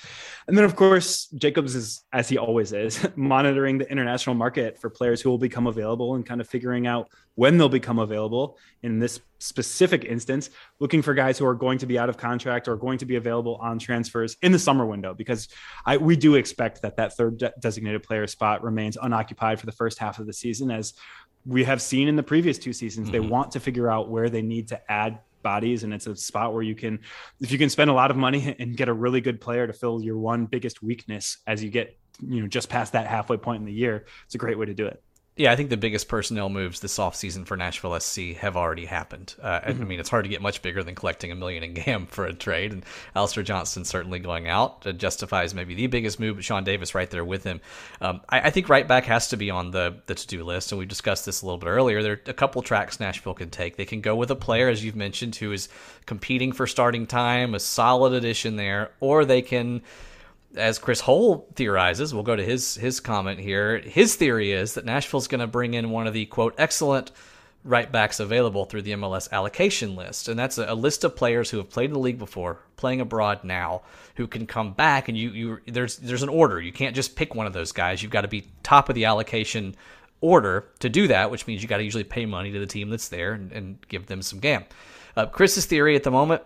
And 0.48 0.58
then, 0.58 0.66
of 0.66 0.76
course, 0.76 1.28
Jacobs 1.28 1.76
is, 1.76 2.04
as 2.12 2.28
he 2.28 2.38
always 2.38 2.74
is, 2.74 3.08
monitoring 3.16 3.78
the 3.78 3.90
international 3.90 4.36
market 4.36 4.78
for 4.78 4.90
players 4.90 5.22
who 5.22 5.30
will 5.30 5.38
become 5.38 5.68
available 5.68 6.16
and 6.16 6.26
kind 6.26 6.42
of 6.42 6.48
figuring 6.50 6.86
out 6.86 7.10
when 7.36 7.58
they'll 7.58 7.70
become 7.70 8.00
available. 8.00 8.58
In 8.84 9.00
this 9.00 9.22
specific 9.40 10.06
instance, 10.06 10.50
looking 10.80 11.02
for 11.02 11.14
guys 11.14 11.38
who 11.38 11.46
are 11.46 11.56
going 11.56 11.78
to 11.80 11.86
be 11.86 11.98
out 11.98 12.10
of 12.10 12.18
contract 12.18 12.68
or 12.68 12.76
going 12.76 12.98
to 12.98 13.06
be 13.06 13.16
available 13.16 13.58
on 13.62 13.80
transfers 13.80 14.38
in 14.42 14.52
the 14.52 14.60
summer 14.60 14.86
window, 14.86 15.14
because 15.14 15.48
I, 15.86 15.98
we 15.98 16.16
do 16.16 16.36
expect 16.36 16.82
that 16.82 16.98
that 16.98 17.16
third 17.16 17.38
de- 17.38 17.54
designated 17.60 18.04
player 18.04 18.28
spot 18.28 18.64
remains 18.64 18.98
unoccupied 19.02 19.60
for 19.60 19.66
the 19.66 19.72
first 19.72 20.00
half 20.00 20.20
of 20.20 20.28
the 20.28 20.34
season, 20.34 20.70
as 20.70 20.94
we 21.46 21.64
have 21.64 21.82
seen 21.82 22.08
in 22.08 22.16
the 22.16 22.24
previous 22.24 22.58
two 22.58 22.74
seasons. 22.74 23.08
Mm-hmm. 23.08 23.14
They 23.14 23.20
want 23.20 23.52
to 23.52 23.60
figure 23.60 23.90
out 23.90 24.10
where 24.10 24.30
they 24.30 24.42
need 24.42 24.70
to 24.70 24.92
add 24.92 25.20
bodies 25.44 25.84
and 25.84 25.94
it's 25.94 26.08
a 26.08 26.16
spot 26.16 26.54
where 26.54 26.64
you 26.64 26.74
can 26.74 27.00
if 27.42 27.52
you 27.52 27.58
can 27.58 27.70
spend 27.70 27.90
a 27.90 27.94
lot 27.94 28.10
of 28.10 28.18
money 28.18 28.56
and 28.60 28.78
get 28.78 28.88
a 28.88 28.94
really 28.94 29.22
good 29.22 29.42
player 29.42 29.68
to 29.68 29.74
fill 29.74 30.02
your 30.02 30.18
one 30.18 30.46
biggest 30.46 30.82
weakness 30.82 31.38
as 31.46 31.62
you 31.62 31.70
get 31.70 31.98
you 32.26 32.42
know 32.42 32.48
just 32.48 32.70
past 32.70 32.94
that 32.94 33.08
halfway 33.08 33.36
point 33.36 33.60
in 33.60 33.66
the 33.66 33.74
year 33.74 34.06
it's 34.26 34.36
a 34.36 34.38
great 34.38 34.58
way 34.58 34.66
to 34.66 34.74
do 34.74 34.88
it 34.88 35.04
yeah, 35.36 35.52
I 35.52 35.56
think 35.56 35.72
the 35.72 35.78
biggest 35.78 36.08
personnel 36.08 36.48
moves 36.48 36.80
this 36.80 37.00
offseason 37.00 37.48
for 37.48 37.58
Nashville 37.58 38.00
SC 38.00 38.36
have 38.38 38.56
already 38.56 38.86
happened. 38.86 39.34
Uh, 39.42 39.62
mm-hmm. 39.62 39.82
I 39.82 39.86
mean, 39.86 40.00
it's 40.00 40.10
hard 40.10 40.26
to 40.26 40.30
get 40.30 40.44
much 40.44 40.62
bigger 40.62 40.84
than 40.84 40.94
collecting 40.94 41.32
a 41.32 41.36
million 41.36 41.64
in 41.64 41.74
GAM 41.74 42.06
for 42.06 42.26
a 42.26 42.34
trade, 42.34 42.72
and 42.72 42.86
Alistair 43.16 43.42
Johnston 43.42 43.84
certainly 43.84 44.20
going 44.20 44.48
out 44.48 44.86
it 44.86 45.00
justifies 45.00 45.56
maybe 45.56 45.74
the 45.74 45.88
biggest 45.88 46.20
move, 46.20 46.36
but 46.36 46.46
Sean 46.46 46.64
Davis 46.64 46.94
right 46.94 47.10
there 47.10 47.26
with 47.26 47.44
him. 47.44 47.62
Um, 48.00 48.22
I, 48.30 48.42
I, 48.42 48.50
think 48.52 48.70
right 48.70 48.88
back 48.88 49.06
has 49.06 49.30
to 49.30 49.38
be 49.38 49.50
on 49.50 49.72
the, 49.72 49.96
the 50.06 50.14
to 50.14 50.28
do 50.28 50.44
list, 50.44 50.72
and 50.72 50.78
we 50.78 50.86
discussed 50.86 51.26
this 51.26 51.42
a 51.42 51.46
little 51.46 51.58
bit 51.58 51.68
earlier. 51.68 52.04
There 52.04 52.14
are 52.14 52.22
a 52.28 52.34
couple 52.34 52.62
tracks 52.62 53.00
Nashville 53.00 53.34
can 53.34 53.50
take. 53.50 53.76
They 53.76 53.86
can 53.86 54.02
go 54.02 54.16
with 54.16 54.30
a 54.30 54.36
player, 54.36 54.70
as 54.70 54.86
you've 54.86 54.96
mentioned, 54.96 55.36
who 55.36 55.52
is 55.52 55.68
competing 56.06 56.52
for 56.52 56.68
starting 56.68 57.08
time, 57.08 57.56
a 57.56 57.60
solid 57.60 58.14
addition 58.14 58.56
there, 58.56 58.92
or 59.00 59.26
they 59.26 59.42
can 59.42 59.82
as 60.56 60.80
Chris 60.80 61.02
Hole 61.02 61.48
theorizes, 61.56 62.14
we'll 62.14 62.24
go 62.24 62.36
to 62.36 62.44
his 62.44 62.76
his 62.76 63.00
comment 63.00 63.40
here. 63.40 63.80
His 63.80 64.16
theory 64.16 64.52
is 64.52 64.76
that 64.76 64.86
Nashville's 64.86 65.28
going 65.28 65.42
to 65.42 65.48
bring 65.48 65.74
in 65.74 65.90
one 65.90 66.08
of 66.08 66.14
the 66.14 66.26
quote 66.26 66.56
excellent 66.58 67.12
right 67.64 67.92
backs 67.92 68.20
available 68.20 68.66
through 68.66 68.82
the 68.82 68.92
MLS 68.92 69.32
allocation 69.32 69.96
list, 69.96 70.28
and 70.28 70.38
that's 70.38 70.58
a, 70.58 70.66
a, 70.66 70.76
list 70.76 71.04
of 71.04 71.16
players 71.16 71.50
who 71.50 71.58
have 71.58 71.70
played 71.70 71.86
in 71.90 71.94
the 71.94 72.00
league 72.00 72.20
before, 72.20 72.60
playing 72.76 73.00
abroad 73.00 73.44
now, 73.44 73.84
who 74.16 74.28
can 74.28 74.46
come 74.46 74.74
back. 74.74 75.08
And 75.08 75.18
you 75.18 75.30
you 75.32 75.60
there's 75.68 75.98
there's 75.98 76.24
an 76.24 76.30
order. 76.30 76.62
You 76.62 76.74
can't 76.74 76.96
just 76.96 77.16
pick 77.16 77.36
one 77.36 77.48
of 77.48 77.54
those 77.54 77.72
guys. 77.72 78.02
You've 78.02 78.12
got 78.12 78.22
to 78.22 78.28
be 78.28 78.48
top 78.64 78.90
of 78.90 78.96
the 78.96 79.06
allocation 79.06 79.76
order 80.22 80.70
to 80.80 80.90
do 80.90 81.08
that, 81.08 81.32
which 81.32 81.48
means 81.48 81.62
you 81.62 81.68
got 81.68 81.78
to 81.78 81.84
usually 81.84 82.04
pay 82.04 82.26
money 82.26 82.52
to 82.52 82.60
the 82.60 82.66
team 82.66 82.90
that's 82.90 83.10
there 83.10 83.34
and, 83.34 83.52
and 83.52 83.88
give 83.88 84.06
them 84.06 84.22
some 84.22 84.40
gam. 84.40 84.64
Uh, 85.16 85.26
Chris's 85.26 85.66
theory 85.66 85.96
at 85.96 86.04
the 86.04 86.12
moment 86.12 86.42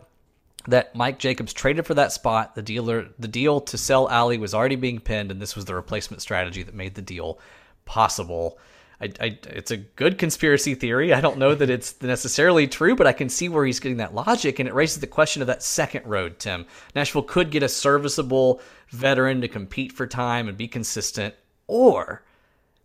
that 0.68 0.94
Mike 0.96 1.18
Jacobs 1.18 1.54
traded 1.54 1.86
for 1.86 1.94
that 1.94 2.12
spot. 2.12 2.56
The 2.56 2.62
dealer, 2.62 3.08
the 3.18 3.28
deal 3.28 3.62
to 3.62 3.78
sell 3.78 4.08
Ali 4.08 4.38
was 4.38 4.54
already 4.54 4.76
being 4.76 5.00
pinned, 5.00 5.32
and 5.32 5.42
this 5.42 5.56
was 5.56 5.66
the 5.66 5.76
replacement 5.76 6.22
strategy 6.22 6.64
that 6.64 6.76
made 6.76 6.96
the 6.96 7.02
deal 7.02 7.40
possible. 7.86 8.60
I, 9.00 9.12
I, 9.22 9.40
it's 9.44 9.72
a 9.72 9.78
good 9.78 10.18
conspiracy 10.18 10.74
theory. 10.76 11.14
I 11.14 11.22
don't 11.22 11.38
know 11.38 11.54
that 11.54 11.70
it's 11.70 12.02
necessarily 12.02 12.68
true, 12.68 12.96
but 12.96 13.08
I 13.08 13.14
can 13.14 13.30
see 13.30 13.48
where 13.48 13.66
he's 13.66 13.80
getting 13.80 13.98
that 13.98 14.16
logic, 14.16 14.60
and 14.60 14.68
it 14.68 14.74
raises 14.74 15.00
the 15.00 15.08
question 15.08 15.42
of 15.42 15.48
that 15.48 15.64
second 15.64 16.06
road. 16.06 16.40
Tim 16.40 16.66
Nashville 16.96 17.24
could 17.24 17.52
get 17.52 17.64
a 17.64 17.70
serviceable 17.70 18.60
veteran 18.90 19.42
to 19.42 19.48
compete 19.48 19.92
for 19.92 20.08
time 20.08 20.48
and 20.48 20.58
be 20.58 20.68
consistent, 20.68 21.36
or 21.68 22.24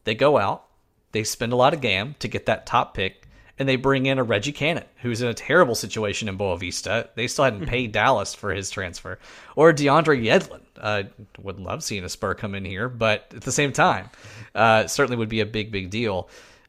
they 0.05 0.15
go 0.15 0.39
out, 0.39 0.67
they 1.13 1.25
spend 1.25 1.53
a 1.53 1.57
lot 1.57 1.75
of 1.75 1.81
gam 1.81 2.15
to 2.19 2.29
get 2.29 2.47
that 2.47 2.67
top 2.67 2.95
pick, 2.95 3.27
and 3.59 3.69
they 3.69 3.77
bring 3.77 4.07
in 4.07 4.19
a 4.19 4.23
Reggie 4.23 4.53
Cannon, 4.53 4.85
who's 5.03 5.23
in 5.23 5.29
a 5.29 5.35
terrible 5.35 5.75
situation 5.75 6.29
in 6.29 6.39
Boavista. 6.39 7.09
They 7.15 7.27
still 7.27 7.45
hadn't 7.45 7.67
paid 7.67 7.93
Dallas 7.93 8.35
for 8.35 8.53
his 8.53 8.71
transfer. 8.71 9.19
Or 9.57 9.73
DeAndre 9.73 10.25
Yedlin. 10.25 10.61
Uh, 10.79 11.05
would 11.41 11.61
love 11.61 11.85
seeing 11.85 12.03
a 12.03 12.09
Spur 12.09 12.35
come 12.35 12.57
in 12.57 12.65
here, 12.65 12.89
but 12.89 13.33
at 13.37 13.43
the 13.43 13.53
same 13.53 13.73
time, 13.73 14.11
uh, 14.55 14.87
certainly 14.89 15.17
would 15.17 15.29
be 15.29 15.41
a 15.41 15.47
big, 15.47 15.71
big 15.71 15.91
deal. 15.91 16.29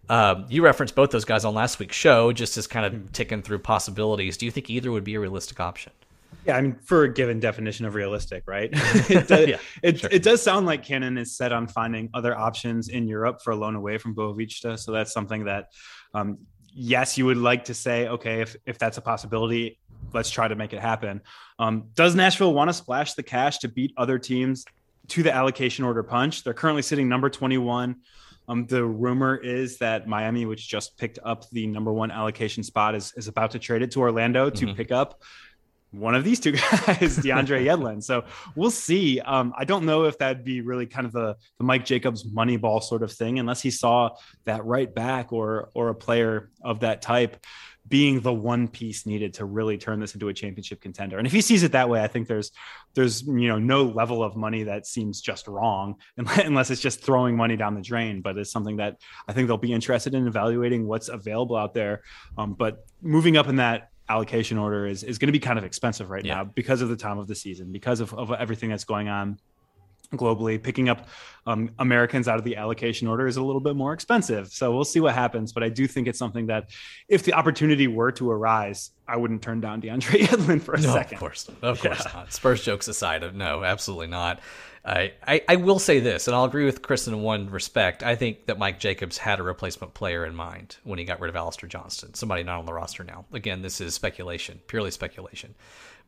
Um, 0.09 0.45
you 0.49 0.63
referenced 0.63 0.93
both 0.93 1.11
those 1.11 1.25
guys 1.25 1.45
on 1.45 1.55
last 1.55 1.79
week's 1.79 1.95
show, 1.95 2.31
just 2.31 2.57
as 2.57 2.67
kind 2.67 2.85
of 2.85 3.11
ticking 3.11 3.41
through 3.41 3.59
possibilities. 3.59 4.37
Do 4.37 4.45
you 4.45 4.51
think 4.51 4.69
either 4.69 4.91
would 4.91 5.03
be 5.03 5.15
a 5.15 5.19
realistic 5.19 5.59
option? 5.59 5.93
Yeah, 6.45 6.57
I 6.57 6.61
mean, 6.61 6.75
for 6.83 7.03
a 7.03 7.13
given 7.13 7.39
definition 7.39 7.85
of 7.85 7.95
realistic, 7.95 8.43
right? 8.45 8.69
it, 8.73 9.27
does, 9.27 9.47
yeah, 9.47 9.57
it, 9.81 9.99
sure. 9.99 10.09
it 10.11 10.23
does 10.23 10.41
sound 10.41 10.65
like 10.65 10.83
Cannon 10.83 11.17
is 11.17 11.35
set 11.35 11.51
on 11.53 11.67
finding 11.67 12.09
other 12.13 12.37
options 12.37 12.89
in 12.89 13.07
Europe 13.07 13.41
for 13.41 13.51
a 13.51 13.55
loan 13.55 13.75
away 13.75 13.97
from 13.97 14.13
Boavista. 14.13 14.77
So 14.77 14.91
that's 14.91 15.13
something 15.13 15.45
that, 15.45 15.69
um, 16.13 16.39
yes, 16.73 17.17
you 17.17 17.25
would 17.25 17.37
like 17.37 17.65
to 17.65 17.73
say, 17.73 18.07
okay, 18.07 18.41
if, 18.41 18.55
if 18.65 18.77
that's 18.77 18.97
a 18.97 19.01
possibility, 19.01 19.79
let's 20.13 20.29
try 20.29 20.47
to 20.47 20.55
make 20.55 20.73
it 20.73 20.79
happen. 20.79 21.21
Um, 21.59 21.85
does 21.95 22.15
Nashville 22.15 22.53
want 22.53 22.69
to 22.69 22.73
splash 22.73 23.13
the 23.13 23.23
cash 23.23 23.59
to 23.59 23.67
beat 23.67 23.93
other 23.97 24.19
teams 24.19 24.65
to 25.09 25.23
the 25.23 25.33
allocation 25.33 25.85
order 25.85 26.03
punch? 26.03 26.43
They're 26.43 26.53
currently 26.53 26.81
sitting 26.81 27.07
number 27.07 27.29
21. 27.29 27.95
Um, 28.47 28.65
the 28.65 28.83
rumor 28.83 29.37
is 29.37 29.77
that 29.77 30.07
Miami, 30.07 30.45
which 30.45 30.67
just 30.67 30.97
picked 30.97 31.19
up 31.23 31.49
the 31.51 31.65
number 31.67 31.93
one 31.93 32.11
allocation 32.11 32.63
spot, 32.63 32.93
is, 32.95 33.13
is 33.15 33.27
about 33.27 33.51
to 33.51 33.59
trade 33.59 33.81
it 33.81 33.91
to 33.91 34.01
Orlando 34.01 34.49
to 34.49 34.65
mm-hmm. 34.65 34.75
pick 34.75 34.91
up 34.91 35.21
one 35.93 36.15
of 36.15 36.23
these 36.23 36.39
two 36.39 36.51
guys, 36.53 37.17
DeAndre 37.19 37.65
Yedlin. 37.65 38.03
So 38.03 38.25
we'll 38.55 38.71
see. 38.71 39.19
Um, 39.19 39.53
I 39.57 39.65
don't 39.65 39.85
know 39.85 40.05
if 40.05 40.17
that'd 40.17 40.43
be 40.43 40.61
really 40.61 40.85
kind 40.85 41.05
of 41.05 41.13
the, 41.13 41.35
the 41.57 41.63
Mike 41.63 41.85
Jacobs 41.85 42.25
money 42.25 42.57
ball 42.57 42.81
sort 42.81 43.03
of 43.03 43.11
thing, 43.11 43.39
unless 43.39 43.61
he 43.61 43.71
saw 43.71 44.09
that 44.45 44.65
right 44.65 44.93
back 44.93 45.31
or 45.31 45.69
or 45.73 45.89
a 45.89 45.95
player 45.95 46.49
of 46.63 46.81
that 46.81 47.01
type 47.01 47.37
being 47.87 48.21
the 48.21 48.33
one 48.33 48.67
piece 48.67 49.05
needed 49.05 49.33
to 49.33 49.45
really 49.45 49.77
turn 49.77 49.99
this 49.99 50.13
into 50.13 50.29
a 50.29 50.33
championship 50.33 50.79
contender. 50.81 51.17
And 51.17 51.27
if 51.27 51.33
he 51.33 51.41
sees 51.41 51.63
it 51.63 51.73
that 51.73 51.89
way, 51.89 52.01
I 52.01 52.07
think 52.07 52.27
there's 52.27 52.51
there's 52.95 53.23
you 53.23 53.47
know 53.47 53.59
no 53.59 53.83
level 53.83 54.23
of 54.23 54.35
money 54.35 54.63
that 54.63 54.87
seems 54.87 55.21
just 55.21 55.47
wrong 55.47 55.95
unless 56.17 56.69
it's 56.71 56.81
just 56.81 57.01
throwing 57.01 57.35
money 57.35 57.57
down 57.57 57.75
the 57.75 57.81
drain. 57.81 58.21
But 58.21 58.37
it's 58.37 58.51
something 58.51 58.77
that 58.77 58.97
I 59.27 59.33
think 59.33 59.47
they'll 59.47 59.57
be 59.57 59.73
interested 59.73 60.15
in 60.15 60.27
evaluating 60.27 60.87
what's 60.87 61.09
available 61.09 61.55
out 61.55 61.73
there. 61.73 62.03
Um, 62.37 62.53
but 62.53 62.85
moving 63.01 63.37
up 63.37 63.47
in 63.47 63.57
that 63.57 63.89
allocation 64.09 64.57
order 64.57 64.85
is, 64.85 65.03
is 65.03 65.17
going 65.17 65.27
to 65.27 65.33
be 65.33 65.39
kind 65.39 65.57
of 65.57 65.65
expensive 65.65 66.09
right 66.09 66.25
yeah. 66.25 66.35
now 66.35 66.43
because 66.43 66.81
of 66.81 66.89
the 66.89 66.95
time 66.95 67.17
of 67.17 67.27
the 67.27 67.35
season, 67.35 67.71
because 67.71 67.99
of, 67.99 68.13
of 68.13 68.31
everything 68.31 68.69
that's 68.69 68.83
going 68.83 69.07
on 69.07 69.39
globally. 70.17 70.61
Picking 70.61 70.89
up 70.89 71.07
um, 71.45 71.71
Americans 71.79 72.27
out 72.27 72.37
of 72.37 72.43
the 72.43 72.55
allocation 72.55 73.07
order 73.07 73.27
is 73.27 73.37
a 73.37 73.43
little 73.43 73.61
bit 73.61 73.75
more 73.75 73.93
expensive. 73.93 74.47
So 74.49 74.73
we'll 74.73 74.83
see 74.83 74.99
what 74.99 75.15
happens. 75.15 75.51
But 75.51 75.63
I 75.63 75.69
do 75.69 75.87
think 75.87 76.07
it's 76.07 76.19
something 76.19 76.47
that 76.47 76.69
if 77.07 77.23
the 77.23 77.33
opportunity 77.33 77.87
were 77.87 78.11
to 78.13 78.31
arise, 78.31 78.91
I 79.07 79.17
wouldn't 79.17 79.41
turn 79.41 79.61
down 79.61 79.81
DeAndre 79.81 80.19
Yedlin 80.27 80.61
for 80.61 80.75
a 80.75 80.81
no, 80.81 80.93
second. 80.93 81.15
Of 81.15 81.19
course, 81.19 81.49
of 81.61 81.81
course 81.81 82.03
yeah. 82.05 82.11
not. 82.13 82.33
Spurs 82.33 82.63
jokes 82.63 82.87
aside, 82.87 83.35
no, 83.35 83.63
absolutely 83.63 84.07
not. 84.07 84.39
I, 84.85 85.41
I, 85.47 85.55
will 85.55 85.79
say 85.79 85.99
this, 86.01 86.27
and 86.27 86.35
I'll 86.35 86.43
agree 86.43 86.65
with 86.65 86.81
Chris 86.81 87.07
in 87.07 87.21
one 87.21 87.49
respect. 87.49 88.03
I 88.03 88.17
think 88.17 88.47
that 88.47 88.59
Mike 88.59 88.79
Jacobs 88.79 89.17
had 89.17 89.39
a 89.39 89.43
replacement 89.43 89.93
player 89.93 90.25
in 90.25 90.35
mind 90.35 90.75
when 90.83 90.99
he 90.99 91.05
got 91.05 91.21
rid 91.21 91.29
of 91.29 91.37
Alistair 91.37 91.69
Johnston, 91.69 92.13
somebody 92.15 92.43
not 92.43 92.59
on 92.59 92.65
the 92.65 92.73
roster 92.73 93.05
now. 93.05 93.23
Again, 93.31 93.61
this 93.61 93.79
is 93.79 93.93
speculation, 93.93 94.59
purely 94.67 94.91
speculation. 94.91 95.55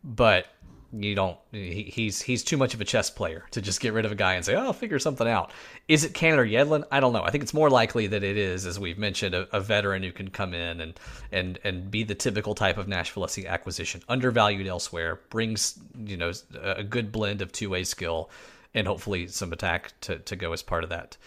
But 0.03 0.47
you 0.93 1.15
don't 1.15 1.37
he, 1.51 1.83
he's 1.83 2.21
he's 2.21 2.43
too 2.43 2.57
much 2.57 2.73
of 2.73 2.81
a 2.81 2.85
chess 2.85 3.09
player 3.09 3.45
to 3.51 3.61
just 3.61 3.79
get 3.81 3.93
rid 3.93 4.05
of 4.05 4.11
a 4.11 4.15
guy 4.15 4.35
and 4.35 4.45
say 4.45 4.55
oh 4.55 4.65
I'll 4.65 4.73
figure 4.73 4.99
something 4.99 5.27
out 5.27 5.51
is 5.87 6.03
it 6.03 6.13
Cannon 6.13 6.39
or 6.39 6.45
Yedlin 6.45 6.83
I 6.91 6.99
don't 6.99 7.11
know 7.11 7.23
I 7.23 7.31
think 7.31 7.43
it's 7.43 7.53
more 7.53 7.69
likely 7.69 8.07
that 8.07 8.23
it 8.23 8.37
is 8.37 8.65
as 8.65 8.79
we've 8.79 8.97
mentioned 8.97 9.35
a, 9.35 9.47
a, 9.55 9.59
veteran 9.59 10.03
who 10.03 10.11
can 10.11 10.29
come 10.29 10.53
in 10.53 10.81
and 10.81 10.99
and 11.31 11.59
and 11.63 11.91
be 11.91 12.03
the 12.03 12.15
typical 12.15 12.55
type 12.55 12.77
of 12.77 12.87
Nashville 12.87 13.27
SC 13.27 13.45
acquisition 13.45 14.01
undervalued 14.07 14.67
elsewhere 14.67 15.19
brings 15.29 15.77
you 16.05 16.17
know 16.17 16.31
a 16.61 16.83
good 16.83 17.11
blend 17.11 17.41
of 17.41 17.51
two 17.51 17.69
way 17.69 17.83
skill 17.83 18.29
and 18.75 18.85
hopefully 18.85 19.27
some 19.27 19.51
attack 19.51 19.93
to, 20.01 20.19
to 20.19 20.35
go 20.35 20.53
as 20.53 20.61
part 20.61 20.83
of 20.83 20.91
that. 20.91 21.17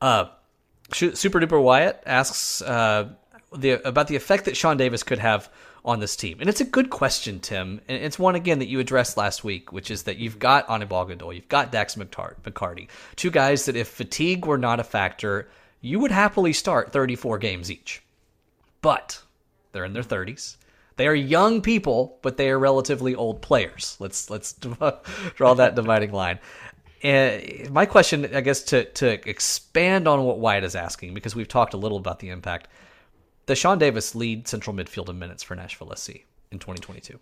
Uh, 0.00 0.26
Super 0.92 1.40
Duper 1.40 1.62
Wyatt 1.62 2.02
asks 2.04 2.60
uh, 2.62 3.10
the, 3.56 3.86
about 3.86 4.08
the 4.08 4.16
effect 4.16 4.44
that 4.46 4.56
Sean 4.56 4.76
Davis 4.76 5.02
could 5.02 5.18
have 5.18 5.48
on 5.84 6.00
this 6.00 6.16
team. 6.16 6.38
And 6.40 6.48
it's 6.48 6.60
a 6.60 6.64
good 6.64 6.90
question, 6.90 7.40
Tim. 7.40 7.80
And 7.88 8.02
it's 8.02 8.18
one, 8.18 8.34
again, 8.34 8.58
that 8.58 8.68
you 8.68 8.80
addressed 8.80 9.16
last 9.16 9.44
week, 9.44 9.72
which 9.72 9.90
is 9.90 10.02
that 10.04 10.18
you've 10.18 10.38
got 10.38 10.68
Anibal 10.68 11.04
Godoy, 11.04 11.36
you've 11.36 11.48
got 11.48 11.72
Dax 11.72 11.94
McCarty, 11.94 12.88
two 13.16 13.30
guys 13.30 13.64
that 13.66 13.76
if 13.76 13.88
fatigue 13.88 14.44
were 14.44 14.58
not 14.58 14.80
a 14.80 14.84
factor, 14.84 15.48
you 15.80 16.00
would 16.00 16.10
happily 16.10 16.52
start 16.52 16.92
34 16.92 17.38
games 17.38 17.70
each. 17.70 18.02
But 18.82 19.22
they're 19.72 19.84
in 19.84 19.92
their 19.92 20.02
30s. 20.02 20.56
They 20.96 21.06
are 21.06 21.14
young 21.14 21.62
people, 21.62 22.18
but 22.22 22.36
they 22.36 22.50
are 22.50 22.58
relatively 22.58 23.14
old 23.14 23.40
players. 23.40 23.96
Let's 24.00 24.28
let's 24.30 24.52
draw 25.36 25.54
that 25.54 25.76
dividing 25.76 26.10
line. 26.10 26.40
And 27.02 27.70
my 27.70 27.86
question, 27.86 28.34
I 28.34 28.40
guess, 28.40 28.62
to 28.64 28.84
to 28.84 29.28
expand 29.28 30.08
on 30.08 30.24
what 30.24 30.38
Wyatt 30.38 30.64
is 30.64 30.74
asking, 30.74 31.14
because 31.14 31.36
we've 31.36 31.48
talked 31.48 31.74
a 31.74 31.76
little 31.76 31.98
about 31.98 32.18
the 32.18 32.30
impact. 32.30 32.68
Does 33.46 33.58
Sean 33.58 33.78
Davis 33.78 34.14
lead 34.14 34.46
central 34.46 34.74
midfield 34.76 35.08
in 35.08 35.18
minutes 35.18 35.42
for 35.42 35.54
Nashville 35.54 35.94
SC 35.94 36.24
in 36.50 36.58
2022? 36.58 37.18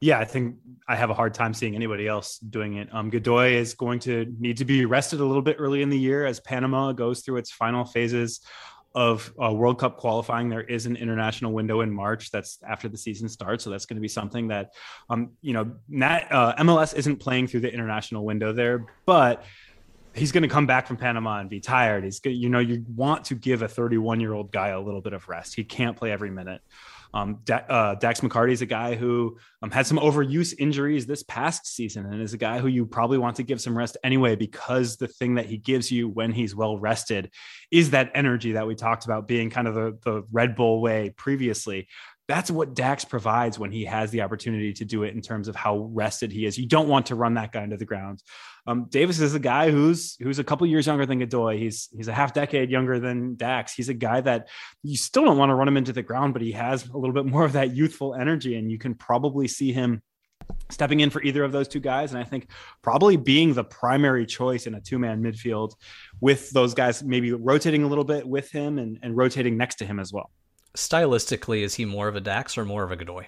Yeah, 0.00 0.18
I 0.18 0.24
think 0.24 0.56
I 0.86 0.94
have 0.94 1.10
a 1.10 1.14
hard 1.14 1.32
time 1.32 1.54
seeing 1.54 1.74
anybody 1.74 2.06
else 2.06 2.38
doing 2.38 2.76
it. 2.76 2.88
Um, 2.92 3.08
Godoy 3.08 3.54
is 3.54 3.74
going 3.74 3.98
to 4.00 4.26
need 4.38 4.58
to 4.58 4.64
be 4.64 4.84
rested 4.84 5.20
a 5.20 5.24
little 5.24 5.42
bit 5.42 5.56
early 5.58 5.82
in 5.82 5.88
the 5.88 5.98
year 5.98 6.26
as 6.26 6.38
Panama 6.38 6.92
goes 6.92 7.20
through 7.20 7.38
its 7.38 7.50
final 7.50 7.84
phases 7.84 8.40
of 8.96 9.30
uh, 9.40 9.52
World 9.52 9.78
Cup 9.78 9.98
qualifying. 9.98 10.48
There 10.48 10.62
is 10.62 10.86
an 10.86 10.96
international 10.96 11.52
window 11.52 11.82
in 11.82 11.92
March. 11.92 12.30
That's 12.30 12.58
after 12.66 12.88
the 12.88 12.96
season 12.96 13.28
starts, 13.28 13.62
so 13.62 13.68
that's 13.68 13.84
going 13.84 13.98
to 13.98 14.00
be 14.00 14.08
something 14.08 14.48
that, 14.48 14.72
um, 15.10 15.32
you 15.42 15.52
know, 15.52 15.70
Nat, 15.88 16.26
uh, 16.30 16.54
MLS 16.56 16.96
isn't 16.96 17.16
playing 17.16 17.48
through 17.48 17.60
the 17.60 17.72
international 17.72 18.24
window 18.24 18.54
there, 18.54 18.86
but 19.04 19.44
he's 20.14 20.32
going 20.32 20.42
to 20.42 20.48
come 20.48 20.66
back 20.66 20.86
from 20.86 20.96
Panama 20.96 21.40
and 21.40 21.50
be 21.50 21.60
tired. 21.60 22.04
He's, 22.04 22.22
you 22.24 22.48
know, 22.48 22.58
you 22.58 22.86
want 22.96 23.26
to 23.26 23.34
give 23.34 23.60
a 23.60 23.68
31 23.68 24.18
year 24.18 24.32
old 24.32 24.50
guy 24.50 24.68
a 24.68 24.80
little 24.80 25.02
bit 25.02 25.12
of 25.12 25.28
rest. 25.28 25.54
He 25.54 25.62
can't 25.62 25.94
play 25.94 26.10
every 26.10 26.30
minute. 26.30 26.62
Um, 27.16 27.38
da- 27.44 27.66
uh, 27.68 27.94
Dax 27.94 28.20
McCarty 28.20 28.52
is 28.52 28.60
a 28.60 28.66
guy 28.66 28.94
who 28.94 29.38
um, 29.62 29.70
had 29.70 29.86
some 29.86 29.96
overuse 29.98 30.54
injuries 30.58 31.06
this 31.06 31.22
past 31.22 31.66
season 31.66 32.04
and 32.04 32.20
is 32.20 32.34
a 32.34 32.38
guy 32.38 32.58
who 32.58 32.68
you 32.68 32.84
probably 32.84 33.16
want 33.16 33.36
to 33.36 33.42
give 33.42 33.58
some 33.58 33.76
rest 33.76 33.96
anyway, 34.04 34.36
because 34.36 34.96
the 34.98 35.08
thing 35.08 35.36
that 35.36 35.46
he 35.46 35.56
gives 35.56 35.90
you 35.90 36.08
when 36.08 36.30
he's 36.30 36.54
well 36.54 36.78
rested 36.78 37.30
is 37.70 37.90
that 37.90 38.10
energy 38.14 38.52
that 38.52 38.66
we 38.66 38.74
talked 38.74 39.06
about 39.06 39.26
being 39.26 39.48
kind 39.48 39.66
of 39.66 39.74
the, 39.74 39.98
the 40.04 40.24
Red 40.30 40.56
Bull 40.56 40.82
way 40.82 41.10
previously 41.16 41.88
that's 42.28 42.50
what 42.50 42.74
Dax 42.74 43.04
provides 43.04 43.58
when 43.58 43.70
he 43.70 43.84
has 43.84 44.10
the 44.10 44.22
opportunity 44.22 44.72
to 44.74 44.84
do 44.84 45.04
it 45.04 45.14
in 45.14 45.20
terms 45.20 45.46
of 45.46 45.54
how 45.54 45.88
rested 45.92 46.32
he 46.32 46.44
is. 46.44 46.58
You 46.58 46.66
don't 46.66 46.88
want 46.88 47.06
to 47.06 47.14
run 47.14 47.34
that 47.34 47.52
guy 47.52 47.62
into 47.62 47.76
the 47.76 47.84
ground. 47.84 48.22
Um, 48.66 48.86
Davis 48.88 49.20
is 49.20 49.34
a 49.34 49.38
guy 49.38 49.70
who's 49.70 50.16
who's 50.20 50.40
a 50.40 50.44
couple 50.44 50.66
years 50.66 50.86
younger 50.86 51.06
than 51.06 51.20
Godoy. 51.20 51.56
He's 51.58 51.88
he's 51.96 52.08
a 52.08 52.12
half 52.12 52.32
decade 52.32 52.70
younger 52.70 52.98
than 52.98 53.36
Dax. 53.36 53.74
He's 53.74 53.88
a 53.88 53.94
guy 53.94 54.20
that 54.22 54.48
you 54.82 54.96
still 54.96 55.24
don't 55.24 55.38
want 55.38 55.50
to 55.50 55.54
run 55.54 55.68
him 55.68 55.76
into 55.76 55.92
the 55.92 56.02
ground, 56.02 56.32
but 56.32 56.42
he 56.42 56.52
has 56.52 56.88
a 56.88 56.98
little 56.98 57.14
bit 57.14 57.26
more 57.26 57.44
of 57.44 57.52
that 57.52 57.76
youthful 57.76 58.14
energy, 58.14 58.56
and 58.56 58.70
you 58.70 58.78
can 58.78 58.94
probably 58.94 59.46
see 59.46 59.72
him 59.72 60.02
stepping 60.70 61.00
in 61.00 61.10
for 61.10 61.22
either 61.22 61.44
of 61.44 61.52
those 61.52 61.68
two 61.68 61.80
guys. 61.80 62.12
And 62.12 62.20
I 62.20 62.24
think 62.24 62.50
probably 62.82 63.16
being 63.16 63.54
the 63.54 63.64
primary 63.64 64.26
choice 64.26 64.66
in 64.66 64.74
a 64.74 64.80
two 64.80 64.98
man 64.98 65.22
midfield 65.22 65.74
with 66.20 66.50
those 66.50 66.74
guys 66.74 67.04
maybe 67.04 67.32
rotating 67.32 67.84
a 67.84 67.86
little 67.86 68.04
bit 68.04 68.26
with 68.26 68.50
him 68.50 68.78
and, 68.78 68.98
and 69.02 69.16
rotating 69.16 69.56
next 69.56 69.76
to 69.76 69.86
him 69.86 70.00
as 70.00 70.12
well 70.12 70.30
stylistically, 70.76 71.62
is 71.62 71.74
he 71.74 71.84
more 71.84 72.08
of 72.08 72.16
a 72.16 72.20
Dax 72.20 72.56
or 72.56 72.64
more 72.64 72.84
of 72.84 72.92
a 72.92 72.96
Godoy? 72.96 73.26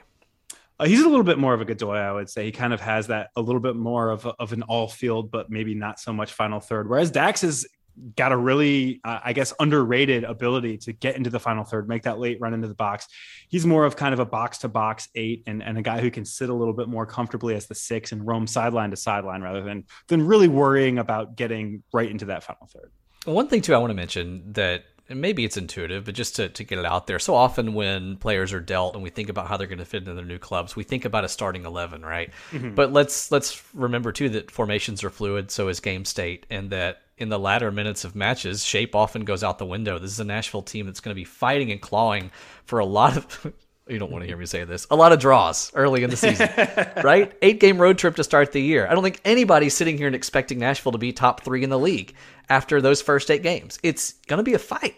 Uh, 0.79 0.87
he's 0.87 1.01
a 1.01 1.09
little 1.09 1.25
bit 1.25 1.39
more 1.39 1.55
of 1.55 1.61
a 1.61 1.65
Godoy, 1.65 1.97
I 1.97 2.13
would 2.13 2.31
say. 2.31 2.45
He 2.45 2.53
kind 2.53 2.73
of 2.73 2.81
has 2.81 3.09
that 3.09 3.31
a 3.35 3.41
little 3.41 3.61
bit 3.61 3.75
more 3.75 4.11
of, 4.11 4.27
a, 4.27 4.35
of 4.39 4.53
an 4.53 4.63
all 4.63 4.87
field, 4.87 5.31
but 5.31 5.51
maybe 5.51 5.75
not 5.75 5.99
so 5.99 6.13
much 6.13 6.33
final 6.33 6.61
third. 6.61 6.89
Whereas 6.89 7.11
Dax 7.11 7.41
has 7.41 7.67
got 8.15 8.31
a 8.31 8.37
really, 8.37 9.01
uh, 9.03 9.19
I 9.25 9.33
guess, 9.33 9.53
underrated 9.59 10.23
ability 10.23 10.79
to 10.79 10.93
get 10.93 11.17
into 11.17 11.31
the 11.31 11.41
final 11.41 11.65
third, 11.65 11.89
make 11.89 12.05
that 12.05 12.21
late 12.21 12.39
run 12.41 12.55
into 12.55 12.69
the 12.69 12.75
box. 12.75 13.09
He's 13.49 13.67
more 13.67 13.85
of 13.85 13.97
kind 13.97 14.15
of 14.15 14.21
a 14.21 14.25
box 14.25 14.59
to 14.59 14.69
box 14.69 15.09
eight 15.17 15.43
and, 15.49 15.65
and 15.65 15.77
a 15.77 15.83
guy 15.83 16.01
who 16.01 16.11
can 16.11 16.25
sit 16.25 16.49
a 16.49 16.55
little 16.55 16.75
bit 16.75 16.89
more 16.89 17.07
comfortably 17.07 17.57
as 17.57 17.67
the 17.67 17.75
six 17.75 18.13
and 18.13 18.25
roam 18.25 18.47
sideline 18.47 18.91
to 18.91 18.97
sideline 18.97 19.43
rather 19.43 19.63
than 19.63 19.85
than 20.07 20.25
really 20.25 20.47
worrying 20.47 20.99
about 20.99 21.35
getting 21.35 21.83
right 21.93 22.09
into 22.09 22.27
that 22.27 22.45
final 22.45 22.69
third. 22.73 22.93
One 23.25 23.49
thing 23.49 23.63
too, 23.63 23.75
I 23.75 23.79
want 23.79 23.91
to 23.91 23.95
mention 23.95 24.53
that 24.53 24.85
and 25.09 25.21
maybe 25.21 25.45
it's 25.45 25.57
intuitive, 25.57 26.05
but 26.05 26.15
just 26.15 26.37
to, 26.37 26.49
to 26.49 26.65
get 26.65 26.79
it 26.79 26.85
out 26.85 27.07
there. 27.07 27.19
So 27.19 27.35
often 27.35 27.75
when 27.75 28.17
players 28.17 28.53
are 28.53 28.61
dealt 28.61 28.95
and 28.95 29.03
we 29.03 29.11
think 29.11 29.29
about 29.29 29.47
how 29.49 29.57
they're 29.57 29.67
going 29.67 29.79
to 29.79 29.85
fit 29.85 30.03
into 30.03 30.15
their 30.15 30.25
new 30.25 30.39
clubs, 30.39 30.77
we 30.77 30.85
think 30.85 31.05
about 31.05 31.25
a 31.25 31.29
starting 31.29 31.65
eleven, 31.65 32.05
right? 32.05 32.31
Mm-hmm. 32.51 32.75
But 32.75 32.93
let's 32.93 33.31
let's 33.31 33.63
remember 33.75 34.13
too 34.13 34.29
that 34.31 34.51
formations 34.51 35.03
are 35.05 35.11
fluid, 35.11 35.51
so 35.51 35.69
is 35.69 35.81
game 35.81 36.05
state, 36.05 36.47
and 36.51 36.71
that 36.71 37.03
in 37.17 37.31
the 37.31 37.39
latter 37.39 37.73
minutes 37.73 38.05
of 38.05 38.15
matches, 38.15 38.65
shape 38.65 38.95
often 38.95 39.25
goes 39.25 39.43
out 39.43 39.59
the 39.59 39.67
window. 39.67 39.99
This 39.99 40.13
is 40.13 40.21
a 40.21 40.25
Nashville 40.25 40.63
team 40.63 40.87
that's 40.87 41.01
going 41.01 41.13
to 41.13 41.21
be 41.21 41.25
fighting 41.25 41.73
and 41.73 41.81
clawing 41.81 42.31
for 42.65 42.79
a 42.79 42.85
lot 42.85 43.17
of 43.17 43.53
you 43.89 43.99
don't 43.99 44.11
want 44.11 44.23
to 44.23 44.29
hear 44.29 44.37
me 44.37 44.47
say 44.47 44.65
this. 44.65 44.87
A 44.91 44.97
lot 44.97 45.13
of 45.13 45.19
draws 45.19 45.73
early 45.75 46.03
in 46.03 46.11
the 46.11 46.17
season, 46.17 46.49
right? 47.05 47.33
Eight 47.43 47.61
game 47.61 47.79
road 47.79 47.99
trip 47.99 48.17
to 48.17 48.25
start 48.25 48.53
the 48.53 48.61
year. 48.61 48.87
I 48.87 48.95
don't 48.95 49.03
think 49.03 49.21
anybody's 49.25 49.75
sitting 49.75 49.97
here 49.97 50.07
and 50.07 50.17
expecting 50.17 50.59
Nashville 50.59 50.93
to 50.93 50.99
be 50.99 51.13
top 51.13 51.43
three 51.43 51.65
in 51.65 51.71
the 51.71 51.79
league 51.79 52.15
after 52.49 52.81
those 52.81 53.03
first 53.03 53.31
eight 53.31 53.43
games. 53.43 53.79
It's 53.83 54.15
going 54.27 54.39
to 54.39 54.43
be 54.45 54.55
a 54.55 54.59
fight. 54.59 54.97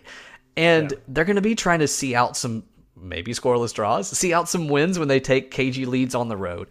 And 0.56 0.90
yeah. 0.90 0.98
they're 1.08 1.24
going 1.24 1.36
to 1.36 1.42
be 1.42 1.54
trying 1.54 1.80
to 1.80 1.88
see 1.88 2.14
out 2.14 2.36
some 2.36 2.64
maybe 2.96 3.32
scoreless 3.32 3.72
draws, 3.72 4.08
see 4.08 4.32
out 4.34 4.48
some 4.48 4.68
wins 4.68 4.98
when 4.98 5.08
they 5.08 5.20
take 5.20 5.50
KG 5.50 5.86
leads 5.86 6.14
on 6.14 6.28
the 6.28 6.36
road. 6.36 6.68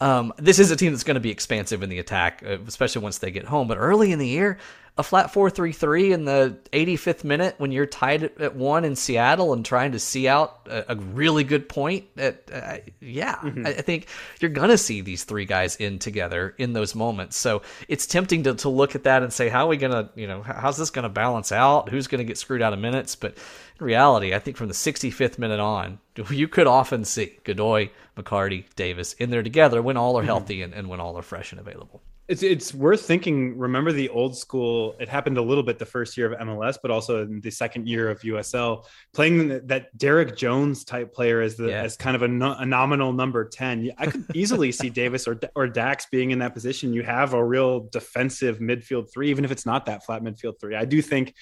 Um, 0.00 0.32
this 0.38 0.58
is 0.58 0.70
a 0.70 0.76
team 0.76 0.92
that's 0.92 1.04
going 1.04 1.14
to 1.14 1.20
be 1.20 1.30
expansive 1.30 1.82
in 1.82 1.90
the 1.90 1.98
attack, 1.98 2.42
uh, 2.44 2.58
especially 2.66 3.02
once 3.02 3.18
they 3.18 3.30
get 3.30 3.44
home. 3.44 3.68
But 3.68 3.76
early 3.76 4.12
in 4.12 4.18
the 4.18 4.26
year, 4.26 4.58
a 5.00 5.02
flat 5.02 5.32
4-3-3 5.32 6.12
in 6.12 6.24
the 6.26 6.58
85th 6.72 7.24
minute 7.24 7.54
when 7.58 7.72
you're 7.72 7.86
tied 7.86 8.22
at 8.38 8.54
one 8.54 8.84
in 8.84 8.94
Seattle 8.94 9.52
and 9.54 9.64
trying 9.64 9.92
to 9.92 9.98
see 9.98 10.28
out 10.28 10.68
a, 10.70 10.92
a 10.92 10.96
really 10.96 11.42
good 11.42 11.68
point. 11.68 12.04
At, 12.16 12.50
uh, 12.52 12.76
yeah, 13.00 13.36
mm-hmm. 13.36 13.66
I, 13.66 13.70
I, 13.70 13.80
think 13.80 14.08
you're 14.40 14.50
gonna 14.50 14.76
see 14.76 15.00
these 15.00 15.24
three 15.24 15.46
guys 15.46 15.76
in 15.76 15.98
together 15.98 16.54
in 16.58 16.74
those 16.74 16.94
moments. 16.94 17.38
So 17.38 17.62
it's 17.88 18.06
tempting 18.06 18.42
to, 18.44 18.54
to 18.56 18.68
look 18.68 18.94
at 18.94 19.04
that 19.04 19.22
and 19.22 19.32
say, 19.32 19.48
how 19.48 19.64
are 19.64 19.68
we 19.68 19.78
gonna, 19.78 20.10
you 20.14 20.26
know, 20.26 20.42
how's 20.42 20.76
this 20.76 20.90
gonna 20.90 21.08
balance 21.08 21.50
out? 21.50 21.88
Who's 21.88 22.06
gonna 22.06 22.24
get 22.24 22.38
screwed 22.38 22.62
out 22.62 22.74
of 22.74 22.78
minutes? 22.78 23.16
But 23.16 23.38
in 23.78 23.86
reality, 23.86 24.34
I 24.34 24.38
think 24.38 24.58
from 24.58 24.68
the 24.68 24.74
65th 24.74 25.38
minute 25.38 25.60
on, 25.60 25.98
you 26.30 26.46
could 26.46 26.66
often 26.66 27.06
see 27.06 27.38
Godoy, 27.44 27.88
McCarty, 28.16 28.64
Davis 28.76 29.14
in 29.14 29.30
there 29.30 29.42
together 29.42 29.80
when 29.80 29.96
all 29.96 30.18
are 30.18 30.20
mm-hmm. 30.20 30.26
healthy 30.26 30.56
mm-hmm. 30.58 30.64
and, 30.64 30.74
and 30.74 30.88
when 30.88 31.00
all 31.00 31.16
are 31.16 31.22
fresh 31.22 31.52
and 31.52 31.60
available. 31.60 32.02
It's 32.30 32.44
it's 32.44 32.72
worth 32.72 33.02
thinking. 33.02 33.58
Remember 33.58 33.90
the 33.90 34.08
old 34.08 34.38
school. 34.38 34.94
It 35.00 35.08
happened 35.08 35.36
a 35.36 35.42
little 35.42 35.64
bit 35.64 35.80
the 35.80 35.84
first 35.84 36.16
year 36.16 36.32
of 36.32 36.38
MLS, 36.46 36.78
but 36.80 36.92
also 36.92 37.24
in 37.24 37.40
the 37.40 37.50
second 37.50 37.88
year 37.88 38.08
of 38.08 38.20
USL, 38.20 38.86
playing 39.12 39.66
that 39.66 39.98
Derek 39.98 40.36
Jones 40.36 40.84
type 40.84 41.12
player 41.12 41.40
as 41.40 41.56
the 41.56 41.70
yeah. 41.70 41.82
as 41.82 41.96
kind 41.96 42.14
of 42.14 42.22
a, 42.22 42.28
no, 42.28 42.54
a, 42.56 42.64
nominal 42.64 43.12
number 43.12 43.44
ten. 43.46 43.90
I 43.98 44.06
could 44.06 44.24
easily 44.32 44.70
see 44.70 44.90
Davis 45.02 45.26
or 45.26 45.40
or 45.56 45.66
Dax 45.66 46.06
being 46.06 46.30
in 46.30 46.38
that 46.38 46.54
position. 46.54 46.92
You 46.92 47.02
have 47.02 47.34
a 47.34 47.44
real 47.44 47.88
defensive 47.90 48.60
midfield 48.60 49.12
three, 49.12 49.28
even 49.30 49.44
if 49.44 49.50
it's 49.50 49.66
not 49.66 49.86
that 49.86 50.06
flat 50.06 50.22
midfield 50.22 50.60
three. 50.60 50.76
I 50.76 50.84
do 50.84 51.02
think 51.02 51.34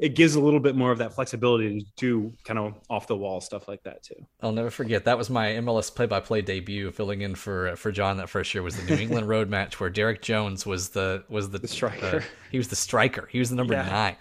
it 0.00 0.14
gives 0.14 0.34
a 0.34 0.40
little 0.40 0.60
bit 0.60 0.74
more 0.74 0.90
of 0.90 0.98
that 0.98 1.12
flexibility 1.12 1.78
to 1.78 1.86
do 1.96 2.32
kind 2.44 2.58
of 2.58 2.74
off 2.88 3.06
the 3.06 3.16
wall 3.16 3.40
stuff 3.40 3.68
like 3.68 3.82
that 3.82 4.02
too. 4.02 4.14
I'll 4.40 4.50
never 4.50 4.70
forget 4.70 5.04
that 5.04 5.18
was 5.18 5.28
my 5.28 5.48
MLS 5.48 5.94
play 5.94 6.06
by 6.06 6.20
play 6.20 6.40
debut, 6.40 6.90
filling 6.90 7.20
in 7.20 7.34
for 7.34 7.76
for 7.76 7.92
John 7.92 8.16
that 8.16 8.28
first 8.28 8.54
year 8.54 8.62
was 8.62 8.76
the 8.76 8.94
New 8.94 9.00
England 9.02 9.28
Road 9.28 9.50
match 9.50 9.78
where 9.78 9.90
Derek 9.90 10.22
Jones 10.22 10.64
was 10.64 10.88
the 10.88 11.22
was 11.28 11.50
the, 11.50 11.58
the 11.58 11.68
striker. 11.68 12.16
Uh, 12.16 12.22
he 12.50 12.56
was 12.56 12.68
the 12.68 12.76
striker. 12.76 13.28
He 13.30 13.38
was 13.38 13.50
the 13.50 13.56
number 13.56 13.74
yeah. 13.74 13.88
nine. 13.88 14.16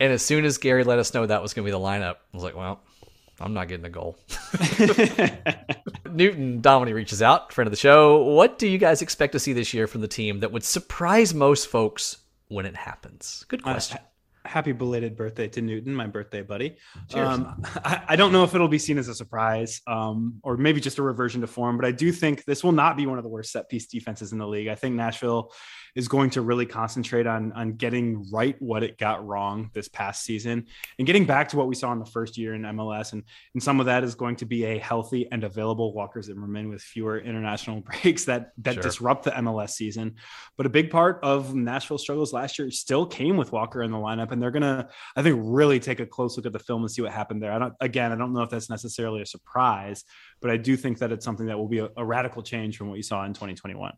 And 0.00 0.12
as 0.12 0.22
soon 0.22 0.44
as 0.44 0.58
Gary 0.58 0.84
let 0.84 0.98
us 0.98 1.12
know 1.12 1.26
that 1.26 1.42
was 1.42 1.52
going 1.52 1.64
to 1.64 1.68
be 1.68 1.72
the 1.72 1.84
lineup, 1.84 2.14
I 2.14 2.18
was 2.32 2.44
like, 2.44 2.56
well, 2.56 2.80
I'm 3.40 3.52
not 3.52 3.66
getting 3.66 3.84
a 3.84 3.90
goal. 3.90 4.16
Newton 6.10 6.60
Domini 6.60 6.92
reaches 6.92 7.20
out, 7.20 7.52
friend 7.52 7.66
of 7.66 7.72
the 7.72 7.76
show. 7.76 8.22
What 8.22 8.58
do 8.60 8.68
you 8.68 8.78
guys 8.78 9.02
expect 9.02 9.32
to 9.32 9.40
see 9.40 9.52
this 9.52 9.74
year 9.74 9.88
from 9.88 10.00
the 10.00 10.08
team 10.08 10.40
that 10.40 10.52
would 10.52 10.62
surprise 10.62 11.34
most 11.34 11.66
folks 11.66 12.18
when 12.46 12.64
it 12.64 12.76
happens? 12.76 13.44
Good 13.48 13.64
question. 13.64 13.98
Happy 14.48 14.72
belated 14.72 15.14
birthday 15.14 15.46
to 15.48 15.60
Newton, 15.60 15.94
my 15.94 16.06
birthday 16.06 16.40
buddy. 16.40 16.76
Um, 17.12 17.62
I, 17.84 18.02
I, 18.08 18.16
don't 18.16 18.32
know 18.32 18.44
if 18.44 18.54
it'll 18.54 18.66
be 18.66 18.78
seen 18.78 18.96
as 18.96 19.06
a 19.08 19.14
surprise 19.14 19.82
um, 19.86 20.40
or 20.42 20.56
maybe 20.56 20.80
just 20.80 20.96
a 20.96 21.02
reversion 21.02 21.42
to 21.42 21.46
form, 21.46 21.76
but 21.76 21.84
I 21.84 21.92
do 21.92 22.10
think 22.12 22.44
this 22.46 22.64
will 22.64 22.72
not 22.72 22.96
be 22.96 23.04
one 23.04 23.18
of 23.18 23.24
the 23.24 23.28
worst 23.28 23.52
set 23.52 23.68
piece 23.68 23.86
defenses 23.86 24.32
in 24.32 24.38
the 24.38 24.48
league. 24.48 24.68
I 24.68 24.74
think 24.74 24.94
Nashville 24.94 25.52
is 25.98 26.06
going 26.06 26.30
to 26.30 26.42
really 26.42 26.64
concentrate 26.64 27.26
on 27.26 27.50
on 27.54 27.72
getting 27.72 28.24
right 28.30 28.54
what 28.62 28.84
it 28.84 28.96
got 28.98 29.26
wrong 29.26 29.68
this 29.74 29.88
past 29.88 30.22
season 30.22 30.64
and 30.96 31.08
getting 31.08 31.24
back 31.24 31.48
to 31.48 31.56
what 31.56 31.66
we 31.66 31.74
saw 31.74 31.90
in 31.90 31.98
the 31.98 32.06
first 32.06 32.38
year 32.38 32.54
in 32.54 32.62
MLS. 32.62 33.14
And 33.14 33.24
and 33.54 33.60
some 33.60 33.80
of 33.80 33.86
that 33.86 34.04
is 34.04 34.14
going 34.14 34.36
to 34.36 34.46
be 34.46 34.64
a 34.64 34.78
healthy 34.78 35.26
and 35.32 35.42
available 35.42 35.92
Walker 35.92 36.22
Zimmerman 36.22 36.68
with 36.68 36.82
fewer 36.82 37.18
international 37.18 37.80
breaks 38.02 38.26
that 38.26 38.52
that 38.58 38.74
sure. 38.74 38.82
disrupt 38.84 39.24
the 39.24 39.32
MLS 39.32 39.70
season. 39.70 40.14
But 40.56 40.66
a 40.66 40.68
big 40.68 40.88
part 40.88 41.18
of 41.24 41.56
Nashville 41.56 41.98
struggles 41.98 42.32
last 42.32 42.60
year 42.60 42.70
still 42.70 43.04
came 43.04 43.36
with 43.36 43.50
Walker 43.50 43.82
in 43.82 43.90
the 43.90 43.98
lineup, 43.98 44.30
and 44.30 44.40
they're 44.40 44.52
gonna 44.52 44.88
I 45.16 45.24
think 45.24 45.40
really 45.42 45.80
take 45.80 45.98
a 45.98 46.06
close 46.06 46.36
look 46.36 46.46
at 46.46 46.52
the 46.52 46.60
film 46.60 46.82
and 46.82 46.90
see 46.92 47.02
what 47.02 47.10
happened 47.10 47.42
there. 47.42 47.50
I 47.50 47.58
don't 47.58 47.74
again 47.80 48.12
I 48.12 48.14
don't 48.14 48.32
know 48.32 48.42
if 48.42 48.50
that's 48.50 48.70
necessarily 48.70 49.20
a 49.22 49.26
surprise, 49.26 50.04
but 50.40 50.52
I 50.52 50.58
do 50.58 50.76
think 50.76 50.98
that 50.98 51.10
it's 51.10 51.24
something 51.24 51.46
that 51.46 51.58
will 51.58 51.66
be 51.66 51.80
a, 51.80 51.88
a 51.96 52.04
radical 52.04 52.44
change 52.44 52.76
from 52.76 52.88
what 52.88 52.98
you 52.98 53.02
saw 53.02 53.24
in 53.24 53.32
2021 53.32 53.94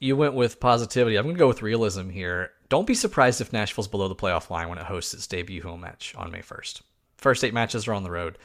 you 0.00 0.16
went 0.16 0.34
with 0.34 0.60
positivity. 0.60 1.16
I'm 1.16 1.24
going 1.24 1.36
to 1.36 1.38
go 1.38 1.48
with 1.48 1.62
realism 1.62 2.08
here. 2.08 2.50
Don't 2.68 2.86
be 2.86 2.94
surprised 2.94 3.40
if 3.40 3.52
Nashville's 3.52 3.88
below 3.88 4.08
the 4.08 4.14
playoff 4.14 4.50
line 4.50 4.68
when 4.68 4.78
it 4.78 4.84
hosts 4.84 5.14
its 5.14 5.26
debut 5.26 5.62
home 5.62 5.80
match 5.80 6.14
on 6.16 6.30
May 6.30 6.40
1st. 6.40 6.82
First 7.18 7.44
eight 7.44 7.54
matches 7.54 7.86
are 7.86 7.94
on 7.94 8.02
the 8.02 8.10
road. 8.10 8.38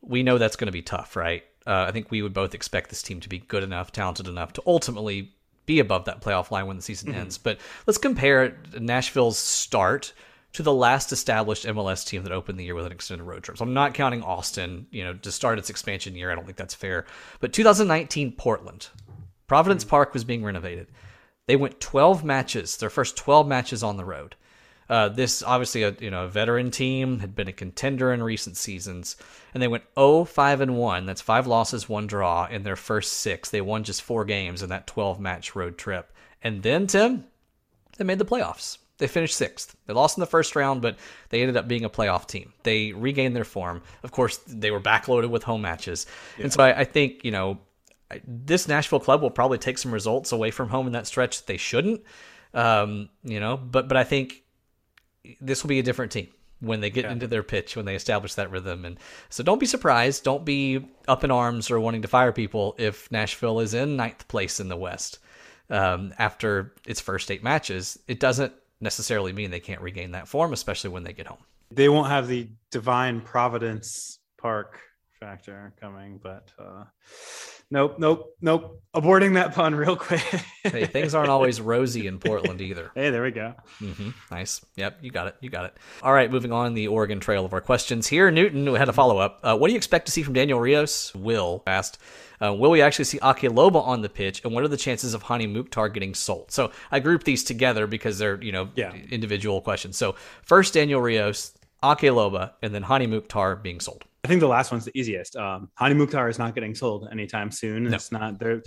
We 0.00 0.22
know 0.22 0.38
that's 0.38 0.56
going 0.56 0.66
to 0.66 0.72
be 0.72 0.82
tough, 0.82 1.16
right? 1.16 1.44
Uh, 1.66 1.86
I 1.88 1.92
think 1.92 2.10
we 2.10 2.22
would 2.22 2.32
both 2.32 2.54
expect 2.54 2.90
this 2.90 3.02
team 3.02 3.20
to 3.20 3.28
be 3.28 3.38
good 3.38 3.62
enough, 3.62 3.92
talented 3.92 4.28
enough 4.28 4.52
to 4.54 4.62
ultimately 4.66 5.32
be 5.66 5.78
above 5.78 6.06
that 6.06 6.20
playoff 6.20 6.50
line 6.50 6.66
when 6.66 6.76
the 6.76 6.82
season 6.82 7.10
mm-hmm. 7.10 7.20
ends. 7.20 7.38
But 7.38 7.58
let's 7.86 7.98
compare 7.98 8.56
Nashville's 8.78 9.38
start 9.38 10.12
to 10.54 10.62
the 10.62 10.72
last 10.72 11.12
established 11.12 11.64
MLS 11.64 12.06
team 12.06 12.24
that 12.24 12.32
opened 12.32 12.58
the 12.58 12.64
year 12.64 12.74
with 12.74 12.84
an 12.84 12.92
extended 12.92 13.24
road 13.24 13.42
trip. 13.42 13.56
So 13.56 13.64
I'm 13.64 13.72
not 13.72 13.94
counting 13.94 14.22
Austin, 14.22 14.86
you 14.90 15.02
know, 15.02 15.14
to 15.14 15.32
start 15.32 15.58
its 15.58 15.70
expansion 15.70 16.14
year. 16.14 16.30
I 16.30 16.34
don't 16.34 16.44
think 16.44 16.58
that's 16.58 16.74
fair. 16.74 17.06
But 17.40 17.52
2019 17.52 18.32
Portland, 18.32 18.88
Providence 19.52 19.84
Park 19.84 20.14
was 20.14 20.24
being 20.24 20.42
renovated. 20.42 20.86
They 21.46 21.56
went 21.56 21.78
12 21.78 22.24
matches, 22.24 22.78
their 22.78 22.88
first 22.88 23.18
12 23.18 23.46
matches 23.46 23.82
on 23.82 23.98
the 23.98 24.04
road. 24.06 24.34
Uh, 24.88 25.10
this 25.10 25.42
obviously 25.42 25.82
a 25.82 25.94
you 26.00 26.10
know 26.10 26.24
a 26.24 26.28
veteran 26.28 26.70
team 26.70 27.18
had 27.18 27.34
been 27.34 27.48
a 27.48 27.52
contender 27.52 28.14
in 28.14 28.22
recent 28.22 28.56
seasons, 28.56 29.14
and 29.52 29.62
they 29.62 29.68
went 29.68 29.84
0 29.94 30.24
5 30.24 30.62
and 30.62 30.78
1. 30.78 31.04
That's 31.04 31.20
five 31.20 31.46
losses, 31.46 31.86
one 31.86 32.06
draw 32.06 32.46
in 32.46 32.62
their 32.62 32.76
first 32.76 33.12
six. 33.12 33.50
They 33.50 33.60
won 33.60 33.84
just 33.84 34.00
four 34.00 34.24
games 34.24 34.62
in 34.62 34.70
that 34.70 34.86
12 34.86 35.20
match 35.20 35.54
road 35.54 35.76
trip, 35.76 36.14
and 36.42 36.62
then 36.62 36.86
Tim, 36.86 37.26
they 37.98 38.04
made 38.04 38.20
the 38.20 38.24
playoffs. 38.24 38.78
They 38.96 39.06
finished 39.06 39.36
sixth. 39.36 39.76
They 39.84 39.92
lost 39.92 40.16
in 40.16 40.22
the 40.22 40.26
first 40.26 40.56
round, 40.56 40.80
but 40.80 40.96
they 41.28 41.42
ended 41.42 41.58
up 41.58 41.68
being 41.68 41.84
a 41.84 41.90
playoff 41.90 42.26
team. 42.26 42.54
They 42.62 42.92
regained 42.92 43.36
their 43.36 43.44
form. 43.44 43.82
Of 44.02 44.12
course, 44.12 44.38
they 44.46 44.70
were 44.70 44.80
backloaded 44.80 45.28
with 45.28 45.42
home 45.42 45.60
matches, 45.60 46.06
yeah. 46.38 46.44
and 46.44 46.52
so 46.54 46.64
I, 46.64 46.78
I 46.80 46.84
think 46.84 47.22
you 47.22 47.32
know 47.32 47.58
this 48.26 48.68
Nashville 48.68 49.00
club 49.00 49.22
will 49.22 49.30
probably 49.30 49.58
take 49.58 49.78
some 49.78 49.92
results 49.92 50.32
away 50.32 50.50
from 50.50 50.68
home 50.68 50.86
in 50.86 50.92
that 50.92 51.06
stretch 51.06 51.38
that 51.38 51.46
they 51.46 51.56
shouldn't. 51.56 52.02
Um, 52.54 53.08
you 53.24 53.40
know, 53.40 53.56
but 53.56 53.88
but 53.88 53.96
I 53.96 54.04
think 54.04 54.42
this 55.40 55.62
will 55.62 55.68
be 55.68 55.78
a 55.78 55.82
different 55.82 56.12
team 56.12 56.28
when 56.62 56.80
they 56.80 56.90
get 56.90 57.04
yeah. 57.04 57.12
into 57.12 57.26
their 57.26 57.42
pitch 57.42 57.76
when 57.76 57.84
they 57.84 57.96
establish 57.96 58.34
that 58.34 58.50
rhythm 58.50 58.84
and 58.84 58.98
so 59.28 59.42
don't 59.42 59.58
be 59.58 59.66
surprised 59.66 60.24
don't 60.24 60.44
be 60.44 60.84
up 61.08 61.24
in 61.24 61.30
arms 61.30 61.70
or 61.70 61.80
wanting 61.80 62.02
to 62.02 62.08
fire 62.08 62.32
people 62.32 62.74
if 62.78 63.10
nashville 63.10 63.60
is 63.60 63.74
in 63.74 63.96
ninth 63.96 64.26
place 64.28 64.60
in 64.60 64.68
the 64.68 64.76
west 64.76 65.18
um, 65.70 66.12
after 66.18 66.74
its 66.86 67.00
first 67.00 67.30
eight 67.30 67.42
matches 67.42 67.98
it 68.06 68.20
doesn't 68.20 68.52
necessarily 68.80 69.32
mean 69.32 69.50
they 69.50 69.60
can't 69.60 69.80
regain 69.80 70.12
that 70.12 70.28
form 70.28 70.52
especially 70.52 70.90
when 70.90 71.02
they 71.02 71.12
get 71.12 71.26
home 71.26 71.44
they 71.70 71.88
won't 71.88 72.08
have 72.08 72.28
the 72.28 72.48
divine 72.70 73.20
providence 73.20 74.18
park 74.38 74.78
factor 75.22 75.72
coming 75.80 76.18
but 76.20 76.50
uh 76.58 76.82
nope, 77.72 77.96
nope, 77.98 78.36
nope. 78.40 78.82
Aborting 78.94 79.34
that 79.34 79.54
pun 79.54 79.74
real 79.74 79.96
quick. 79.96 80.20
hey, 80.62 80.84
things 80.84 81.14
aren't 81.14 81.30
always 81.30 81.60
rosy 81.60 82.06
in 82.06 82.18
Portland 82.18 82.60
either. 82.60 82.90
Hey, 83.02 83.10
there 83.10 83.22
we 83.22 83.30
go. 83.30 83.54
Mm-hmm. 83.80 84.10
Nice. 84.30 84.64
Yep, 84.76 84.98
you 85.00 85.10
got 85.10 85.28
it. 85.28 85.36
You 85.40 85.48
got 85.48 85.64
it. 85.64 85.76
All 86.02 86.12
right, 86.12 86.30
moving 86.30 86.52
on 86.52 86.74
the 86.74 86.88
Oregon 86.88 87.20
Trail 87.20 87.44
of 87.44 87.52
our 87.52 87.60
questions 87.60 88.06
here. 88.06 88.30
Newton 88.30 88.70
we 88.70 88.78
had 88.78 88.88
a 88.88 88.92
follow 88.92 89.18
up. 89.18 89.40
Uh, 89.42 89.56
what 89.56 89.68
do 89.68 89.72
you 89.72 89.76
expect 89.76 90.06
to 90.06 90.12
see 90.12 90.22
from 90.22 90.34
Daniel 90.34 90.60
Rios? 90.60 91.14
Will 91.14 91.62
asked. 91.66 91.98
Uh, 92.40 92.52
will 92.52 92.70
we 92.70 92.82
actually 92.82 93.04
see 93.04 93.18
Ake 93.18 93.48
Loba 93.50 93.84
on 93.86 94.02
the 94.02 94.08
pitch, 94.08 94.44
and 94.44 94.52
what 94.52 94.64
are 94.64 94.68
the 94.68 94.76
chances 94.76 95.14
of 95.14 95.22
Hany 95.22 95.46
Mukhtar 95.46 95.88
getting 95.88 96.14
sold? 96.14 96.50
So 96.50 96.72
I 96.90 96.98
grouped 96.98 97.24
these 97.24 97.44
together 97.44 97.86
because 97.86 98.18
they're 98.18 98.42
you 98.42 98.52
know 98.52 98.68
yeah. 98.74 98.92
individual 99.10 99.60
questions. 99.60 99.96
So 99.96 100.16
first 100.42 100.74
Daniel 100.74 101.00
Rios, 101.00 101.52
Ake 101.82 102.10
Loba, 102.10 102.52
and 102.60 102.74
then 102.74 102.82
Hany 102.82 103.06
Mukhtar 103.06 103.56
being 103.56 103.80
sold. 103.80 104.04
I 104.24 104.28
think 104.28 104.40
the 104.40 104.48
last 104.48 104.70
one's 104.70 104.84
the 104.84 104.96
easiest. 104.96 105.34
Um, 105.34 105.68
Hany 105.74 105.94
Mukhtar 105.94 106.28
is 106.28 106.38
not 106.38 106.54
getting 106.54 106.76
sold 106.76 107.08
anytime 107.10 107.50
soon. 107.50 107.84
No. 107.84 107.96
It's 107.96 108.12
not 108.12 108.38
there. 108.38 108.62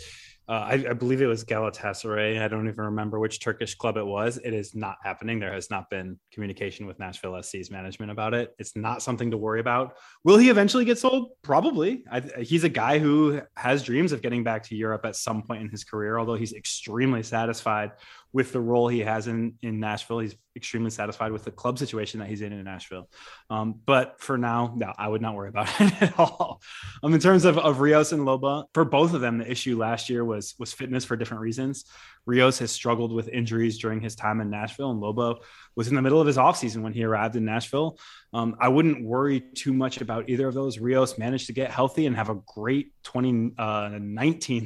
Uh, 0.48 0.52
I, 0.52 0.74
I, 0.90 0.94
believe 0.94 1.22
it 1.22 1.28
was 1.28 1.44
Galatasaray. 1.44 2.40
I 2.40 2.48
don't 2.48 2.68
even 2.68 2.84
remember 2.84 3.20
which 3.20 3.40
Turkish 3.40 3.74
club 3.74 3.98
it 3.98 4.06
was. 4.06 4.38
It 4.38 4.54
is 4.54 4.76
not 4.76 4.98
happening. 5.02 5.40
There 5.40 5.52
has 5.52 5.72
not 5.72 5.90
been 5.90 6.20
communication 6.32 6.86
with 6.86 7.00
Nashville 7.00 7.42
SC's 7.42 7.72
management 7.72 8.12
about 8.12 8.36
it. 8.36 8.54
It's 8.60 8.76
not 8.76 9.02
something 9.02 9.32
to 9.32 9.38
worry 9.38 9.60
about. 9.60 9.96
Will 10.24 10.38
he 10.38 10.50
eventually 10.52 10.86
get 10.86 11.00
sold? 11.00 11.32
Probably. 11.42 12.04
I, 12.12 12.20
he's 12.42 12.64
a 12.64 12.70
guy 12.70 13.00
who 13.00 13.42
has 13.56 13.82
dreams 13.82 14.12
of 14.12 14.22
getting 14.22 14.44
back 14.44 14.62
to 14.64 14.76
Europe 14.76 15.04
at 15.06 15.16
some 15.16 15.42
point 15.42 15.62
in 15.62 15.70
his 15.70 15.84
career, 15.84 16.20
although 16.20 16.36
he's 16.36 16.54
extremely 16.54 17.24
satisfied 17.24 17.94
with 18.32 18.52
the 18.52 18.62
role 18.62 18.88
he 18.88 19.00
has 19.00 19.28
in, 19.28 19.56
in 19.64 19.80
Nashville. 19.80 20.20
He's 20.20 20.36
extremely 20.56 20.90
satisfied 20.90 21.32
with 21.32 21.44
the 21.44 21.52
club 21.52 21.78
situation 21.78 22.20
that 22.20 22.30
he's 22.30 22.42
in 22.42 22.54
in 22.54 22.64
Nashville. 22.64 23.10
Um, 23.50 23.80
but 23.86 24.22
for 24.22 24.38
now, 24.38 24.74
no, 24.76 24.94
I 24.98 25.08
would 25.08 25.22
not 25.22 25.36
worry 25.36 25.50
about 25.50 25.70
it 25.80 26.02
at 26.02 26.20
all. 26.20 26.62
Um, 27.04 27.14
in 27.14 27.20
terms 27.20 27.46
of, 27.46 27.58
of 27.58 27.80
Rios 27.80 28.12
and 28.12 28.22
Loba, 28.22 28.66
for 28.74 28.86
both 28.86 29.14
of 29.14 29.22
them, 29.22 29.38
the 29.40 29.50
issue 29.50 29.78
last 29.78 30.10
year 30.10 30.24
was 30.24 30.56
was 30.58 30.74
fitness 30.74 31.06
for 31.06 31.16
different 31.16 31.42
reasons. 31.42 31.86
Rios 32.26 32.60
has 32.60 32.72
struggled 32.72 33.12
with 33.12 33.28
injuries 33.30 33.78
during 33.78 34.02
his 34.02 34.16
time 34.16 34.42
in 34.42 34.50
Nashville, 34.50 34.92
and 34.92 35.02
Loba 35.02 35.38
was 35.76 35.88
in 35.88 35.96
the 35.96 36.02
middle 36.02 36.20
of 36.20 36.28
his 36.28 36.38
offseason 36.38 36.82
when 36.82 36.94
he 36.94 37.04
arrived 37.04 37.36
in 37.36 37.46
Nashville. 37.46 38.00
Um, 38.34 38.56
I 38.60 38.68
wouldn't 38.68 39.06
worry 39.06 39.40
too 39.40 39.74
much 39.74 40.02
about 40.02 40.30
either 40.30 40.48
of 40.48 40.54
those. 40.54 40.80
Rios 40.80 41.18
managed 41.18 41.48
to 41.48 41.54
get 41.54 41.72
healthy 41.72 42.06
and 42.06 42.16
have 42.16 42.30
a 42.30 42.42
great 42.48 42.92
2019 43.04 43.58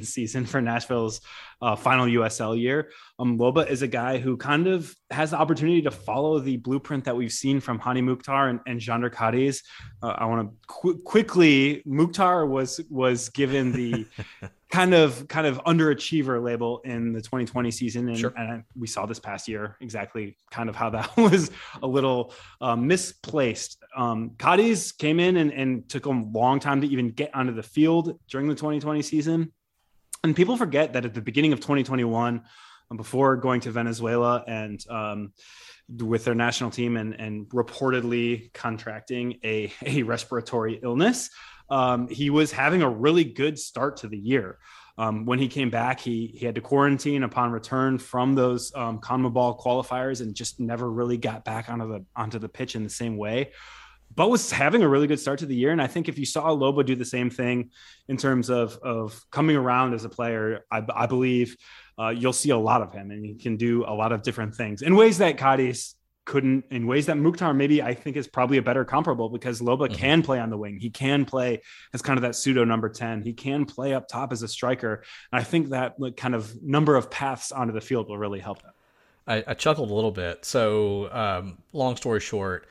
uh, 0.00 0.02
season 0.04 0.46
for 0.46 0.60
Nashville's 0.60 1.20
uh, 1.60 1.76
final 1.76 2.06
USL 2.06 2.58
year. 2.58 2.90
Um, 3.18 3.38
Loba 3.38 3.68
is 3.68 3.82
a 3.82 3.88
guy 3.88 4.18
who 4.18 4.36
kind 4.36 4.66
of 4.66 4.94
has 5.10 5.32
the 5.32 5.38
opportunity 5.38 5.79
to 5.82 5.90
follow 5.90 6.38
the 6.38 6.56
blueprint 6.56 7.04
that 7.04 7.16
we've 7.16 7.32
seen 7.32 7.60
from 7.60 7.78
Hany 7.78 8.02
Mukhtar 8.02 8.48
and, 8.48 8.60
and 8.66 8.80
Cádiz. 8.80 9.62
Uh, 10.02 10.14
I 10.18 10.24
want 10.26 10.48
to 10.50 10.56
qu- 10.66 10.98
quickly, 10.98 11.82
Mukhtar 11.86 12.46
was 12.46 12.80
was 12.90 13.28
given 13.30 13.72
the 13.72 14.06
kind 14.70 14.94
of 14.94 15.26
kind 15.28 15.46
of 15.46 15.58
underachiever 15.64 16.42
label 16.42 16.80
in 16.84 17.12
the 17.12 17.20
2020 17.20 17.70
season, 17.70 18.08
and, 18.08 18.18
Sure. 18.18 18.32
and 18.36 18.62
we 18.76 18.86
saw 18.86 19.04
this 19.06 19.18
past 19.18 19.48
year 19.48 19.76
exactly 19.80 20.36
kind 20.50 20.68
of 20.68 20.76
how 20.76 20.90
that 20.90 21.16
was 21.16 21.50
a 21.82 21.86
little 21.86 22.32
uh, 22.60 22.76
misplaced. 22.76 23.78
Um, 23.96 24.30
came 24.98 25.20
in 25.20 25.36
and, 25.36 25.52
and 25.52 25.88
took 25.88 26.06
a 26.06 26.10
long 26.10 26.60
time 26.60 26.80
to 26.80 26.86
even 26.86 27.10
get 27.10 27.34
onto 27.34 27.52
the 27.52 27.62
field 27.62 28.18
during 28.28 28.46
the 28.48 28.54
2020 28.54 29.02
season, 29.02 29.52
and 30.22 30.36
people 30.36 30.56
forget 30.56 30.92
that 30.92 31.04
at 31.04 31.14
the 31.14 31.20
beginning 31.20 31.52
of 31.52 31.60
2021, 31.60 32.36
um, 32.36 32.42
before 32.96 33.36
going 33.36 33.60
to 33.62 33.70
Venezuela 33.70 34.44
and 34.46 34.84
um, 34.88 35.32
with 35.98 36.24
their 36.24 36.34
national 36.34 36.70
team 36.70 36.96
and, 36.96 37.14
and 37.14 37.46
reportedly 37.48 38.52
contracting 38.52 39.38
a, 39.44 39.72
a 39.84 40.02
respiratory 40.02 40.80
illness. 40.82 41.30
Um, 41.68 42.08
he 42.08 42.30
was 42.30 42.50
having 42.50 42.82
a 42.82 42.90
really 42.90 43.24
good 43.24 43.58
start 43.58 43.98
to 43.98 44.08
the 44.08 44.18
year. 44.18 44.58
Um, 44.98 45.24
when 45.24 45.38
he 45.38 45.48
came 45.48 45.70
back, 45.70 46.00
he 46.00 46.34
he 46.36 46.44
had 46.44 46.56
to 46.56 46.60
quarantine 46.60 47.22
upon 47.22 47.52
return 47.52 47.96
from 47.96 48.34
those 48.34 48.70
um, 48.74 49.00
CONMEBOL 49.00 49.58
qualifiers 49.58 50.20
and 50.20 50.34
just 50.34 50.60
never 50.60 50.90
really 50.90 51.16
got 51.16 51.44
back 51.44 51.70
onto 51.70 51.88
the 51.88 52.04
onto 52.14 52.38
the 52.38 52.48
pitch 52.48 52.74
in 52.74 52.84
the 52.84 52.90
same 52.90 53.16
way. 53.16 53.52
But 54.14 54.28
was 54.28 54.50
having 54.50 54.82
a 54.82 54.88
really 54.88 55.06
good 55.06 55.20
start 55.20 55.38
to 55.38 55.46
the 55.46 55.54
year, 55.54 55.70
and 55.70 55.80
I 55.80 55.86
think 55.86 56.08
if 56.08 56.18
you 56.18 56.26
saw 56.26 56.48
Loba 56.48 56.84
do 56.84 56.96
the 56.96 57.04
same 57.04 57.30
thing 57.30 57.70
in 58.08 58.16
terms 58.16 58.50
of 58.50 58.76
of 58.82 59.18
coming 59.30 59.56
around 59.56 59.94
as 59.94 60.04
a 60.04 60.08
player, 60.08 60.66
I, 60.70 60.82
I 60.94 61.06
believe 61.06 61.56
uh, 61.98 62.08
you'll 62.08 62.32
see 62.32 62.50
a 62.50 62.58
lot 62.58 62.82
of 62.82 62.92
him, 62.92 63.10
and 63.10 63.24
he 63.24 63.34
can 63.34 63.56
do 63.56 63.84
a 63.86 63.94
lot 63.94 64.12
of 64.12 64.22
different 64.22 64.54
things 64.54 64.82
in 64.82 64.94
ways 64.96 65.18
that 65.18 65.36
Cadiz 65.36 65.94
couldn't 66.26 66.64
in 66.70 66.86
ways 66.86 67.06
that 67.06 67.16
Mukhtar 67.16 67.52
maybe 67.54 67.82
I 67.82 67.94
think 67.94 68.16
is 68.16 68.28
probably 68.28 68.58
a 68.58 68.62
better 68.62 68.84
comparable 68.84 69.30
because 69.30 69.60
Loba 69.60 69.88
Mhm. 69.88 69.94
can 69.94 70.22
play 70.22 70.38
on 70.38 70.50
the 70.50 70.56
wing. 70.56 70.78
He 70.78 70.90
can 70.90 71.24
play 71.24 71.62
as 71.92 72.02
kind 72.02 72.18
of 72.18 72.22
that 72.22 72.36
pseudo 72.36 72.62
number 72.64 72.88
10. 72.88 73.22
He 73.22 73.32
can 73.32 73.64
play 73.64 73.94
up 73.94 74.06
top 74.06 74.30
as 74.30 74.42
a 74.42 74.48
striker. 74.48 75.02
And 75.32 75.40
I 75.40 75.42
think 75.42 75.70
that 75.70 75.98
like, 75.98 76.16
kind 76.16 76.34
of 76.34 76.62
number 76.62 76.94
of 76.94 77.10
paths 77.10 77.50
onto 77.52 77.72
the 77.72 77.80
field 77.80 78.08
will 78.08 78.18
really 78.18 78.38
help 78.38 78.62
them. 78.62 78.72
I, 79.26 79.42
I 79.46 79.54
chuckled 79.54 79.90
a 79.90 79.94
little 79.94 80.12
bit. 80.12 80.44
So, 80.44 81.10
um, 81.10 81.58
long 81.72 81.96
story 81.96 82.20
short, 82.20 82.68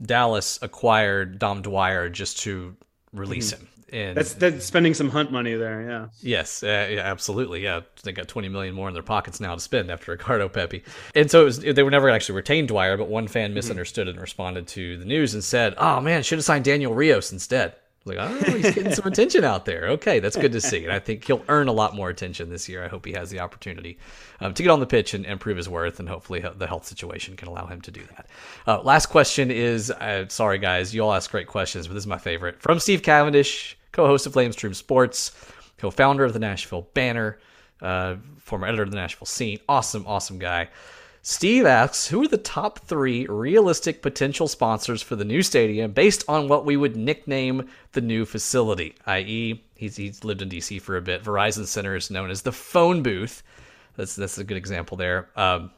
Dallas 0.00 0.58
acquired 0.62 1.38
Dom 1.38 1.60
Dwyer 1.60 2.08
just 2.08 2.38
to 2.44 2.76
release 3.12 3.52
him. 3.52 3.68
And 3.92 4.16
That's 4.16 4.32
that's 4.34 4.64
spending 4.64 4.94
some 4.94 5.10
hunt 5.10 5.30
money 5.30 5.54
there. 5.54 5.82
Yeah. 5.82 6.06
Yes, 6.22 6.62
uh, 6.62 6.88
yeah, 6.90 7.00
absolutely. 7.00 7.62
Yeah, 7.62 7.80
they 8.02 8.12
got 8.12 8.26
20 8.26 8.48
million 8.48 8.74
more 8.74 8.88
in 8.88 8.94
their 8.94 9.02
pockets 9.02 9.38
now 9.38 9.54
to 9.54 9.60
spend 9.60 9.90
after 9.90 10.12
Ricardo 10.12 10.48
Pepi. 10.48 10.82
And 11.14 11.30
so 11.30 11.42
it 11.42 11.44
was, 11.44 11.58
they 11.58 11.82
were 11.82 11.90
never 11.90 12.08
actually 12.08 12.36
retain 12.36 12.66
Dwyer, 12.66 12.96
but 12.96 13.08
one 13.08 13.28
fan 13.28 13.52
misunderstood 13.52 14.08
and 14.08 14.18
responded 14.18 14.66
to 14.68 14.96
the 14.96 15.04
news 15.04 15.34
and 15.34 15.44
said, 15.44 15.74
"Oh 15.76 16.00
man, 16.00 16.22
should 16.22 16.38
have 16.38 16.44
signed 16.44 16.64
Daniel 16.64 16.94
Rios 16.94 17.32
instead." 17.32 17.74
Like, 18.04 18.16
"Oh, 18.18 18.34
he's 18.50 18.74
getting 18.74 18.92
some 18.94 19.06
attention 19.12 19.44
out 19.44 19.64
there. 19.64 19.86
Okay, 19.90 20.18
that's 20.20 20.36
good 20.36 20.52
to 20.52 20.60
see." 20.60 20.82
And 20.84 20.92
I 20.92 20.98
think 20.98 21.24
he'll 21.26 21.44
earn 21.48 21.68
a 21.68 21.72
lot 21.72 21.94
more 21.94 22.08
attention 22.08 22.48
this 22.48 22.68
year. 22.68 22.82
I 22.82 22.88
hope 22.88 23.04
he 23.04 23.12
has 23.12 23.30
the 23.30 23.40
opportunity 23.40 23.98
um, 24.40 24.54
to 24.54 24.62
get 24.62 24.70
on 24.70 24.80
the 24.80 24.86
pitch 24.86 25.14
and, 25.14 25.24
and 25.26 25.38
prove 25.38 25.56
his 25.58 25.68
worth, 25.68 26.00
and 26.00 26.08
hopefully 26.08 26.42
the 26.56 26.66
health 26.66 26.86
situation 26.86 27.36
can 27.36 27.46
allow 27.48 27.66
him 27.66 27.80
to 27.82 27.90
do 27.90 28.00
that. 28.16 28.26
Uh, 28.66 28.82
last 28.82 29.06
question 29.06 29.50
is, 29.50 29.90
uh, 29.90 30.26
sorry 30.28 30.58
guys, 30.58 30.94
you 30.94 31.02
all 31.04 31.12
ask 31.12 31.30
great 31.30 31.46
questions, 31.46 31.86
but 31.86 31.94
this 31.94 32.02
is 32.02 32.08
my 32.08 32.18
favorite 32.18 32.60
from 32.60 32.80
Steve 32.80 33.02
Cavendish, 33.02 33.78
co-host 33.92 34.26
of 34.26 34.32
Flamestream 34.32 34.74
Sports 34.74 35.32
co-founder 35.78 36.24
of 36.24 36.32
the 36.32 36.38
Nashville 36.38 36.88
Banner, 36.94 37.38
uh, 37.80 38.16
former 38.38 38.66
editor 38.66 38.84
of 38.84 38.90
the 38.90 38.96
Nashville 38.96 39.26
Scene. 39.26 39.58
Awesome, 39.68 40.06
awesome 40.06 40.38
guy. 40.38 40.68
Steve 41.24 41.66
asks, 41.66 42.08
who 42.08 42.22
are 42.22 42.28
the 42.28 42.36
top 42.36 42.80
three 42.80 43.26
realistic 43.26 44.02
potential 44.02 44.48
sponsors 44.48 45.02
for 45.02 45.14
the 45.14 45.24
new 45.24 45.40
stadium 45.40 45.92
based 45.92 46.24
on 46.28 46.48
what 46.48 46.64
we 46.64 46.76
would 46.76 46.96
nickname 46.96 47.68
the 47.92 48.00
new 48.00 48.24
facility? 48.24 48.96
I.e., 49.06 49.62
he's, 49.76 49.96
he's 49.96 50.24
lived 50.24 50.42
in 50.42 50.48
DC 50.48 50.80
for 50.80 50.96
a 50.96 51.02
bit. 51.02 51.22
Verizon 51.22 51.66
Center 51.66 51.94
is 51.94 52.10
known 52.10 52.30
as 52.30 52.42
the 52.42 52.50
phone 52.50 53.02
booth. 53.04 53.44
That's 53.96 54.16
that's 54.16 54.38
a 54.38 54.44
good 54.44 54.56
example 54.56 54.96
there. 54.96 55.28
Um, 55.36 55.70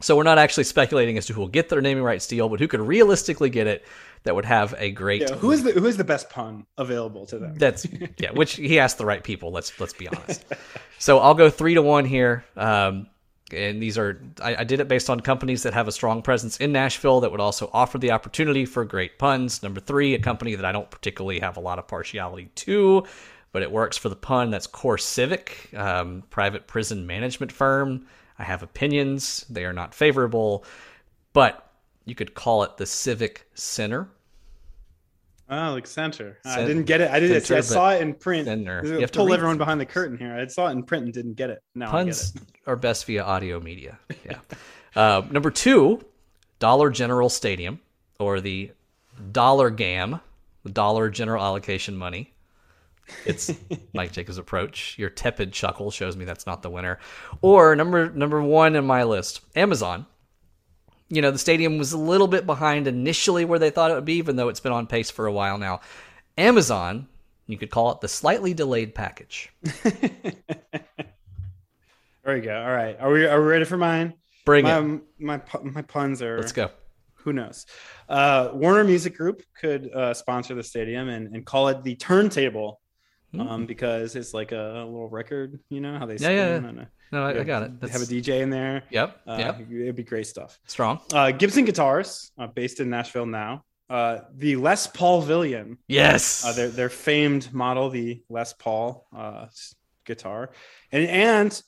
so 0.00 0.16
we're 0.16 0.22
not 0.22 0.38
actually 0.38 0.64
speculating 0.64 1.18
as 1.18 1.26
to 1.26 1.32
who 1.32 1.40
will 1.40 1.48
get 1.48 1.68
their 1.68 1.80
naming 1.80 2.04
rights 2.04 2.26
deal, 2.26 2.48
but 2.48 2.60
who 2.60 2.68
could 2.68 2.80
realistically 2.80 3.50
get 3.50 3.66
it 3.66 3.84
that 4.24 4.34
would 4.34 4.44
have 4.44 4.74
a 4.78 4.90
great 4.90 5.22
Yeah. 5.22 5.36
Who 5.36 5.50
is 5.52 5.62
the 5.62 5.72
who 5.72 5.86
is 5.86 5.96
the 5.96 6.04
best 6.04 6.30
pun 6.30 6.66
available 6.76 7.26
to 7.26 7.38
them? 7.38 7.54
that's 7.56 7.86
yeah, 8.18 8.32
which 8.32 8.56
he 8.56 8.78
asked 8.78 8.98
the 8.98 9.06
right 9.06 9.22
people. 9.22 9.50
Let's 9.52 9.78
let's 9.80 9.92
be 9.94 10.08
honest. 10.08 10.44
so 10.98 11.18
I'll 11.18 11.34
go 11.34 11.50
three 11.50 11.74
to 11.74 11.82
one 11.82 12.04
here. 12.04 12.44
Um, 12.56 13.08
and 13.52 13.82
these 13.82 13.96
are 13.96 14.20
I, 14.42 14.56
I 14.56 14.64
did 14.64 14.80
it 14.80 14.88
based 14.88 15.08
on 15.08 15.20
companies 15.20 15.62
that 15.62 15.74
have 15.74 15.88
a 15.88 15.92
strong 15.92 16.22
presence 16.22 16.58
in 16.58 16.72
Nashville 16.72 17.20
that 17.20 17.30
would 17.30 17.40
also 17.40 17.70
offer 17.72 17.98
the 17.98 18.10
opportunity 18.10 18.64
for 18.64 18.84
great 18.84 19.18
puns. 19.18 19.62
Number 19.62 19.80
three, 19.80 20.14
a 20.14 20.18
company 20.18 20.54
that 20.54 20.64
I 20.64 20.72
don't 20.72 20.90
particularly 20.90 21.40
have 21.40 21.56
a 21.56 21.60
lot 21.60 21.78
of 21.78 21.88
partiality 21.88 22.50
to, 22.56 23.04
but 23.52 23.62
it 23.62 23.70
works 23.70 23.96
for 23.96 24.08
the 24.08 24.16
pun. 24.16 24.50
That's 24.50 24.66
Core 24.66 24.98
Civic, 24.98 25.70
um, 25.74 26.24
private 26.30 26.66
prison 26.66 27.06
management 27.06 27.52
firm. 27.52 28.06
I 28.38 28.44
have 28.44 28.62
opinions; 28.62 29.46
they 29.48 29.64
are 29.64 29.72
not 29.72 29.94
favorable, 29.94 30.64
but 31.32 31.67
you 32.08 32.14
could 32.14 32.34
call 32.34 32.62
it 32.62 32.76
the 32.76 32.86
Civic 32.86 33.48
Center. 33.54 34.08
Oh, 35.50 35.72
like 35.72 35.86
center. 35.86 36.38
I 36.44 36.62
didn't 36.64 36.84
get 36.84 37.00
it. 37.00 37.10
I 37.10 37.20
didn't. 37.20 37.40
center, 37.42 37.58
I 37.58 37.60
saw 37.62 37.90
it 37.92 38.02
in 38.02 38.12
print. 38.12 38.46
Center. 38.46 38.84
You 38.84 39.00
have 39.00 39.10
to 39.12 39.18
pull 39.18 39.32
everyone 39.32 39.56
behind 39.56 39.80
the 39.80 39.86
curtain 39.86 40.18
here. 40.18 40.34
I 40.34 40.46
saw 40.46 40.68
it 40.68 40.72
in 40.72 40.82
print 40.82 41.04
and 41.06 41.14
didn't 41.14 41.34
get 41.34 41.48
it. 41.48 41.62
Now 41.74 41.90
Puns 41.90 42.34
I 42.36 42.38
get 42.40 42.48
it. 42.48 42.54
are 42.66 42.76
best 42.76 43.06
via 43.06 43.24
audio 43.24 43.58
media. 43.58 43.98
Yeah. 44.26 44.38
uh, 44.94 45.22
number 45.30 45.50
two, 45.50 46.02
Dollar 46.58 46.90
General 46.90 47.30
Stadium, 47.30 47.80
or 48.20 48.40
the 48.42 48.72
Dollar 49.32 49.70
GAM, 49.70 50.20
the 50.64 50.70
Dollar 50.70 51.08
General 51.08 51.42
Allocation 51.42 51.96
Money. 51.96 52.34
It's 53.24 53.50
Mike 53.94 54.12
Jacobs' 54.12 54.36
approach. 54.36 54.96
Your 54.98 55.08
tepid 55.08 55.50
chuckle 55.54 55.90
shows 55.90 56.14
me 56.14 56.26
that's 56.26 56.46
not 56.46 56.60
the 56.60 56.68
winner. 56.68 56.98
Or 57.40 57.74
number 57.74 58.10
number 58.10 58.42
one 58.42 58.76
in 58.76 58.84
my 58.84 59.04
list, 59.04 59.40
Amazon. 59.56 60.04
You 61.10 61.22
know, 61.22 61.30
the 61.30 61.38
stadium 61.38 61.78
was 61.78 61.92
a 61.92 61.98
little 61.98 62.28
bit 62.28 62.44
behind 62.44 62.86
initially 62.86 63.44
where 63.44 63.58
they 63.58 63.70
thought 63.70 63.90
it 63.90 63.94
would 63.94 64.04
be, 64.04 64.16
even 64.16 64.36
though 64.36 64.48
it's 64.48 64.60
been 64.60 64.72
on 64.72 64.86
pace 64.86 65.10
for 65.10 65.26
a 65.26 65.32
while 65.32 65.56
now. 65.56 65.80
Amazon, 66.36 67.08
you 67.46 67.56
could 67.56 67.70
call 67.70 67.92
it 67.92 68.00
the 68.00 68.08
slightly 68.08 68.52
delayed 68.52 68.94
package. 68.94 69.50
There 72.28 72.36
we 72.36 72.42
go. 72.42 72.60
All 72.60 72.70
right. 72.70 72.94
Are 73.00 73.10
we 73.10 73.24
are 73.24 73.40
we 73.40 73.46
ready 73.48 73.64
for 73.64 73.78
mine? 73.78 74.12
Bring 74.44 74.64
my, 74.64 74.80
it. 74.80 75.00
My 75.18 75.40
my 75.62 75.80
puns 75.80 76.20
are. 76.20 76.36
Let's 76.36 76.52
go. 76.52 76.70
Who 77.14 77.32
knows? 77.32 77.64
Uh, 78.06 78.50
Warner 78.52 78.84
Music 78.84 79.16
Group 79.16 79.40
could 79.58 79.90
uh, 79.94 80.12
sponsor 80.12 80.54
the 80.54 80.62
stadium 80.62 81.08
and, 81.08 81.34
and 81.34 81.46
call 81.46 81.68
it 81.68 81.82
the 81.82 81.94
turntable, 81.94 82.82
um, 83.38 83.64
because 83.64 84.14
it's 84.14 84.34
like 84.34 84.52
a, 84.52 84.84
little 84.86 85.08
record. 85.08 85.58
You 85.70 85.80
know 85.80 85.98
how 85.98 86.04
they. 86.04 86.16
Yeah, 86.16 86.28
yeah, 86.28 86.58
spin 86.58 86.62
yeah. 86.64 86.68
on 86.68 86.78
a- 86.80 86.90
No, 87.10 87.24
I, 87.24 87.40
I 87.40 87.44
got 87.44 87.62
it. 87.62 87.70
Have 87.90 88.02
a 88.02 88.06
DJ 88.06 88.40
in 88.42 88.50
there. 88.50 88.82
Yep. 88.90 89.20
Uh, 89.26 89.36
yep. 89.38 89.60
It'd 89.60 89.96
be 89.96 90.02
great 90.04 90.26
stuff. 90.26 90.58
Strong. 90.66 91.00
Uh, 91.12 91.30
Gibson 91.30 91.64
Guitars, 91.64 92.30
uh, 92.38 92.46
based 92.46 92.80
in 92.80 92.90
Nashville 92.90 93.26
now. 93.26 93.64
Uh, 93.88 94.20
the 94.34 94.56
Les 94.56 94.86
Paul 94.86 95.22
Villian, 95.22 95.78
Yes. 95.86 96.44
uh, 96.44 96.52
their 96.52 96.68
their 96.68 96.88
famed 96.90 97.52
model, 97.54 97.88
the 97.88 98.22
Les 98.28 98.52
Paul 98.52 99.06
uh, 99.16 99.46
guitar, 100.04 100.50
and 100.92 101.06
and 101.08 101.62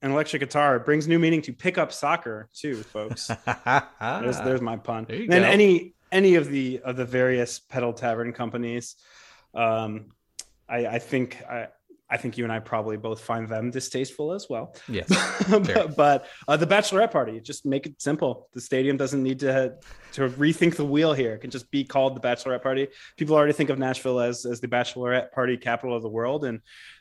an 0.00 0.12
electric 0.12 0.38
guitar 0.40 0.78
brings 0.78 1.08
new 1.08 1.18
meaning 1.18 1.42
to 1.42 1.52
pick 1.52 1.76
up 1.76 1.90
soccer 1.92 2.48
too, 2.54 2.76
folks. 2.76 3.26
there's, 4.00 4.40
there's 4.40 4.60
my 4.60 4.76
pun. 4.76 5.06
There 5.08 5.16
you 5.16 5.26
then 5.26 5.42
go. 5.42 5.48
any 5.48 5.94
any 6.12 6.36
of 6.36 6.48
the 6.48 6.80
of 6.84 6.94
the 6.96 7.04
various 7.04 7.58
pedal 7.58 7.92
tavern 7.92 8.32
companies, 8.32 8.94
um, 9.52 10.12
I, 10.68 10.86
I 10.86 10.98
think 11.00 11.42
I. 11.42 11.68
I 12.14 12.16
think 12.16 12.38
you 12.38 12.44
and 12.44 12.52
I 12.52 12.60
probably 12.60 12.96
both 12.96 13.20
find 13.20 13.48
them 13.48 13.72
distasteful 13.72 14.32
as 14.32 14.46
well. 14.48 14.76
yes. 14.88 15.08
But 15.48 15.96
but 15.96 16.26
uh, 16.46 16.56
the 16.56 16.66
bachelorette 16.66 17.10
party, 17.10 17.40
just 17.40 17.66
make 17.66 17.86
it 17.86 18.00
simple. 18.00 18.48
The 18.52 18.60
stadium 18.60 18.96
doesn't 18.96 19.20
need 19.20 19.40
to 19.40 19.74
to 20.12 20.28
rethink 20.28 20.76
the 20.76 20.84
wheel 20.84 21.12
here. 21.12 21.34
It 21.34 21.40
can 21.40 21.50
just 21.50 21.68
be 21.72 21.82
called 21.82 22.14
the 22.14 22.20
bachelorette 22.20 22.62
party. 22.62 22.86
People 23.16 23.34
already 23.34 23.52
think 23.52 23.68
of 23.68 23.80
Nashville 23.80 24.20
as 24.20 24.46
as 24.46 24.60
the 24.60 24.68
bachelorette 24.68 25.32
party 25.32 25.56
capital 25.56 25.96
of 25.96 26.02
the 26.02 26.08
world, 26.08 26.44
and 26.44 26.60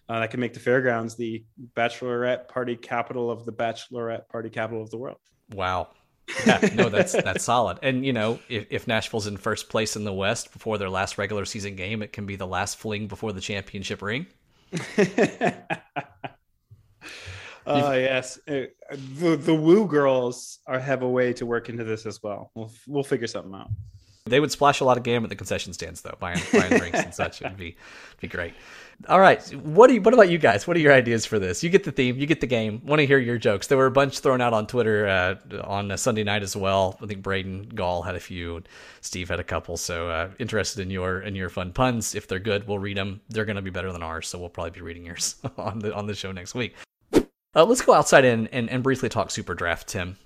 uh, 0.09 0.19
that 0.19 0.31
can 0.31 0.39
make 0.39 0.55
the 0.55 0.59
fairgrounds 0.59 1.15
the 1.15 1.45
bachelorette 1.77 2.47
party 2.47 2.75
capital 2.75 3.29
of 3.29 3.45
the 3.45 3.53
bachelorette 3.53 4.27
party 4.29 4.49
capital 4.49 4.81
of 4.81 4.89
the 4.89 4.97
world. 4.97 5.19
Wow. 5.53 5.89
Yeah, 6.47 6.69
no, 6.73 6.89
that's 6.89 7.11
that's 7.11 7.43
solid. 7.43 7.77
And 7.83 8.03
you 8.03 8.13
know, 8.13 8.39
if, 8.49 8.65
if 8.71 8.87
Nashville's 8.87 9.27
in 9.27 9.37
first 9.37 9.69
place 9.69 9.95
in 9.95 10.05
the 10.05 10.13
West 10.13 10.51
before 10.53 10.79
their 10.79 10.89
last 10.89 11.19
regular 11.19 11.45
season 11.45 11.75
game, 11.75 12.01
it 12.01 12.13
can 12.13 12.25
be 12.25 12.35
the 12.35 12.47
last 12.47 12.77
fling 12.77 13.07
before 13.07 13.31
the 13.31 13.41
championship 13.41 14.01
ring. 14.01 14.25
Oh 17.65 17.93
yes, 17.93 18.39
Uh, 18.47 18.63
the 19.19 19.37
the 19.37 19.53
Woo 19.53 19.87
girls 19.87 20.59
are 20.67 20.79
have 20.79 21.01
a 21.01 21.09
way 21.09 21.31
to 21.33 21.45
work 21.45 21.69
into 21.69 21.83
this 21.85 22.05
as 22.05 22.21
well. 22.21 22.51
We'll 22.55 22.71
we'll 22.87 23.03
figure 23.03 23.27
something 23.27 23.53
out. 23.53 23.69
They 24.25 24.39
would 24.39 24.51
splash 24.51 24.79
a 24.79 24.85
lot 24.85 24.97
of 24.97 25.03
game 25.03 25.23
at 25.25 25.29
the 25.29 25.35
concession 25.35 25.73
stands, 25.73 26.01
though, 26.01 26.15
buying, 26.17 26.41
buying 26.53 26.77
drinks 26.77 26.99
and 26.99 27.13
such. 27.13 27.41
It'd 27.41 27.57
be, 27.57 27.75
be 28.21 28.29
great. 28.29 28.53
All 29.09 29.19
right. 29.19 29.43
What 29.55 29.87
do 29.87 29.95
you, 29.95 30.01
what 30.01 30.13
about 30.13 30.29
you 30.29 30.37
guys? 30.37 30.65
What 30.65 30.77
are 30.77 30.79
your 30.79 30.93
ideas 30.93 31.25
for 31.25 31.39
this? 31.39 31.61
You 31.61 31.69
get 31.69 31.83
the 31.83 31.91
theme, 31.91 32.17
you 32.17 32.25
get 32.25 32.39
the 32.39 32.47
game. 32.47 32.81
Want 32.85 33.01
to 33.01 33.05
hear 33.05 33.17
your 33.17 33.37
jokes. 33.37 33.67
There 33.67 33.77
were 33.77 33.87
a 33.87 33.91
bunch 33.91 34.19
thrown 34.19 34.39
out 34.39 34.53
on 34.53 34.65
Twitter 34.65 35.07
uh, 35.07 35.35
on 35.65 35.97
Sunday 35.97 36.23
night 36.23 36.41
as 36.41 36.55
well. 36.55 36.97
I 37.01 37.05
think 37.05 37.21
Braden 37.21 37.71
Gall 37.75 38.01
had 38.01 38.15
a 38.15 38.19
few, 38.19 38.63
Steve 39.01 39.27
had 39.27 39.41
a 39.41 39.43
couple. 39.43 39.75
So 39.75 40.09
uh, 40.09 40.29
interested 40.39 40.81
in 40.81 40.89
your 40.89 41.19
in 41.19 41.35
your 41.35 41.49
fun 41.49 41.73
puns. 41.73 42.15
If 42.15 42.29
they're 42.29 42.39
good, 42.39 42.65
we'll 42.65 42.79
read 42.79 42.95
them. 42.95 43.19
They're 43.27 43.45
going 43.45 43.57
to 43.57 43.61
be 43.61 43.71
better 43.71 43.91
than 43.91 44.03
ours, 44.03 44.29
so 44.29 44.39
we'll 44.39 44.47
probably 44.47 44.71
be 44.71 44.81
reading 44.81 45.05
yours 45.05 45.35
on 45.57 45.79
the 45.79 45.93
on 45.93 46.07
the 46.07 46.15
show 46.15 46.31
next 46.31 46.55
week. 46.55 46.75
Uh, 47.13 47.65
let's 47.65 47.81
go 47.81 47.93
outside 47.93 48.23
and, 48.23 48.47
and, 48.51 48.69
and 48.69 48.81
briefly 48.81 49.09
talk 49.09 49.29
Super 49.29 49.53
Draft, 49.53 49.87
Tim. 49.87 50.17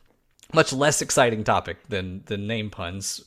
Much 0.53 0.71
less 0.71 1.01
exciting 1.01 1.43
topic 1.43 1.87
than 1.87 2.21
than 2.27 2.45
name 2.45 2.69
puns 2.69 3.25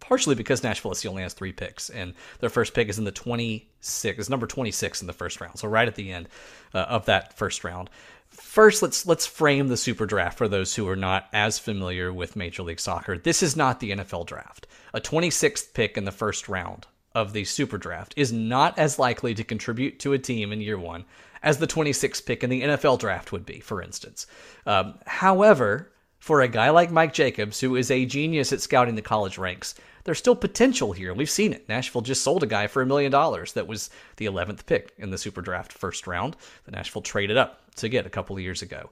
partially 0.00 0.34
because 0.34 0.62
Nashville 0.62 0.94
SC 0.94 1.06
only 1.06 1.22
has 1.22 1.34
three 1.34 1.52
picks, 1.52 1.90
and 1.90 2.14
their 2.40 2.50
first 2.50 2.74
pick 2.74 2.88
is 2.88 2.98
in 2.98 3.04
the 3.04 3.12
26, 3.12 4.18
is 4.18 4.30
number 4.30 4.46
26 4.46 5.00
in 5.00 5.06
the 5.06 5.12
first 5.12 5.40
round, 5.40 5.58
so 5.58 5.68
right 5.68 5.88
at 5.88 5.94
the 5.94 6.12
end 6.12 6.28
uh, 6.74 6.78
of 6.78 7.06
that 7.06 7.36
first 7.36 7.64
round. 7.64 7.90
First, 8.28 8.82
let's 8.82 9.06
let's 9.06 9.26
frame 9.26 9.68
the 9.68 9.76
Super 9.76 10.06
Draft 10.06 10.38
for 10.38 10.48
those 10.48 10.74
who 10.74 10.88
are 10.88 10.96
not 10.96 11.28
as 11.32 11.58
familiar 11.58 12.12
with 12.12 12.36
Major 12.36 12.62
League 12.62 12.80
Soccer. 12.80 13.18
This 13.18 13.42
is 13.42 13.56
not 13.56 13.80
the 13.80 13.90
NFL 13.90 14.26
Draft. 14.26 14.66
A 14.94 15.00
26th 15.00 15.74
pick 15.74 15.96
in 15.96 16.04
the 16.04 16.12
first 16.12 16.48
round 16.48 16.86
of 17.14 17.32
the 17.32 17.44
Super 17.44 17.76
Draft 17.76 18.14
is 18.16 18.32
not 18.32 18.78
as 18.78 18.98
likely 18.98 19.34
to 19.34 19.44
contribute 19.44 19.98
to 20.00 20.12
a 20.12 20.18
team 20.18 20.52
in 20.52 20.60
year 20.60 20.78
one 20.78 21.04
as 21.42 21.58
the 21.58 21.66
26th 21.66 22.24
pick 22.26 22.44
in 22.44 22.50
the 22.50 22.62
NFL 22.62 22.98
Draft 22.98 23.32
would 23.32 23.46
be, 23.46 23.60
for 23.60 23.82
instance. 23.82 24.26
Um, 24.66 24.98
however, 25.06 25.90
for 26.18 26.42
a 26.42 26.48
guy 26.48 26.70
like 26.70 26.90
Mike 26.90 27.14
Jacobs, 27.14 27.60
who 27.60 27.76
is 27.76 27.90
a 27.90 28.04
genius 28.04 28.52
at 28.52 28.60
scouting 28.60 28.94
the 28.94 29.02
college 29.02 29.38
ranks, 29.38 29.74
there's 30.04 30.18
still 30.18 30.36
potential 30.36 30.92
here. 30.92 31.12
We've 31.14 31.30
seen 31.30 31.52
it. 31.52 31.68
Nashville 31.68 32.02
just 32.02 32.22
sold 32.22 32.42
a 32.42 32.46
guy 32.46 32.66
for 32.66 32.82
a 32.82 32.86
million 32.86 33.10
dollars 33.10 33.52
that 33.54 33.66
was 33.66 33.90
the 34.16 34.26
11th 34.26 34.66
pick 34.66 34.92
in 34.98 35.10
the 35.10 35.18
Super 35.18 35.40
Draft 35.40 35.72
first 35.72 36.06
round 36.06 36.36
that 36.64 36.72
Nashville 36.72 37.02
traded 37.02 37.36
up 37.36 37.60
to 37.76 37.88
get 37.88 38.06
a 38.06 38.10
couple 38.10 38.36
of 38.36 38.42
years 38.42 38.62
ago. 38.62 38.90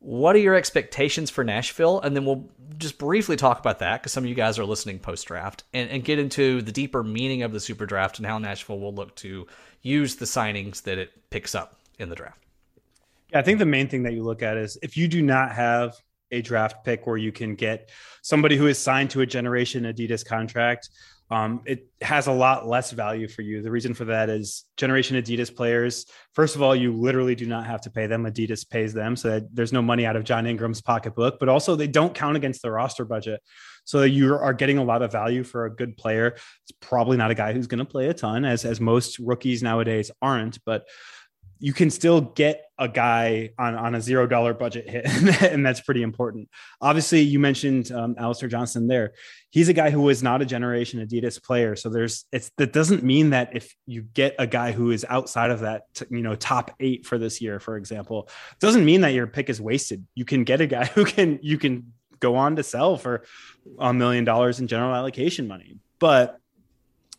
What 0.00 0.36
are 0.36 0.40
your 0.40 0.54
expectations 0.54 1.30
for 1.30 1.44
Nashville? 1.44 2.00
And 2.00 2.14
then 2.14 2.26
we'll 2.26 2.50
just 2.76 2.98
briefly 2.98 3.36
talk 3.36 3.58
about 3.58 3.78
that 3.78 4.02
because 4.02 4.12
some 4.12 4.24
of 4.24 4.28
you 4.28 4.34
guys 4.34 4.58
are 4.58 4.64
listening 4.64 4.98
post 4.98 5.26
draft 5.26 5.64
and, 5.72 5.88
and 5.88 6.04
get 6.04 6.18
into 6.18 6.60
the 6.60 6.72
deeper 6.72 7.02
meaning 7.02 7.42
of 7.42 7.52
the 7.52 7.60
Super 7.60 7.86
Draft 7.86 8.18
and 8.18 8.26
how 8.26 8.38
Nashville 8.38 8.78
will 8.78 8.94
look 8.94 9.14
to 9.16 9.46
use 9.80 10.16
the 10.16 10.26
signings 10.26 10.82
that 10.82 10.98
it 10.98 11.30
picks 11.30 11.54
up 11.54 11.78
in 11.98 12.10
the 12.10 12.16
draft. 12.16 12.44
Yeah, 13.30 13.38
I 13.38 13.42
think 13.42 13.58
the 13.58 13.66
main 13.66 13.88
thing 13.88 14.02
that 14.02 14.12
you 14.12 14.22
look 14.22 14.42
at 14.42 14.58
is 14.58 14.76
if 14.82 14.96
you 14.96 15.08
do 15.08 15.22
not 15.22 15.52
have 15.52 16.00
a 16.34 16.42
draft 16.42 16.84
pick 16.84 17.06
where 17.06 17.16
you 17.16 17.32
can 17.32 17.54
get 17.54 17.90
somebody 18.22 18.56
who 18.56 18.66
is 18.66 18.78
signed 18.78 19.10
to 19.10 19.20
a 19.20 19.26
generation 19.26 19.84
Adidas 19.84 20.24
contract, 20.24 20.88
um, 21.30 21.62
it 21.64 21.88
has 22.02 22.26
a 22.26 22.32
lot 22.32 22.66
less 22.66 22.90
value 22.90 23.28
for 23.28 23.42
you. 23.42 23.62
The 23.62 23.70
reason 23.70 23.94
for 23.94 24.04
that 24.06 24.28
is 24.28 24.64
generation 24.76 25.16
Adidas 25.16 25.54
players. 25.54 26.06
First 26.34 26.54
of 26.54 26.62
all, 26.62 26.76
you 26.76 26.92
literally 26.92 27.34
do 27.34 27.46
not 27.46 27.66
have 27.66 27.80
to 27.82 27.90
pay 27.90 28.06
them. 28.06 28.24
Adidas 28.24 28.68
pays 28.68 28.92
them, 28.92 29.16
so 29.16 29.30
that 29.30 29.54
there's 29.54 29.72
no 29.72 29.80
money 29.80 30.04
out 30.04 30.16
of 30.16 30.24
John 30.24 30.46
Ingram's 30.46 30.82
pocketbook. 30.82 31.38
But 31.40 31.48
also, 31.48 31.76
they 31.76 31.86
don't 31.86 32.14
count 32.14 32.36
against 32.36 32.60
the 32.60 32.70
roster 32.70 33.06
budget, 33.06 33.40
so 33.84 34.02
you 34.02 34.34
are 34.34 34.52
getting 34.52 34.78
a 34.78 34.84
lot 34.84 35.02
of 35.02 35.12
value 35.12 35.44
for 35.44 35.64
a 35.64 35.74
good 35.74 35.96
player. 35.96 36.28
It's 36.28 36.72
probably 36.80 37.16
not 37.16 37.30
a 37.30 37.34
guy 37.34 37.54
who's 37.54 37.66
going 37.66 37.78
to 37.78 37.84
play 37.84 38.08
a 38.08 38.14
ton, 38.14 38.44
as 38.44 38.64
as 38.64 38.80
most 38.80 39.18
rookies 39.18 39.62
nowadays 39.62 40.10
aren't, 40.20 40.62
but 40.64 40.86
you 41.58 41.72
can 41.72 41.90
still 41.90 42.20
get 42.20 42.64
a 42.78 42.88
guy 42.88 43.50
on, 43.58 43.74
on 43.76 43.94
a 43.94 44.00
zero 44.00 44.26
dollar 44.26 44.52
budget 44.52 44.88
hit, 44.88 45.04
and 45.42 45.64
that's 45.64 45.80
pretty 45.80 46.02
important. 46.02 46.48
Obviously, 46.80 47.20
you 47.20 47.38
mentioned 47.38 47.92
um, 47.92 48.16
Alistair 48.18 48.48
Johnston 48.48 48.86
there. 48.86 49.12
He's 49.50 49.68
a 49.68 49.72
guy 49.72 49.90
who 49.90 50.00
was 50.00 50.22
not 50.22 50.42
a 50.42 50.44
generation 50.44 51.06
Adidas 51.06 51.42
player, 51.42 51.76
so 51.76 51.88
there's 51.88 52.24
it's 52.32 52.50
that 52.58 52.72
doesn't 52.72 53.04
mean 53.04 53.30
that 53.30 53.54
if 53.54 53.74
you 53.86 54.02
get 54.02 54.34
a 54.38 54.46
guy 54.46 54.72
who 54.72 54.90
is 54.90 55.06
outside 55.08 55.50
of 55.50 55.60
that, 55.60 55.82
you 56.10 56.22
know, 56.22 56.34
top 56.34 56.72
eight 56.80 57.06
for 57.06 57.18
this 57.18 57.40
year, 57.40 57.60
for 57.60 57.76
example, 57.76 58.28
doesn't 58.60 58.84
mean 58.84 59.02
that 59.02 59.14
your 59.14 59.26
pick 59.26 59.48
is 59.48 59.60
wasted. 59.60 60.04
You 60.14 60.24
can 60.24 60.44
get 60.44 60.60
a 60.60 60.66
guy 60.66 60.84
who 60.94 61.04
can 61.04 61.38
you 61.42 61.58
can 61.58 61.92
go 62.20 62.36
on 62.36 62.56
to 62.56 62.62
sell 62.62 62.96
for 62.96 63.24
a 63.78 63.92
million 63.92 64.24
dollars 64.24 64.60
in 64.60 64.66
general 64.66 64.94
allocation 64.94 65.46
money, 65.46 65.76
but 65.98 66.40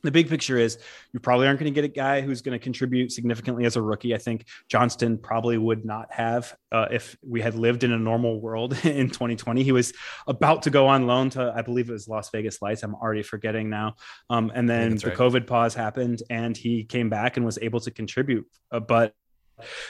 the 0.05 0.11
big 0.11 0.29
picture 0.29 0.57
is 0.57 0.77
you 1.13 1.19
probably 1.19 1.47
aren't 1.47 1.59
going 1.59 1.71
to 1.71 1.75
get 1.75 1.83
a 1.83 1.89
guy 1.89 2.21
who's 2.21 2.41
going 2.41 2.57
to 2.57 2.63
contribute 2.63 3.11
significantly 3.11 3.65
as 3.65 3.75
a 3.75 3.81
rookie. 3.81 4.15
I 4.15 4.17
think 4.17 4.45
Johnston 4.69 5.17
probably 5.17 5.57
would 5.57 5.85
not 5.85 6.11
have 6.11 6.55
uh, 6.71 6.87
if 6.91 7.17
we 7.27 7.41
had 7.41 7.55
lived 7.55 7.83
in 7.83 7.91
a 7.91 7.97
normal 7.97 8.39
world 8.39 8.73
in 8.85 9.09
2020. 9.09 9.63
He 9.63 9.71
was 9.71 9.93
about 10.27 10.63
to 10.63 10.69
go 10.69 10.87
on 10.87 11.07
loan 11.07 11.29
to, 11.31 11.53
I 11.55 11.61
believe 11.61 11.89
it 11.89 11.93
was 11.93 12.07
Las 12.07 12.29
Vegas 12.31 12.61
Lights. 12.61 12.83
I'm 12.83 12.95
already 12.95 13.23
forgetting 13.23 13.69
now. 13.69 13.95
Um, 14.29 14.51
and 14.53 14.69
then 14.69 14.95
the 14.95 15.07
right. 15.07 15.17
COVID 15.17 15.47
pause 15.47 15.73
happened 15.73 16.23
and 16.29 16.55
he 16.55 16.83
came 16.83 17.09
back 17.09 17.37
and 17.37 17.45
was 17.45 17.59
able 17.61 17.79
to 17.81 17.91
contribute. 17.91 18.45
Uh, 18.71 18.79
but 18.79 19.13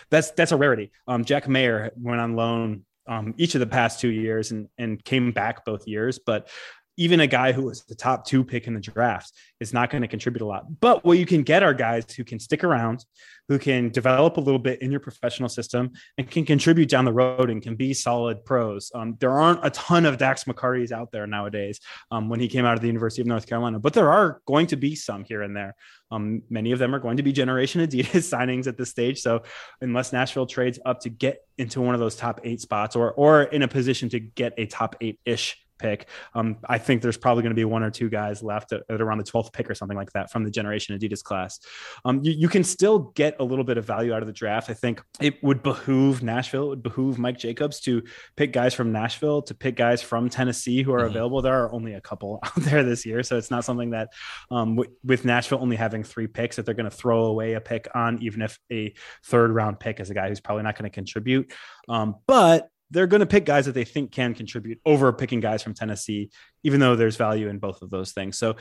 that's 0.10 0.32
that's 0.32 0.52
a 0.52 0.58
rarity. 0.58 0.92
Um, 1.08 1.26
Jack 1.26 1.48
Maher 1.48 1.92
went 1.96 2.22
on 2.22 2.36
loan 2.36 2.86
um, 3.08 3.34
each 3.38 3.56
of 3.56 3.60
the 3.60 3.68
past 3.68 4.00
two 4.00 4.10
years 4.10 4.52
and 4.52 4.68
and 4.78 5.04
came 5.04 5.32
back 5.32 5.66
both 5.66 5.88
years. 5.88 6.20
But 6.20 6.50
even 6.98 7.20
a 7.20 7.28
guy 7.28 7.52
who 7.52 7.64
was 7.64 7.84
the 7.84 7.96
top 7.96 8.26
two 8.26 8.44
pick 8.44 8.68
in 8.68 8.74
the 8.74 8.80
draft 8.80 9.32
is 9.60 9.74
not 9.74 9.90
going 9.90 10.02
to 10.02 10.08
contribute 10.08 10.42
a 10.42 10.46
lot. 10.46 10.66
But 10.80 11.04
what 11.04 11.18
you 11.18 11.26
can 11.26 11.44
get 11.44 11.64
are 11.64 11.74
guys 11.74 12.12
who 12.14 12.24
can 12.24 12.40
stick 12.40 12.64
around, 12.64 13.06
who 13.48 13.60
can 13.60 13.90
develop 13.90 14.38
a 14.38 14.42
little 14.42 14.60
bit 14.60 14.82
in 14.82 14.92
your 14.92 15.00
professional 15.00 15.50
system 15.50 15.92
and 16.18 16.30
can 16.30 16.46
contribute 16.46 16.90
down 16.90 17.06
the 17.06 17.14
road 17.14 17.50
and 17.50 17.62
can 17.62 17.76
be 17.76 17.94
solid 17.94 18.44
pros. 18.46 18.92
Um, 18.96 19.18
there 19.20 19.32
aren't 19.32 19.66
a 19.66 19.70
ton 19.70 20.06
of 20.06 20.18
Dax 20.18 20.46
McCartys 20.46 20.92
out 20.92 21.12
there 21.12 21.28
nowadays 21.28 21.80
um, 22.12 22.30
when 22.30 22.40
he 22.40 22.48
came 22.48 22.66
out 22.66 22.74
of 22.74 22.82
the 22.82 22.88
University 22.88 23.22
of 23.22 23.28
North 23.28 23.48
Carolina, 23.48 23.80
but 23.80 23.94
there 23.94 24.12
are 24.12 24.42
going 24.46 24.68
to 24.68 24.76
be 24.76 24.96
some 24.96 25.24
here 25.24 25.42
and 25.42 25.56
there. 25.56 25.76
Um, 26.12 26.44
many 26.50 26.72
of 26.72 26.80
them 26.80 26.96
are 26.96 27.00
going 27.00 27.18
to 27.18 27.24
be 27.24 27.34
Generation 27.34 27.82
Adidas 27.82 28.06
signings 28.34 28.68
at 28.68 28.78
this 28.78 28.90
stage. 28.90 29.22
So 29.22 29.44
unless 29.82 30.14
Nashville 30.14 30.46
trades 30.46 30.80
up 30.86 31.02
to 31.02 31.10
get 31.10 31.40
into 31.58 31.82
one 31.82 31.94
of 31.94 32.00
those 32.00 32.16
top 32.16 32.42
eight 32.44 32.62
spots 32.62 32.96
or, 32.96 33.12
or 33.14 33.44
in 33.44 33.64
a 33.64 33.68
position 33.68 34.10
to 34.10 34.20
get 34.20 34.54
a 34.58 34.66
top 34.66 34.96
eight 35.02 35.20
ish 35.26 35.65
pick. 35.78 36.08
Um, 36.34 36.58
I 36.68 36.78
think 36.78 37.02
there's 37.02 37.18
probably 37.18 37.44
going 37.44 37.52
to 37.52 37.56
be 37.56 37.66
one 37.66 37.84
or 37.84 37.92
two 37.92 38.10
guys 38.10 38.42
left 38.44 38.72
at, 38.74 38.84
at, 38.90 39.02
around 39.02 39.18
the 39.18 39.24
12th 39.24 39.54
pick 39.54 39.70
or 39.70 39.76
something 39.76 39.98
like 39.98 40.12
that 40.14 40.32
from 40.32 40.44
the 40.44 40.52
generation 40.52 40.98
Adidas 40.98 41.24
class. 41.24 41.60
Um, 42.04 42.22
you, 42.24 42.32
you, 42.32 42.50
can 42.50 42.64
still 42.64 43.12
get 43.16 43.36
a 43.40 43.44
little 43.44 43.64
bit 43.66 43.78
of 43.78 43.86
value 43.86 44.14
out 44.14 44.22
of 44.22 44.28
the 44.28 44.34
draft. 44.34 44.70
I 44.70 44.74
think 44.74 45.02
it 45.20 45.42
would 45.44 45.64
behoove 45.64 46.24
Nashville, 46.24 46.66
it 46.66 46.70
would 46.70 46.84
behoove 46.84 47.18
Mike 47.18 47.38
Jacobs 47.38 47.80
to 47.82 48.04
pick 48.36 48.54
guys 48.54 48.74
from 48.74 48.92
Nashville, 48.92 49.42
to 49.44 49.56
pick 49.56 49.76
guys 49.76 50.02
from 50.02 50.30
Tennessee 50.30 50.84
who 50.84 50.94
are 50.94 51.00
mm-hmm. 51.00 51.08
available. 51.08 51.42
There 51.42 51.64
are 51.64 51.74
only 51.74 51.94
a 51.94 52.02
couple 52.02 52.40
out 52.44 52.56
there 52.56 52.84
this 52.84 53.06
year. 53.06 53.24
So 53.24 53.38
it's 53.38 53.52
not 53.52 53.66
something 53.66 53.92
that 53.92 54.14
um, 54.52 54.76
w- 54.76 54.96
with 55.04 55.26
Nashville 55.26 55.60
only 55.62 55.76
having 55.76 56.04
three 56.04 56.28
picks 56.28 56.56
that 56.56 56.66
they're 56.66 56.76
going 56.76 56.90
to 56.90 56.96
throw 56.96 57.26
away 57.26 57.54
a 57.54 57.62
pick 57.62 57.88
on, 57.96 58.22
even 58.22 58.42
if 58.42 58.60
a 58.72 58.94
third 59.26 59.52
round 59.52 59.80
pick 59.80 60.00
is 60.00 60.10
a 60.10 60.14
guy 60.14 60.30
who's 60.30 60.40
probably 60.40 60.64
not 60.64 60.78
going 60.78 60.90
to 60.90 60.94
contribute. 60.94 61.52
Um, 61.88 62.16
but 62.28 62.70
they're 62.96 63.08
going 63.08 63.20
to 63.20 63.26
pick 63.26 63.46
guys 63.46 63.66
that 63.66 63.74
they 63.74 63.84
think 63.84 64.12
can 64.12 64.34
contribute 64.34 64.80
over 64.86 65.12
picking 65.12 65.42
guys 65.42 65.62
from 65.62 65.74
Tennessee, 65.74 66.30
even 66.64 66.80
though 66.80 66.96
there's 66.96 67.18
value 67.18 67.50
in 67.50 67.60
both 67.60 67.82
of 67.82 67.90
those 67.90 68.14
things. 68.14 68.38
So, 68.38 68.56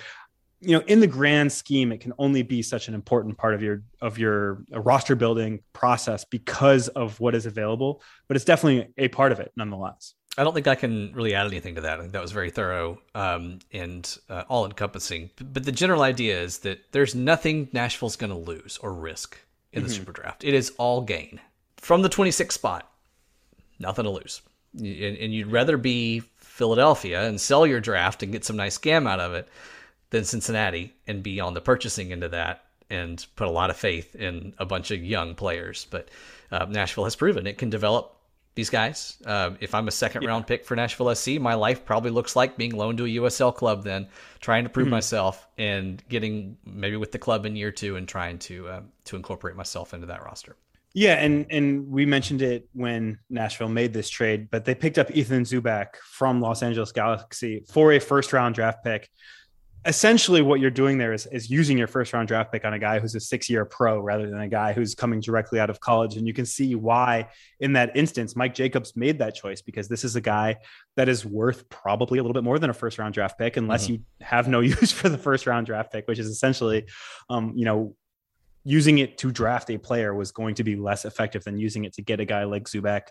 you 0.60 0.76
know, 0.76 0.84
in 0.86 0.98
the 0.98 1.06
grand 1.06 1.52
scheme, 1.52 1.92
it 1.92 2.00
can 2.00 2.12
only 2.18 2.42
be 2.42 2.60
such 2.60 2.88
an 2.88 2.94
important 2.94 3.38
part 3.38 3.54
of 3.54 3.62
your 3.62 3.82
of 4.00 4.18
your 4.18 4.64
roster 4.72 5.14
building 5.14 5.60
process 5.72 6.24
because 6.24 6.88
of 6.88 7.20
what 7.20 7.36
is 7.36 7.46
available. 7.46 8.02
But 8.26 8.36
it's 8.36 8.44
definitely 8.44 8.92
a 8.98 9.06
part 9.08 9.30
of 9.30 9.38
it, 9.38 9.52
nonetheless. 9.56 10.14
I 10.36 10.42
don't 10.42 10.52
think 10.52 10.66
I 10.66 10.74
can 10.74 11.12
really 11.14 11.34
add 11.34 11.46
anything 11.46 11.76
to 11.76 11.82
that. 11.82 11.98
I 11.98 12.00
think 12.00 12.12
that 12.12 12.22
was 12.22 12.32
very 12.32 12.50
thorough 12.50 12.98
um, 13.14 13.60
and 13.72 14.18
uh, 14.28 14.42
all 14.48 14.64
encompassing. 14.64 15.30
But 15.36 15.62
the 15.64 15.70
general 15.70 16.02
idea 16.02 16.42
is 16.42 16.58
that 16.60 16.80
there's 16.90 17.14
nothing 17.14 17.68
Nashville's 17.72 18.16
going 18.16 18.32
to 18.32 18.36
lose 18.36 18.78
or 18.78 18.92
risk 18.92 19.38
in 19.72 19.84
the 19.84 19.88
mm-hmm. 19.88 19.96
Super 19.96 20.10
Draft. 20.10 20.42
It 20.42 20.54
is 20.54 20.72
all 20.76 21.02
gain 21.02 21.40
from 21.76 22.02
the 22.02 22.08
26th 22.08 22.50
spot 22.50 22.90
nothing 23.78 24.04
to 24.04 24.10
lose. 24.10 24.42
And, 24.76 25.16
and 25.16 25.32
you'd 25.32 25.52
rather 25.52 25.76
be 25.76 26.20
Philadelphia 26.36 27.26
and 27.26 27.40
sell 27.40 27.66
your 27.66 27.80
draft 27.80 28.22
and 28.22 28.32
get 28.32 28.44
some 28.44 28.56
nice 28.56 28.78
scam 28.78 29.08
out 29.08 29.20
of 29.20 29.34
it 29.34 29.48
than 30.10 30.24
Cincinnati 30.24 30.94
and 31.06 31.22
be 31.22 31.40
on 31.40 31.54
the 31.54 31.60
purchasing 31.60 32.12
end 32.12 32.24
of 32.24 32.32
that 32.32 32.64
and 32.90 33.24
put 33.36 33.48
a 33.48 33.50
lot 33.50 33.70
of 33.70 33.76
faith 33.76 34.14
in 34.14 34.54
a 34.58 34.64
bunch 34.64 34.90
of 34.90 35.02
young 35.02 35.34
players. 35.34 35.86
But 35.90 36.08
uh, 36.50 36.66
Nashville 36.68 37.04
has 37.04 37.16
proven 37.16 37.46
it 37.46 37.58
can 37.58 37.70
develop 37.70 38.14
these 38.54 38.70
guys. 38.70 39.16
Uh, 39.26 39.50
if 39.60 39.74
I'm 39.74 39.88
a 39.88 39.92
second 39.92 40.22
yeah. 40.22 40.28
round 40.28 40.46
pick 40.46 40.64
for 40.64 40.76
Nashville 40.76 41.14
SC, 41.14 41.40
my 41.40 41.54
life 41.54 41.84
probably 41.84 42.10
looks 42.10 42.36
like 42.36 42.56
being 42.56 42.70
loaned 42.70 42.98
to 42.98 43.04
a 43.04 43.08
USL 43.08 43.54
club, 43.54 43.82
then 43.82 44.06
trying 44.40 44.64
to 44.64 44.70
prove 44.70 44.86
mm-hmm. 44.86 44.92
myself 44.92 45.46
and 45.58 46.02
getting 46.08 46.56
maybe 46.64 46.96
with 46.96 47.10
the 47.10 47.18
club 47.18 47.46
in 47.46 47.56
year 47.56 47.72
two 47.72 47.96
and 47.96 48.06
trying 48.06 48.38
to 48.40 48.68
uh, 48.68 48.80
to 49.06 49.16
incorporate 49.16 49.56
myself 49.56 49.92
into 49.92 50.06
that 50.06 50.24
roster. 50.24 50.56
Yeah, 50.96 51.14
and 51.14 51.46
and 51.50 51.88
we 51.88 52.06
mentioned 52.06 52.40
it 52.40 52.68
when 52.72 53.18
Nashville 53.28 53.68
made 53.68 53.92
this 53.92 54.08
trade, 54.08 54.48
but 54.48 54.64
they 54.64 54.76
picked 54.76 54.96
up 54.96 55.10
Ethan 55.10 55.42
Zubak 55.42 55.96
from 55.96 56.40
Los 56.40 56.62
Angeles 56.62 56.92
Galaxy 56.92 57.64
for 57.68 57.92
a 57.92 57.98
first 57.98 58.32
round 58.32 58.54
draft 58.54 58.84
pick. 58.84 59.10
essentially 59.86 60.40
what 60.40 60.60
you're 60.60 60.70
doing 60.70 60.96
there 60.96 61.12
is, 61.12 61.26
is 61.26 61.50
using 61.50 61.76
your 61.76 61.86
first 61.86 62.12
round 62.12 62.26
draft 62.28 62.50
pick 62.50 62.64
on 62.64 62.72
a 62.72 62.78
guy 62.78 62.98
who's 62.98 63.14
a 63.14 63.20
six 63.20 63.50
year 63.50 63.64
pro 63.64 63.98
rather 64.00 64.30
than 64.30 64.40
a 64.40 64.48
guy 64.48 64.72
who's 64.72 64.94
coming 64.94 65.20
directly 65.20 65.60
out 65.60 65.68
of 65.68 65.80
college. 65.80 66.16
And 66.16 66.26
you 66.26 66.32
can 66.32 66.46
see 66.46 66.74
why, 66.74 67.28
in 67.60 67.74
that 67.74 67.96
instance, 67.96 68.36
Mike 68.36 68.54
Jacobs 68.54 68.96
made 68.96 69.18
that 69.18 69.34
choice 69.34 69.62
because 69.62 69.88
this 69.88 70.04
is 70.04 70.16
a 70.16 70.20
guy 70.20 70.56
that 70.96 71.08
is 71.08 71.26
worth 71.26 71.68
probably 71.68 72.18
a 72.18 72.22
little 72.22 72.34
bit 72.34 72.44
more 72.44 72.58
than 72.58 72.70
a 72.70 72.74
first 72.74 72.98
round 72.98 73.14
draft 73.14 73.36
pick, 73.36 73.56
unless 73.56 73.84
mm-hmm. 73.84 73.94
you 73.94 74.00
have 74.20 74.48
no 74.48 74.60
use 74.78 74.92
for 74.92 75.08
the 75.08 75.18
first 75.18 75.46
round 75.46 75.66
draft 75.66 75.92
pick, 75.92 76.06
which 76.06 76.20
is 76.20 76.28
essentially, 76.28 76.86
um, 77.28 77.52
you 77.56 77.64
know, 77.64 77.96
using 78.64 78.98
it 78.98 79.18
to 79.18 79.30
draft 79.30 79.70
a 79.70 79.78
player 79.78 80.14
was 80.14 80.32
going 80.32 80.54
to 80.56 80.64
be 80.64 80.76
less 80.76 81.04
effective 81.04 81.44
than 81.44 81.58
using 81.58 81.84
it 81.84 81.92
to 81.94 82.02
get 82.02 82.20
a 82.20 82.24
guy 82.24 82.44
like 82.44 82.64
Zubak 82.64 83.08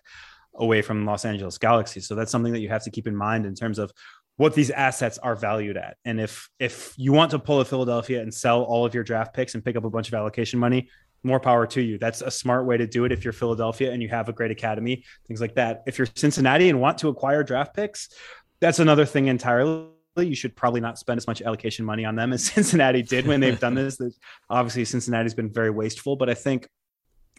away 0.55 0.81
from 0.81 1.05
Los 1.05 1.25
Angeles 1.25 1.57
Galaxy. 1.57 1.99
So 1.99 2.15
that's 2.15 2.31
something 2.31 2.53
that 2.53 2.59
you 2.59 2.69
have 2.69 2.83
to 2.83 2.91
keep 2.91 3.07
in 3.07 3.15
mind 3.15 3.45
in 3.45 3.55
terms 3.55 3.79
of 3.79 3.91
what 4.37 4.55
these 4.55 4.71
assets 4.71 5.17
are 5.19 5.35
valued 5.35 5.77
at. 5.77 5.97
And 6.05 6.19
if 6.19 6.49
if 6.59 6.93
you 6.97 7.13
want 7.13 7.31
to 7.31 7.39
pull 7.39 7.61
a 7.61 7.65
Philadelphia 7.65 8.21
and 8.21 8.33
sell 8.33 8.63
all 8.63 8.85
of 8.85 8.93
your 8.93 9.03
draft 9.03 9.33
picks 9.33 9.53
and 9.53 9.63
pick 9.63 9.75
up 9.75 9.85
a 9.85 9.89
bunch 9.89 10.07
of 10.07 10.15
allocation 10.15 10.59
money, 10.59 10.89
more 11.23 11.39
power 11.39 11.65
to 11.67 11.81
you. 11.81 11.97
That's 11.97 12.21
a 12.21 12.31
smart 12.31 12.65
way 12.65 12.77
to 12.77 12.87
do 12.87 13.05
it 13.05 13.11
if 13.11 13.23
you're 13.23 13.33
Philadelphia 13.33 13.91
and 13.91 14.01
you 14.01 14.09
have 14.09 14.29
a 14.29 14.33
great 14.33 14.51
academy, 14.51 15.05
things 15.27 15.39
like 15.39 15.55
that. 15.55 15.83
If 15.87 15.97
you're 15.97 16.07
Cincinnati 16.15 16.69
and 16.69 16.81
want 16.81 16.97
to 16.99 17.07
acquire 17.07 17.43
draft 17.43 17.73
picks, 17.73 18.09
that's 18.59 18.79
another 18.79 19.05
thing 19.05 19.27
entirely. 19.27 19.87
You 20.15 20.35
should 20.35 20.55
probably 20.55 20.81
not 20.81 20.99
spend 20.99 21.17
as 21.17 21.27
much 21.27 21.41
allocation 21.41 21.85
money 21.85 22.05
on 22.05 22.15
them 22.15 22.33
as 22.33 22.43
Cincinnati 22.53 23.01
did 23.01 23.25
when 23.25 23.39
they've 23.39 23.59
done 23.59 23.73
this. 23.73 23.99
Obviously, 24.49 24.85
Cincinnati's 24.85 25.33
been 25.33 25.51
very 25.51 25.69
wasteful, 25.69 26.15
but 26.15 26.29
I 26.29 26.33
think 26.33 26.67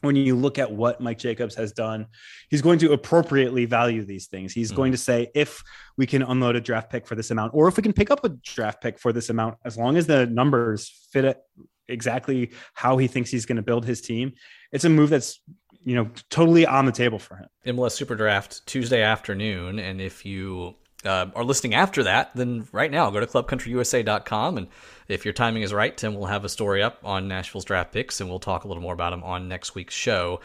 when 0.01 0.17
you 0.17 0.35
look 0.35 0.59
at 0.59 0.71
what 0.71 1.01
Mike 1.01 1.19
Jacobs 1.19 1.55
has 1.55 1.73
done, 1.73 2.07
he's 2.51 2.63
going 2.63 2.79
to 2.81 2.93
appropriately 2.93 3.65
value 3.65 4.05
these 4.05 4.27
things. 4.27 4.53
He's 4.53 4.71
mm 4.71 4.77
going 4.77 4.93
to 4.93 4.99
say, 4.99 5.31
if 5.37 5.63
we 5.97 6.05
can 6.05 6.23
unload 6.23 6.57
a 6.57 6.61
draft 6.61 6.91
pick 6.91 7.07
for 7.07 7.15
this 7.15 7.31
amount, 7.31 7.53
or 7.55 7.69
if 7.69 7.77
we 7.77 7.83
can 7.83 7.93
pick 7.93 8.11
up 8.11 8.25
a 8.25 8.29
draft 8.29 8.83
pick 8.83 8.99
for 8.99 9.13
this 9.13 9.31
amount, 9.31 9.57
as 9.65 9.79
long 9.79 9.97
as 9.97 10.07
the 10.07 10.27
numbers 10.27 11.09
fit 11.13 11.25
it 11.25 11.39
exactly 11.87 12.51
how 12.73 12.97
he 12.97 13.07
thinks 13.07 13.31
he's 13.31 13.47
going 13.47 13.57
to 13.57 13.63
build 13.63 13.85
his 13.85 14.01
team, 14.01 14.33
it's 14.73 14.85
a 14.85 14.89
move 14.89 15.11
that's 15.11 15.41
you 15.85 15.95
know 15.95 16.11
totally 16.29 16.67
on 16.67 16.87
the 16.87 16.93
table 16.93 17.19
for 17.19 17.37
him. 17.37 17.49
MLS 17.67 17.93
Super 17.93 18.17
Draft 18.17 18.67
Tuesday 18.67 19.03
afternoon, 19.03 19.79
and 19.79 20.01
if 20.01 20.27
you 20.27 20.75
uh, 21.05 21.27
are 21.35 21.45
listening 21.45 21.75
after 21.75 22.05
that, 22.05 22.35
then 22.35 22.67
right 22.73 22.91
now 22.91 23.11
go 23.11 23.21
to 23.21 23.27
clubcountryusa.com. 23.27 24.59
And 24.59 24.69
if 25.09 25.25
your 25.25 25.35
timing 25.35 25.63
is 25.63 25.73
right, 25.73 25.97
Tim 25.97 26.15
will 26.15 26.27
have 26.27 26.45
a 26.45 26.49
story 26.49 26.83
up 26.83 26.99
on 27.05 27.29
Nashville's 27.29 27.65
draft 27.65 27.93
picks, 27.93 28.21
and 28.21 28.29
we'll 28.29 28.39
talk 28.39 28.65
a 28.65 28.69
little 28.69 28.83
more 28.83 28.95
about 28.95 29.11
them 29.11 29.23
on 29.23 29.49
next 29.49 29.75
week's 29.75 29.95
show. 29.95 30.41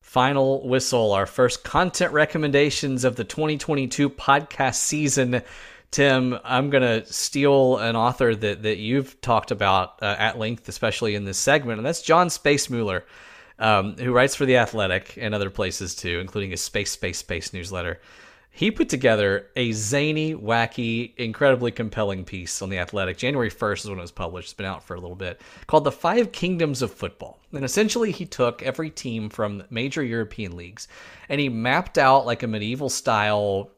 Final 0.00 0.66
whistle, 0.66 1.12
our 1.12 1.26
first 1.26 1.64
content 1.64 2.12
recommendations 2.12 3.04
of 3.04 3.16
the 3.16 3.24
2022 3.24 4.08
podcast 4.10 4.76
season. 4.76 5.42
Tim, 5.90 6.38
I'm 6.44 6.70
going 6.70 6.82
to 6.82 7.10
steal 7.10 7.78
an 7.78 7.96
author 7.96 8.34
that, 8.34 8.62
that 8.62 8.78
you've 8.78 9.20
talked 9.20 9.50
about 9.50 10.02
uh, 10.02 10.16
at 10.18 10.38
length, 10.38 10.68
especially 10.68 11.14
in 11.14 11.24
this 11.24 11.38
segment, 11.38 11.78
and 11.78 11.86
that's 11.86 12.02
John 12.02 12.28
Spacemuller, 12.28 13.02
um, 13.58 13.96
who 13.96 14.12
writes 14.12 14.34
for 14.34 14.46
The 14.46 14.56
Athletic 14.56 15.16
and 15.20 15.34
other 15.34 15.50
places 15.50 15.94
too, 15.94 16.18
including 16.20 16.50
his 16.50 16.60
Space, 16.60 16.90
Space, 16.90 17.18
Space 17.18 17.52
newsletter 17.52 18.00
he 18.56 18.70
put 18.70 18.88
together 18.88 19.48
a 19.54 19.70
zany, 19.72 20.34
wacky, 20.34 21.14
incredibly 21.18 21.70
compelling 21.70 22.24
piece 22.24 22.62
on 22.62 22.70
The 22.70 22.78
Athletic. 22.78 23.18
January 23.18 23.50
1st 23.50 23.80
is 23.80 23.90
when 23.90 23.98
it 23.98 24.00
was 24.00 24.10
published. 24.10 24.46
It's 24.46 24.54
been 24.54 24.64
out 24.64 24.82
for 24.82 24.94
a 24.94 25.00
little 25.00 25.14
bit. 25.14 25.42
Called 25.66 25.84
The 25.84 25.92
Five 25.92 26.32
Kingdoms 26.32 26.80
of 26.80 26.90
Football. 26.90 27.38
And 27.52 27.66
essentially, 27.66 28.12
he 28.12 28.24
took 28.24 28.62
every 28.62 28.88
team 28.88 29.28
from 29.28 29.64
major 29.68 30.02
European 30.02 30.56
leagues 30.56 30.88
and 31.28 31.38
he 31.38 31.50
mapped 31.50 31.98
out 31.98 32.24
like 32.24 32.42
a 32.42 32.46
medieval 32.46 32.88
style, 32.88 33.72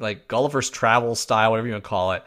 like 0.00 0.26
Gulliver's 0.26 0.68
Travel 0.68 1.14
style, 1.14 1.52
whatever 1.52 1.68
you 1.68 1.74
want 1.74 1.84
to 1.84 1.88
call 1.88 2.10
it, 2.10 2.24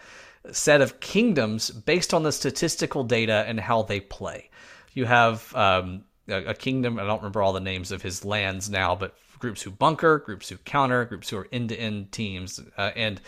set 0.54 0.80
of 0.80 1.02
kingdoms 1.02 1.72
based 1.72 2.14
on 2.14 2.24
the 2.24 2.32
statistical 2.32 3.04
data 3.04 3.44
and 3.48 3.60
how 3.60 3.82
they 3.82 4.00
play. 4.00 4.50
You 4.94 5.04
have 5.04 5.54
um, 5.54 6.06
a, 6.30 6.46
a 6.46 6.54
kingdom, 6.54 7.00
I 7.00 7.04
don't 7.04 7.18
remember 7.18 7.42
all 7.42 7.52
the 7.52 7.60
names 7.60 7.92
of 7.92 8.02
his 8.02 8.24
lands 8.24 8.70
now, 8.70 8.96
but 8.96 9.14
groups 9.46 9.62
who 9.62 9.70
bunker, 9.70 10.18
groups 10.18 10.50
who 10.50 10.58
counter, 10.58 11.06
groups 11.06 11.30
who 11.30 11.38
are 11.38 11.48
end 11.52 11.70
to 11.70 11.76
end 11.76 12.12
teams, 12.12 12.60
uh, 12.80 12.90
and 12.96 13.22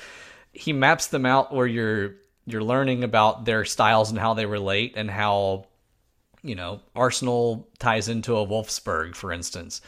he 0.51 0.73
maps 0.73 1.05
them 1.07 1.27
out 1.27 1.53
where 1.53 1.67
you're 1.67 2.15
you're 2.47 2.63
learning 2.63 3.03
about 3.03 3.45
their 3.45 3.63
styles 3.63 4.09
and 4.09 4.17
how 4.17 4.33
they 4.33 4.47
relate 4.47 4.93
and 4.95 5.11
how 5.11 5.67
you 6.41 6.55
know 6.55 6.79
Arsenal 6.95 7.69
ties 7.77 8.09
into 8.09 8.35
a 8.35 8.47
Wolfsburg, 8.47 9.13
for 9.13 9.31
instance. 9.31 9.79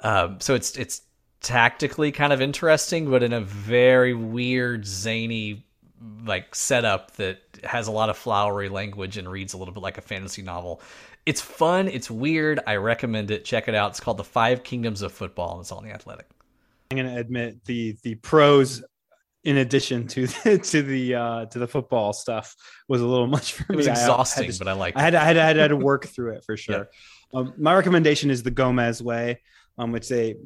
Um, 0.00 0.40
so 0.40 0.54
it's 0.54 0.78
it's 0.78 1.02
tactically 1.42 2.10
kind 2.10 2.32
of 2.32 2.40
interesting, 2.40 3.10
but 3.10 3.22
in 3.22 3.34
a 3.34 3.42
very 3.42 4.14
weird, 4.14 4.86
zany 4.86 5.62
like 6.24 6.54
setup 6.54 7.12
that 7.16 7.40
has 7.64 7.86
a 7.86 7.92
lot 7.92 8.08
of 8.08 8.16
flowery 8.16 8.70
language 8.70 9.18
and 9.18 9.30
reads 9.30 9.52
a 9.52 9.58
little 9.58 9.74
bit 9.74 9.82
like 9.82 9.98
a 9.98 10.02
fantasy 10.02 10.40
novel. 10.40 10.80
It's 11.26 11.40
fun. 11.40 11.88
It's 11.88 12.10
weird. 12.10 12.60
I 12.66 12.76
recommend 12.76 13.30
it. 13.30 13.44
Check 13.44 13.68
it 13.68 13.74
out. 13.74 13.90
It's 13.90 14.00
called 14.00 14.16
The 14.16 14.24
Five 14.24 14.62
Kingdoms 14.62 15.02
of 15.02 15.12
Football, 15.12 15.54
and 15.54 15.60
it's 15.60 15.72
on 15.72 15.84
the 15.84 15.90
Athletic. 15.90 16.26
I'm 16.90 16.98
going 16.98 17.12
to 17.12 17.20
admit 17.20 17.64
the 17.64 17.96
the 18.02 18.14
pros, 18.14 18.84
in 19.42 19.58
addition 19.58 20.06
to 20.08 20.26
the, 20.44 20.58
to 20.58 20.82
the 20.82 21.14
uh, 21.14 21.46
to 21.46 21.58
the 21.58 21.66
football 21.66 22.12
stuff, 22.12 22.54
was 22.88 23.00
a 23.00 23.06
little 23.06 23.26
much 23.26 23.54
for 23.54 23.64
me. 23.72 23.74
It 23.74 23.76
was 23.76 23.86
exhausting, 23.88 24.44
I 24.44 24.50
to, 24.50 24.58
but 24.58 24.68
I 24.68 24.72
like. 24.72 24.96
I 24.96 25.02
had, 25.02 25.14
I 25.16 25.24
had, 25.24 25.36
I 25.36 25.62
had 25.62 25.68
to 25.68 25.76
work 25.76 26.06
through 26.06 26.34
it 26.34 26.44
for 26.44 26.56
sure. 26.56 26.88
Yeah. 27.32 27.40
Um, 27.40 27.54
my 27.58 27.74
recommendation 27.74 28.30
is 28.30 28.44
the 28.44 28.52
Gomez 28.52 29.02
Way. 29.02 29.42
Um, 29.78 29.94
it's 29.96 30.12
a 30.12 30.36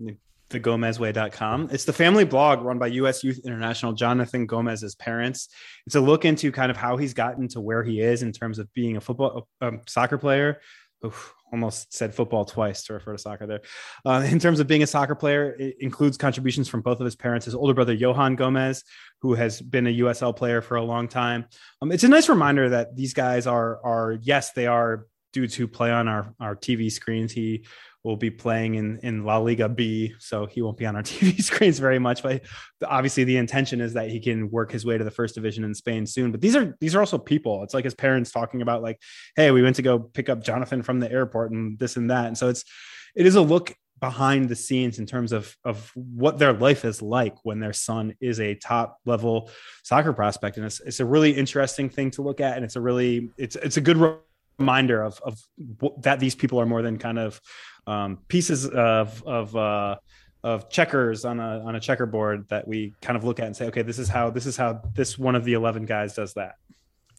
thegomezway.com. 0.50 1.70
It's 1.72 1.84
the 1.84 1.92
family 1.92 2.24
blog 2.24 2.62
run 2.62 2.78
by 2.78 2.88
U.S. 2.88 3.24
Youth 3.24 3.40
International, 3.44 3.92
Jonathan 3.92 4.46
Gomez's 4.46 4.94
parents. 4.94 5.48
It's 5.86 5.94
a 5.94 6.00
look 6.00 6.24
into 6.24 6.52
kind 6.52 6.70
of 6.70 6.76
how 6.76 6.96
he's 6.96 7.14
gotten 7.14 7.48
to 7.48 7.60
where 7.60 7.82
he 7.82 8.00
is 8.00 8.22
in 8.22 8.32
terms 8.32 8.58
of 8.58 8.72
being 8.74 8.96
a 8.96 9.00
football, 9.00 9.48
um, 9.60 9.80
soccer 9.86 10.18
player. 10.18 10.60
Oof, 11.04 11.34
almost 11.52 11.94
said 11.94 12.14
football 12.14 12.44
twice 12.44 12.84
to 12.84 12.92
refer 12.92 13.12
to 13.12 13.18
soccer 13.18 13.46
there. 13.46 13.60
Uh, 14.04 14.26
in 14.30 14.38
terms 14.38 14.60
of 14.60 14.66
being 14.66 14.82
a 14.82 14.86
soccer 14.86 15.14
player, 15.14 15.56
it 15.58 15.76
includes 15.80 16.16
contributions 16.16 16.68
from 16.68 16.82
both 16.82 17.00
of 17.00 17.04
his 17.04 17.16
parents. 17.16 17.46
His 17.46 17.54
older 17.54 17.74
brother, 17.74 17.94
Johan 17.94 18.36
Gomez, 18.36 18.84
who 19.22 19.34
has 19.34 19.60
been 19.60 19.86
a 19.86 19.98
USL 20.00 20.36
player 20.36 20.60
for 20.60 20.76
a 20.76 20.82
long 20.82 21.08
time. 21.08 21.46
Um, 21.80 21.92
it's 21.92 22.04
a 22.04 22.08
nice 22.08 22.28
reminder 22.28 22.68
that 22.70 22.96
these 22.96 23.14
guys 23.14 23.46
are, 23.46 23.80
are 23.84 24.18
yes, 24.20 24.52
they 24.52 24.66
are 24.66 25.06
dudes 25.32 25.54
who 25.54 25.68
play 25.68 25.90
on 25.90 26.08
our, 26.08 26.34
our 26.40 26.56
TV 26.56 26.90
screens. 26.90 27.32
He 27.32 27.64
will 28.02 28.16
be 28.16 28.30
playing 28.30 28.76
in 28.76 28.98
in 29.02 29.24
La 29.24 29.38
Liga 29.38 29.68
B, 29.68 30.14
so 30.18 30.46
he 30.46 30.62
won't 30.62 30.76
be 30.76 30.86
on 30.86 30.96
our 30.96 31.02
TV 31.04 31.42
screens 31.42 31.78
very 31.78 31.98
much. 31.98 32.22
But 32.22 32.42
obviously, 32.84 33.24
the 33.24 33.36
intention 33.36 33.80
is 33.80 33.94
that 33.94 34.10
he 34.10 34.20
can 34.20 34.50
work 34.50 34.72
his 34.72 34.84
way 34.84 34.98
to 34.98 35.04
the 35.04 35.10
first 35.10 35.34
division 35.34 35.64
in 35.64 35.74
Spain 35.74 36.06
soon. 36.06 36.30
But 36.30 36.40
these 36.40 36.56
are 36.56 36.76
these 36.80 36.94
are 36.94 37.00
also 37.00 37.18
people. 37.18 37.62
It's 37.62 37.74
like 37.74 37.84
his 37.84 37.94
parents 37.94 38.30
talking 38.30 38.62
about 38.62 38.82
like, 38.82 39.00
"Hey, 39.36 39.50
we 39.50 39.62
went 39.62 39.76
to 39.76 39.82
go 39.82 39.98
pick 39.98 40.28
up 40.28 40.42
Jonathan 40.42 40.82
from 40.82 41.00
the 41.00 41.10
airport 41.10 41.52
and 41.52 41.78
this 41.78 41.96
and 41.96 42.10
that." 42.10 42.26
And 42.26 42.36
so 42.36 42.48
it's 42.48 42.64
it 43.14 43.26
is 43.26 43.34
a 43.34 43.42
look 43.42 43.74
behind 44.00 44.48
the 44.48 44.56
scenes 44.56 44.98
in 44.98 45.06
terms 45.06 45.30
of 45.30 45.54
of 45.64 45.92
what 45.94 46.38
their 46.38 46.54
life 46.54 46.84
is 46.84 47.02
like 47.02 47.36
when 47.44 47.60
their 47.60 47.74
son 47.74 48.14
is 48.20 48.40
a 48.40 48.54
top 48.54 48.98
level 49.04 49.50
soccer 49.82 50.12
prospect 50.12 50.56
and 50.56 50.64
it's, 50.64 50.80
it's 50.80 51.00
a 51.00 51.04
really 51.04 51.32
interesting 51.32 51.90
thing 51.90 52.10
to 52.10 52.22
look 52.22 52.40
at 52.40 52.56
and 52.56 52.64
it's 52.64 52.76
a 52.76 52.80
really 52.80 53.30
it's 53.36 53.56
it's 53.56 53.76
a 53.76 53.80
good 53.80 54.18
reminder 54.58 55.02
of 55.02 55.20
of 55.20 55.38
that 55.98 56.18
these 56.18 56.34
people 56.34 56.58
are 56.58 56.66
more 56.66 56.80
than 56.80 56.98
kind 56.98 57.18
of 57.18 57.40
um, 57.90 58.18
pieces 58.28 58.66
of 58.68 59.22
of 59.24 59.56
uh, 59.56 59.96
of 60.42 60.70
checkers 60.70 61.24
on 61.24 61.40
a 61.40 61.60
on 61.66 61.74
a 61.74 61.80
checkerboard 61.80 62.48
that 62.48 62.66
we 62.66 62.94
kind 63.02 63.16
of 63.16 63.24
look 63.24 63.40
at 63.40 63.46
and 63.46 63.56
say, 63.56 63.66
okay, 63.66 63.82
this 63.82 63.98
is 63.98 64.08
how 64.08 64.30
this 64.30 64.46
is 64.46 64.56
how 64.56 64.80
this 64.94 65.18
one 65.18 65.34
of 65.34 65.44
the 65.44 65.54
eleven 65.54 65.84
guys 65.86 66.14
does 66.14 66.34
that. 66.34 66.54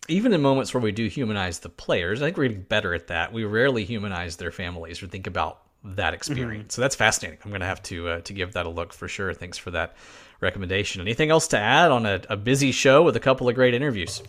Even 0.07 0.33
in 0.33 0.41
moments 0.41 0.73
where 0.73 0.81
we 0.81 0.91
do 0.91 1.07
humanize 1.07 1.59
the 1.59 1.69
players, 1.69 2.21
I 2.21 2.25
think 2.25 2.37
we're 2.37 2.47
getting 2.47 2.63
better 2.63 2.93
at 2.93 3.07
that. 3.07 3.31
We 3.31 3.43
rarely 3.43 3.85
humanize 3.85 4.37
their 4.37 4.51
families 4.51 5.03
or 5.03 5.07
think 5.07 5.27
about 5.27 5.61
that 5.83 6.13
experience. 6.13 6.63
Mm-hmm. 6.63 6.69
So 6.69 6.81
that's 6.81 6.95
fascinating. 6.95 7.39
I'm 7.43 7.51
going 7.51 7.61
to 7.61 7.67
have 7.67 7.83
to 7.83 8.07
uh, 8.07 8.21
to 8.21 8.33
give 8.33 8.53
that 8.53 8.65
a 8.65 8.69
look 8.69 8.93
for 8.93 9.07
sure. 9.07 9.33
Thanks 9.33 9.57
for 9.57 9.71
that 9.71 9.95
recommendation. 10.39 11.01
Anything 11.01 11.29
else 11.29 11.47
to 11.49 11.59
add 11.59 11.91
on 11.91 12.05
a, 12.05 12.21
a 12.29 12.37
busy 12.37 12.71
show 12.71 13.03
with 13.03 13.15
a 13.15 13.19
couple 13.19 13.47
of 13.47 13.55
great 13.55 13.73
interviews? 13.73 14.23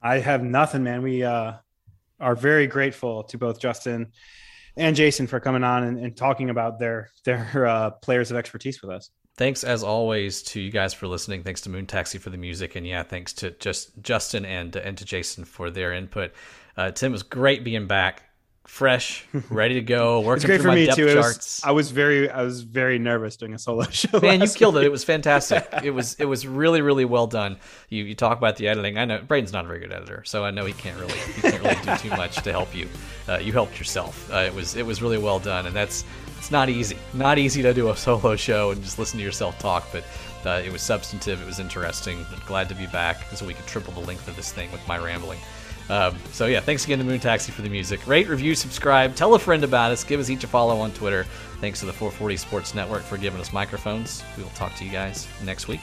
I 0.00 0.18
have 0.18 0.42
nothing, 0.42 0.84
man. 0.84 1.02
We 1.02 1.24
uh, 1.24 1.54
are 2.20 2.36
very 2.36 2.66
grateful 2.66 3.24
to 3.24 3.38
both 3.38 3.58
Justin 3.58 4.12
and 4.78 4.96
Jason 4.96 5.26
for 5.26 5.40
coming 5.40 5.64
on 5.64 5.84
and, 5.84 5.98
and 5.98 6.16
talking 6.16 6.50
about 6.50 6.78
their 6.78 7.10
their 7.24 7.66
uh, 7.66 7.90
players 7.90 8.30
of 8.30 8.36
expertise 8.36 8.80
with 8.80 8.90
us. 8.90 9.10
Thanks 9.36 9.62
as 9.62 9.84
always 9.84 10.42
to 10.44 10.60
you 10.60 10.70
guys 10.70 10.92
for 10.92 11.06
listening. 11.06 11.44
Thanks 11.44 11.60
to 11.62 11.70
Moon 11.70 11.86
Taxi 11.86 12.18
for 12.18 12.30
the 12.30 12.36
music, 12.36 12.74
and 12.74 12.86
yeah, 12.86 13.02
thanks 13.02 13.32
to 13.34 13.50
just 13.52 14.00
Justin 14.02 14.44
and 14.44 14.74
and 14.74 14.96
to 14.98 15.04
Jason 15.04 15.44
for 15.44 15.70
their 15.70 15.92
input. 15.92 16.32
Uh, 16.76 16.90
Tim 16.90 17.12
was 17.12 17.22
great 17.22 17.64
being 17.64 17.86
back 17.86 18.22
fresh, 18.68 19.24
ready 19.50 19.74
to 19.74 19.80
go. 19.80 20.20
Working 20.20 20.36
it's 20.36 20.44
great 20.44 20.60
for 20.60 20.72
me 20.72 20.86
too. 20.94 21.16
Was, 21.16 21.60
I 21.64 21.72
was 21.72 21.90
very, 21.90 22.30
I 22.30 22.42
was 22.42 22.62
very 22.62 22.98
nervous 22.98 23.36
doing 23.36 23.54
a 23.54 23.58
solo 23.58 23.84
show. 23.90 24.20
Man, 24.20 24.40
you 24.40 24.48
killed 24.48 24.74
week. 24.74 24.84
it. 24.84 24.86
It 24.86 24.92
was 24.92 25.04
fantastic. 25.04 25.66
it 25.82 25.90
was, 25.90 26.14
it 26.14 26.26
was 26.26 26.46
really, 26.46 26.82
really 26.82 27.04
well 27.04 27.26
done. 27.26 27.56
You, 27.88 28.04
you 28.04 28.14
talk 28.14 28.38
about 28.38 28.56
the 28.56 28.68
editing. 28.68 28.98
I 28.98 29.04
know 29.06 29.20
Braden's 29.22 29.52
not 29.52 29.64
a 29.64 29.68
very 29.68 29.80
good 29.80 29.92
editor, 29.92 30.22
so 30.24 30.44
I 30.44 30.50
know 30.50 30.64
he 30.64 30.74
can't 30.74 30.98
really, 31.00 31.18
he 31.18 31.42
can't 31.42 31.62
really 31.62 31.76
do 31.82 31.96
too 31.96 32.16
much 32.16 32.36
to 32.42 32.52
help 32.52 32.74
you. 32.74 32.88
Uh, 33.28 33.38
you 33.38 33.52
helped 33.52 33.78
yourself. 33.78 34.30
Uh, 34.32 34.38
it 34.38 34.54
was, 34.54 34.76
it 34.76 34.86
was 34.86 35.02
really 35.02 35.18
well 35.18 35.38
done, 35.38 35.66
and 35.66 35.74
that's 35.74 36.04
it's 36.36 36.50
not 36.52 36.68
easy. 36.68 36.96
Not 37.14 37.38
easy 37.38 37.62
to 37.62 37.74
do 37.74 37.90
a 37.90 37.96
solo 37.96 38.36
show 38.36 38.70
and 38.70 38.82
just 38.82 38.98
listen 38.98 39.18
to 39.18 39.24
yourself 39.24 39.58
talk, 39.58 39.88
but 39.92 40.04
uh, 40.46 40.62
it 40.64 40.70
was 40.70 40.82
substantive. 40.82 41.42
It 41.42 41.46
was 41.46 41.58
interesting. 41.58 42.24
glad 42.46 42.68
to 42.68 42.74
be 42.74 42.86
back 42.86 43.22
so 43.34 43.44
we 43.44 43.54
could 43.54 43.66
triple 43.66 43.92
the 43.92 44.00
length 44.00 44.28
of 44.28 44.36
this 44.36 44.52
thing 44.52 44.70
with 44.70 44.86
my 44.86 44.98
rambling. 44.98 45.40
Um, 45.88 46.16
so 46.32 46.46
yeah, 46.46 46.60
thanks 46.60 46.84
again 46.84 46.98
to 46.98 47.04
Moon 47.04 47.20
Taxi 47.20 47.50
for 47.50 47.62
the 47.62 47.68
music. 47.68 48.06
Rate, 48.06 48.28
review, 48.28 48.54
subscribe, 48.54 49.14
tell 49.14 49.34
a 49.34 49.38
friend 49.38 49.64
about 49.64 49.90
us. 49.90 50.04
Give 50.04 50.20
us 50.20 50.30
each 50.30 50.44
a 50.44 50.46
follow 50.46 50.78
on 50.80 50.92
Twitter. 50.92 51.24
Thanks 51.60 51.80
to 51.80 51.86
the 51.86 51.92
440 51.92 52.36
Sports 52.36 52.74
Network 52.74 53.02
for 53.02 53.16
giving 53.16 53.40
us 53.40 53.52
microphones. 53.52 54.22
We 54.36 54.42
will 54.42 54.50
talk 54.50 54.74
to 54.76 54.84
you 54.84 54.90
guys 54.90 55.26
next 55.44 55.66
week. 55.68 55.80